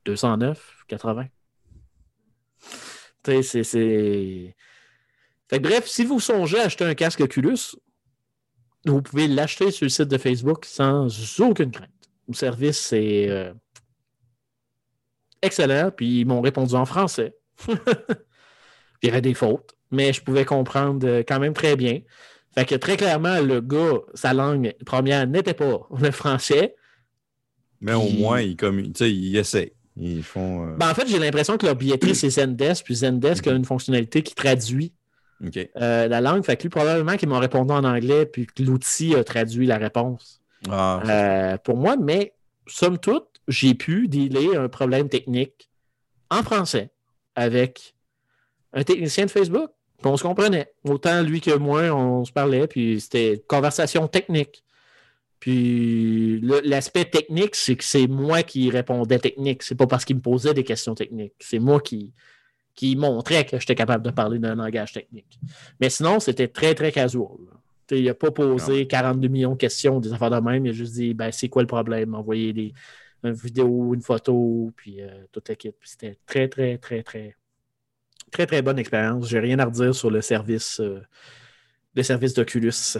209, 0.03 0.83
80. 0.89 1.27
Tu 3.23 3.43
sais, 3.43 3.63
c'est. 3.63 4.55
Fait 5.49 5.57
que 5.57 5.63
bref, 5.67 5.87
si 5.87 6.05
vous 6.05 6.19
songez 6.19 6.59
à 6.59 6.63
acheter 6.65 6.83
un 6.85 6.93
casque 6.93 7.21
Oculus, 7.21 7.75
vous 8.85 9.01
pouvez 9.01 9.27
l'acheter 9.27 9.71
sur 9.71 9.85
le 9.85 9.89
site 9.89 10.07
de 10.07 10.17
Facebook 10.17 10.65
sans 10.65 11.07
aucune 11.41 11.71
crainte. 11.71 11.89
Le 12.27 12.33
service 12.33 12.93
est 12.93 13.27
euh, 13.29 13.51
excellent, 15.41 15.91
puis 15.95 16.21
ils 16.21 16.25
m'ont 16.25 16.41
répondu 16.41 16.75
en 16.75 16.85
français. 16.85 17.35
Il 17.67 19.07
y 19.07 19.09
avait 19.09 19.21
des 19.21 19.33
fautes, 19.33 19.75
mais 19.91 20.11
je 20.13 20.21
pouvais 20.21 20.45
comprendre 20.45 21.07
euh, 21.07 21.23
quand 21.27 21.39
même 21.39 21.53
très 21.53 21.75
bien. 21.75 22.01
Fait 22.53 22.65
que 22.65 22.75
très 22.75 22.97
clairement, 22.97 23.39
le 23.39 23.61
gars, 23.61 23.99
sa 24.13 24.33
langue 24.33 24.73
première 24.85 25.25
n'était 25.27 25.53
pas 25.53 25.87
le 25.99 26.11
français. 26.11 26.75
Mais 27.81 27.93
au 27.93 28.01
Puis- 28.05 28.17
moins, 28.19 28.43
sais, 28.95 29.11
ils 29.11 29.37
essaient. 29.37 29.73
Ils 29.95 30.23
font. 30.23 30.67
euh, 30.67 30.75
Ben, 30.77 30.89
en 30.91 30.93
fait, 30.93 31.07
j'ai 31.07 31.19
l'impression 31.19 31.57
que 31.57 31.65
leur 31.65 31.75
billetterie, 31.75 32.15
c'est 32.15 32.29
Zendesk, 32.29 32.85
puis 32.85 32.95
Zendesk 32.95 33.47
a 33.47 33.51
une 33.51 33.65
fonctionnalité 33.65 34.21
qui 34.21 34.35
traduit 34.35 34.93
Euh, 35.41 36.07
la 36.07 36.21
langue. 36.21 36.43
Fait 36.43 36.57
que 36.57 36.63
lui, 36.63 36.69
probablement 36.69 37.15
qu'ils 37.15 37.29
m'ont 37.29 37.39
répondu 37.39 37.71
en 37.71 37.83
anglais, 37.83 38.25
puis 38.25 38.45
que 38.45 38.61
l'outil 38.63 39.15
a 39.15 39.23
traduit 39.23 39.65
la 39.65 39.77
réponse 39.77 40.41
Ah, 40.69 41.01
euh, 41.05 41.57
pour 41.57 41.77
moi. 41.77 41.95
Mais, 41.97 42.33
somme 42.67 42.97
toute, 42.97 43.27
j'ai 43.47 43.73
pu 43.73 44.07
dealer 44.07 44.55
un 44.55 44.67
problème 44.67 45.09
technique 45.09 45.69
en 46.29 46.43
français 46.43 46.91
avec 47.35 47.95
un 48.73 48.83
technicien 48.83 49.25
de 49.25 49.31
Facebook. 49.31 49.71
On 50.03 50.15
se 50.15 50.23
comprenait. 50.23 50.71
Autant 50.83 51.21
lui 51.21 51.41
que 51.41 51.55
moi, 51.57 51.83
on 51.91 52.23
se 52.23 52.31
parlait, 52.31 52.67
puis 52.67 53.01
c'était 53.01 53.43
conversation 53.47 54.07
technique. 54.07 54.63
Puis 55.39 56.41
l'aspect 56.63 57.05
technique, 57.05 57.55
c'est 57.55 57.75
que 57.75 57.83
c'est 57.83 58.07
moi 58.07 58.43
qui 58.43 58.69
répondais 58.69 59.19
technique. 59.19 59.63
C'est 59.63 59.75
pas 59.75 59.87
parce 59.87 60.03
qu'il 60.03 60.17
me 60.17 60.21
posait 60.21 60.53
des 60.53 60.65
questions 60.65 60.95
techniques. 60.95 61.33
C'est 61.39 61.59
moi 61.59 61.79
qui, 61.79 62.13
qui 62.79 62.95
montrait 62.95 63.45
que 63.45 63.59
j'étais 63.59 63.75
capable 63.75 64.05
de 64.05 64.09
parler 64.09 64.39
d'un 64.39 64.55
langage 64.55 64.93
technique. 64.93 65.37
Mais 65.81 65.89
sinon, 65.89 66.21
c'était 66.21 66.47
très, 66.47 66.73
très 66.73 66.93
casual. 66.93 67.35
Il 67.91 68.05
n'a 68.05 68.13
pas 68.13 68.31
posé 68.31 68.87
42 68.87 69.27
millions 69.27 69.51
de 69.51 69.57
questions, 69.57 69.99
des 69.99 70.13
affaires 70.13 70.29
de 70.29 70.37
même. 70.39 70.65
Il 70.65 70.69
a 70.69 70.71
juste 70.71 70.93
dit 70.93 71.13
ben, 71.13 71.29
c'est 71.29 71.49
quoi 71.49 71.61
le 71.61 71.67
problème? 71.67 72.15
Envoyer 72.15 72.53
des, 72.53 72.73
une 73.25 73.33
vidéo, 73.33 73.93
une 73.93 74.01
photo, 74.01 74.71
puis 74.77 75.01
euh, 75.01 75.09
tout 75.29 75.41
le 75.45 75.55
kit. 75.55 75.73
C'était 75.83 76.17
très, 76.25 76.47
très, 76.47 76.77
très, 76.77 77.03
très, 77.03 77.35
très, 78.31 78.45
très 78.45 78.61
bonne 78.61 78.79
expérience. 78.79 79.27
J'ai 79.27 79.41
rien 79.41 79.59
à 79.59 79.65
redire 79.65 79.93
sur 79.93 80.09
le 80.09 80.21
service, 80.21 80.79
euh, 80.79 81.01
le 81.95 82.03
service 82.03 82.33
d'Oculus. 82.33 82.97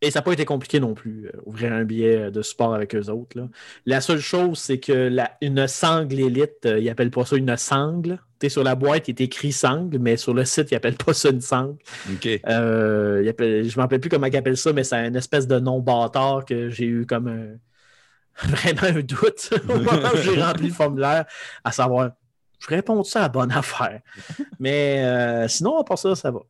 Et 0.00 0.10
ça 0.12 0.20
n'a 0.20 0.22
pas 0.22 0.32
été 0.32 0.44
compliqué 0.44 0.78
non 0.78 0.94
plus, 0.94 1.26
euh, 1.26 1.40
ouvrir 1.44 1.72
un 1.72 1.82
billet 1.84 2.30
de 2.30 2.40
support 2.42 2.72
avec 2.74 2.94
eux 2.94 3.08
autres. 3.10 3.36
là. 3.36 3.48
La 3.84 4.00
seule 4.00 4.20
chose, 4.20 4.58
c'est 4.58 4.78
que 4.78 4.92
la, 4.92 5.32
une 5.42 5.66
sangle 5.66 6.20
élite, 6.20 6.66
euh, 6.66 6.78
ils 6.78 6.84
n'appellent 6.84 7.10
pas 7.10 7.24
ça 7.24 7.34
une 7.36 7.56
sangle. 7.56 8.20
Sais, 8.40 8.48
sur 8.48 8.62
la 8.62 8.76
boîte, 8.76 9.08
il 9.08 9.12
est 9.12 9.20
écrit 9.22 9.50
sangle, 9.50 9.98
mais 9.98 10.16
sur 10.16 10.32
le 10.34 10.44
site, 10.44 10.70
ils 10.70 10.74
n'appellent 10.74 10.94
pas 10.94 11.12
ça 11.14 11.30
une 11.30 11.40
sangle. 11.40 11.76
OK. 12.12 12.28
Euh, 12.48 13.20
ils 13.24 13.28
appellent- 13.28 13.64
je 13.64 13.70
ne 13.70 13.74
me 13.76 13.80
rappelle 13.80 13.98
plus 13.98 14.08
comment 14.08 14.26
ils 14.28 14.36
appellent 14.36 14.56
ça, 14.56 14.72
mais 14.72 14.84
c'est 14.84 15.04
une 15.08 15.16
espèce 15.16 15.48
de 15.48 15.58
nom 15.58 15.80
bâtard 15.80 16.44
que 16.44 16.68
j'ai 16.70 16.84
eu 16.86 17.04
comme 17.04 17.26
un- 17.26 17.56
vraiment 18.48 18.82
un 18.98 19.00
doute 19.02 19.50
au 19.68 19.78
moment 19.80 20.10
où 20.14 20.16
j'ai 20.18 20.40
rempli 20.42 20.68
le 20.68 20.72
formulaire, 20.74 21.24
à 21.64 21.72
savoir, 21.72 22.10
je 22.60 22.68
réponds 22.68 23.02
ça 23.02 23.18
à 23.18 23.22
la 23.22 23.28
bonne 23.30 23.50
affaire. 23.50 24.00
Mais 24.60 25.02
euh, 25.04 25.48
sinon, 25.48 25.78
à 25.80 25.82
part 25.84 25.98
ça, 25.98 26.14
ça 26.14 26.30
va. 26.30 26.40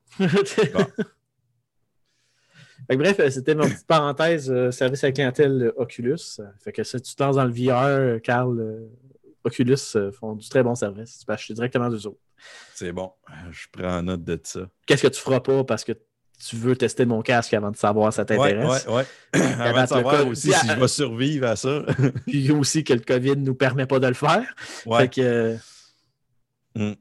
Fait 2.88 2.96
que 2.96 3.02
bref, 3.02 3.20
euh, 3.20 3.30
c'était 3.30 3.54
ma 3.54 3.66
petite 3.66 3.86
parenthèse 3.86 4.50
euh, 4.50 4.70
service 4.70 5.04
à 5.04 5.08
la 5.08 5.12
clientèle 5.12 5.72
Oculus. 5.76 6.40
Fait 6.64 6.72
que 6.72 6.82
si 6.82 7.00
tu 7.00 7.14
te 7.14 7.22
lances 7.22 7.36
dans 7.36 7.44
le 7.44 7.52
VR, 7.52 7.84
euh, 7.84 8.18
Carl, 8.18 8.58
euh, 8.58 8.88
Oculus 9.44 9.76
euh, 9.96 10.10
font 10.10 10.34
du 10.34 10.48
très 10.48 10.62
bon 10.62 10.74
service. 10.74 11.18
Tu 11.18 11.26
peux 11.26 11.32
acheter 11.32 11.54
directement 11.54 11.90
d'eux 11.90 12.06
autres. 12.06 12.20
C'est 12.74 12.92
bon. 12.92 13.12
Je 13.50 13.66
prends 13.70 14.02
note 14.02 14.24
de 14.24 14.40
ça. 14.42 14.60
Qu'est-ce 14.86 15.02
que 15.02 15.08
tu 15.08 15.20
feras 15.20 15.40
pas 15.40 15.64
parce 15.64 15.84
que 15.84 15.92
tu 15.92 16.56
veux 16.56 16.76
tester 16.76 17.04
mon 17.04 17.20
casque 17.20 17.52
avant 17.52 17.70
de 17.70 17.76
savoir 17.76 18.12
si 18.12 18.16
ça 18.18 18.24
t'intéresse? 18.24 18.86
ouais, 18.86 18.94
ouais. 18.94 19.40
Avant 19.58 19.82
de 19.82 19.88
savoir 19.88 20.26
aussi 20.26 20.52
si 20.52 20.68
je 20.68 20.72
vais 20.72 20.88
survivre 20.88 21.48
à 21.48 21.56
ça. 21.56 21.82
Puis 22.26 22.50
aussi 22.52 22.84
que 22.84 22.92
le 22.92 23.00
COVID 23.00 23.30
ne 23.36 23.44
nous 23.44 23.54
permet 23.54 23.86
pas 23.86 23.98
de 23.98 24.06
le 24.06 24.14
faire. 24.14 24.46
Ouais. 24.86 25.00
Fait 25.00 25.08
que. 25.08 25.56
Mm. 26.76 26.92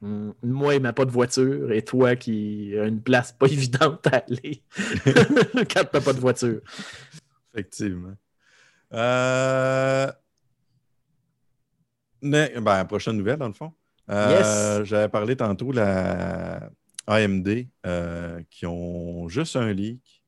Mm, 0.00 0.30
Moi, 0.42 0.74
il 0.76 0.82
m'a 0.82 0.92
pas 0.92 1.04
de 1.04 1.10
voiture 1.10 1.72
et 1.72 1.82
toi 1.82 2.16
qui 2.16 2.74
a 2.78 2.86
une 2.86 3.02
place 3.02 3.32
pas 3.32 3.46
évidente 3.50 4.06
à 4.06 4.18
aller 4.18 4.62
quand 4.74 5.84
tu 5.84 5.94
n'as 5.94 6.00
pas 6.00 6.12
de 6.12 6.20
voiture. 6.20 6.60
Effectivement. 7.52 8.14
Euh... 8.92 10.10
Mais, 12.22 12.52
ben, 12.60 12.84
prochaine 12.84 13.16
nouvelle, 13.16 13.38
dans 13.38 13.48
le 13.48 13.54
fond. 13.54 13.72
Euh, 14.10 14.78
Yes. 14.80 14.88
J'avais 14.88 15.08
parlé 15.08 15.36
tantôt 15.36 15.72
la 15.72 16.70
AMD 17.06 17.66
euh, 17.86 18.40
qui 18.50 18.66
ont 18.66 19.28
juste 19.28 19.56
un 19.56 19.72
leak. 19.72 20.22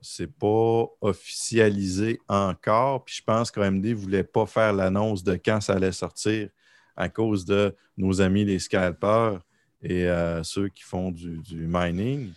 C'est 0.00 0.32
pas 0.32 0.86
officialisé 1.00 2.20
encore. 2.28 3.04
Puis 3.04 3.16
je 3.16 3.22
pense 3.22 3.50
qu'AMD 3.50 3.84
ne 3.84 3.94
voulait 3.94 4.24
pas 4.24 4.46
faire 4.46 4.72
l'annonce 4.72 5.22
de 5.22 5.34
quand 5.34 5.60
ça 5.60 5.74
allait 5.74 5.92
sortir 5.92 6.48
à 6.96 7.08
cause 7.08 7.44
de 7.44 7.74
nos 7.96 8.20
amis 8.20 8.44
les 8.44 8.58
scalpers 8.58 9.40
et 9.82 10.08
euh, 10.08 10.42
ceux 10.42 10.68
qui 10.68 10.82
font 10.82 11.10
du, 11.10 11.42
mining 11.52 12.32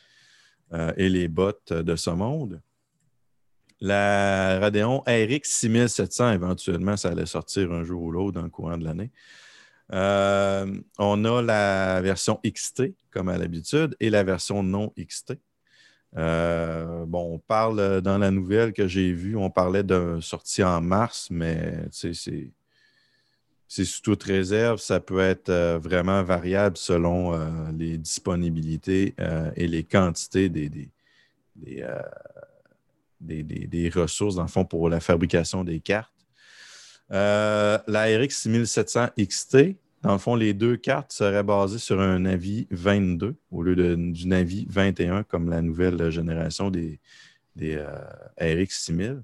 euh, 0.74 0.94
et 0.98 1.10
les 1.10 1.28
bots 1.28 1.52
de 1.70 1.96
ce 1.96 2.10
monde. 2.10 2.62
La 3.82 4.60
Radeon 4.60 5.00
RX 5.06 5.42
6700, 5.44 6.32
éventuellement, 6.32 6.96
ça 6.96 7.10
allait 7.10 7.26
sortir 7.26 7.72
un 7.74 7.84
jour 7.84 8.02
ou 8.02 8.12
l'autre 8.12 8.34
dans 8.34 8.44
le 8.44 8.50
courant 8.50 8.78
de 8.78 8.86
l'année. 8.86 9.12
Euh, 9.92 10.80
on 10.98 11.26
a 11.26 11.42
la 11.42 12.02
version 12.02 12.40
XT, 12.46 12.94
comme 13.12 13.28
à 13.28 13.38
l'habitude, 13.38 13.96
et 14.00 14.10
la 14.10 14.24
version 14.24 14.64
non 14.64 14.94
XT. 14.98 15.34
Bon, 16.16 17.34
on 17.34 17.40
parle 17.40 18.02
dans 18.02 18.18
la 18.18 18.32
nouvelle 18.32 18.72
que 18.72 18.88
j'ai 18.88 19.12
vue, 19.12 19.36
on 19.36 19.50
parlait 19.50 19.84
d'une 19.84 20.22
sortie 20.22 20.64
en 20.64 20.80
mars, 20.80 21.28
mais 21.30 21.86
c'est. 21.92 22.54
C'est 23.76 23.86
sous 23.86 24.04
toute 24.04 24.22
réserve, 24.22 24.80
ça 24.80 25.00
peut 25.00 25.20
être 25.20 25.50
euh, 25.50 25.80
vraiment 25.80 26.22
variable 26.22 26.78
selon 26.78 27.34
euh, 27.34 27.50
les 27.76 27.98
disponibilités 27.98 29.16
euh, 29.20 29.50
et 29.56 29.68
les 29.68 29.84
quantités 29.84 30.48
des, 30.48 30.70
ressources, 33.90 34.36
dans 34.36 34.44
le 34.44 34.48
fond, 34.48 34.64
pour 34.64 34.90
la 34.90 35.00
fabrication 35.00 35.64
des 35.64 35.80
cartes. 35.80 36.14
La 37.10 37.82
RX 37.88 38.44
6700 38.44 39.08
XT, 39.20 39.58
dans 40.04 40.14
le 40.14 40.20
fond, 40.20 40.36
les 40.36 40.54
deux 40.54 40.78
cartes 40.78 41.12
seraient 41.12 41.41
basées 41.41 41.80
sur 41.80 42.00
un 42.00 42.20
Navi 42.20 42.68
22 42.70 43.34
au 43.50 43.64
lieu 43.64 43.98
du 43.98 44.28
Navi 44.28 44.68
21, 44.70 45.24
comme 45.24 45.50
la 45.50 45.64
nouvelle 45.64 46.12
génération 46.12 46.70
des, 46.70 47.00
RX 48.40 48.70
6000. 48.70 49.24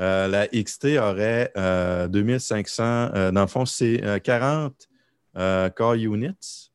Euh, 0.00 0.28
la 0.28 0.48
XT 0.48 0.98
aurait 0.98 1.52
euh, 1.56 2.08
2500, 2.08 2.82
euh, 3.14 3.30
dans 3.30 3.42
le 3.42 3.46
fond, 3.46 3.66
c'est 3.66 4.02
euh, 4.04 4.18
40 4.18 4.88
euh, 5.36 5.68
core 5.70 5.94
units 5.94 6.72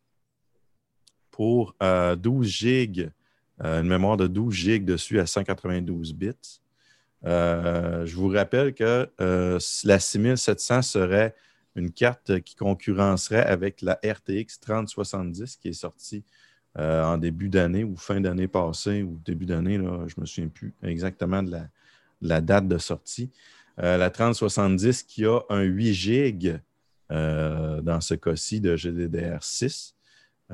pour 1.32 1.76
euh, 1.82 2.16
12 2.16 2.48
gigs 2.48 3.12
Euh, 3.64 3.82
une 3.82 3.88
mémoire 3.88 4.18
de 4.18 4.28
12 4.28 4.54
GB 4.54 4.86
dessus 4.86 5.20
à 5.20 5.26
192 5.26 6.14
bits. 6.14 6.34
Euh, 7.26 8.06
je 8.06 8.16
vous 8.16 8.28
rappelle 8.28 8.74
que 8.74 9.10
euh, 9.22 9.60
la 9.86 10.00
6700 10.00 10.82
serait 10.82 11.34
une 11.76 11.92
carte 11.92 12.42
qui 12.42 12.56
concurrencerait 12.56 13.44
avec 13.46 13.82
la 13.82 14.00
RTX 14.04 14.60
3070 14.60 15.56
qui 15.56 15.70
est 15.70 15.74
sortie 15.74 16.24
euh, 16.78 17.04
en 17.04 17.18
début 17.18 17.48
d'année 17.48 17.86
ou 17.86 17.96
fin 17.96 18.20
d'année 18.20 18.50
passée 18.50 19.04
ou 19.04 19.20
début 19.24 19.46
d'année, 19.46 19.76
je 19.76 19.82
ne 19.82 20.22
me 20.22 20.26
souviens 20.26 20.50
plus 20.50 20.74
exactement 20.84 21.42
de 21.42 21.52
la, 21.52 21.68
la 22.22 22.42
date 22.42 22.68
de 22.68 22.78
sortie. 22.78 23.32
Euh, 23.80 23.98
la 23.98 24.10
3070 24.10 25.04
qui 25.04 25.26
a 25.26 25.40
un 25.50 25.62
8 25.62 25.94
GB 25.94 26.58
euh, 27.12 27.82
dans 27.82 28.02
ce 28.02 28.14
cas-ci 28.16 28.62
de 28.62 28.76
GDDR6 28.76 29.94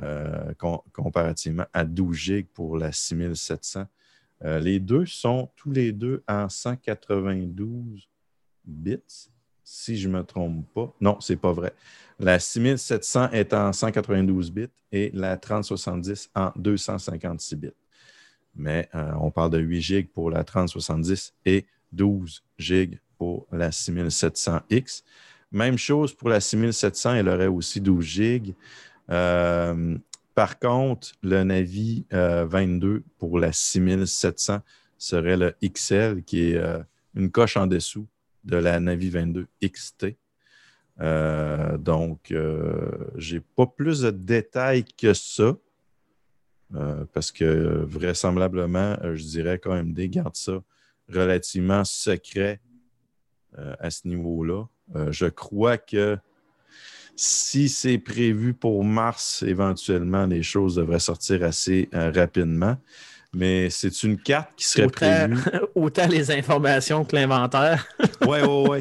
euh, 0.02 0.54
com- 0.58 0.80
comparativement 0.94 1.66
à 1.74 1.84
12 1.86 2.16
GB 2.16 2.48
pour 2.54 2.78
la 2.78 2.92
6700. 2.92 3.86
Euh, 4.44 4.60
les 4.60 4.80
deux 4.80 5.06
sont 5.06 5.50
tous 5.56 5.72
les 5.72 5.92
deux 5.92 6.24
en 6.28 6.50
192 6.50 8.08
bits, 8.66 9.30
si 9.64 9.98
je 9.98 10.08
ne 10.08 10.14
me 10.18 10.24
trompe 10.24 10.66
pas. 10.74 10.94
Non, 11.00 11.20
c'est 11.20 11.36
pas 11.36 11.52
vrai. 11.52 11.74
La 12.20 12.40
6700 12.40 13.32
est 13.32 13.54
en 13.54 13.72
192 13.72 14.52
bits 14.52 14.68
et 14.92 15.12
la 15.14 15.38
3070 15.38 16.32
en 16.36 16.52
256 16.56 17.56
bits. 17.56 17.70
Mais 18.56 18.90
euh, 18.96 19.12
on 19.20 19.32
parle 19.32 19.52
de 19.52 19.60
8 19.60 19.82
GB 19.82 20.10
pour 20.14 20.30
la 20.30 20.44
3070 20.44 21.34
et 21.46 21.66
12 21.92 22.44
GB 22.58 23.00
pour 23.18 23.48
la 23.52 23.70
6700X. 23.70 25.04
Même 25.52 25.78
chose 25.78 26.14
pour 26.14 26.30
la 26.30 26.40
6700, 26.40 27.16
elle 27.16 27.30
aurait 27.30 27.48
aussi 27.48 27.82
12 27.82 28.06
GB. 28.06 28.56
Euh, 29.10 29.98
par 30.36 30.60
contre, 30.60 31.12
le 31.22 31.44
Navi 31.44 32.06
euh, 32.14 32.46
22 32.46 33.04
pour 33.18 33.38
la 33.40 33.52
6700 33.52 34.60
serait 34.98 35.38
le 35.38 35.54
XL, 35.64 36.24
qui 36.24 36.52
est 36.52 36.58
euh, 36.58 36.80
une 37.16 37.32
coche 37.32 37.58
en 37.58 37.68
dessous 37.68 38.08
de 38.44 38.58
la 38.58 38.80
Navi 38.80 39.10
22 39.10 39.48
XT. 39.64 40.16
Euh, 41.02 41.78
donc, 41.78 42.32
euh, 42.32 42.92
j'ai 43.16 43.40
pas 43.40 43.66
plus 43.66 44.02
de 44.02 44.12
détails 44.12 44.86
que 44.86 45.14
ça. 45.14 45.56
Euh, 46.76 47.04
parce 47.14 47.32
que 47.32 47.84
vraisemblablement, 47.86 48.98
euh, 49.04 49.16
je 49.16 49.24
dirais 49.24 49.60
qu'AMD 49.60 50.00
garde 50.10 50.36
ça 50.36 50.62
relativement 51.10 51.84
secret 51.84 52.62
euh, 53.58 53.76
à 53.80 53.90
ce 53.90 54.08
niveau-là. 54.08 54.66
Euh, 54.96 55.12
je 55.12 55.26
crois 55.26 55.78
que 55.78 56.18
si 57.16 57.68
c'est 57.68 57.98
prévu 57.98 58.54
pour 58.54 58.84
mars, 58.86 59.44
éventuellement, 59.44 60.26
les 60.26 60.44
choses 60.44 60.76
devraient 60.76 61.00
sortir 61.00 61.44
assez 61.44 61.90
rapidement. 61.92 62.78
Mais 63.34 63.70
c'est 63.70 64.04
une 64.04 64.18
carte 64.18 64.52
qui 64.58 64.66
serait 64.66 64.86
Autant, 64.86 65.28
prévue. 65.28 65.42
autant 65.76 66.08
les 66.08 66.32
informations 66.32 67.06
que 67.06 67.16
l'inventaire. 67.16 67.88
Oui, 68.26 68.40
oui, 68.42 68.68
oui. 68.70 68.78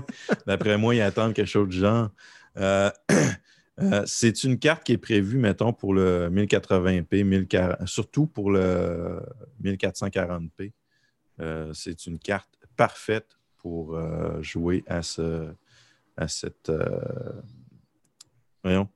D'après 0.46 0.78
moi, 0.78 0.94
ils 0.94 1.02
attendent 1.02 1.34
quelque 1.34 1.48
chose 1.48 1.68
du 1.68 1.78
genre. 1.78 2.10
Euh, 3.82 4.02
c'est 4.06 4.44
une 4.44 4.58
carte 4.58 4.84
qui 4.84 4.92
est 4.92 4.98
prévue, 4.98 5.38
mettons, 5.38 5.72
pour 5.72 5.94
le 5.94 6.28
1080p, 6.30 7.24
1040 7.24 7.86
surtout 7.88 8.26
pour 8.26 8.50
le 8.50 9.20
1440p. 9.62 10.72
Euh, 11.40 11.72
c'est 11.72 12.06
une 12.06 12.18
carte 12.18 12.58
parfaite 12.76 13.38
pour 13.56 13.96
euh, 13.96 14.42
jouer 14.42 14.84
à, 14.86 15.02
ce, 15.02 15.52
à 16.16 16.28
cette. 16.28 16.72
voyons. 18.62 18.88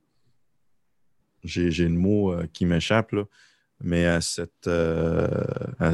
J'ai 1.43 1.69
le 1.69 1.89
mot 1.89 2.35
qui 2.53 2.65
m'échappe, 2.65 3.11
là. 3.11 3.23
Mais 3.81 4.05
à 4.05 4.21
cette. 4.21 4.69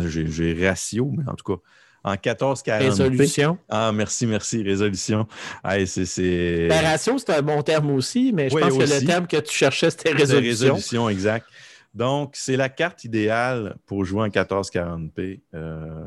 j'ai 0.05 0.67
ratio, 0.67 1.11
mais 1.11 1.27
en 1.27 1.35
tout 1.35 1.55
cas, 1.55 1.61
en 2.03 2.13
1440p. 2.15 2.79
Résolution. 2.79 3.57
Ah, 3.69 3.91
merci, 3.91 4.25
merci. 4.27 4.63
Résolution. 4.63 5.27
Ah, 5.63 5.83
c'est. 5.85 6.05
c'est- 6.05 6.67
c'est 6.69 7.29
un 7.29 7.41
bon 7.41 7.61
terme 7.61 7.91
aussi, 7.91 8.31
mais 8.33 8.49
je 8.49 8.55
Oui, 8.55 8.61
pense 8.61 8.73
que 8.77 8.83
le 9.01 9.05
terme 9.05 9.27
que 9.27 9.37
tu 9.37 9.53
cherchais, 9.55 9.89
c'était 9.89 10.11
résolution. 10.11 10.75
résolution, 10.75 11.09
exact. 11.09 11.45
Donc, 11.93 12.31
c'est 12.35 12.55
la 12.55 12.69
carte 12.69 13.03
idéale 13.03 13.75
pour 13.85 14.05
jouer 14.05 14.21
en 14.21 14.29
1440p. 14.29 15.41
Euh, 15.53 16.05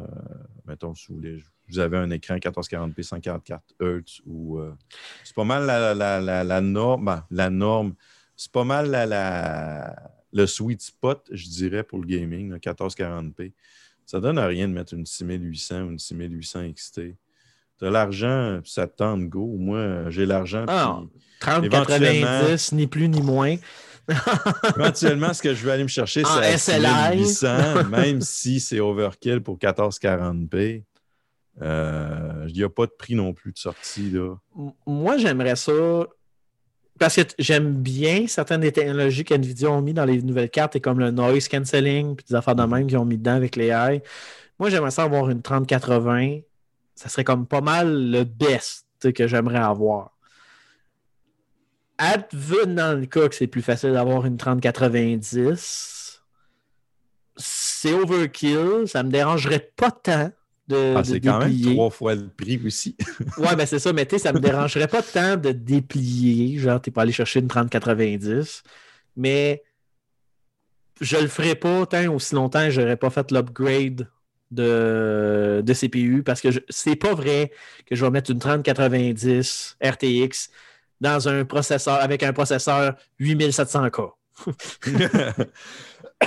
mettons, 0.67 0.95
si 0.95 1.09
vous, 1.09 1.17
voulez, 1.17 1.37
vous 1.69 1.79
avez 1.79 1.99
un 1.99 2.11
écran 2.11 2.37
1440p 2.37 3.03
144 3.03 3.63
Hz 3.81 4.21
ou. 4.27 4.59
euh, 4.59 4.73
c'est 5.25 5.35
pas 5.35 5.45
mal 5.45 5.67
la, 5.67 5.95
la- 5.95 6.21
la- 6.21 6.43
la 6.45 6.61
norme. 6.61 7.05
ben, 7.05 7.25
la 7.31 7.51
norme. 7.51 7.95
C'est 8.37 8.51
pas 8.51 8.65
mal 8.65 8.91
la, 8.91 9.95
le 10.33 10.47
sweet 10.47 10.81
spot, 10.81 11.29
je 11.31 11.47
dirais, 11.49 11.83
pour 11.85 11.99
le 12.01 12.07
gaming, 12.07 12.51
le 12.51 12.59
1440p. 12.59 13.53
Ça 14.07 14.21
donne 14.21 14.39
à 14.39 14.47
rien 14.47 14.69
de 14.69 14.73
mettre 14.73 14.95
une 14.95 15.07
6800 15.07 15.83
ou 15.83 15.91
une 15.93 15.99
6800 15.99 16.73
XT. 16.73 17.01
Tu 17.79 17.85
as 17.87 17.91
l'argent, 17.91 18.61
puis 18.63 18.71
ça 18.71 18.87
te 18.87 18.97
tente 18.97 19.29
go. 19.29 19.57
Moi, 19.59 20.09
j'ai 20.11 20.27
l'argent. 20.27 20.65
Ah, 20.69 21.01
puis 21.11 21.21
30, 21.41 21.65
Éventuellement- 21.65 22.27
90, 22.27 22.73
ni 22.73 22.87
plus 22.87 23.09
ni 23.09 23.21
moins. 23.21 23.57
Éventuellement, 24.77 25.33
ce 25.33 25.43
que 25.43 25.55
je 25.55 25.65
vais 25.65 25.73
aller 25.73 25.83
me 25.83 25.89
chercher, 25.89 26.23
c'est 26.25 26.31
à 26.31 26.59
SLI. 26.59 27.25
6800, 27.25 27.85
même 27.89 28.21
si 28.21 28.61
c'est 28.61 28.81
overkill 28.81 29.41
pour 29.43 29.59
1440p. 29.59 30.85
Euh, 31.63 32.45
Il 32.49 32.55
n'y 32.55 32.63
a 32.65 32.69
pas 32.69 32.87
de 32.87 32.93
prix 32.99 33.15
non 33.15 33.33
plus 33.33 33.53
de 33.53 33.59
sortie. 33.59 34.11
Là. 34.11 34.35
Moi, 34.87 35.17
j'aimerais 35.19 35.57
ça. 35.57 35.73
Parce 36.99 37.17
que 37.17 37.23
j'aime 37.39 37.75
bien 37.75 38.27
certaines 38.29 38.61
des 38.61 38.73
technologies 38.73 39.25
qu'NVIDIA 39.25 39.71
ont 39.71 39.83
mis 39.83 39.95
dans 39.95 40.05
les 40.05 40.23
nouvelles 40.23 40.51
cartes, 40.51 40.77
et 40.77 40.81
comme 40.81 41.01
le 41.01 41.11
noise 41.11 41.49
cancelling, 41.49 42.15
puis 42.17 42.25
des 42.29 42.35
affaires 42.35 42.55
de 42.55 42.65
même 42.65 42.87
qu'ils 42.87 42.99
ont 42.99 43.05
mis 43.05 43.19
dedans 43.19 43.35
avec 43.35 43.57
les 43.57 43.69
AI. 43.69 44.03
Moi, 44.59 44.71
j'aimerais 44.71 44.93
ça 44.93 45.03
avoir 45.03 45.29
une 45.31 45.43
3080. 45.43 46.41
Ça 46.95 47.09
serait 47.09 47.25
comme 47.25 47.47
pas 47.47 47.61
mal 47.61 48.11
le 48.11 48.25
best 48.25 49.13
que 49.13 49.27
j'aimerais 49.27 49.59
avoir. 49.59 50.13
Advenant 51.99 52.95
le 52.95 53.07
cas 53.07 53.29
que 53.29 53.35
c'est 53.35 53.47
plus 53.47 53.63
facile 53.63 53.93
d'avoir 53.93 54.27
une 54.27 54.37
3090, 54.37 56.23
c'est 57.37 57.93
overkill. 57.93 58.87
Ça 58.87 59.03
me 59.03 59.11
dérangerait 59.11 59.73
pas 59.77 59.91
tant 59.91 60.31
de, 60.69 60.95
Ah, 60.97 61.03
de 61.03 61.07
c'est 61.07 61.21
quand 61.21 61.39
même 61.41 61.61
trois 61.61 61.91
fois 61.91 62.15
le 62.15 62.29
prix 62.29 62.61
aussi. 62.65 62.97
Ouais, 63.39 63.55
ben 63.57 63.67
c'est 63.67 63.79
ça, 63.79 63.93
mais 63.93 64.07
tu 64.07 64.17
sais, 64.17 64.23
ça 64.23 64.33
me 64.33 64.39
dérangerait 64.41 64.89
pas 64.89 65.03
tant 65.03 65.37
de 65.37 65.51
déplier. 65.53 66.59
Genre, 66.59 66.81
t'es 66.81 66.91
pas 66.91 67.03
allé 67.03 67.13
chercher 67.13 67.41
une 67.41 67.49
3090. 67.49 68.63
Mais 69.17 69.63
je 71.01 71.17
le 71.17 71.29
ferai 71.29 71.55
pas 71.55 71.87
tant 71.87 72.13
aussi 72.15 72.35
longtemps 72.35 72.65
que 72.65 72.71
j'aurais 72.71 72.97
pas 72.97 73.11
fait 73.11 73.31
l'upgrade 73.31 74.09
de, 74.51 75.63
de 75.65 75.75
CPU 75.75 76.23
parce 76.23 76.41
que 76.41 76.51
je- 76.53 76.61
c'est 76.69 76.95
pas 76.97 77.15
vrai 77.15 77.51
que 77.87 77.97
je 77.97 78.05
vais 78.05 78.11
mettre 78.11 78.31
une 78.31 78.39
3090 78.39 79.77
RTX 79.83 80.51
dans 81.01 81.29
un 81.29 81.45
processeur 81.45 82.01
avec 82.01 82.23
un 82.23 82.33
processeur 82.33 82.95
8700K. 83.21 84.13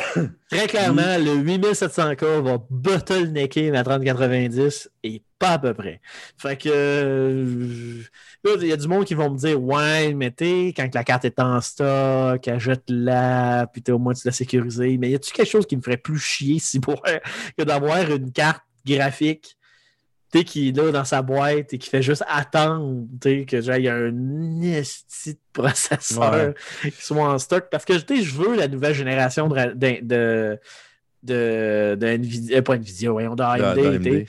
Très 0.52 0.68
clairement, 0.68 1.18
le 1.18 1.38
8700K 1.44 2.41
va 2.41 2.57
bottlenecker 2.69 3.72
ma 3.72 3.84
3090 3.84 4.90
et 5.03 5.22
pas 5.40 5.52
à 5.52 5.60
peu 5.60 5.74
près. 5.74 6.02
Fait 6.38 6.57
que 6.57 6.69
euh, 6.69 8.03
il 8.44 8.68
y 8.68 8.74
a 8.74 8.78
du 8.78 8.88
monde 8.88 9.06
qui 9.06 9.14
vont 9.14 9.30
me 9.30 9.38
dire 9.38 9.61
Ouais, 9.61 10.14
mais 10.14 10.32
t'es, 10.32 10.74
quand 10.76 10.94
la 10.94 11.03
carte 11.03 11.26
est 11.26 11.40
en 11.40 11.61
stock, 11.61 12.48
achète-la, 12.48 13.68
puis 13.72 13.82
t'es 13.82 13.91
au 13.91 13.99
moins 13.99 14.14
tu 14.14 14.28
l'as 14.28 14.32
sécurisée. 14.32 14.98
Mais 14.98 15.10
y 15.10 15.15
a-tu 15.15 15.32
quelque 15.32 15.49
chose 15.49 15.68
qui 15.68 15.78
me 15.78 15.82
ferait 15.82 15.98
plus 15.98 16.19
chier 16.19 16.60
si 16.60 16.80
pour 16.80 17.02
que 17.57 17.64
d'avoir 17.64 18.10
une 18.11 18.32
carte 18.32 18.64
graphique 18.86 19.56
qui 20.32 20.70
est 20.70 20.78
là 20.78 20.91
dans 20.91 21.06
sa 21.06 21.22
boîte 21.22 21.74
et 21.74 21.78
qui 21.78 21.90
fait 21.90 22.02
juste 22.02 22.24
attendre 22.28 23.06
que 23.22 23.62
genre, 23.62 23.76
il 23.78 23.84
y 23.84 23.88
a 23.90 23.95
un 23.95 24.62
esti 24.62 25.34
de 25.34 25.40
processeur 25.54 26.54
qui 26.82 26.91
soit 27.02 27.24
en 27.34 27.38
stock. 27.40 27.68
Parce 27.72 27.86
que 27.86 27.98
je 27.98 28.34
veux 28.36 28.56
la 28.56 28.68
nouvelle 28.68 28.94
génération 28.94 29.48
de, 29.48 29.54
ra- 29.56 29.68
de, 29.68 29.99
de, 30.02 30.60
de, 31.24 31.95
de 31.99 32.08
Nvidia, 32.08 32.58
euh, 32.58 32.62
pas 32.62 32.76
Nvidia, 32.76 33.12
voyons, 33.12 33.36
de 33.36 33.44
AMD. 33.44 34.26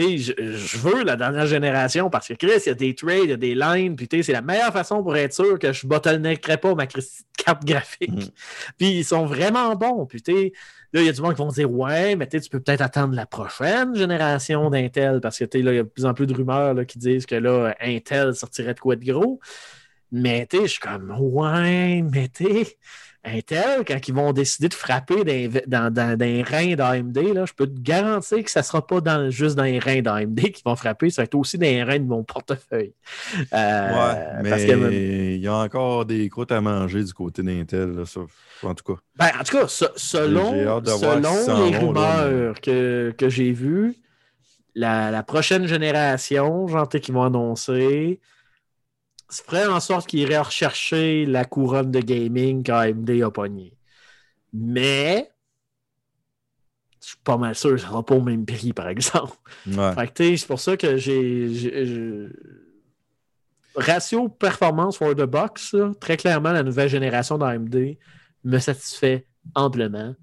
Je, 0.00 0.32
je 0.36 0.78
veux 0.78 1.04
la 1.04 1.16
dernière 1.16 1.46
génération 1.46 2.10
parce 2.10 2.28
que 2.28 2.34
Chris, 2.34 2.62
il 2.66 2.68
y 2.68 2.70
a 2.70 2.74
des 2.74 2.94
trades, 2.94 3.24
il 3.24 3.30
y 3.30 3.32
a 3.32 3.36
des 3.36 3.54
lines, 3.54 3.96
puis 3.96 4.08
c'est 4.22 4.32
la 4.32 4.42
meilleure 4.42 4.72
façon 4.72 5.02
pour 5.02 5.16
être 5.16 5.32
sûr 5.32 5.58
que 5.58 5.72
je 5.72 5.86
bottleneckerai 5.86 6.58
pas 6.58 6.74
ma 6.74 6.86
carte 6.86 7.64
graphique. 7.64 8.10
Mm. 8.10 8.30
Puis 8.78 8.90
ils 8.98 9.04
sont 9.04 9.26
vraiment 9.26 9.74
bons. 9.76 10.06
Puis 10.06 10.22
là, 10.92 11.00
il 11.00 11.06
y 11.06 11.08
a 11.08 11.12
du 11.12 11.20
monde 11.20 11.34
qui 11.34 11.42
vont 11.42 11.48
dire 11.48 11.70
Ouais, 11.70 12.16
mais 12.16 12.26
tu 12.26 12.40
peux 12.50 12.60
peut-être 12.60 12.82
attendre 12.82 13.14
la 13.14 13.26
prochaine 13.26 13.94
génération 13.94 14.70
d'Intel 14.70 15.20
parce 15.20 15.38
que 15.38 15.44
là, 15.58 15.72
il 15.72 15.76
y 15.76 15.78
a 15.78 15.82
de 15.82 15.88
plus 15.88 16.06
en 16.06 16.14
plus 16.14 16.26
de 16.26 16.34
rumeurs 16.34 16.74
là, 16.74 16.84
qui 16.84 16.98
disent 16.98 17.26
que 17.26 17.36
là, 17.36 17.74
Intel 17.80 18.34
sortirait 18.34 18.74
de 18.74 18.80
quoi 18.80 18.96
de 18.96 19.04
gros. 19.04 19.40
Mais 20.12 20.48
je 20.52 20.66
suis 20.66 20.80
comme 20.80 21.14
Ouais, 21.18 22.02
mais 22.02 22.28
tu 22.28 22.44
sais, 22.44 22.78
Intel, 23.22 23.84
quand 23.86 24.08
ils 24.08 24.14
vont 24.14 24.32
décider 24.32 24.68
de 24.68 24.74
frapper 24.74 25.24
dans, 25.24 25.60
dans, 25.66 25.92
dans, 25.92 26.16
dans 26.18 26.24
les 26.24 26.42
reins 26.42 26.74
d'AMD, 26.74 27.18
je 27.46 27.52
peux 27.52 27.66
te 27.66 27.78
garantir 27.78 28.42
que 28.42 28.50
ça 28.50 28.60
ne 28.60 28.64
sera 28.64 28.86
pas 28.86 29.02
dans, 29.02 29.28
juste 29.28 29.56
dans 29.56 29.64
les 29.64 29.78
reins 29.78 30.00
d'AMD 30.00 30.40
qu'ils 30.40 30.62
vont 30.64 30.74
frapper, 30.74 31.10
ça 31.10 31.20
va 31.22 31.24
être 31.24 31.34
aussi 31.34 31.58
dans 31.58 31.66
les 31.66 31.82
reins 31.82 31.98
de 31.98 32.04
mon 32.06 32.24
portefeuille. 32.24 32.94
Euh, 33.52 33.88
ouais, 34.14 34.26
mais 34.42 34.50
parce 34.50 34.64
que- 34.64 34.90
il 35.34 35.40
y 35.40 35.46
a 35.48 35.54
encore 35.54 36.06
des 36.06 36.28
croûtes 36.30 36.50
à 36.52 36.62
manger 36.62 37.04
du 37.04 37.12
côté 37.12 37.42
d'Intel, 37.42 38.04
en 38.62 38.74
tout 38.74 38.94
cas. 38.94 39.00
Ben, 39.16 39.30
en 39.38 39.44
tout 39.44 39.56
cas, 39.58 39.68
se- 39.68 39.84
selon, 39.96 40.52
selon 40.98 41.20
les 41.66 41.76
rumeurs 41.78 42.60
que, 42.60 43.14
que 43.18 43.28
j'ai 43.28 43.52
vues, 43.52 43.94
la, 44.74 45.10
la 45.10 45.22
prochaine 45.22 45.66
génération, 45.66 46.66
sais, 46.90 47.00
qu'ils 47.00 47.12
vont 47.14 47.24
annoncer, 47.24 48.18
ferait 49.30 49.66
en 49.66 49.80
sorte 49.80 50.08
qu'ils 50.08 50.20
iraient 50.20 50.38
rechercher 50.38 51.26
la 51.26 51.44
couronne 51.44 51.90
de 51.90 52.00
gaming 52.00 52.62
qu'AMD 52.62 53.10
a 53.22 53.30
pognée. 53.30 53.76
Mais, 54.52 55.30
je 57.00 57.08
suis 57.08 57.18
pas 57.22 57.36
mal 57.36 57.54
sûr 57.54 57.70
que 57.70 57.78
ça 57.78 57.88
sera 57.88 58.04
pas 58.04 58.14
au 58.14 58.20
même 58.20 58.44
prix, 58.44 58.72
par 58.72 58.88
exemple. 58.88 59.36
Ouais. 59.66 59.94
Fait 59.94 60.08
que, 60.08 60.12
tu 60.12 60.24
sais, 60.24 60.36
c'est 60.36 60.46
pour 60.46 60.60
ça 60.60 60.76
que 60.76 60.96
j'ai. 60.96 62.28
Ratio 63.76 64.28
performance 64.28 64.98
for 64.98 65.14
the 65.14 65.22
box, 65.22 65.74
là, 65.74 65.92
très 66.00 66.16
clairement, 66.16 66.52
la 66.52 66.64
nouvelle 66.64 66.88
génération 66.88 67.38
d'AMD 67.38 67.96
me 68.42 68.58
satisfait 68.58 69.26
amplement. 69.54 70.14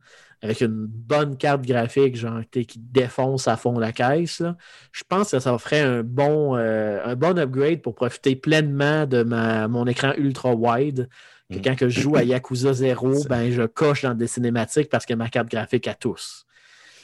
Avec 0.44 0.62
une 0.62 0.86
bonne 0.88 1.36
carte 1.36 1.64
graphique, 1.66 2.16
genre, 2.16 2.42
qui 2.52 2.68
défonce 2.78 3.48
à 3.48 3.58
fond 3.58 3.80
la 3.80 3.92
caisse. 3.92 4.40
là. 4.40 4.56
Je 4.92 5.04
pense 5.08 5.32
que 5.32 5.40
ça 5.40 5.58
ferait 5.58 5.82
un 5.82 6.04
bon, 6.04 6.56
euh, 6.56 7.00
un 7.04 7.16
bon 7.16 7.38
upgrade 7.40 7.82
pour 7.82 7.96
profiter 7.96 8.36
pleinement 8.36 9.06
de 9.08 9.24
ma, 9.24 9.68
mon 9.68 9.88
écran 9.88 10.14
ultra 10.18 10.54
wide. 10.54 11.10
Que 11.52 11.58
Mm. 11.58 11.62
quand 11.64 11.76
que 11.78 11.90
je 11.90 12.02
joue 12.02 12.16
à 12.18 12.24
Yakuza 12.24 12.74
0, 12.74 13.14
C'est- 13.16 13.30
ben, 13.30 13.52
je 13.52 13.64
coche 13.64 14.02
dans 14.04 14.14
des 14.14 14.28
cinématiques 14.28 14.90
parce 14.90 15.06
que 15.06 15.14
ma 15.14 15.30
carte 15.30 15.50
graphique 15.50 15.88
a 15.88 15.94
tous. 15.96 16.46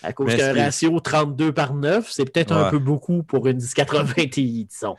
À 0.03 0.11
cause 0.11 0.31
c'est- 0.31 0.51
ratio 0.51 0.99
32 0.99 1.53
par 1.53 1.73
9, 1.73 2.11
c'est 2.11 2.25
peut-être 2.29 2.51
un 2.51 2.69
peu 2.69 2.77
beaucoup 2.79 3.23
pour 3.23 3.47
une 3.47 3.57
1080 3.57 4.27
Ti, 4.29 4.65
disons. 4.69 4.97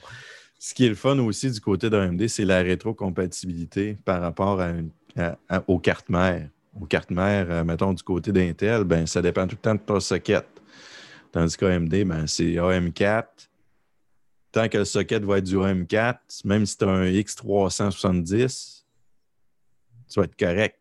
Ce 0.58 0.72
qui 0.72 0.86
est 0.86 0.88
le 0.88 0.94
fun 0.94 1.18
aussi 1.18 1.50
du 1.50 1.60
côté 1.60 1.90
d'AMD, 1.90 2.26
c'est 2.26 2.46
la 2.46 2.62
rétrocompatibilité 2.62 3.96
par 4.04 4.20
rapport 4.22 4.60
à 4.60 4.70
une- 4.70 4.90
à- 5.16 5.36
à- 5.48 5.62
aux 5.68 5.78
cartes 5.78 6.08
mères. 6.08 6.48
Aux 6.80 6.86
cartes 6.86 7.10
mères, 7.10 7.46
euh, 7.50 7.64
mettons, 7.64 7.92
du 7.92 8.02
côté 8.02 8.32
d'Intel, 8.32 8.84
ben, 8.84 9.06
ça 9.06 9.22
dépend 9.22 9.46
tout 9.46 9.56
le 9.56 9.62
temps 9.62 9.74
de 9.74 9.80
ton 9.80 10.00
socket. 10.00 10.46
Tandis 11.30 11.56
qu'AMD, 11.56 12.04
ben, 12.04 12.26
c'est 12.26 12.54
AM4. 12.54 13.24
Tant 14.52 14.68
que 14.68 14.78
le 14.78 14.84
socket 14.84 15.22
va 15.24 15.38
être 15.38 15.44
du 15.44 15.56
AM4, 15.56 16.16
même 16.44 16.66
si 16.66 16.76
tu 16.76 16.84
as 16.84 16.88
un 16.88 17.06
X370, 17.06 18.84
tu 20.08 20.20
vas 20.20 20.24
être 20.24 20.36
correct. 20.36 20.78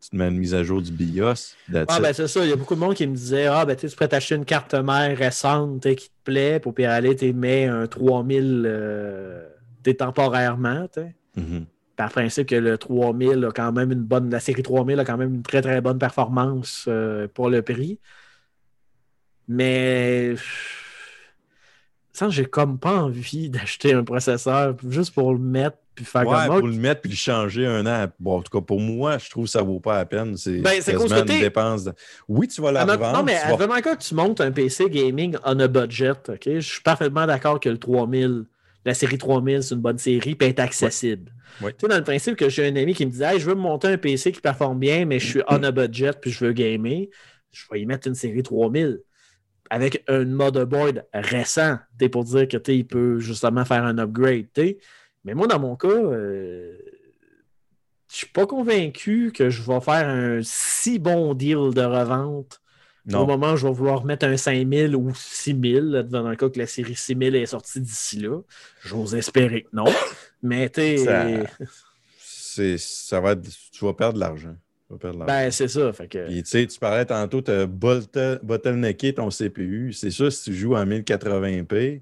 Tu 0.00 0.10
te 0.10 0.16
mets 0.16 0.28
une 0.28 0.36
mise 0.36 0.54
à 0.54 0.62
jour 0.62 0.82
du 0.82 0.92
BIOS. 0.92 1.54
Ah, 1.88 1.98
ben 1.98 2.12
c'est 2.12 2.28
ça. 2.28 2.44
Il 2.44 2.50
y 2.50 2.52
a 2.52 2.56
beaucoup 2.56 2.74
de 2.74 2.80
monde 2.80 2.94
qui 2.94 3.06
me 3.06 3.14
disait 3.16 3.46
Ah, 3.46 3.64
ben 3.64 3.74
tu 3.74 3.80
sais, 3.80 3.88
tu 3.88 3.96
pourrais 3.96 4.08
t'acheter 4.08 4.34
une 4.34 4.44
carte 4.44 4.74
mère 4.74 5.16
récente 5.16 5.80
qui 5.80 6.08
te 6.10 6.14
plaît 6.24 6.60
pour 6.60 6.74
puis 6.74 6.84
aller, 6.84 7.16
tu 7.16 7.32
mets 7.32 7.64
un 7.64 7.86
3000 7.86 8.64
euh, 8.66 9.48
temporairement. 9.98 10.86
sais. 10.94 11.14
Par 11.96 12.10
principe 12.10 12.48
que 12.48 12.56
le 12.56 12.76
3000 12.76 13.44
a 13.44 13.50
quand 13.52 13.70
même 13.72 13.92
une 13.92 14.02
bonne. 14.02 14.28
La 14.30 14.40
série 14.40 14.62
3000 14.62 14.98
a 14.98 15.04
quand 15.04 15.16
même 15.16 15.34
une 15.36 15.42
très 15.42 15.62
très 15.62 15.80
bonne 15.80 15.98
performance 15.98 16.86
euh, 16.88 17.28
pour 17.32 17.50
le 17.50 17.62
prix. 17.62 17.98
Mais. 19.48 20.34
Sans 22.12 22.30
j'ai 22.30 22.44
comme 22.46 22.78
pas 22.78 23.02
envie 23.02 23.50
d'acheter 23.50 23.92
un 23.92 24.04
processeur 24.04 24.76
juste 24.88 25.12
pour 25.14 25.32
le 25.32 25.38
mettre 25.38 25.78
puis 25.94 26.04
faire 26.04 26.26
Ouais, 26.26 26.46
comme 26.48 26.58
pour 26.58 26.66
le 26.68 26.74
mettre 26.74 27.02
puis 27.02 27.10
le 27.10 27.16
changer 27.16 27.66
un 27.66 27.86
an. 27.86 28.08
Bon, 28.18 28.38
en 28.38 28.42
tout 28.42 28.50
cas, 28.58 28.64
pour 28.64 28.80
moi, 28.80 29.18
je 29.18 29.30
trouve 29.30 29.44
que 29.44 29.50
ça 29.50 29.62
vaut 29.62 29.78
pas 29.78 29.96
la 29.98 30.06
peine. 30.06 30.36
C'est 30.36 30.58
Ben, 30.58 30.72
une 30.80 31.24
dépense. 31.24 31.84
de- 31.84 31.92
Oui, 32.26 32.48
tu 32.48 32.60
vas 32.60 32.72
la 32.72 32.80
Ah, 32.82 32.86
non, 32.86 32.94
revendre. 32.94 33.18
non, 33.18 33.24
mais 33.24 33.38
vas- 33.38 33.54
vraiment 33.54 33.80
quand 33.80 33.96
tu 33.96 34.14
montes 34.16 34.40
un 34.40 34.50
PC 34.50 34.90
gaming 34.90 35.36
on 35.44 35.58
a 35.60 35.68
budget, 35.68 36.10
ok? 36.28 36.42
Je 36.46 36.60
suis 36.60 36.82
parfaitement 36.82 37.26
d'accord 37.26 37.60
que 37.60 37.68
le 37.68 37.78
3000, 37.78 38.44
la 38.84 38.94
série 38.94 39.18
3000, 39.18 39.62
c'est 39.62 39.74
une 39.74 39.80
bonne 39.80 39.98
série 39.98 40.36
et 40.40 40.44
est 40.44 40.60
accessible. 40.60 41.32
Ouais. 41.60 41.72
Tu 41.72 41.78
sais, 41.80 41.88
dans 41.88 41.96
le 41.96 42.04
principe 42.04 42.36
que 42.36 42.48
j'ai 42.48 42.66
un 42.66 42.76
ami 42.76 42.94
qui 42.94 43.06
me 43.06 43.10
disait 43.10 43.34
hey, 43.34 43.40
je 43.40 43.46
veux 43.46 43.54
me 43.54 43.60
monter 43.60 43.88
un 43.88 43.98
PC 43.98 44.32
qui 44.32 44.40
performe 44.40 44.78
bien, 44.78 45.04
mais 45.04 45.18
je 45.18 45.26
suis 45.26 45.42
on 45.48 45.62
a 45.62 45.70
budget 45.70 46.12
puis 46.20 46.30
je 46.30 46.44
veux 46.44 46.52
gamer, 46.52 47.06
je 47.52 47.64
vais 47.70 47.80
y 47.80 47.86
mettre 47.86 48.08
une 48.08 48.14
série 48.14 48.42
3000 48.42 49.00
avec 49.70 50.04
un 50.08 50.24
motherboard 50.24 51.06
récent, 51.12 51.78
pour 52.12 52.24
dire 52.24 52.46
que 52.46 52.70
il 52.70 52.86
peut 52.86 53.18
justement 53.18 53.64
faire 53.64 53.84
un 53.84 53.98
upgrade. 53.98 54.46
t'sais. 54.52 54.78
Mais 55.24 55.34
moi, 55.34 55.46
dans 55.46 55.58
mon 55.58 55.74
cas, 55.74 55.88
euh, 55.88 56.76
je 58.10 58.16
suis 58.16 58.28
pas 58.28 58.46
convaincu 58.46 59.32
que 59.34 59.48
je 59.50 59.62
vais 59.62 59.80
faire 59.80 60.06
un 60.06 60.40
si 60.42 60.98
bon 60.98 61.34
deal 61.34 61.72
de 61.74 61.82
revente 61.82 62.60
au 63.06 63.10
Non. 63.10 63.26
moment 63.26 63.52
où 63.52 63.56
je 63.56 63.66
vais 63.66 63.72
vouloir 63.72 64.04
mettre 64.04 64.26
un 64.26 64.36
5000 64.36 64.96
ou 64.96 65.12
6000, 65.14 65.78
là, 65.90 66.02
dans 66.02 66.28
le 66.28 66.36
cas 66.36 66.48
que 66.48 66.58
la 66.58 66.66
série 66.66 66.94
6000 66.96 67.34
est 67.36 67.46
sortie 67.46 67.80
d'ici 67.80 68.18
là. 68.18 68.40
J'ose 68.82 69.14
espérer 69.14 69.62
que 69.62 69.68
non. 69.74 69.84
Mais 70.42 70.68
tu 70.70 70.80
sais, 70.80 71.44
Ça- 72.18 72.78
ça 72.78 73.20
va 73.20 73.32
être, 73.32 73.42
tu 73.72 73.84
vas 73.84 73.92
perdre 73.94 74.14
de 74.14 74.20
l'argent. 74.20 74.54
Tu 74.86 74.92
vas 74.92 74.98
perdre 74.98 75.16
de 75.16 75.26
l'argent. 75.26 75.44
ben 75.44 75.50
c'est 75.50 75.68
ça. 75.68 75.92
Fait 75.92 76.08
que, 76.08 76.26
Puis, 76.26 76.42
tu 76.44 76.50
sais, 76.50 76.66
tu 76.66 76.78
parlais 76.78 77.04
tantôt, 77.04 77.42
tu 77.42 77.50
as 77.50 77.66
bottlenecké 77.66 79.12
ton 79.14 79.28
CPU. 79.30 79.92
C'est 79.92 80.10
sûr, 80.10 80.32
si 80.32 80.44
tu 80.44 80.54
joues 80.54 80.76
en 80.76 80.86
1080p, 80.86 82.00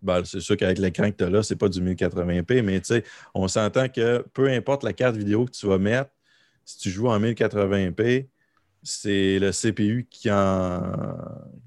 ben, 0.00 0.24
c'est 0.24 0.40
sûr 0.40 0.56
qu'avec 0.56 0.78
l'écran 0.78 1.10
que 1.10 1.16
tu 1.16 1.24
as 1.24 1.30
là, 1.30 1.42
c'est 1.42 1.56
pas 1.56 1.68
du 1.68 1.80
1080p, 1.82 2.62
mais 2.62 2.80
tu 2.80 2.86
sais, 2.94 3.04
on 3.34 3.48
s'entend 3.48 3.88
que 3.88 4.24
peu 4.32 4.48
importe 4.48 4.84
la 4.84 4.92
carte 4.92 5.16
vidéo 5.16 5.44
que 5.46 5.50
tu 5.50 5.66
vas 5.66 5.78
mettre, 5.78 6.10
si 6.64 6.78
tu 6.78 6.90
joues 6.90 7.08
en 7.08 7.18
1080p, 7.18 8.28
c'est 8.82 9.38
le 9.38 9.50
CPU 9.52 10.06
qui, 10.10 10.30
en, 10.30 10.82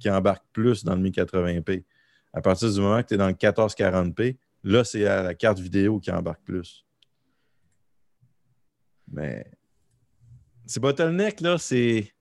embarque 0.06 0.46
plus 0.54 0.84
dans 0.84 0.96
le 0.96 1.02
1080p. 1.02 1.84
À 2.34 2.42
partir 2.42 2.72
du 2.72 2.80
moment 2.80 3.02
que 3.02 3.10
tu 3.10 3.14
es 3.16 3.18
dans 3.18 3.28
le 3.28 3.34
1440p, 3.34 4.38
là, 4.64 4.84
c'est 4.84 5.02
la 5.02 5.34
carte 5.34 5.60
vidéo 5.60 6.00
qui 6.00 6.12
embarque 6.12 6.44
plus. 6.44 6.86
Mais 9.12 9.46
ces 10.66 10.80
bottlenecks, 10.80 11.42
là, 11.42 11.58
c'est. 11.58 12.14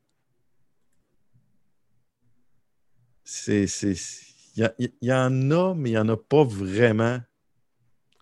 C'est. 3.25 3.67
c'est- 3.67 4.27
Il 4.57 4.69
y, 4.79 5.07
y 5.07 5.13
en 5.13 5.51
a, 5.53 5.75
mais 5.75 5.91
il 5.91 5.93
n'y 5.93 5.99
en 5.99 6.09
a 6.09 6.17
pas 6.17 6.43
vraiment. 6.43 7.21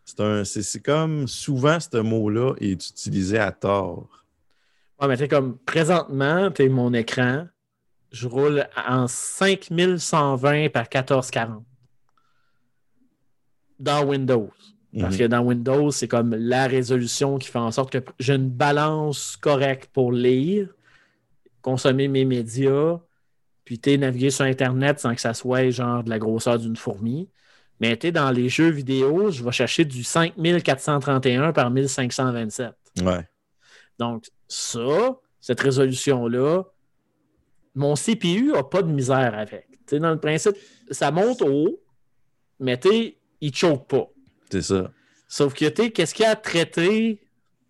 C'est 0.04 0.44
c'est 0.44 0.62
c'est 0.62 0.80
comme 0.80 1.26
souvent 1.26 1.80
ce 1.80 1.96
mot-là 1.98 2.54
est 2.60 2.72
utilisé 2.72 3.38
à 3.38 3.50
tort. 3.50 4.26
Ouais, 5.00 5.08
mais 5.08 5.16
tu 5.16 5.22
sais, 5.22 5.28
comme 5.28 5.58
présentement, 5.58 6.50
tu 6.50 6.68
mon 6.68 6.92
écran, 6.92 7.46
je 8.10 8.26
roule 8.26 8.66
en 8.76 9.06
5120 9.06 10.70
par 10.70 10.84
1440 10.84 11.64
dans 13.78 14.04
Windows. 14.04 14.50
Parce 14.98 15.14
Mhm. 15.14 15.18
que 15.18 15.24
dans 15.24 15.40
Windows, 15.40 15.90
c'est 15.90 16.08
comme 16.08 16.34
la 16.34 16.66
résolution 16.66 17.38
qui 17.38 17.48
fait 17.48 17.58
en 17.58 17.70
sorte 17.70 17.92
que 17.92 17.98
j'ai 18.18 18.34
une 18.34 18.48
balance 18.48 19.36
correcte 19.36 19.90
pour 19.92 20.12
lire, 20.12 20.68
consommer 21.60 22.08
mes 22.08 22.24
médias, 22.24 22.98
puis 23.64 23.78
tu 23.78 23.90
sais, 23.90 23.98
naviguer 23.98 24.30
sur 24.30 24.46
Internet 24.46 24.98
sans 24.98 25.14
que 25.14 25.20
ça 25.20 25.34
soit 25.34 25.68
genre 25.70 26.02
de 26.02 26.10
la 26.10 26.18
grosseur 26.18 26.58
d'une 26.58 26.76
fourmi. 26.76 27.28
Mais 27.80 27.96
tu 27.96 28.08
sais, 28.08 28.12
dans 28.12 28.30
les 28.30 28.48
jeux 28.48 28.70
vidéo, 28.70 29.30
je 29.30 29.44
vais 29.44 29.52
chercher 29.52 29.84
du 29.84 30.02
5431 30.02 31.52
par 31.52 31.70
1527. 31.70 32.72
Ouais. 33.02 33.28
Donc, 33.98 34.24
ça, 34.48 35.16
cette 35.40 35.60
résolution-là, 35.60 36.64
mon 37.74 37.94
CPU 37.94 38.52
n'a 38.52 38.64
pas 38.64 38.82
de 38.82 38.90
misère 38.90 39.34
avec. 39.36 39.66
Dans 39.92 40.10
le 40.10 40.18
principe, 40.18 40.56
ça 40.90 41.10
monte 41.10 41.42
haut, 41.42 41.80
mais 42.58 42.78
il 43.40 43.50
ne 43.50 43.54
choke 43.54 43.88
pas. 43.88 44.08
C'est 44.50 44.62
ça. 44.62 44.90
Sauf 45.28 45.54
que, 45.54 45.68
qu'est-ce 45.88 46.14
qu'il 46.14 46.24
y 46.24 46.26
a 46.26 46.32
à 46.32 46.36
traiter 46.36 47.20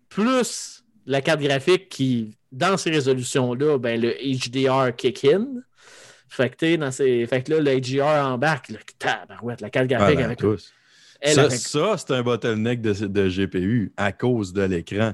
plus 0.07 0.83
la 1.05 1.21
carte 1.21 1.41
graphique 1.41 1.89
qui, 1.89 2.35
dans 2.51 2.77
ces 2.77 2.89
résolutions-là, 2.89 3.77
ben, 3.77 3.99
le 4.01 4.13
HDR 4.21 4.95
kick 4.95 5.25
in. 5.25 5.45
Fait 6.29 6.49
que, 6.49 6.75
dans 6.75 6.91
ces... 6.91 7.25
fait 7.27 7.43
que 7.43 7.53
là, 7.53 7.59
le 7.59 7.79
HDR 7.79 8.25
embarque, 8.25 8.69
là, 8.69 8.79
tabarouette, 8.97 9.61
la 9.61 9.69
carte 9.69 9.87
Ah, 9.91 9.97
graphique 9.97 10.17
ben, 10.17 10.25
avec. 10.25 10.43
elle 11.21 11.33
ça, 11.33 11.41
avec- 11.45 11.59
ça, 11.59 11.95
c'est 11.97 12.11
un 12.13 12.23
bottleneck 12.23 12.81
de, 12.81 12.93
de 13.07 13.27
GPU 13.29 13.93
à 13.97 14.11
cause 14.11 14.53
de 14.53 14.61
l'écran. 14.61 15.13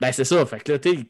Ben, 0.00 0.12
c'est 0.12 0.24
ça. 0.24 0.44
Fait 0.46 0.60
que 0.60 0.72
là, 0.72 0.78
tu 0.78 1.06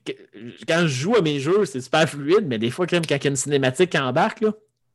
quand 0.67 0.81
je 0.83 0.87
joue 0.87 1.17
à 1.17 1.23
mes 1.23 1.41
jeux, 1.41 1.65
c'est 1.67 1.81
super 1.81 2.09
fluide, 2.09 2.47
mais 2.47 2.59
des 2.59 2.71
fois, 2.71 2.87
quand 2.87 3.01
quand 3.07 3.17
il 3.17 3.25
y 3.25 3.27
a 3.27 3.31
une 3.31 3.37
cinématique 3.37 3.91
qui 3.91 3.99
embarque, 3.99 4.41
là, 4.41 4.53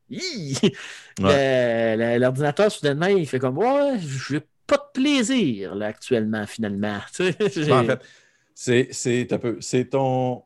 l'ordinateur, 2.17 2.71
soudainement, 2.71 3.07
il 3.07 3.27
fait 3.27 3.39
comme, 3.39 3.57
ouais, 3.57 3.99
je 3.99 4.35
n'ai 4.35 4.41
pas 4.65 4.77
de 4.77 5.01
plaisir, 5.01 5.75
là, 5.75 5.87
actuellement, 5.87 6.45
finalement. 6.47 6.99
Tu 7.13 7.65
Ben, 7.65 7.79
en 7.79 7.85
fait, 7.85 7.99
c'est, 8.55 8.87
c'est, 8.91 9.31
un 9.31 9.37
peu- 9.37 9.57
c'est 9.59 9.85
ton. 9.85 10.43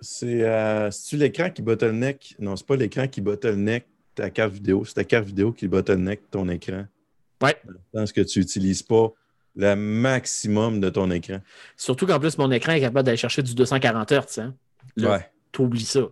C'est, 0.00 0.42
euh, 0.42 0.90
c'est-tu 0.90 1.16
l'écran 1.16 1.50
qui 1.50 1.62
bottleneck? 1.62 2.36
Non, 2.38 2.54
c'est 2.54 2.66
pas 2.66 2.76
l'écran 2.76 3.08
qui 3.08 3.20
bottleneck 3.20 3.86
ta 4.14 4.30
carte 4.30 4.52
vidéo, 4.52 4.84
c'est 4.84 4.94
ta 4.94 5.04
carte 5.04 5.26
vidéo 5.26 5.52
qui 5.52 5.68
bottleneck 5.68 6.30
ton 6.30 6.48
écran. 6.48 6.86
Ouais. 7.42 7.56
Dans 7.92 8.06
ce 8.06 8.12
que 8.12 8.22
tu 8.22 8.40
n'utilises 8.40 8.82
pas 8.82 9.12
le 9.56 9.74
maximum 9.74 10.80
de 10.80 10.88
ton 10.90 11.10
écran. 11.10 11.38
Surtout 11.76 12.06
qu'en 12.06 12.20
plus, 12.20 12.36
mon 12.38 12.50
écran 12.50 12.72
est 12.72 12.80
capable 12.80 13.04
d'aller 13.06 13.16
chercher 13.16 13.42
du 13.42 13.54
240 13.54 14.12
Hz. 14.12 14.38
Hein? 14.40 14.54
Là, 14.96 15.12
Ouais. 15.12 15.30
T'oublies 15.52 15.84
ça. 15.86 16.02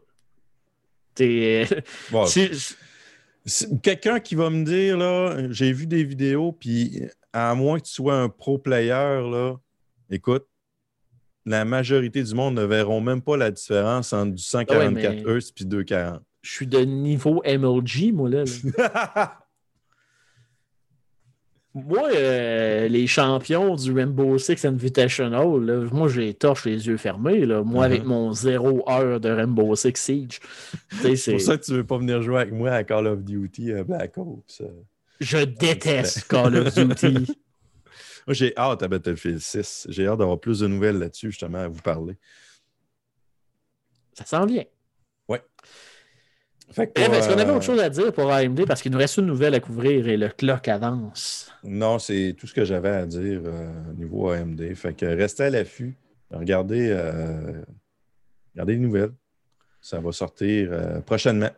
T'es- 1.14 1.66
c'est- 3.44 3.80
Quelqu'un 3.82 4.18
qui 4.20 4.34
va 4.34 4.48
me 4.50 4.64
dire, 4.64 4.96
là, 4.96 5.36
j'ai 5.50 5.72
vu 5.72 5.86
des 5.86 6.02
vidéos, 6.02 6.52
puis 6.52 7.02
à 7.32 7.54
moins 7.54 7.78
que 7.78 7.84
tu 7.84 7.92
sois 7.92 8.14
un 8.16 8.28
pro 8.28 8.58
player, 8.58 8.88
là, 8.90 9.54
écoute, 10.10 10.46
la 11.46 11.64
majorité 11.66 12.22
du 12.22 12.34
monde 12.34 12.54
ne 12.54 12.64
verront 12.64 13.02
même 13.02 13.20
pas 13.20 13.36
la 13.36 13.50
différence 13.50 14.12
entre 14.14 14.32
du 14.32 14.42
144 14.42 14.74
Ah 14.74 15.10
Ouais, 15.10 15.22
mais- 15.24 15.40
Hz 15.40 15.52
puis 15.54 15.66
240. 15.66 16.22
je 16.42 16.50
suis 16.50 16.66
de 16.66 16.78
niveau 16.80 17.42
MLG, 17.44 18.12
moi, 18.12 18.30
là. 18.30 18.44
là. 18.78 19.38
Moi, 21.74 22.08
euh, 22.14 22.86
les 22.86 23.08
champions 23.08 23.74
du 23.74 23.92
Rainbow 23.92 24.38
Six 24.38 24.64
Invitational, 24.64 25.60
là, 25.60 25.88
moi, 25.90 26.08
les 26.14 26.32
torche 26.32 26.66
les 26.66 26.86
yeux 26.86 26.96
fermés. 26.96 27.44
Là. 27.44 27.62
Moi, 27.64 27.82
Uh-huh. 27.82 27.86
avec 27.86 28.04
mon 28.04 28.32
zéro 28.32 28.88
heure 28.88 29.18
de 29.18 29.28
Rainbow 29.28 29.74
Six 29.74 29.92
Siege. 29.96 30.38
C'est 31.16 31.32
pour 31.32 31.40
ça 31.40 31.58
que 31.58 31.64
tu 31.64 31.72
veux 31.72 31.84
pas 31.84 31.98
venir 31.98 32.22
jouer 32.22 32.42
avec 32.42 32.52
moi 32.54 32.70
à 32.70 32.84
Call 32.84 33.08
of 33.08 33.24
Duty 33.24 33.72
euh, 33.72 33.82
Black 33.82 34.16
Ops. 34.18 34.60
euh. 34.60 34.68
Je 35.20 35.38
déteste 35.38 36.28
Call 36.28 36.56
of 36.58 36.74
Duty. 36.74 37.08
Moi, 38.26 38.32
j'ai 38.34 38.56
hâte 38.56 38.82
à 38.82 38.88
Battlefield 38.88 39.40
6. 39.40 39.88
J'ai 39.90 40.06
hâte 40.06 40.18
d'avoir 40.18 40.38
plus 40.40 40.60
de 40.60 40.66
nouvelles 40.66 40.98
là-dessus, 40.98 41.30
justement, 41.30 41.58
à 41.58 41.68
vous 41.68 41.82
parler. 41.82 42.14
Ça 44.14 44.24
s'en 44.24 44.46
vient. 44.46 44.64
Fait 46.74 46.88
que 46.88 46.92
Bref, 46.94 47.06
pour, 47.06 47.14
Est-ce 47.16 47.28
qu'on 47.28 47.38
avait 47.38 47.50
euh, 47.50 47.54
autre 47.56 47.64
chose 47.64 47.80
à 47.80 47.88
dire 47.88 48.12
pour 48.12 48.30
AMD? 48.32 48.66
Parce 48.66 48.82
qu'il 48.82 48.90
nous 48.92 48.98
reste 48.98 49.16
une 49.18 49.26
nouvelle 49.26 49.54
à 49.54 49.60
couvrir 49.60 50.08
et 50.08 50.16
le 50.16 50.28
clock 50.28 50.66
avance. 50.68 51.50
Non, 51.62 51.98
c'est 51.98 52.34
tout 52.38 52.46
ce 52.46 52.54
que 52.54 52.64
j'avais 52.64 52.90
à 52.90 53.06
dire 53.06 53.40
euh, 53.44 53.70
au 53.90 53.94
niveau 53.94 54.30
AMD. 54.30 54.74
Fait 54.74 54.94
que 54.94 55.06
restez 55.06 55.44
à 55.44 55.50
l'affût. 55.50 55.96
Regardez, 56.30 56.88
euh, 56.90 57.62
regardez 58.54 58.72
les 58.74 58.78
nouvelles. 58.80 59.12
Ça 59.80 60.00
va 60.00 60.12
sortir 60.12 60.70
prochainement. 61.06 61.50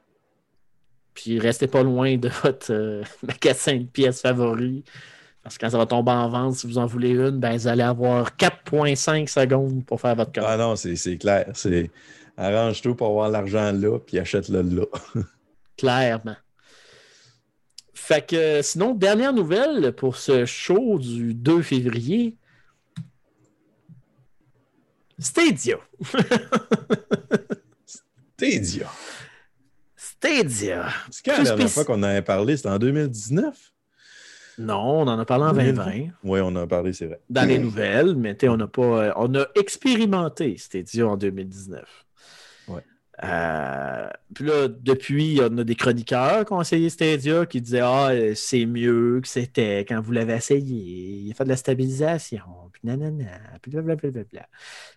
Puis 1.16 1.38
restez 1.40 1.66
pas 1.66 1.82
loin 1.82 2.16
de 2.18 2.28
votre 2.28 2.72
euh, 2.72 3.02
magasin 3.22 3.78
de 3.78 3.84
pièces 3.84 4.20
favori. 4.20 4.84
Parce 5.42 5.56
que 5.56 5.64
quand 5.64 5.70
ça 5.70 5.78
va 5.78 5.86
tomber 5.86 6.10
en 6.12 6.28
vente, 6.28 6.54
si 6.56 6.66
vous 6.66 6.76
en 6.78 6.86
voulez 6.86 7.10
une, 7.10 7.38
ben, 7.40 7.56
vous 7.56 7.68
allez 7.68 7.82
avoir 7.82 8.32
4,5 8.36 9.26
secondes 9.28 9.84
pour 9.86 10.00
faire 10.00 10.14
votre 10.14 10.32
Ah 10.36 10.40
commande. 10.40 10.58
non, 10.60 10.76
c'est 10.76 10.96
c'est 10.96 11.16
clair. 11.16 11.46
C'est 11.54 11.90
arrange-toi 12.36 12.96
pour 12.96 13.08
avoir 13.08 13.28
l'argent 13.30 13.72
là, 13.72 13.98
puis 13.98 14.18
achète-le 14.18 14.62
là. 14.62 14.84
Clairement. 15.76 16.36
Fait 17.94 18.26
que 18.26 18.62
sinon, 18.62 18.94
dernière 18.94 19.32
nouvelle 19.32 19.92
pour 19.92 20.16
ce 20.16 20.44
show 20.44 20.98
du 20.98 21.34
2 21.34 21.62
février. 21.62 22.36
Stadia. 25.18 25.78
Idiot. 28.40 28.86
Stadia. 29.96 30.88
C'est 31.10 31.24
quand 31.24 31.38
la 31.38 31.44
dernière 31.44 31.70
fois 31.70 31.84
qu'on 31.84 31.94
en 31.94 32.02
avait 32.04 32.22
parlé? 32.22 32.56
C'était 32.56 32.68
en 32.68 32.78
2019? 32.78 33.72
Non, 34.58 35.00
on 35.02 35.08
en 35.08 35.18
a 35.18 35.24
parlé 35.24 35.44
en 35.44 35.52
2020 35.52 35.84
Oui, 36.24 36.40
on 36.40 36.46
en 36.48 36.56
a 36.56 36.66
parlé, 36.66 36.92
c'est 36.92 37.06
vrai. 37.06 37.20
dans 37.28 37.46
les 37.46 37.58
nouvelles, 37.58 38.14
mais 38.14 38.34
tu 38.34 38.46
sais, 38.46 38.48
on 38.48 38.56
n'a 38.56 38.66
pas. 38.66 38.82
euh, 38.82 39.12
on 39.16 39.34
a 39.34 39.46
expérimenté 39.54 40.56
Stadia 40.56 41.06
en 41.06 41.16
2019. 41.16 42.05
Euh, 43.24 44.08
puis 44.34 44.44
là, 44.44 44.68
depuis, 44.68 45.40
on 45.40 45.56
a 45.58 45.64
des 45.64 45.74
chroniqueurs 45.74 46.44
qui 46.44 46.52
ont 46.52 46.60
essayé 46.60 46.90
Stadia 46.90 47.46
qui 47.46 47.60
disaient 47.60 47.80
Ah, 47.80 48.10
c'est 48.34 48.66
mieux 48.66 49.20
que 49.22 49.28
c'était 49.28 49.80
quand 49.80 50.00
vous 50.00 50.12
l'avez 50.12 50.34
essayé. 50.34 51.22
Il 51.24 51.30
a 51.30 51.34
fait 51.34 51.44
de 51.44 51.48
la 51.48 51.56
stabilisation, 51.56 52.42
puis 52.72 52.82
nanana, 52.84 53.40
puis 53.62 53.70
blablabla. 53.70 54.48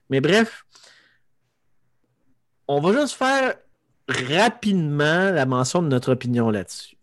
Mais 0.10 0.20
bref, 0.20 0.66
on 2.68 2.82
va 2.82 3.00
juste 3.00 3.16
faire 3.16 3.56
rapidement 4.08 5.32
la 5.32 5.46
mention 5.46 5.82
de 5.82 5.88
notre 5.88 6.12
opinion 6.12 6.50
là-dessus. 6.50 6.98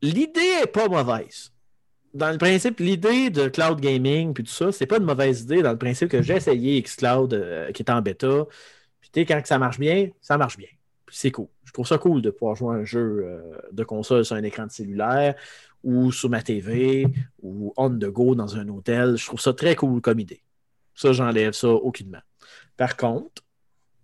L'idée 0.00 0.60
n'est 0.60 0.66
pas 0.66 0.88
mauvaise. 0.88 1.52
Dans 2.14 2.30
le 2.30 2.38
principe, 2.38 2.80
l'idée 2.80 3.30
de 3.30 3.48
cloud 3.48 3.80
gaming 3.80 4.32
puis 4.32 4.44
tout 4.44 4.52
ça, 4.52 4.72
c'est 4.72 4.86
pas 4.86 4.96
une 4.96 5.04
mauvaise 5.04 5.42
idée 5.42 5.62
dans 5.62 5.72
le 5.72 5.78
principe 5.78 6.08
que 6.08 6.22
j'ai 6.22 6.36
essayé 6.36 6.80
Xcloud 6.82 7.34
euh, 7.34 7.70
qui 7.72 7.82
est 7.82 7.90
en 7.90 8.00
bêta. 8.00 8.46
Tu 9.12 9.20
sais, 9.20 9.26
quand 9.26 9.40
ça 9.44 9.58
marche 9.58 9.78
bien, 9.78 10.08
ça 10.20 10.36
marche 10.36 10.56
bien. 10.56 10.68
C'est 11.10 11.30
cool. 11.30 11.48
Je 11.64 11.72
trouve 11.72 11.86
ça 11.86 11.98
cool 11.98 12.20
de 12.22 12.30
pouvoir 12.30 12.56
jouer 12.56 12.76
un 12.76 12.84
jeu 12.84 13.24
euh, 13.24 13.58
de 13.72 13.84
console 13.84 14.24
sur 14.24 14.36
un 14.36 14.42
écran 14.42 14.66
de 14.66 14.70
cellulaire 14.70 15.34
ou 15.82 16.12
sur 16.12 16.28
ma 16.28 16.42
TV 16.42 17.06
ou 17.42 17.72
on 17.76 17.90
the 17.90 18.06
go 18.06 18.34
dans 18.34 18.56
un 18.56 18.68
hôtel. 18.68 19.16
Je 19.16 19.26
trouve 19.26 19.40
ça 19.40 19.52
très 19.52 19.74
cool 19.74 20.00
comme 20.00 20.20
idée. 20.20 20.42
Ça, 20.94 21.12
j'enlève 21.12 21.52
ça 21.52 21.68
aucunement. 21.68 22.20
Par 22.76 22.96
contre, 22.96 23.42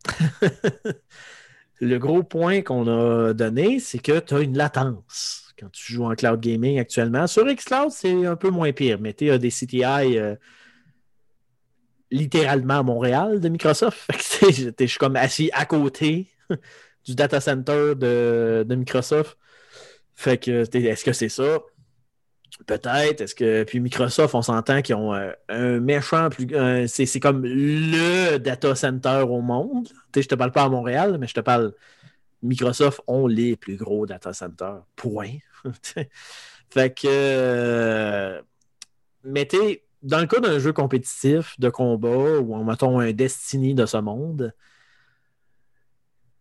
le 1.81 1.98
gros 1.98 2.22
point 2.22 2.62
qu'on 2.62 2.86
a 2.86 3.35
donné, 3.35 3.81
c'est 3.81 3.98
que 3.98 4.20
tu 4.20 4.35
as 4.35 4.40
une 4.40 4.56
latence 4.56 5.52
quand 5.59 5.70
tu 5.70 5.93
joues 5.93 6.05
en 6.05 6.14
cloud 6.14 6.40
gaming 6.40 6.78
actuellement. 6.78 7.26
Sur 7.26 7.47
Xcloud, 7.47 7.90
c'est 7.90 8.26
un 8.26 8.36
peu 8.36 8.51
moins 8.51 8.72
pire, 8.72 8.98
mais 9.01 9.12
tu 9.12 9.31
as 9.31 9.39
des 9.39 9.51
CTI 9.51 10.18
euh, 10.18 10.35
littéralement 12.15 12.78
à 12.78 12.82
Montréal 12.82 13.41
de 13.41 13.49
Microsoft. 13.49 14.09
Je 14.41 14.86
suis 14.86 14.99
comme 14.99 15.16
assis 15.16 15.51
à 15.53 15.66
côté 15.66 16.28
du 17.05 17.15
data 17.15 17.41
center 17.41 17.95
de, 17.97 18.74
Microsoft. 18.74 19.36
Fait 20.15 20.39
que, 20.39 20.62
est-ce 20.77 21.05
que 21.05 21.12
c'est 21.12 21.28
ça? 21.28 21.61
Peut-être. 22.66 23.20
Est-ce 23.20 23.35
que. 23.35 23.65
Puis 23.65 23.81
Microsoft, 23.81 24.35
on 24.36 24.43
s'entend 24.43 24.81
qu'ils 24.81 24.95
ont 24.95 25.12
euh, 25.12 25.32
un 25.49 25.81
méchant 25.81 26.31
plus. 26.31 26.47
c'est, 26.86 27.19
comme 27.20 27.45
le 27.45 28.39
data 28.39 28.77
center 28.77 29.24
au 29.28 29.41
monde. 29.41 29.89
Sais, 30.15 30.23
je 30.23 30.28
te 30.28 30.36
parle 30.36 30.53
pas 30.53 30.62
à 30.62 30.69
Montréal, 30.69 31.19
mais 31.19 31.27
je 31.27 31.35
te 31.35 31.41
parle. 31.41 31.74
Microsoft 32.43 33.01
ont 33.09 33.27
les 33.27 33.57
plus 33.57 33.77
gros 33.77 34.07
data 34.07 34.32
centers. 34.32 34.85
Point. 34.95 35.39
fait 36.70 36.95
que. 36.95 37.09
euh, 37.09 38.43
mais 39.24 39.49
dans 40.05 40.20
le 40.20 40.26
cas 40.26 40.39
d'un 40.40 40.59
jeu 40.60 40.72
compétitif 40.72 41.59
de 41.59 41.68
combat 41.70 42.39
ou 42.39 42.55
en 42.55 42.62
mettons 42.62 43.01
un 43.01 43.10
Destiny 43.12 43.74
de 43.74 43.86
ce 43.86 43.97
monde, 43.97 44.52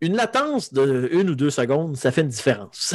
une 0.01 0.15
latence 0.15 0.73
de 0.73 1.09
une 1.11 1.29
ou 1.29 1.35
deux 1.35 1.49
secondes, 1.49 1.95
ça 1.95 2.11
fait 2.11 2.21
une 2.21 2.27
différence. 2.27 2.93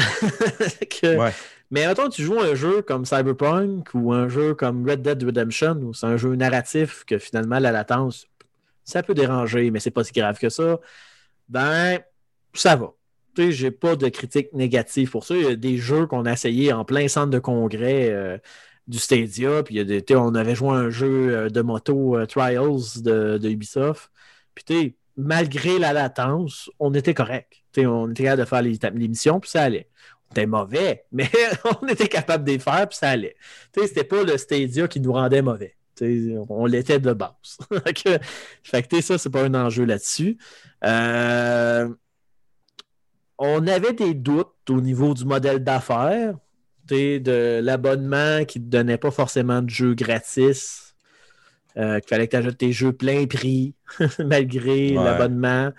Que- 1.00 1.16
Ouais. 1.16 1.32
mais 1.70 1.86
mettons, 1.86 2.08
tu 2.10 2.22
joues 2.22 2.38
un 2.38 2.54
jeu 2.54 2.82
comme 2.82 3.04
Cyberpunk 3.06 3.88
ou 3.94 4.12
un 4.12 4.28
jeu 4.28 4.54
comme 4.54 4.88
Red 4.88 5.02
Dead 5.02 5.22
Redemption, 5.22 5.74
où 5.82 5.94
c'est 5.94 6.06
un 6.06 6.16
jeu 6.18 6.34
narratif 6.34 7.04
que 7.06 7.18
finalement 7.18 7.58
la 7.58 7.72
latence, 7.72 8.26
ça 8.84 9.02
peut 9.02 9.14
déranger, 9.14 9.70
mais 9.70 9.80
c'est 9.80 9.90
pas 9.90 10.04
si 10.04 10.12
grave 10.12 10.38
que 10.38 10.48
ça. 10.50 10.78
Ben, 11.48 11.98
ça 12.52 12.76
va. 12.76 12.92
Tu 13.34 13.44
sais, 13.44 13.52
j'ai 13.52 13.70
pas 13.70 13.96
de 13.96 14.08
critique 14.08 14.52
négative 14.52 15.10
pour 15.10 15.24
ça. 15.24 15.34
Il 15.36 15.42
y 15.44 15.46
a 15.46 15.56
des 15.56 15.78
jeux 15.78 16.06
qu'on 16.06 16.26
a 16.26 16.32
essayé 16.32 16.72
en 16.72 16.84
plein 16.84 17.08
centre 17.08 17.30
de 17.30 17.38
congrès 17.38 18.10
euh, 18.10 18.36
du 18.88 18.98
Stadia, 18.98 19.62
puis 19.62 19.84
on 20.12 20.34
avait 20.34 20.54
joué 20.54 20.70
à 20.70 20.72
un 20.72 20.90
jeu 20.90 21.36
euh, 21.36 21.50
de 21.50 21.60
moto 21.60 22.16
euh, 22.16 22.26
Trials 22.26 23.02
de, 23.02 23.48
Ubisoft. 23.48 24.10
Puis 24.54 24.96
malgré 25.16 25.78
la 25.78 25.92
latence, 25.92 26.70
on 26.80 26.94
était 26.94 27.14
correct. 27.14 27.52
On 27.76 28.10
était 28.10 28.24
capable 28.24 28.42
de 28.42 28.48
faire 28.48 28.62
les, 28.62 28.78
les 28.94 29.08
missions, 29.08 29.38
puis 29.38 29.50
ça 29.50 29.62
allait. 29.62 29.88
C'était 30.28 30.46
mauvais, 30.46 31.04
mais 31.12 31.30
on 31.64 31.86
était 31.86 32.08
capable 32.08 32.44
de 32.44 32.52
les 32.52 32.58
faire, 32.58 32.88
puis 32.88 32.98
ça 32.98 33.10
allait. 33.10 33.36
C'était 33.74 34.04
pas 34.04 34.24
le 34.24 34.36
Stadia 34.36 34.88
qui 34.88 35.00
nous 35.00 35.12
rendait 35.12 35.42
mauvais. 35.42 35.76
On 36.48 36.66
l'était 36.66 37.00
de 37.00 37.12
base. 37.12 37.58
fait 38.62 38.82
que, 38.82 39.00
ça, 39.00 39.18
c'est 39.18 39.30
pas 39.30 39.44
un 39.44 39.54
enjeu 39.54 39.84
là-dessus. 39.84 40.38
Euh, 40.84 41.88
on 43.38 43.66
avait 43.66 43.92
des 43.92 44.14
doutes 44.14 44.70
au 44.70 44.80
niveau 44.80 45.14
du 45.14 45.24
modèle 45.24 45.62
d'affaires, 45.62 46.34
tu 46.88 47.20
de 47.20 47.60
l'abonnement 47.62 48.44
qui 48.44 48.60
ne 48.60 48.64
te 48.64 48.70
donnait 48.70 48.98
pas 48.98 49.10
forcément 49.10 49.62
de 49.62 49.70
jeux 49.70 49.94
gratis. 49.94 50.94
euh, 51.76 52.00
qu'il 52.00 52.08
fallait 52.08 52.26
que 52.26 52.32
tu 52.32 52.36
achètes 52.38 52.58
tes 52.58 52.72
jeux 52.72 52.92
plein 52.92 53.26
prix 53.26 53.74
malgré 54.24 54.96
Ouais. 54.96 55.04
l'abonnement. 55.04 55.70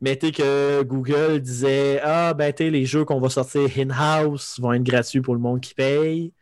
Mais 0.00 0.16
tu 0.16 0.26
sais 0.26 0.32
que 0.32 0.82
Google 0.82 1.40
disait 1.40 2.00
Ah, 2.02 2.34
ben, 2.34 2.52
tu 2.52 2.68
les 2.70 2.84
jeux 2.86 3.04
qu'on 3.04 3.20
va 3.20 3.28
sortir 3.28 3.68
in-house 3.78 4.58
vont 4.60 4.72
être 4.72 4.82
gratuits 4.82 5.20
pour 5.20 5.34
le 5.34 5.40
monde 5.40 5.60
qui 5.60 5.74
paye. 5.74 6.32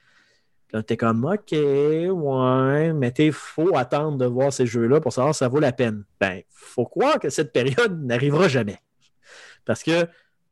Puis 0.68 0.76
Là, 0.76 0.82
t'es 0.82 0.96
comme 0.96 1.24
OK, 1.26 1.52
ouais, 1.52 2.92
mais 2.94 3.12
il 3.18 3.32
faut 3.32 3.76
attendre 3.76 4.16
de 4.16 4.24
voir 4.24 4.52
ces 4.52 4.64
jeux-là 4.66 5.00
pour 5.00 5.12
savoir 5.12 5.34
si 5.34 5.40
ça 5.40 5.48
vaut 5.48 5.60
la 5.60 5.72
peine. 5.72 6.04
Ben, 6.20 6.42
faut 6.48 6.86
croire 6.86 7.18
que 7.18 7.28
cette 7.28 7.52
période 7.52 8.02
n'arrivera 8.04 8.48
jamais. 8.48 8.78
Parce 9.66 9.82
que 9.82 10.06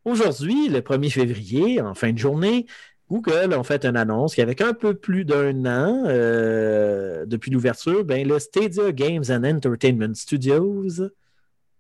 aujourd'hui, 0.05 0.69
le 0.69 0.83
1er 0.83 1.09
février, 1.11 1.81
en 1.81 1.95
fin 1.95 2.13
de 2.13 2.19
journée, 2.19 2.67
Google 3.11 3.55
a 3.55 3.63
fait 3.63 3.87
une 3.87 3.97
annonce 3.97 4.35
qu'avec 4.35 4.61
un 4.61 4.75
peu 4.75 4.95
plus 4.95 5.25
d'un 5.25 5.65
an 5.65 6.05
euh, 6.07 7.25
depuis 7.27 7.51
l'ouverture, 7.51 8.05
ben, 8.05 8.27
le 8.27 8.39
Stadia 8.39 8.93
Games 8.93 9.25
and 9.31 9.45
Entertainment 9.45 10.15
Studios 10.15 11.11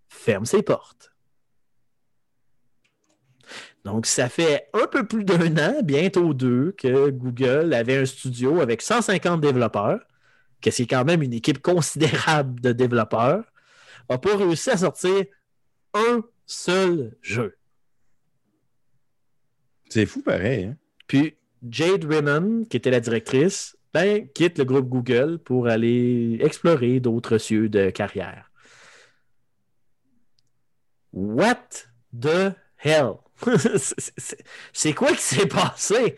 ferme 0.09 0.47
ses 0.47 0.63
portes. 0.63 1.13
Donc, 3.85 4.07
ça 4.07 4.29
fait 4.29 4.69
un 4.73 4.87
peu 4.87 5.07
plus 5.07 5.25
d'un 5.25 5.57
an, 5.57 5.83
bientôt 5.83 6.35
deux, 6.35 6.73
que 6.73 7.11
Google 7.11 7.73
avait 7.73 7.97
un 7.97 8.05
studio 8.05 8.61
avec 8.61 8.83
150 8.83 9.41
développeurs, 9.41 10.01
que 10.61 10.71
c'est 10.71 10.87
quand 10.87 11.05
même 11.05 11.23
une 11.23 11.33
équipe 11.33 11.61
considérable 11.63 12.61
de 12.61 12.73
développeurs, 12.73 13.45
n'a 14.11 14.19
pas 14.19 14.37
réussi 14.37 14.71
à 14.71 14.79
sortir 14.79 15.25
un 15.95 16.23
seul 16.47 17.17
jeu. 17.23 17.57
C'est 19.89 20.07
fou 20.07 20.23
pareil. 20.23 20.65
Hein? 20.65 20.77
Puis 21.09 21.37
Jade 21.69 22.05
Raymond, 22.05 22.65
qui 22.71 22.77
était 22.77 22.93
la 22.93 23.01
directrice, 23.01 23.77
ben, 23.93 24.29
quitte 24.29 24.59
le 24.59 24.65
groupe 24.65 24.89
Google 24.89 25.39
pour 25.39 25.67
aller 25.67 26.39
explorer 26.41 27.01
d'autres 27.01 27.39
cieux 27.39 27.69
de 27.69 27.91
carrière. 27.91 28.53
What 31.13 31.69
the 32.13 32.55
hell? 32.79 33.15
C'est- 34.73 34.93
quoi 34.93 35.13
qui 35.13 35.23
s'est 35.23 35.47
passé? 35.47 36.17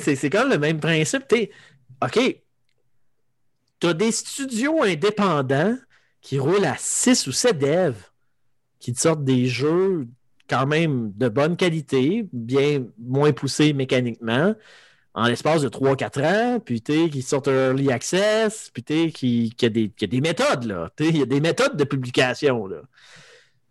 C'est 0.00 0.30
même 0.30 0.50
le 0.50 0.58
même 0.58 0.80
principe. 0.80 1.24
OK, 2.02 2.42
tu 3.80 3.86
as 3.86 3.94
des 3.94 4.12
studios 4.12 4.82
indépendants 4.82 5.76
qui 6.20 6.38
roulent 6.38 6.64
à 6.64 6.76
6 6.76 7.26
ou 7.26 7.32
7 7.32 7.58
devs, 7.58 8.10
qui 8.80 8.92
te 8.92 9.00
sortent 9.00 9.24
des 9.24 9.46
jeux 9.46 10.08
quand 10.48 10.66
même 10.66 11.12
de 11.16 11.28
bonne 11.28 11.56
qualité, 11.56 12.26
bien 12.32 12.86
moins 12.98 13.32
poussés 13.32 13.72
mécaniquement, 13.72 14.54
en 15.14 15.26
l'espace 15.26 15.62
de 15.62 15.68
3-4 15.68 16.24
ans, 16.24 16.60
puis 16.60 16.80
t'sais, 16.80 17.10
qui 17.10 17.22
sortent 17.22 17.48
early 17.48 17.90
access, 17.90 18.70
puis 18.72 18.82
t'sais, 18.82 19.10
qui, 19.10 19.52
qui, 19.56 19.66
a 19.66 19.68
des, 19.68 20.20
méthodes, 20.20 20.90
Il 21.00 21.18
y 21.18 21.22
a 21.22 21.26
des 21.26 21.40
méthodes 21.40 21.76
de 21.76 21.84
publication, 21.84 22.66
là. 22.66 22.82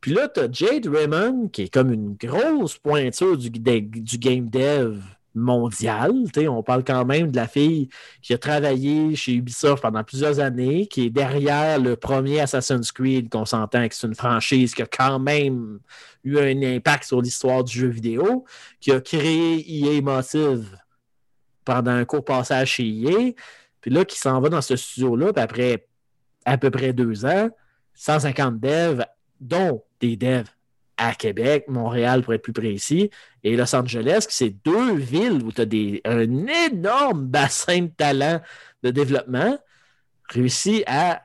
Puis 0.01 0.13
là, 0.13 0.27
tu 0.29 0.41
as 0.41 0.51
Jade 0.51 0.87
Raymond, 0.87 1.47
qui 1.49 1.63
est 1.63 1.73
comme 1.73 1.91
une 1.91 2.15
grosse 2.15 2.77
pointure 2.77 3.37
du 3.37 3.49
game 3.49 4.49
dev 4.49 5.01
mondial. 5.37 6.13
T'sais, 6.31 6.47
on 6.47 6.63
parle 6.63 6.83
quand 6.83 7.05
même 7.05 7.31
de 7.31 7.35
la 7.35 7.47
fille 7.47 7.89
qui 8.21 8.33
a 8.33 8.37
travaillé 8.37 9.15
chez 9.15 9.33
Ubisoft 9.33 9.81
pendant 9.81 10.03
plusieurs 10.03 10.39
années, 10.39 10.87
qui 10.87 11.05
est 11.05 11.09
derrière 11.09 11.79
le 11.79 11.95
premier 11.95 12.39
Assassin's 12.41 12.91
Creed, 12.91 13.29
qu'on 13.29 13.45
s'entend 13.45 13.87
que 13.87 13.95
c'est 13.95 14.07
une 14.07 14.15
franchise 14.15 14.73
qui 14.73 14.81
a 14.81 14.87
quand 14.87 15.19
même 15.19 15.79
eu 16.23 16.37
un 16.37 16.75
impact 16.75 17.05
sur 17.05 17.21
l'histoire 17.21 17.63
du 17.63 17.79
jeu 17.79 17.87
vidéo, 17.87 18.45
qui 18.79 18.91
a 18.91 18.99
créé 18.99 19.63
EA 19.67 20.01
Motive 20.01 20.77
pendant 21.63 21.91
un 21.91 22.05
court 22.05 22.25
passage 22.25 22.71
chez 22.71 22.87
EA, 22.87 23.33
puis 23.81 23.91
là, 23.91 24.03
qui 24.05 24.17
s'en 24.17 24.41
va 24.41 24.49
dans 24.49 24.61
ce 24.61 24.75
studio-là, 24.75 25.33
puis 25.33 25.43
après 25.43 25.87
à 26.45 26.57
peu 26.57 26.71
près 26.71 26.93
deux 26.93 27.25
ans, 27.25 27.49
150 27.93 28.59
devs, 28.59 29.03
dont 29.39 29.83
des 29.99 30.15
devs 30.15 30.49
à 30.97 31.13
Québec, 31.15 31.65
Montréal 31.67 32.23
pour 32.23 32.33
être 32.33 32.41
plus 32.41 32.53
précis, 32.53 33.09
et 33.43 33.55
Los 33.55 33.75
Angeles, 33.75 34.25
qui 34.27 34.35
c'est 34.35 34.49
deux 34.49 34.95
villes 34.95 35.43
où 35.43 35.51
tu 35.51 35.61
as 35.61 36.11
un 36.11 36.47
énorme 36.67 37.25
bassin 37.27 37.81
de 37.83 37.87
talent 37.87 38.41
de 38.83 38.91
développement, 38.91 39.57
réussi 40.29 40.83
à 40.87 41.21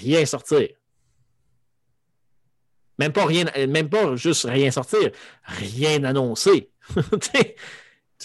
rien 0.00 0.24
sortir. 0.24 0.68
Même 2.98 3.12
pas 3.12 3.24
rien, 3.24 3.46
même 3.66 3.88
pas 3.88 4.14
juste 4.16 4.44
rien 4.44 4.70
sortir, 4.70 5.10
rien 5.44 6.04
annoncer. 6.04 6.70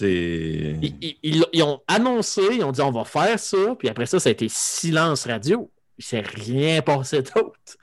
Ils, 0.02 1.16
ils- 1.24 1.64
ont 1.64 1.82
annoncé, 1.88 2.41
ils 2.52 2.64
ont 2.64 2.74
dit 2.74 2.82
on 2.82 2.91
va 2.91 3.06
faire 3.06 3.40
ça, 3.40 3.76
puis 3.80 3.88
après 3.88 4.06
ça, 4.06 4.20
ça 4.20 4.28
a 4.28 4.32
été 4.34 4.48
silence 4.49 5.26
radio. 5.26 5.72
Il 5.98 6.03
s'est 6.03 6.20
rien 6.20 6.82
passé 6.82 7.22
d'autre 7.36 7.78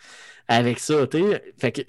avec 0.49 0.79
ça. 0.79 1.07
Fait 1.59 1.73
que. 1.73 1.83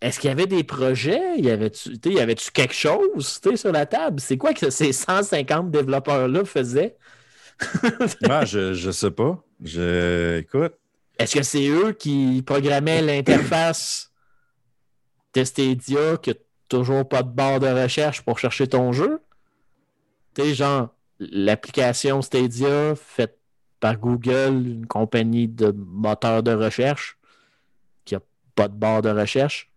Est-ce 0.00 0.18
qu'il 0.18 0.28
y 0.28 0.32
avait 0.32 0.46
des 0.46 0.64
projets? 0.64 1.38
Y 1.38 1.50
avait-tu 1.50 2.18
avait-tu 2.18 2.50
quelque 2.52 2.74
chose 2.74 3.40
sur 3.54 3.72
la 3.72 3.84
table? 3.84 4.20
C'est 4.20 4.38
quoi 4.38 4.54
que 4.54 4.70
ces 4.70 4.92
150 4.92 5.70
développeurs-là 5.70 6.44
faisaient? 6.44 6.96
Ah, 8.28 8.46
je, 8.46 8.72
je 8.72 8.90
sais 8.90 9.10
pas. 9.10 9.44
Je. 9.62 10.38
Écoute. 10.38 10.72
Est-ce 11.18 11.34
que 11.34 11.42
c'est 11.42 11.68
eux 11.68 11.92
qui 11.92 12.42
programmaient 12.46 13.02
l'interface 13.02 14.10
de 15.34 15.44
Stadia 15.44 16.16
qui 16.16 16.30
a 16.30 16.34
toujours 16.68 17.06
pas 17.06 17.22
de 17.22 17.28
barre 17.28 17.60
de 17.60 17.66
recherche 17.68 18.22
pour 18.22 18.38
chercher 18.38 18.66
ton 18.66 18.92
jeu? 18.92 19.20
Tu 20.34 20.42
sais, 20.42 20.54
genre, 20.54 20.88
l'application 21.18 22.22
Stadia 22.22 22.94
faite 22.94 23.38
par 23.80 23.98
Google, 23.98 24.66
une 24.66 24.86
compagnie 24.86 25.48
de 25.48 25.72
moteurs 25.72 26.42
de 26.42 26.52
recherche 26.52 27.18
qui 28.04 28.14
a 28.14 28.20
pas 28.54 28.68
de 28.68 28.74
barre 28.74 29.02
de 29.02 29.10
recherche. 29.10 29.69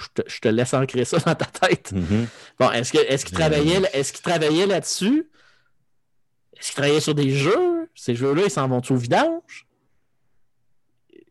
Je 0.00 0.22
te, 0.22 0.28
je 0.28 0.40
te 0.40 0.48
laisse 0.48 0.72
ancrer 0.74 1.04
ça 1.04 1.18
dans 1.18 1.34
ta 1.34 1.46
tête. 1.46 1.92
Mhm. 1.92 2.26
Bon, 2.58 2.70
est-ce 2.70 2.92
que 2.92 2.98
est-ce 2.98 3.24
qu'il 3.24 3.36
travaillait, 3.36 3.80
est-ce 3.92 4.12
qu'il 4.12 4.22
travaillait 4.22 4.66
là-dessus? 4.66 5.28
Est-ce 6.58 6.68
qu'il 6.68 6.76
travaillait 6.76 7.00
sur 7.00 7.14
des 7.14 7.30
jeux? 7.30 7.88
Ces 7.94 8.14
jeux-là, 8.14 8.42
ils 8.44 8.50
s'en 8.50 8.66
vont 8.68 8.80
au 8.88 8.96
vidange? 8.96 9.66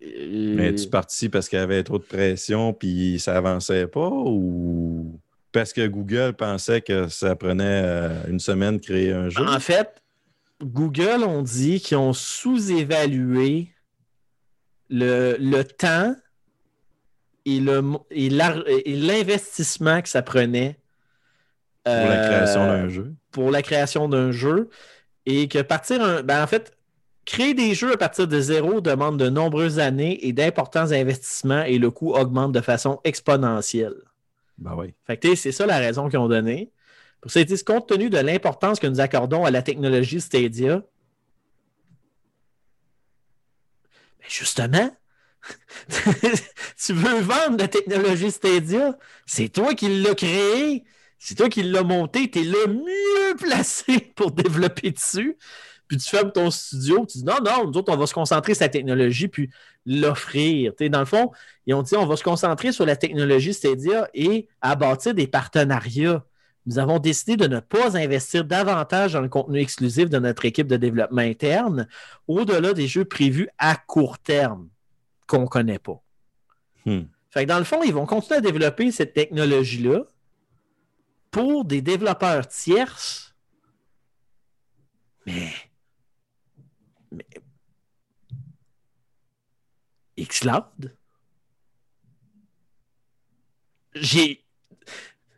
Euh, 0.02 0.54
Mais 0.56 0.76
tu 0.76 0.88
parti 0.88 1.30
parce 1.30 1.50
qu'il 1.50 1.60
y 1.60 1.62
avait 1.62 1.84
trop 1.84 1.98
de 1.98 2.04
pression 2.04 2.74
puis 2.74 3.20
ça 3.20 3.36
avançait 3.36 3.88
pas 3.88 4.10
ou 4.10 5.20
parce 5.52 5.74
que 5.74 5.88
Google 5.88 6.34
pensait 6.34 6.82
que 6.82 7.08
ça 7.08 7.36
prenait 7.36 7.82
euh, 7.84 8.28
une 8.28 8.40
semaine 8.40 8.78
de 8.78 8.82
créer 8.86 9.12
un 9.12 9.30
jeu? 9.30 9.46
En 9.48 9.60
fait, 9.60 10.02
Google 10.64 11.24
ont 11.24 11.42
dit 11.42 11.80
qu'ils 11.80 11.98
ont 11.98 12.14
sous-évalué 12.14 13.70
le, 14.90 15.38
le 15.40 15.64
temps 15.64 16.16
et 17.46 18.30
l'investissement 18.30 20.02
que 20.02 20.10
ça 20.10 20.22
prenait 20.22 20.78
pour 21.84 21.94
la 21.94 22.24
euh, 22.24 22.28
création 22.28 22.66
d'un 22.66 22.90
jeu. 22.90 23.14
pour 23.32 23.52
la 23.52 23.62
création 23.62 24.10
d'un 24.10 24.32
jeu 24.32 24.70
et 25.26 25.48
que 25.48 25.62
partir 25.62 26.02
un, 26.02 26.22
ben 26.24 26.44
en 26.44 26.48
fait 26.48 26.78
créer 27.26 27.54
des 27.54 27.76
jeux 27.76 27.94
à 27.94 27.98
partir 27.98 28.28
de 28.28 28.40
zéro 28.40 28.82
demande 28.82 29.18
de 29.18 29.30
nombreuses 29.30 29.80
années 29.80 30.26
et 30.28 30.34
d'importants 30.34 30.92
investissements 30.92 31.64
et 31.64 31.78
le 31.78 31.92
coût 31.92 32.14
augmente 32.14 32.52
de 32.52 32.62
façon 32.62 33.00
exponentielle. 33.04 33.96
Ben 34.58 34.74
oui. 34.76 34.94
Fait 35.06 35.18
que, 35.18 35.36
c'est 35.36 35.52
ça 35.52 35.66
la 35.66 35.78
raison 35.78 36.10
qu'ils 36.10 36.20
ont 36.20 36.28
donnée. 36.28 36.72
Pour 37.22 37.32
ça, 37.32 37.42
ils 37.42 37.46
disent, 37.46 37.64
compte 37.64 37.88
tenu 37.88 38.10
de 38.10 38.18
l'importance 38.18 38.80
que 38.80 38.88
nous 38.88 39.00
accordons 39.00 39.46
à 39.46 39.52
la 39.52 39.62
technologie 39.62 40.22
Stadia, 40.22 40.78
ben 44.20 44.28
justement, 44.28 44.90
tu 46.86 46.94
veux 46.94 47.20
vendre 47.22 47.58
la 47.58 47.68
technologie 47.68 48.32
Stadia, 48.32 48.98
c'est 49.26 49.50
toi 49.50 49.74
qui 49.74 50.02
l'as 50.02 50.16
créé, 50.16 50.84
c'est 51.18 51.36
toi 51.36 51.50
qui 51.50 51.64
l'as 51.64 51.84
monté, 51.84 52.30
tu 52.30 52.40
es 52.40 52.44
le 52.44 52.68
mieux 52.68 53.36
placé 53.38 54.00
pour 54.16 54.32
développer 54.32 54.92
dessus. 54.92 55.38
Puis 55.88 55.98
tu 55.98 56.08
fermes 56.08 56.32
ton 56.32 56.52
studio, 56.52 57.06
tu 57.08 57.18
dis 57.18 57.24
non, 57.24 57.38
non, 57.44 57.66
nous 57.66 57.78
autres, 57.78 57.92
on 57.92 57.98
va 57.98 58.06
se 58.06 58.14
concentrer 58.14 58.54
sur 58.54 58.64
la 58.64 58.70
technologie 58.70 59.28
puis 59.28 59.50
l'offrir. 59.88 60.74
Dans 60.80 61.00
le 61.00 61.06
fond, 61.06 61.32
ils 61.66 61.74
ont 61.74 61.82
dit 61.82 61.96
on 61.96 62.06
va 62.06 62.16
se 62.16 62.24
concentrer 62.24 62.72
sur 62.72 62.86
la 62.86 62.96
technologie 62.96 63.54
Stadia 63.54 64.08
et 64.14 64.48
à 64.62 64.76
bâtir 64.76 65.16
des 65.16 65.26
partenariats. 65.26 66.24
Nous 66.68 66.78
avons 66.78 67.00
décidé 67.00 67.38
de 67.38 67.48
ne 67.48 67.60
pas 67.60 67.98
investir 67.98 68.46
davantage 68.46 69.14
dans 69.14 69.22
le 69.22 69.30
contenu 69.30 69.60
exclusif 69.60 70.12
de 70.12 70.20
notre 70.20 70.46
équipe 70.46 70.68
de 70.68 70.78
développement 70.78 71.22
interne, 71.22 71.88
au-delà 72.28 72.74
des 72.74 72.86
jeux 72.86 73.06
prévus 73.06 73.50
à 73.58 73.76
court 73.76 74.20
terme 74.20 74.70
qu'on 75.30 75.44
ne 75.44 75.48
connaît 75.48 75.80
pas. 75.80 76.04
Hmm. 76.86 77.04
Fait 77.30 77.44
que 77.44 77.50
dans 77.50 77.60
le 77.60 77.64
fond, 77.64 77.84
ils 77.84 77.94
vont 77.94 78.08
continuer 78.08 78.40
à 78.40 78.42
développer 78.42 78.92
cette 78.92 79.14
technologie-là 79.14 80.04
pour 81.32 81.64
des 81.64 81.82
développeurs 81.82 82.48
tierces. 82.48 83.36
Mais. 85.26 85.54
Mais. 87.12 87.28
Xcloud? 90.18 90.98
J'ai. 93.94 94.44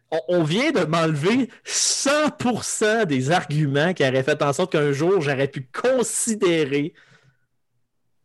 On, 0.10 0.20
on 0.30 0.44
vient 0.44 0.72
de 0.72 0.86
m'enlever 0.86 1.50
100% 1.66 3.06
des 3.06 3.32
arguments 3.32 3.94
qui 3.94 4.04
auraient 4.04 4.24
fait 4.24 4.42
en 4.42 4.54
sorte 4.54 4.72
qu'un 4.72 4.92
jour 4.92 5.22
j'aurais 5.22 5.48
pu 5.48 5.68
considérer 5.72 6.94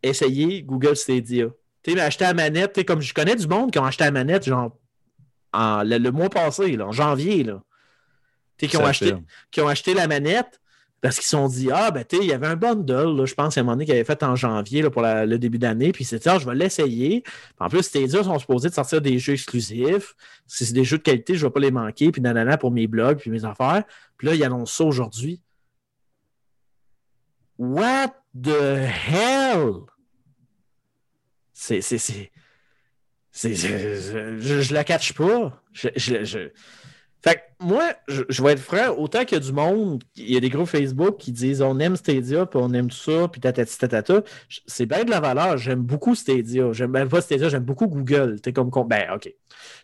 essayer 0.09 0.63
Google 0.63 0.97
Stadia. 0.97 1.47
Tu 1.83 1.93
sais, 1.93 2.01
acheter 2.01 2.25
la 2.25 2.35
manette, 2.35 2.85
comme 2.85 3.01
je 3.01 3.15
connais 3.15 3.37
du 3.37 3.47
monde 3.47 3.71
qui 3.71 3.79
ont 3.79 3.85
acheté 3.85 4.05
la 4.05 4.11
manette, 4.11 4.45
genre, 4.45 4.77
en- 5.53 5.83
le, 5.85 5.99
le 5.99 6.11
mois 6.11 6.29
passé, 6.31 6.77
là, 6.77 6.87
en 6.89 6.93
janvier, 6.93 7.45
là. 7.45 7.63
Qui 8.59 8.77
ont, 8.79 8.81
acheté, 8.87 9.11
qui 9.51 9.61
ont 9.61 9.69
acheté 9.69 9.93
la 9.95 10.07
manette 10.09 10.61
parce 11.03 11.17
qu'ils 11.17 11.25
se 11.25 11.31
sont 11.31 11.47
dit, 11.47 11.69
ah, 11.71 11.91
ben, 11.91 12.05
tu 12.05 12.17
il 12.17 12.25
y 12.25 12.33
avait 12.33 12.47
un 12.47 12.57
bundle, 12.57 13.15
là, 13.17 13.27
je 13.27 13.35
pense, 13.35 13.57
à 13.57 13.61
un 13.61 13.65
moment 13.65 13.75
donné, 13.75 13.85
qu'il 13.85 13.95
avait 13.95 14.03
fait 14.03 14.23
en 14.23 14.35
janvier, 14.35 14.81
là, 14.83 14.91
pour 14.91 15.03
la- 15.03 15.27
le 15.27 15.39
début 15.39 15.59
d'année, 15.59 15.93
puis 15.93 16.05
c'est 16.05 16.27
ah, 16.27 16.39
je 16.39 16.47
vais 16.47 16.55
l'essayer. 16.55 17.23
En 17.61 17.69
plus, 17.69 17.83
Stadia 17.83 18.25
sont 18.25 18.39
supposés 18.39 18.71
de 18.71 18.75
sortir 18.75 19.01
des 19.03 19.19
jeux 19.19 19.35
exclusifs. 19.35 20.17
Si 20.47 20.65
c'est 20.65 20.73
des 20.73 20.85
jeux 20.85 20.97
de 20.99 21.03
qualité, 21.03 21.35
je 21.35 21.45
ne 21.45 21.49
vais 21.49 21.53
pas 21.53 21.61
les 21.61 21.71
manquer, 21.71 22.11
puis 22.11 22.23
nanana 22.23 22.57
pour 22.57 22.71
mes 22.71 22.87
blogs, 22.87 23.19
puis 23.19 23.31
mes 23.31 23.45
affaires. 23.45 23.85
Puis 24.17 24.27
là, 24.27 24.35
ils 24.35 24.43
annoncent 24.43 24.75
ça 24.79 24.85
aujourd'hui. 24.85 25.41
What 27.59 28.15
the 28.43 28.89
hell? 28.89 29.87
C'est. 31.59 31.81
je, 33.55 34.39
je, 34.41 34.61
je 34.61 34.75
la 34.75 34.85
catch 34.85 35.15
pas. 35.15 35.63
Je, 35.73 35.89
je- 35.97 36.25
je- 36.25 36.51
Fait 37.27 37.35
que 37.37 37.41
moi, 37.65 37.93
je, 38.07 38.43
vais 38.43 38.53
être 38.53 38.61
franc, 38.61 38.95
autant 38.97 39.25
qu'il 39.25 39.39
y 39.39 39.41
a 39.41 39.45
du 39.45 39.53
monde, 39.53 40.05
il 40.15 40.33
y 40.33 40.37
a 40.37 40.41
des 40.41 40.49
groupes 40.49 40.69
Facebook 40.69 41.17
qui 41.17 41.33
disent 41.33 41.61
on 41.61 41.79
aime 41.81 41.97
Stadia, 41.97 42.47
puis 42.47 42.61
on 42.63 42.73
aime 42.73 42.89
tout 42.89 42.97
ça, 42.97 43.27
puis 43.27 43.41
tatati 43.41 43.77
tatata. 43.77 44.23
C'est 44.67 44.87
bien 44.87 45.03
de 45.03 45.11
la 45.11 45.19
valeur. 45.19 45.57
J'aime 45.57 45.81
beaucoup 45.81 46.15
Stadia. 46.15 46.73
J'aime 46.73 46.93
même 46.93 47.09
pas 47.09 47.21
Stadia, 47.21 47.49
j'aime 47.49 47.65
beaucoup 47.65 47.89
Google. 47.89 48.41
T'es 48.41 48.53
comme. 48.53 48.71
com- 48.71 48.87
Ben, 48.87 49.09
OK. 49.13 49.33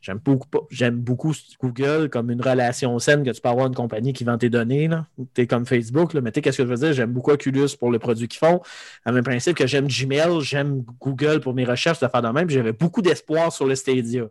J'aime 0.02 0.18
beaucoup, 0.18 0.60
j'aime 0.70 0.96
beaucoup 0.96 1.32
Google 1.60 2.08
comme 2.10 2.30
une 2.30 2.42
relation 2.42 2.96
saine 2.98 3.24
que 3.24 3.30
tu 3.30 3.40
peux 3.40 3.48
avoir 3.48 3.66
une 3.66 3.74
compagnie 3.74 4.12
qui 4.12 4.22
vend 4.22 4.38
tes 4.38 4.50
données. 4.50 4.88
T'es 5.34 5.46
comme 5.48 5.66
Facebook, 5.66 6.12
là, 6.14 6.20
mais 6.20 6.30
tu 6.30 6.42
qu'est-ce 6.42 6.58
que 6.58 6.64
je 6.64 6.68
veux 6.68 6.76
dire? 6.76 6.92
J'aime 6.92 7.12
beaucoup 7.12 7.32
Oculus 7.32 7.70
pour 7.78 7.90
le 7.90 7.98
produit 7.98 8.28
qu'ils 8.28 8.38
font. 8.38 8.60
À 9.04 9.10
même 9.10 9.24
principe 9.24 9.56
que 9.56 9.66
j'aime 9.66 9.88
Gmail, 9.88 10.40
j'aime 10.42 10.84
Google 11.00 11.40
pour 11.40 11.54
mes 11.54 11.64
recherches, 11.64 11.98
de 12.00 12.06
faire 12.06 12.22
de 12.22 12.28
même, 12.28 12.48
j'avais 12.50 12.72
beaucoup 12.72 13.02
d'espoir 13.02 13.52
sur 13.52 13.66
le 13.66 13.74
Stadia. 13.74 14.28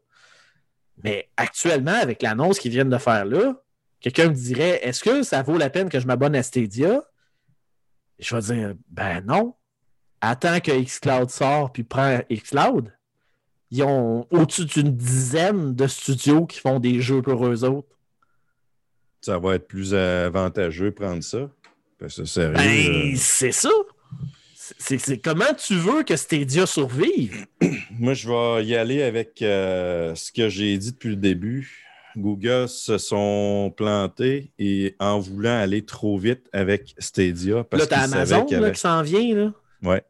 Mais 1.03 1.29
actuellement, 1.37 1.93
avec 1.93 2.21
l'annonce 2.21 2.59
qu'ils 2.59 2.71
viennent 2.71 2.89
de 2.89 2.97
faire 2.97 3.25
là, 3.25 3.61
quelqu'un 3.99 4.29
me 4.29 4.33
dirait 4.33 4.79
Est-ce 4.83 5.03
que 5.03 5.23
ça 5.23 5.41
vaut 5.41 5.57
la 5.57 5.69
peine 5.69 5.89
que 5.89 5.99
je 5.99 6.07
m'abonne 6.07 6.35
à 6.35 6.43
Stadia? 6.43 7.01
Je 8.19 8.35
vais 8.35 8.41
dire 8.41 8.75
Ben 8.89 9.21
non. 9.25 9.55
Attends 10.21 10.59
que 10.59 10.71
Xcloud 10.71 11.29
sort 11.29 11.71
puis 11.71 11.83
prends 11.83 12.19
Xcloud. 12.31 12.93
Ils 13.71 13.83
ont 13.83 14.27
au-dessus 14.29 14.65
d'une 14.65 14.95
dizaine 14.95 15.73
de 15.73 15.87
studios 15.87 16.45
qui 16.45 16.59
font 16.59 16.79
des 16.79 17.01
jeux 17.01 17.21
pour 17.21 17.47
eux 17.47 17.63
autres. 17.63 17.97
Ça 19.21 19.39
va 19.39 19.55
être 19.55 19.67
plus 19.67 19.93
avantageux 19.93 20.91
prendre 20.91 21.23
ça. 21.23 21.49
Ben, 21.99 23.15
c'est 23.15 23.51
ça. 23.51 23.69
C'est 24.77 25.17
comment 25.17 25.53
tu 25.57 25.75
veux 25.75 26.03
que 26.03 26.15
Stadia 26.15 26.65
survive? 26.65 27.45
Moi, 27.91 28.13
je 28.13 28.27
vais 28.29 28.65
y 28.65 28.75
aller 28.75 29.03
avec 29.03 29.41
euh, 29.41 30.15
ce 30.15 30.31
que 30.31 30.49
j'ai 30.49 30.77
dit 30.77 30.91
depuis 30.91 31.09
le 31.09 31.15
début. 31.15 31.87
Google 32.17 32.67
se 32.67 32.97
sont 32.97 33.73
plantés 33.75 34.51
et 34.59 34.95
en 34.99 35.19
voulant 35.19 35.57
aller 35.57 35.85
trop 35.85 36.17
vite 36.17 36.49
avec 36.51 36.93
Stadia. 36.97 37.63
Parce 37.63 37.83
là, 37.83 37.87
t'as 37.87 38.01
Amazon 38.03 38.45
là, 38.49 38.57
avait- 38.57 38.71
qui 38.73 38.79
s'en 38.79 39.01
vient. 39.01 39.35
Là. 39.35 39.53
Ouais. 39.81 40.03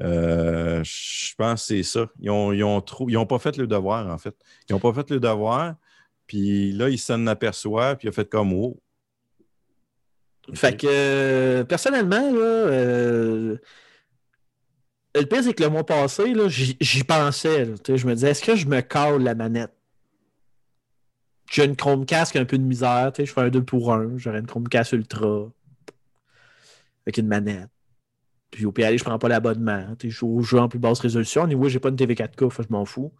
Euh, 0.00 0.82
je 0.82 1.34
pense 1.36 1.60
que 1.60 1.66
c'est 1.66 1.82
ça. 1.82 2.06
Ils 2.18 2.26
n'ont 2.26 2.52
ils 2.52 2.64
ont 2.64 2.80
trop... 2.80 3.08
ils 3.08 3.16
ont 3.16 3.26
pas 3.26 3.38
fait 3.38 3.56
le 3.56 3.66
devoir, 3.66 4.08
en 4.08 4.18
fait. 4.18 4.34
Ils 4.68 4.72
n'ont 4.72 4.80
pas 4.80 4.92
fait 4.92 5.10
le 5.10 5.20
devoir. 5.20 5.74
Puis 6.26 6.72
là, 6.72 6.88
ils 6.88 6.98
s'en 6.98 7.26
aperçoivent, 7.26 7.98
puis 7.98 8.08
ils 8.08 8.10
ont 8.10 8.14
fait 8.14 8.28
comme 8.28 8.52
oh. 8.52 8.80
Fait 10.54 10.76
que, 10.76 10.86
euh, 10.88 11.64
personnellement, 11.64 12.32
là, 12.32 12.40
euh, 12.40 13.56
le 15.14 15.24
pire, 15.26 15.42
c'est 15.44 15.54
que 15.54 15.62
le 15.62 15.68
mois 15.68 15.84
passé, 15.84 16.34
j'y 16.48 17.04
pensais. 17.04 17.64
là. 17.64 17.74
Je 17.86 18.06
me 18.06 18.14
disais, 18.14 18.30
est-ce 18.30 18.42
que 18.42 18.56
je 18.56 18.66
me 18.66 18.80
cale 18.80 19.22
la 19.22 19.34
manette? 19.34 19.72
J'ai 21.50 21.64
une 21.66 21.76
Chromecast 21.76 22.32
qui 22.32 22.38
a 22.38 22.40
un 22.40 22.46
peu 22.46 22.58
de 22.58 22.62
misère. 22.62 23.12
Je 23.16 23.24
fais 23.26 23.40
un 23.42 23.50
2 23.50 23.62
pour 23.62 23.92
1. 23.92 24.16
J'aurais 24.16 24.38
une 24.38 24.46
Chromecast 24.46 24.92
Ultra 24.92 25.50
avec 27.06 27.18
une 27.18 27.26
manette. 27.26 27.68
Puis 28.50 28.64
au 28.66 28.72
PL, 28.72 28.98
je 28.98 29.04
prends 29.04 29.18
pas 29.18 29.28
l'abonnement. 29.28 29.94
Je 30.02 30.08
joue 30.08 30.38
au 30.38 30.42
jeu 30.42 30.58
en 30.58 30.68
plus 30.68 30.78
basse 30.78 31.00
résolution. 31.00 31.46
Niveau, 31.46 31.68
j'ai 31.68 31.78
pas 31.78 31.90
une 31.90 31.96
TV 31.96 32.14
4K, 32.14 32.50
fait 32.50 32.62
que 32.62 32.68
je 32.68 32.72
m'en 32.72 32.84
fous. 32.84 33.12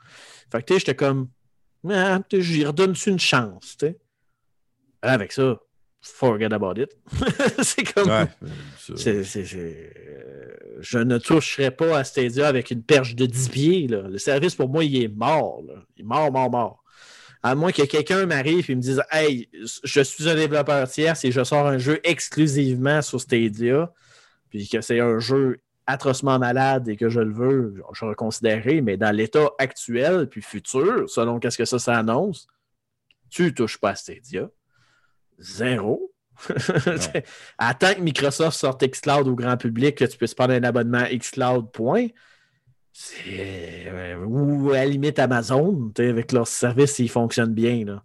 Fait 0.51 0.63
que 0.63 0.79
j'étais 0.79 0.95
comme, 0.95 1.29
ah, 1.91 2.21
j'y 2.33 2.65
redonne-tu 2.65 3.11
une 3.11 3.19
chance? 3.19 3.77
tu 3.79 3.87
sais? 3.87 3.99
Avec 5.03 5.33
ça, 5.33 5.59
forget 6.03 6.53
about 6.53 6.75
it. 6.81 6.91
c'est 7.63 7.85
comme. 7.85 8.09
Ouais, 8.09 8.27
ça- 8.79 8.93
C'est- 8.97 9.25
c'est- 9.25 9.45
c'est- 9.47 9.93
euh, 9.97 10.57
je 10.81 10.99
ne 10.99 11.17
toucherai 11.19 11.71
pas 11.71 11.97
à 11.99 12.05
Stadia 12.05 12.49
avec 12.49 12.71
une 12.71 12.83
perche 12.83 13.15
de 13.15 13.25
10 13.27 13.49
pieds. 13.49 13.87
là. 13.89 14.03
Le 14.03 14.19
service, 14.19 14.55
pour 14.55 14.69
moi, 14.69 14.85
il 14.85 15.03
est 15.03 15.09
mort. 15.09 15.63
là. 15.67 15.75
Il 15.97 16.03
est 16.03 16.05
mort, 16.07 16.31
mort, 16.33 16.51
mort. 16.51 16.85
À 17.45 17.55
moins 17.55 17.73
que 17.73 17.83
quelqu'un 17.83 18.27
m'arrive 18.27 18.71
et 18.71 18.75
me 18.75 18.81
dise 18.81 19.03
Hey, 19.11 19.49
je 19.85 20.01
suis 20.01 20.29
un 20.29 20.35
développeur 20.35 20.89
tierce 20.89 21.25
et 21.25 21.33
je 21.33 21.43
sors 21.43 21.67
un 21.67 21.79
jeu 21.79 22.01
exclusivement 22.05 23.03
sur 23.03 23.21
Stadia, 23.21 23.93
puis 24.51 24.69
que 24.69 24.81
c'est 24.81 25.01
un 25.01 25.19
jeu 25.19 25.59
atrocement 25.87 26.39
malade 26.39 26.89
et 26.89 26.97
que 26.97 27.09
je 27.09 27.19
le 27.19 27.33
veux, 27.33 27.83
je 27.93 28.05
reconsidérerai, 28.05 28.81
mais 28.81 28.97
dans 28.97 29.11
l'état 29.11 29.49
actuel 29.59 30.29
puis 30.29 30.41
futur, 30.41 31.11
selon 31.11 31.41
qu'est-ce 31.41 31.59
que 31.59 31.65
ça 31.65 31.81
s'annonce, 31.81 32.47
tu 33.31 33.53
touches 33.55 33.79
pas 33.79 33.91
à 33.91 33.95
Stadia. 33.97 34.49
Zéro. 35.43 36.13
Attends 37.59 37.95
que 37.95 38.01
Microsoft 38.01 38.57
sorte 38.57 38.85
Xcloud 38.87 39.29
au 39.29 39.35
grand 39.35 39.57
public, 39.57 39.99
que 39.99 40.05
tu 40.05 40.17
puisses 40.17 40.35
prendre 40.35 40.55
un 40.55 40.63
abonnement 40.63 41.05
Xcloud, 41.11 41.71
point. 41.73 42.09
C'est. 42.93 43.87
euh, 43.89 44.25
ou 44.25 44.71
à 44.71 44.75
la 44.75 44.87
limite 44.87 45.19
Amazon, 45.19 45.93
avec 45.99 46.33
leur 46.33 46.47
service, 46.47 46.99
ils 46.99 47.09
fonctionnent 47.11 47.55
bien. 47.55 47.85
Là. 47.85 48.03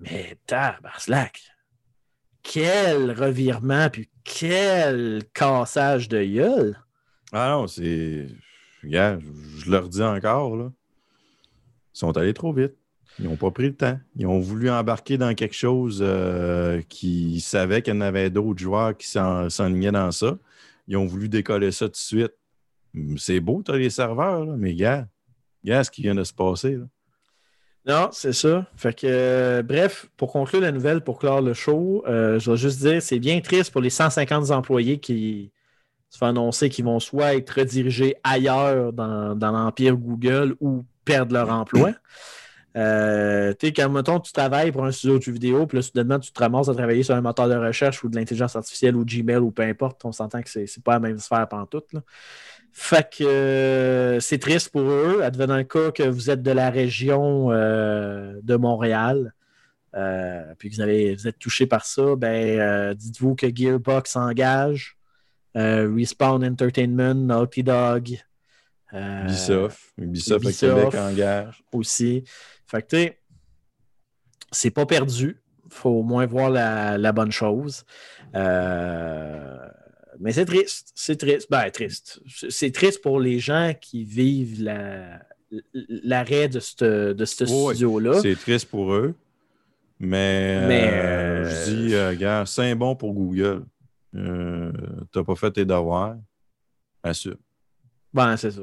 Mais 0.00 0.36
tabarnak! 0.46 1.40
Quel 2.42 3.12
revirement, 3.12 3.88
puis 3.88 4.10
quel 4.22 5.22
cassage 5.32 6.08
de 6.08 6.22
gueule! 6.22 6.78
Ah 7.32 7.50
non, 7.50 7.66
c'est. 7.66 8.28
Je 8.82 9.70
leur 9.70 9.88
dis 9.88 10.02
encore, 10.02 10.56
là. 10.56 10.70
Ils 11.94 11.98
sont 11.98 12.16
allés 12.16 12.34
trop 12.34 12.52
vite. 12.52 12.74
Ils 13.18 13.26
n'ont 13.26 13.36
pas 13.36 13.50
pris 13.52 13.66
le 13.68 13.74
temps. 13.74 13.98
Ils 14.16 14.26
ont 14.26 14.40
voulu 14.40 14.68
embarquer 14.70 15.18
dans 15.18 15.34
quelque 15.34 15.54
chose 15.54 16.00
euh, 16.04 16.82
qui 16.88 17.40
savaient 17.40 17.80
qu'il 17.82 17.94
y 17.94 17.96
en 17.96 18.00
avait 18.00 18.28
d'autres 18.30 18.60
joueurs 18.60 18.96
qui 18.96 19.06
s'en- 19.06 19.48
s'enlignaient 19.50 19.92
dans 19.92 20.10
ça. 20.10 20.36
Ils 20.88 20.96
ont 20.96 21.06
voulu 21.06 21.28
décoller 21.28 21.70
ça 21.70 21.86
tout 21.86 21.92
de 21.92 21.96
suite. 21.96 22.32
C'est 23.16 23.40
beau, 23.40 23.62
tu 23.64 23.70
as 23.72 23.76
les 23.76 23.90
serveurs, 23.90 24.44
là, 24.44 24.54
mais 24.56 24.70
regarde, 24.70 25.06
regarde 25.64 25.84
ce 25.84 25.90
qui 25.90 26.02
vient 26.02 26.14
de 26.14 26.24
se 26.24 26.32
passer. 26.32 26.76
là. 26.76 26.84
Non, 27.86 28.08
c'est 28.12 28.32
ça. 28.32 28.66
Fait 28.76 28.98
que, 28.98 29.06
euh, 29.06 29.62
bref, 29.62 30.06
pour 30.16 30.32
conclure 30.32 30.60
la 30.60 30.72
nouvelle, 30.72 31.02
pour 31.02 31.18
clore 31.18 31.42
le 31.42 31.52
show, 31.54 32.02
euh, 32.08 32.38
je 32.38 32.50
vais 32.50 32.56
juste 32.56 32.80
dire, 32.80 33.02
c'est 33.02 33.18
bien 33.18 33.40
triste 33.40 33.70
pour 33.72 33.80
les 33.82 33.90
150 33.90 34.50
employés 34.50 34.98
qui 34.98 35.52
se 36.08 36.16
font 36.18 36.26
annoncer 36.26 36.68
qu'ils 36.70 36.84
vont 36.84 36.98
soit 37.00 37.34
être 37.34 37.50
redirigés 37.50 38.16
ailleurs 38.24 38.92
dans, 38.92 39.34
dans 39.36 39.50
l'empire 39.52 39.96
Google 39.96 40.56
ou 40.60 40.84
perdre 41.04 41.34
leur 41.34 41.50
emploi. 41.50 41.90
Euh, 42.76 43.52
tu 43.58 43.68
sais, 43.68 43.72
quand, 43.72 43.88
mettons, 43.88 44.18
tu 44.18 44.32
travailles 44.32 44.72
pour 44.72 44.84
un 44.84 44.90
studio 44.90 45.18
de 45.18 45.22
jeux 45.22 45.32
vidéo, 45.32 45.66
puis 45.66 45.78
là, 45.78 45.82
soudainement, 45.82 46.18
tu 46.18 46.32
te 46.32 46.40
ramasses 46.40 46.68
à 46.68 46.74
travailler 46.74 47.04
sur 47.04 47.14
un 47.14 47.20
moteur 47.20 47.48
de 47.48 47.54
recherche 47.54 48.02
ou 48.02 48.08
de 48.08 48.16
l'intelligence 48.16 48.56
artificielle 48.56 48.96
ou 48.96 49.04
Gmail 49.04 49.36
ou 49.36 49.52
peu 49.52 49.62
importe, 49.62 50.04
on 50.04 50.12
s'entend 50.12 50.42
que 50.42 50.48
c'est 50.50 50.82
pas 50.82 50.94
la 50.94 51.00
même 51.00 51.18
sphère 51.18 51.48
pantoute. 51.48 51.92
Là. 51.92 52.00
Fait 52.76 53.08
que 53.08 53.22
euh, 53.22 54.18
c'est 54.18 54.38
triste 54.38 54.70
pour 54.70 54.82
eux, 54.82 55.22
advenant 55.22 55.56
le 55.56 55.62
cas 55.62 55.92
que 55.92 56.02
vous 56.02 56.28
êtes 56.28 56.42
de 56.42 56.50
la 56.50 56.70
région 56.70 57.52
euh, 57.52 58.40
de 58.42 58.56
Montréal, 58.56 59.32
euh, 59.94 60.42
puis 60.58 60.70
que 60.70 60.74
vous, 60.74 60.80
avez, 60.80 61.14
vous 61.14 61.28
êtes 61.28 61.38
touché 61.38 61.66
par 61.66 61.86
ça, 61.86 62.16
ben 62.16 62.92
dites-vous 62.94 63.36
que 63.36 63.46
Gearbox 63.54 64.16
engage, 64.16 64.96
Respawn 65.54 66.44
Entertainment, 66.44 67.14
Naughty 67.14 67.62
Dog, 67.62 68.18
Ubisoft. 68.92 69.78
Ubisoft, 69.96 70.44
Ubisoft. 70.44 70.74
Québec 70.74 70.94
engage. 70.96 71.62
aussi. 71.72 72.24
Fait 72.66 72.82
que 72.82 72.88
tu 72.88 72.96
sais, 72.96 73.20
c'est 74.52 74.70
pas 74.70 74.86
perdu. 74.86 75.40
faut 75.70 75.90
au 75.90 76.02
moins 76.02 76.26
voir 76.26 76.50
la, 76.50 76.98
la 76.98 77.12
bonne 77.12 77.32
chose. 77.32 77.84
Euh, 78.34 79.68
mais 80.20 80.32
c'est 80.32 80.44
triste. 80.44 80.92
C'est 80.94 81.16
triste. 81.16 81.48
Ben, 81.50 81.68
triste. 81.70 82.20
C'est- 82.48 82.70
triste 82.72 83.02
pour 83.02 83.18
les 83.20 83.38
gens 83.40 83.72
qui 83.80 84.04
vivent 84.04 84.62
la- 84.62 85.20
l'arrêt 85.72 86.48
de 86.48 86.60
ce 86.60 87.12
de 87.12 87.24
Oui, 87.24 87.26
studio-là. 87.74 88.20
C'est 88.20 88.36
triste 88.36 88.68
pour 88.70 88.92
eux. 88.92 89.14
Mais, 90.00 90.66
Mais, 90.66 90.90
euh, 90.92 91.44
euh, 91.44 91.64
je 91.66 92.12
dis, 92.14 92.18
gars, 92.18 92.44
c'est 92.46 92.74
bon 92.74 92.94
pour 92.96 93.12
Google. 93.14 93.64
T'as 95.12 95.24
pas 95.24 95.34
fait 95.34 95.50
tes 95.50 95.64
devoirs. 95.64 96.16
Assure. 97.02 97.36
Ben, 98.12 98.36
c'est 98.36 98.50
ça. 98.52 98.62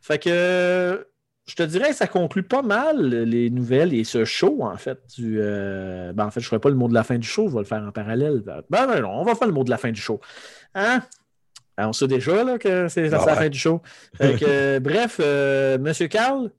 Fait 0.00 0.18
que 0.22 1.06
je 1.46 1.54
te 1.56 1.62
dirais 1.64 1.90
que 1.90 1.96
ça 1.96 2.06
conclut 2.06 2.42
pas 2.44 2.62
mal 2.62 3.08
les 3.24 3.50
nouvelles 3.50 3.92
et 3.94 4.04
ce 4.04 4.24
show, 4.24 4.62
en 4.62 4.76
fait. 4.76 4.98
Du, 5.16 5.38
euh, 5.40 6.12
ben, 6.12 6.26
en 6.26 6.30
fait, 6.30 6.40
je 6.40 6.46
ne 6.46 6.48
ferai 6.48 6.60
pas 6.60 6.68
le 6.68 6.76
mot 6.76 6.88
de 6.88 6.94
la 6.94 7.02
fin 7.02 7.18
du 7.18 7.26
show, 7.26 7.48
je 7.48 7.54
vais 7.54 7.60
le 7.60 7.64
faire 7.64 7.82
en 7.82 7.90
parallèle. 7.92 8.42
Ben, 8.46 8.62
ben 8.70 9.00
non, 9.00 9.10
on 9.10 9.24
va 9.24 9.34
faire 9.34 9.48
le 9.48 9.54
mot 9.54 9.64
de 9.64 9.70
la 9.70 9.78
fin 9.78 9.90
du 9.90 10.00
show. 10.00 10.20
Hein? 10.74 11.02
Ben, 11.76 11.88
on 11.88 11.92
sait 11.92 12.06
déjà 12.06 12.44
là, 12.44 12.58
que 12.58 12.88
c'est 12.88 13.12
Ah 13.12 13.24
la 13.26 13.34
fin 13.36 13.48
du 13.48 13.58
show. 13.58 13.82
Fait 14.14 14.38
que, 14.38 14.44
euh, 14.46 14.80
bref, 14.80 15.18
euh, 15.20 15.78
Monsieur 15.78 16.06
Carl, 16.08 16.50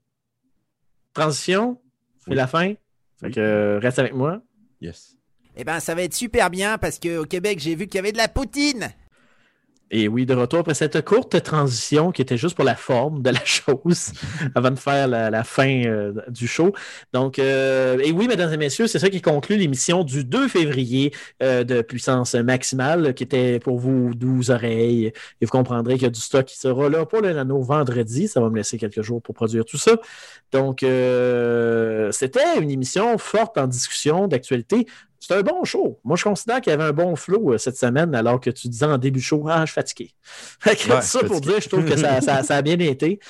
transition, 1.12 1.80
c'est 2.24 2.30
Oui. 2.30 2.36
la 2.36 2.46
fin. 2.46 2.74
Fait 3.20 3.30
que 3.30 3.40
euh, 3.40 3.78
reste 3.78 3.98
avec 3.98 4.12
moi. 4.14 4.42
Yes. 4.80 5.16
Eh 5.56 5.64
ben, 5.64 5.80
ça 5.80 5.94
va 5.94 6.02
être 6.02 6.14
super 6.14 6.50
bien 6.50 6.78
parce 6.78 6.98
qu'au 6.98 7.24
Québec, 7.24 7.58
j'ai 7.60 7.74
vu 7.76 7.86
qu'il 7.86 7.96
y 7.96 8.00
avait 8.00 8.12
de 8.12 8.18
la 8.18 8.28
poutine. 8.28 8.88
Et 9.96 10.08
oui, 10.08 10.26
de 10.26 10.34
retour 10.34 10.58
après 10.58 10.74
cette 10.74 11.04
courte 11.04 11.40
transition 11.40 12.10
qui 12.10 12.20
était 12.20 12.36
juste 12.36 12.56
pour 12.56 12.64
la 12.64 12.74
forme 12.74 13.22
de 13.22 13.30
la 13.30 13.38
chose 13.44 14.10
avant 14.56 14.72
de 14.72 14.78
faire 14.78 15.06
la, 15.06 15.44
fin 15.44 15.84
euh, 15.84 16.12
du 16.26 16.48
show. 16.48 16.72
Donc, 17.12 17.38
euh, 17.38 18.00
et 18.02 18.10
oui, 18.10 18.26
mesdames 18.26 18.52
et 18.52 18.56
messieurs, 18.56 18.88
c'est 18.88 18.98
ça 18.98 19.08
qui 19.08 19.22
conclut 19.22 19.56
l'émission 19.56 20.02
du 20.02 20.24
2 20.24 20.48
février 20.48 21.14
euh, 21.44 21.62
de 21.62 21.80
puissance 21.80 22.34
maximale 22.34 23.14
qui 23.14 23.22
était 23.22 23.60
pour 23.60 23.78
vous 23.78 24.14
12 24.16 24.50
oreilles. 24.50 25.12
Et 25.40 25.44
vous 25.44 25.52
comprendrez 25.52 25.94
qu'il 25.94 26.02
y 26.02 26.06
a 26.06 26.10
du 26.10 26.20
stock 26.20 26.44
qui 26.44 26.58
sera 26.58 26.88
là 26.88 27.06
pour 27.06 27.20
le 27.20 27.32
nano 27.32 27.62
vendredi. 27.62 28.26
Ça 28.26 28.40
va 28.40 28.50
me 28.50 28.56
laisser 28.56 28.78
quelques 28.78 29.02
jours 29.02 29.22
pour 29.22 29.36
produire 29.36 29.64
tout 29.64 29.78
ça. 29.78 29.92
Donc, 30.50 30.80
c'était 30.80 32.58
une 32.60 32.70
émission 32.72 33.16
forte 33.16 33.58
en 33.58 33.68
discussion 33.68 34.26
d'actualité. 34.26 34.86
C'est 35.26 35.34
un 35.34 35.42
bon 35.42 35.64
show. 35.64 35.98
Moi, 36.04 36.16
je 36.16 36.24
considère 36.24 36.60
qu'il 36.60 36.70
y 36.70 36.74
avait 36.74 36.84
un 36.84 36.92
bon 36.92 37.16
flow 37.16 37.52
euh, 37.54 37.58
cette 37.58 37.76
semaine, 37.78 38.14
alors 38.14 38.40
que 38.40 38.50
tu 38.50 38.68
disais 38.68 38.84
en 38.86 38.98
début 38.98 39.20
de 39.20 39.24
show, 39.24 39.44
ah, 39.48 39.60
je 39.60 39.70
suis 39.72 39.74
fatigué. 39.74 40.10
Fait 40.60 40.76
que 40.76 40.90
Ouais, 40.90 41.00
ça 41.02 41.20
pour 41.24 41.40
dire, 41.40 41.60
je 41.60 41.68
trouve 41.68 41.84
que 41.84 41.96
ça, 41.96 42.20
ça- 42.20 42.42
ça 42.42 42.56
a 42.56 42.62
bien 42.62 42.78
été. 42.78 43.20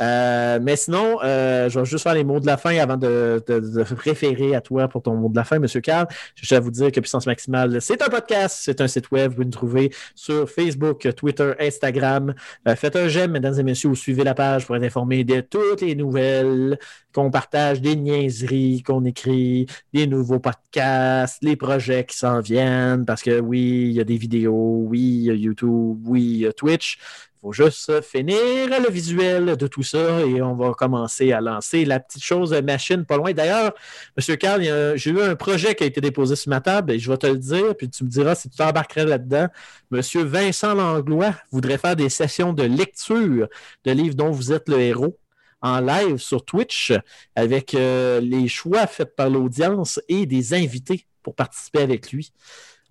Euh, 0.00 0.58
mais 0.62 0.76
sinon, 0.76 1.18
euh, 1.22 1.68
je 1.68 1.78
vais 1.78 1.84
juste 1.84 2.02
faire 2.02 2.14
les 2.14 2.24
mots 2.24 2.40
de 2.40 2.46
la 2.46 2.56
fin 2.56 2.76
avant 2.78 2.96
de, 2.96 3.42
de- 3.46 3.60
de 3.60 3.84
référer 4.02 4.54
à 4.54 4.60
toi 4.60 4.88
pour 4.88 5.02
ton 5.02 5.14
mot 5.14 5.28
de 5.28 5.36
la 5.36 5.44
fin, 5.44 5.56
M. 5.56 5.66
Carl. 5.82 6.06
Je 6.34 6.54
à 6.54 6.60
vous 6.60 6.70
dire 6.70 6.90
que 6.90 7.00
Puissance 7.00 7.26
Maximale, 7.26 7.80
c'est 7.80 8.00
un 8.02 8.08
podcast, 8.08 8.58
c'est 8.62 8.80
un 8.80 8.88
site 8.88 9.10
web. 9.10 9.32
Vous 9.36 9.44
nous 9.44 9.50
trouver 9.50 9.92
sur 10.14 10.48
Facebook, 10.48 11.06
Twitter, 11.14 11.52
Instagram. 11.60 12.34
Euh, 12.66 12.76
faites 12.76 12.96
un 12.96 13.08
j'aime, 13.08 13.32
mesdames 13.32 13.58
et 13.58 13.62
messieurs, 13.62 13.90
ou 13.90 13.94
suivez 13.94 14.24
la 14.24 14.34
page 14.34 14.66
pour 14.66 14.76
être 14.76 14.84
informé 14.84 15.22
de 15.24 15.40
toutes 15.40 15.82
les 15.82 15.94
nouvelles 15.94 16.78
qu'on 17.12 17.30
partage, 17.30 17.80
des 17.80 17.96
niaiseries 17.96 18.82
qu'on 18.82 19.04
écrit, 19.04 19.66
des 19.92 20.06
nouveaux 20.06 20.38
podcasts, 20.38 21.38
les 21.42 21.56
projets 21.56 22.04
qui 22.04 22.16
s'en 22.16 22.40
viennent, 22.40 23.04
parce 23.04 23.22
que 23.22 23.40
oui, 23.40 23.86
il 23.90 23.92
y 23.92 24.00
a 24.00 24.04
des 24.04 24.16
vidéos, 24.16 24.84
oui, 24.86 25.00
il 25.00 25.22
y 25.24 25.30
a 25.30 25.34
YouTube, 25.34 25.98
oui, 26.06 26.22
il 26.22 26.38
y 26.38 26.46
a 26.46 26.52
Twitch. 26.52 26.98
Faut 27.42 27.52
juste 27.52 28.02
finir 28.02 28.36
le 28.68 28.90
visuel 28.90 29.56
de 29.56 29.66
tout 29.66 29.82
ça 29.82 30.20
et 30.20 30.42
on 30.42 30.54
va 30.54 30.72
commencer 30.74 31.32
à 31.32 31.40
lancer 31.40 31.86
la 31.86 31.98
petite 31.98 32.22
chose 32.22 32.52
machine 32.62 33.06
pas 33.06 33.16
loin. 33.16 33.32
D'ailleurs, 33.32 33.72
M. 34.18 34.36
Carl, 34.36 34.62
j'ai 34.96 35.10
eu 35.10 35.22
un 35.22 35.34
projet 35.36 35.74
qui 35.74 35.84
a 35.84 35.86
été 35.86 36.02
déposé 36.02 36.36
sur 36.36 36.50
ma 36.50 36.60
table 36.60 36.92
et 36.92 36.98
je 36.98 37.10
vais 37.10 37.16
te 37.16 37.26
le 37.26 37.38
dire, 37.38 37.74
puis 37.76 37.88
tu 37.88 38.04
me 38.04 38.10
diras 38.10 38.34
si 38.34 38.50
tu 38.50 38.58
t'embarquerais 38.58 39.06
là-dedans. 39.06 39.48
M. 39.90 40.00
Vincent 40.26 40.74
Langlois 40.74 41.34
voudrait 41.50 41.78
faire 41.78 41.96
des 41.96 42.10
sessions 42.10 42.52
de 42.52 42.64
lecture 42.64 43.48
de 43.84 43.90
livres 43.90 44.14
dont 44.14 44.30
vous 44.30 44.52
êtes 44.52 44.68
le 44.68 44.78
héros 44.80 45.18
en 45.62 45.80
live 45.80 46.18
sur 46.18 46.44
Twitch 46.44 46.92
avec 47.34 47.74
euh, 47.74 48.20
les 48.20 48.48
choix 48.48 48.86
faits 48.86 49.14
par 49.16 49.30
l'audience 49.30 50.00
et 50.08 50.26
des 50.26 50.54
invités 50.54 51.06
pour 51.22 51.34
participer 51.34 51.82
avec 51.82 52.12
lui. 52.12 52.32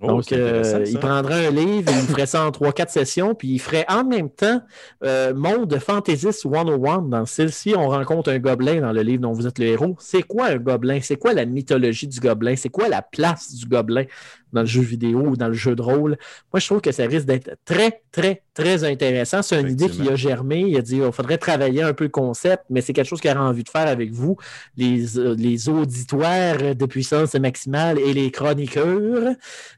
Oh, 0.01 0.07
Donc, 0.07 0.31
euh, 0.31 0.85
il 0.87 0.97
prendrait 0.97 1.47
un 1.47 1.51
livre, 1.51 1.91
il 1.93 2.07
ferait 2.07 2.25
ça 2.25 2.45
en 2.45 2.51
3-4 2.51 2.89
sessions, 2.89 3.35
puis 3.35 3.49
il 3.49 3.59
ferait 3.59 3.85
en 3.89 4.05
même 4.05 4.29
temps 4.29 4.61
euh, 5.03 5.33
Monde 5.33 5.77
Fantasist 5.77 6.43
101 6.43 7.01
dans 7.01 7.25
celle-ci. 7.25 7.73
On 7.75 7.89
rencontre 7.89 8.29
un 8.31 8.39
gobelin 8.39 8.79
dans 8.79 8.93
le 8.93 9.01
livre 9.01 9.23
dont 9.23 9.33
vous 9.33 9.45
êtes 9.45 9.59
le 9.59 9.65
héros. 9.65 9.97
C'est 9.99 10.23
quoi 10.23 10.47
un 10.47 10.55
gobelin? 10.57 10.99
C'est 11.01 11.17
quoi 11.17 11.33
la 11.33 11.43
mythologie 11.43 12.07
du 12.07 12.21
gobelin? 12.21 12.55
C'est 12.55 12.69
quoi 12.69 12.87
la 12.87 13.01
place 13.01 13.53
du 13.53 13.65
gobelin 13.65 14.05
dans 14.53 14.61
le 14.61 14.67
jeu 14.67 14.81
vidéo 14.81 15.19
ou 15.19 15.35
dans 15.35 15.49
le 15.49 15.53
jeu 15.53 15.75
de 15.75 15.81
rôle? 15.81 16.17
Moi, 16.53 16.61
je 16.61 16.65
trouve 16.65 16.79
que 16.79 16.93
ça 16.93 17.03
risque 17.03 17.25
d'être 17.25 17.57
très, 17.65 18.01
très, 18.13 18.43
très 18.59 18.83
intéressant. 18.83 19.41
C'est 19.41 19.59
une 19.59 19.69
idée 19.69 19.89
qui 19.89 20.07
a 20.09 20.15
germé. 20.15 20.59
Il 20.67 20.77
a 20.77 20.81
dit 20.81 20.97
il 20.97 21.11
faudrait 21.11 21.37
travailler 21.37 21.81
un 21.83 21.93
peu 21.93 22.05
le 22.05 22.09
concept, 22.09 22.63
mais 22.69 22.81
c'est 22.81 22.93
quelque 22.93 23.07
chose 23.07 23.21
qu'il 23.21 23.29
aurait 23.31 23.39
envie 23.39 23.63
de 23.63 23.69
faire 23.69 23.87
avec 23.87 24.11
vous, 24.11 24.37
les, 24.77 25.17
euh, 25.17 25.35
les 25.37 25.69
auditoires 25.69 26.75
de 26.75 26.85
puissance 26.85 27.33
maximale 27.35 27.99
et 27.99 28.13
les 28.13 28.31
chroniqueurs. 28.31 29.33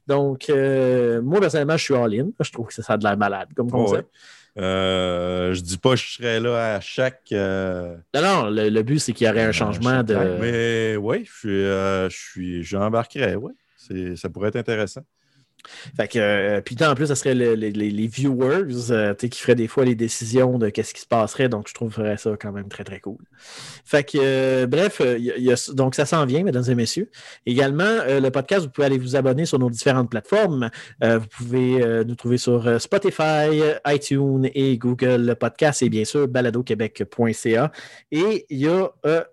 Donc, 0.07 0.49
euh, 0.49 1.21
moi, 1.21 1.39
personnellement, 1.39 1.77
je 1.77 1.83
suis 1.83 1.95
all-in. 1.95 2.29
Je 2.39 2.51
trouve 2.51 2.67
que 2.67 2.73
ça 2.73 2.93
a 2.93 2.97
de 2.97 3.03
l'air 3.03 3.17
malade 3.17 3.49
comme 3.55 3.67
Oh, 3.71 3.85
concept. 3.85 4.09
ouais. 4.57 4.61
Euh, 4.61 5.53
je 5.53 5.61
dis 5.61 5.77
pas 5.77 5.91
que 5.91 5.95
je 5.95 6.13
serais 6.15 6.39
là 6.41 6.75
à 6.75 6.79
chaque. 6.81 7.21
euh, 7.31 7.95
Non, 8.13 8.21
non, 8.21 8.49
le, 8.49 8.67
le 8.67 8.83
but, 8.83 8.99
c'est 8.99 9.13
qu'il 9.13 9.25
y 9.25 9.29
aurait 9.29 9.43
un 9.43 9.53
changement 9.53 10.03
de. 10.03 10.13
Mais 10.41 10.97
oui, 10.97 11.23
je 11.25 11.31
suis, 11.39 11.49
euh, 11.49 12.09
je 12.09 12.17
suis, 12.17 12.63
j'embarquerais, 12.63 13.35
oui. 13.35 13.53
Ça 14.17 14.29
pourrait 14.29 14.49
être 14.49 14.57
intéressant. 14.57 15.01
Fait 15.95 16.07
que, 16.07 16.19
euh, 16.19 16.61
puis 16.61 16.75
en 16.81 16.95
plus, 16.95 17.07
ça 17.07 17.15
serait 17.15 17.35
le- 17.35 17.55
le- 17.55 17.69
les, 17.69 18.07
viewers 18.07 18.91
euh, 18.91 19.13
qui 19.13 19.39
feraient 19.39 19.55
des 19.55 19.67
fois 19.67 19.85
les 19.85 19.95
décisions 19.95 20.57
de 20.57 20.69
qu'est-ce 20.69 20.93
qui 20.93 21.01
se 21.01 21.07
passerait. 21.07 21.49
Donc, 21.49 21.67
je 21.67 21.73
trouverais 21.73 22.17
ça 22.17 22.31
quand 22.39 22.51
même 22.51 22.67
très, 22.67 22.83
très 22.83 22.99
cool. 22.99 23.17
Fait 23.85 24.03
que, 24.03 24.17
euh, 24.19 24.67
bref, 24.67 25.01
euh, 25.01 25.17
donc 25.73 25.95
ça 25.95 26.05
s'en 26.05 26.25
vient, 26.25 26.43
mesdames 26.43 26.63
et 26.67 26.75
messieurs. 26.75 27.09
Également, 27.45 27.99
le 28.07 28.29
podcast, 28.29 28.65
vous 28.65 28.69
pouvez 28.71 28.87
aller 28.87 28.97
vous 28.97 29.15
abonner 29.15 29.45
sur 29.45 29.59
nos 29.59 29.69
différentes 29.69 30.09
plateformes. 30.09 30.69
Vous 31.01 31.27
pouvez 31.37 32.03
nous 32.05 32.15
trouver 32.15 32.37
sur 32.37 32.79
Spotify, 32.81 33.61
iTunes 33.87 34.49
et 34.53 34.77
Google 34.77 35.35
Podcast 35.39 35.81
et 35.81 35.89
bien 35.89 36.05
sûr 36.05 36.27
baladoquebec.ca. 36.27 37.71
Et 38.11 38.45
il 38.49 38.57
y 38.57 38.67
a 38.67 38.89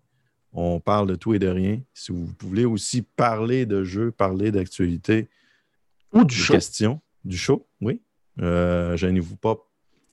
on 0.53 0.81
parle 0.81 1.07
de 1.07 1.15
tout 1.15 1.35
et 1.35 1.39
de 1.39 1.49
rien. 1.49 1.81
Si 1.93 2.11
vous 2.11 2.29
voulez 2.41 2.65
aussi 2.65 3.03
parler 3.03 3.67
de 3.67 3.85
jeux, 3.85 4.11
parler 4.11 4.51
d'actualité, 4.51 5.29
ou 6.13 6.25
du 6.25 6.35
show. 6.35 6.55
Questions, 6.55 7.01
du 7.25 7.37
show, 7.37 7.67
oui. 7.83 8.01
Euh, 8.41 8.97
gênez-vous 8.97 9.37
pas. 9.37 9.57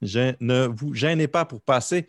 Gê- 0.01 0.35
ne 0.39 0.67
vous 0.67 0.93
gênez 0.93 1.27
pas 1.27 1.45
pour 1.45 1.61
passer. 1.61 2.07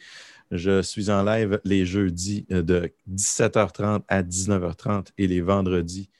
Je 0.50 0.82
suis 0.82 1.10
en 1.10 1.22
live 1.24 1.60
les 1.64 1.84
jeudis 1.86 2.46
euh, 2.52 2.62
de 2.62 2.92
17h30 3.10 4.02
à 4.08 4.22
19h30 4.22 5.08
et 5.18 5.26
les 5.26 5.40
vendredis, 5.40 6.10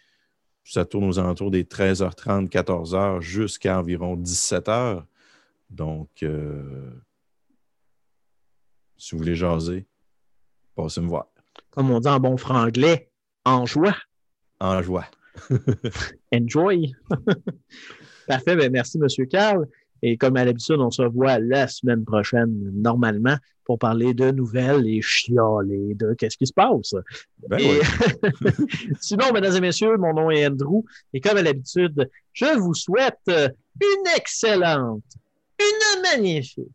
ça 0.65 0.85
tourne 0.85 1.05
aux 1.05 1.19
alentours 1.19 1.51
des 1.51 1.65
13h30, 1.65 2.49
14h 2.49 3.21
jusqu'à 3.21 3.79
environ 3.79 4.17
17h. 4.17 5.05
Donc, 5.71 6.09
euh, 6.23 6.91
si 8.97 9.13
vous 9.15 9.19
voulez 9.19 9.35
jaser, 9.37 9.87
passez 10.75 11.01
me 11.01 11.09
voir. 11.09 11.27
Comme 11.71 11.91
on 11.91 12.01
dit 12.01 12.09
en 12.09 12.19
bon 12.21 12.37
franglais, 12.37 13.11
en 13.45 13.67
joie. 13.67 13.97
En 14.61 14.81
joie. 14.83 15.07
Enjoy. 16.33 16.95
Parfait, 18.27 18.57
ben 18.57 18.71
merci, 18.73 18.99
M. 18.99 19.27
Carl. 19.27 19.69
Et 20.07 20.19
comme 20.19 20.37
à 20.37 20.45
l'habitude, 20.45 20.77
on 20.81 20.91
se 20.91 21.01
revoit 21.01 21.39
la 21.39 21.67
semaine 21.67 22.05
prochaine, 22.05 22.53
normalement, 22.75 23.37
pour 23.65 23.79
parler 23.79 24.13
de 24.13 24.31
nouvelles 24.31 24.87
et 24.87 25.01
chialer 25.01 25.95
de 25.95 26.13
qu'est-ce 26.13 26.37
qui 26.37 26.47
se 26.47 26.53
passe. 26.53 26.95
Ben 27.49 27.59
Et- 27.59 27.79
ouais. 27.79 27.81
Sinon, 29.01 29.33
mesdames 29.33 29.57
et 29.57 29.61
messieurs, 29.63 29.97
mon 29.97 30.13
nom 30.13 30.31
est 30.31 30.47
Andrew. 30.47 30.85
Et 31.15 31.23
comme 31.23 31.39
à 31.39 31.43
l'habitude, 31.43 32.07
je 32.35 32.55
vous 32.59 32.75
souhaite 32.75 33.17
euh, 33.31 33.49
une 33.81 34.07
excellente, 34.15 35.05
une 35.59 36.03
magnifique, 36.03 36.69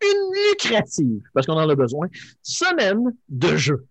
une 0.00 0.50
lucrative, 0.52 1.22
parce 1.34 1.46
qu'on 1.46 1.54
en 1.54 1.68
a 1.68 1.74
besoin, 1.74 2.06
semaine 2.40 3.16
de 3.28 3.56
jeu. 3.56 3.84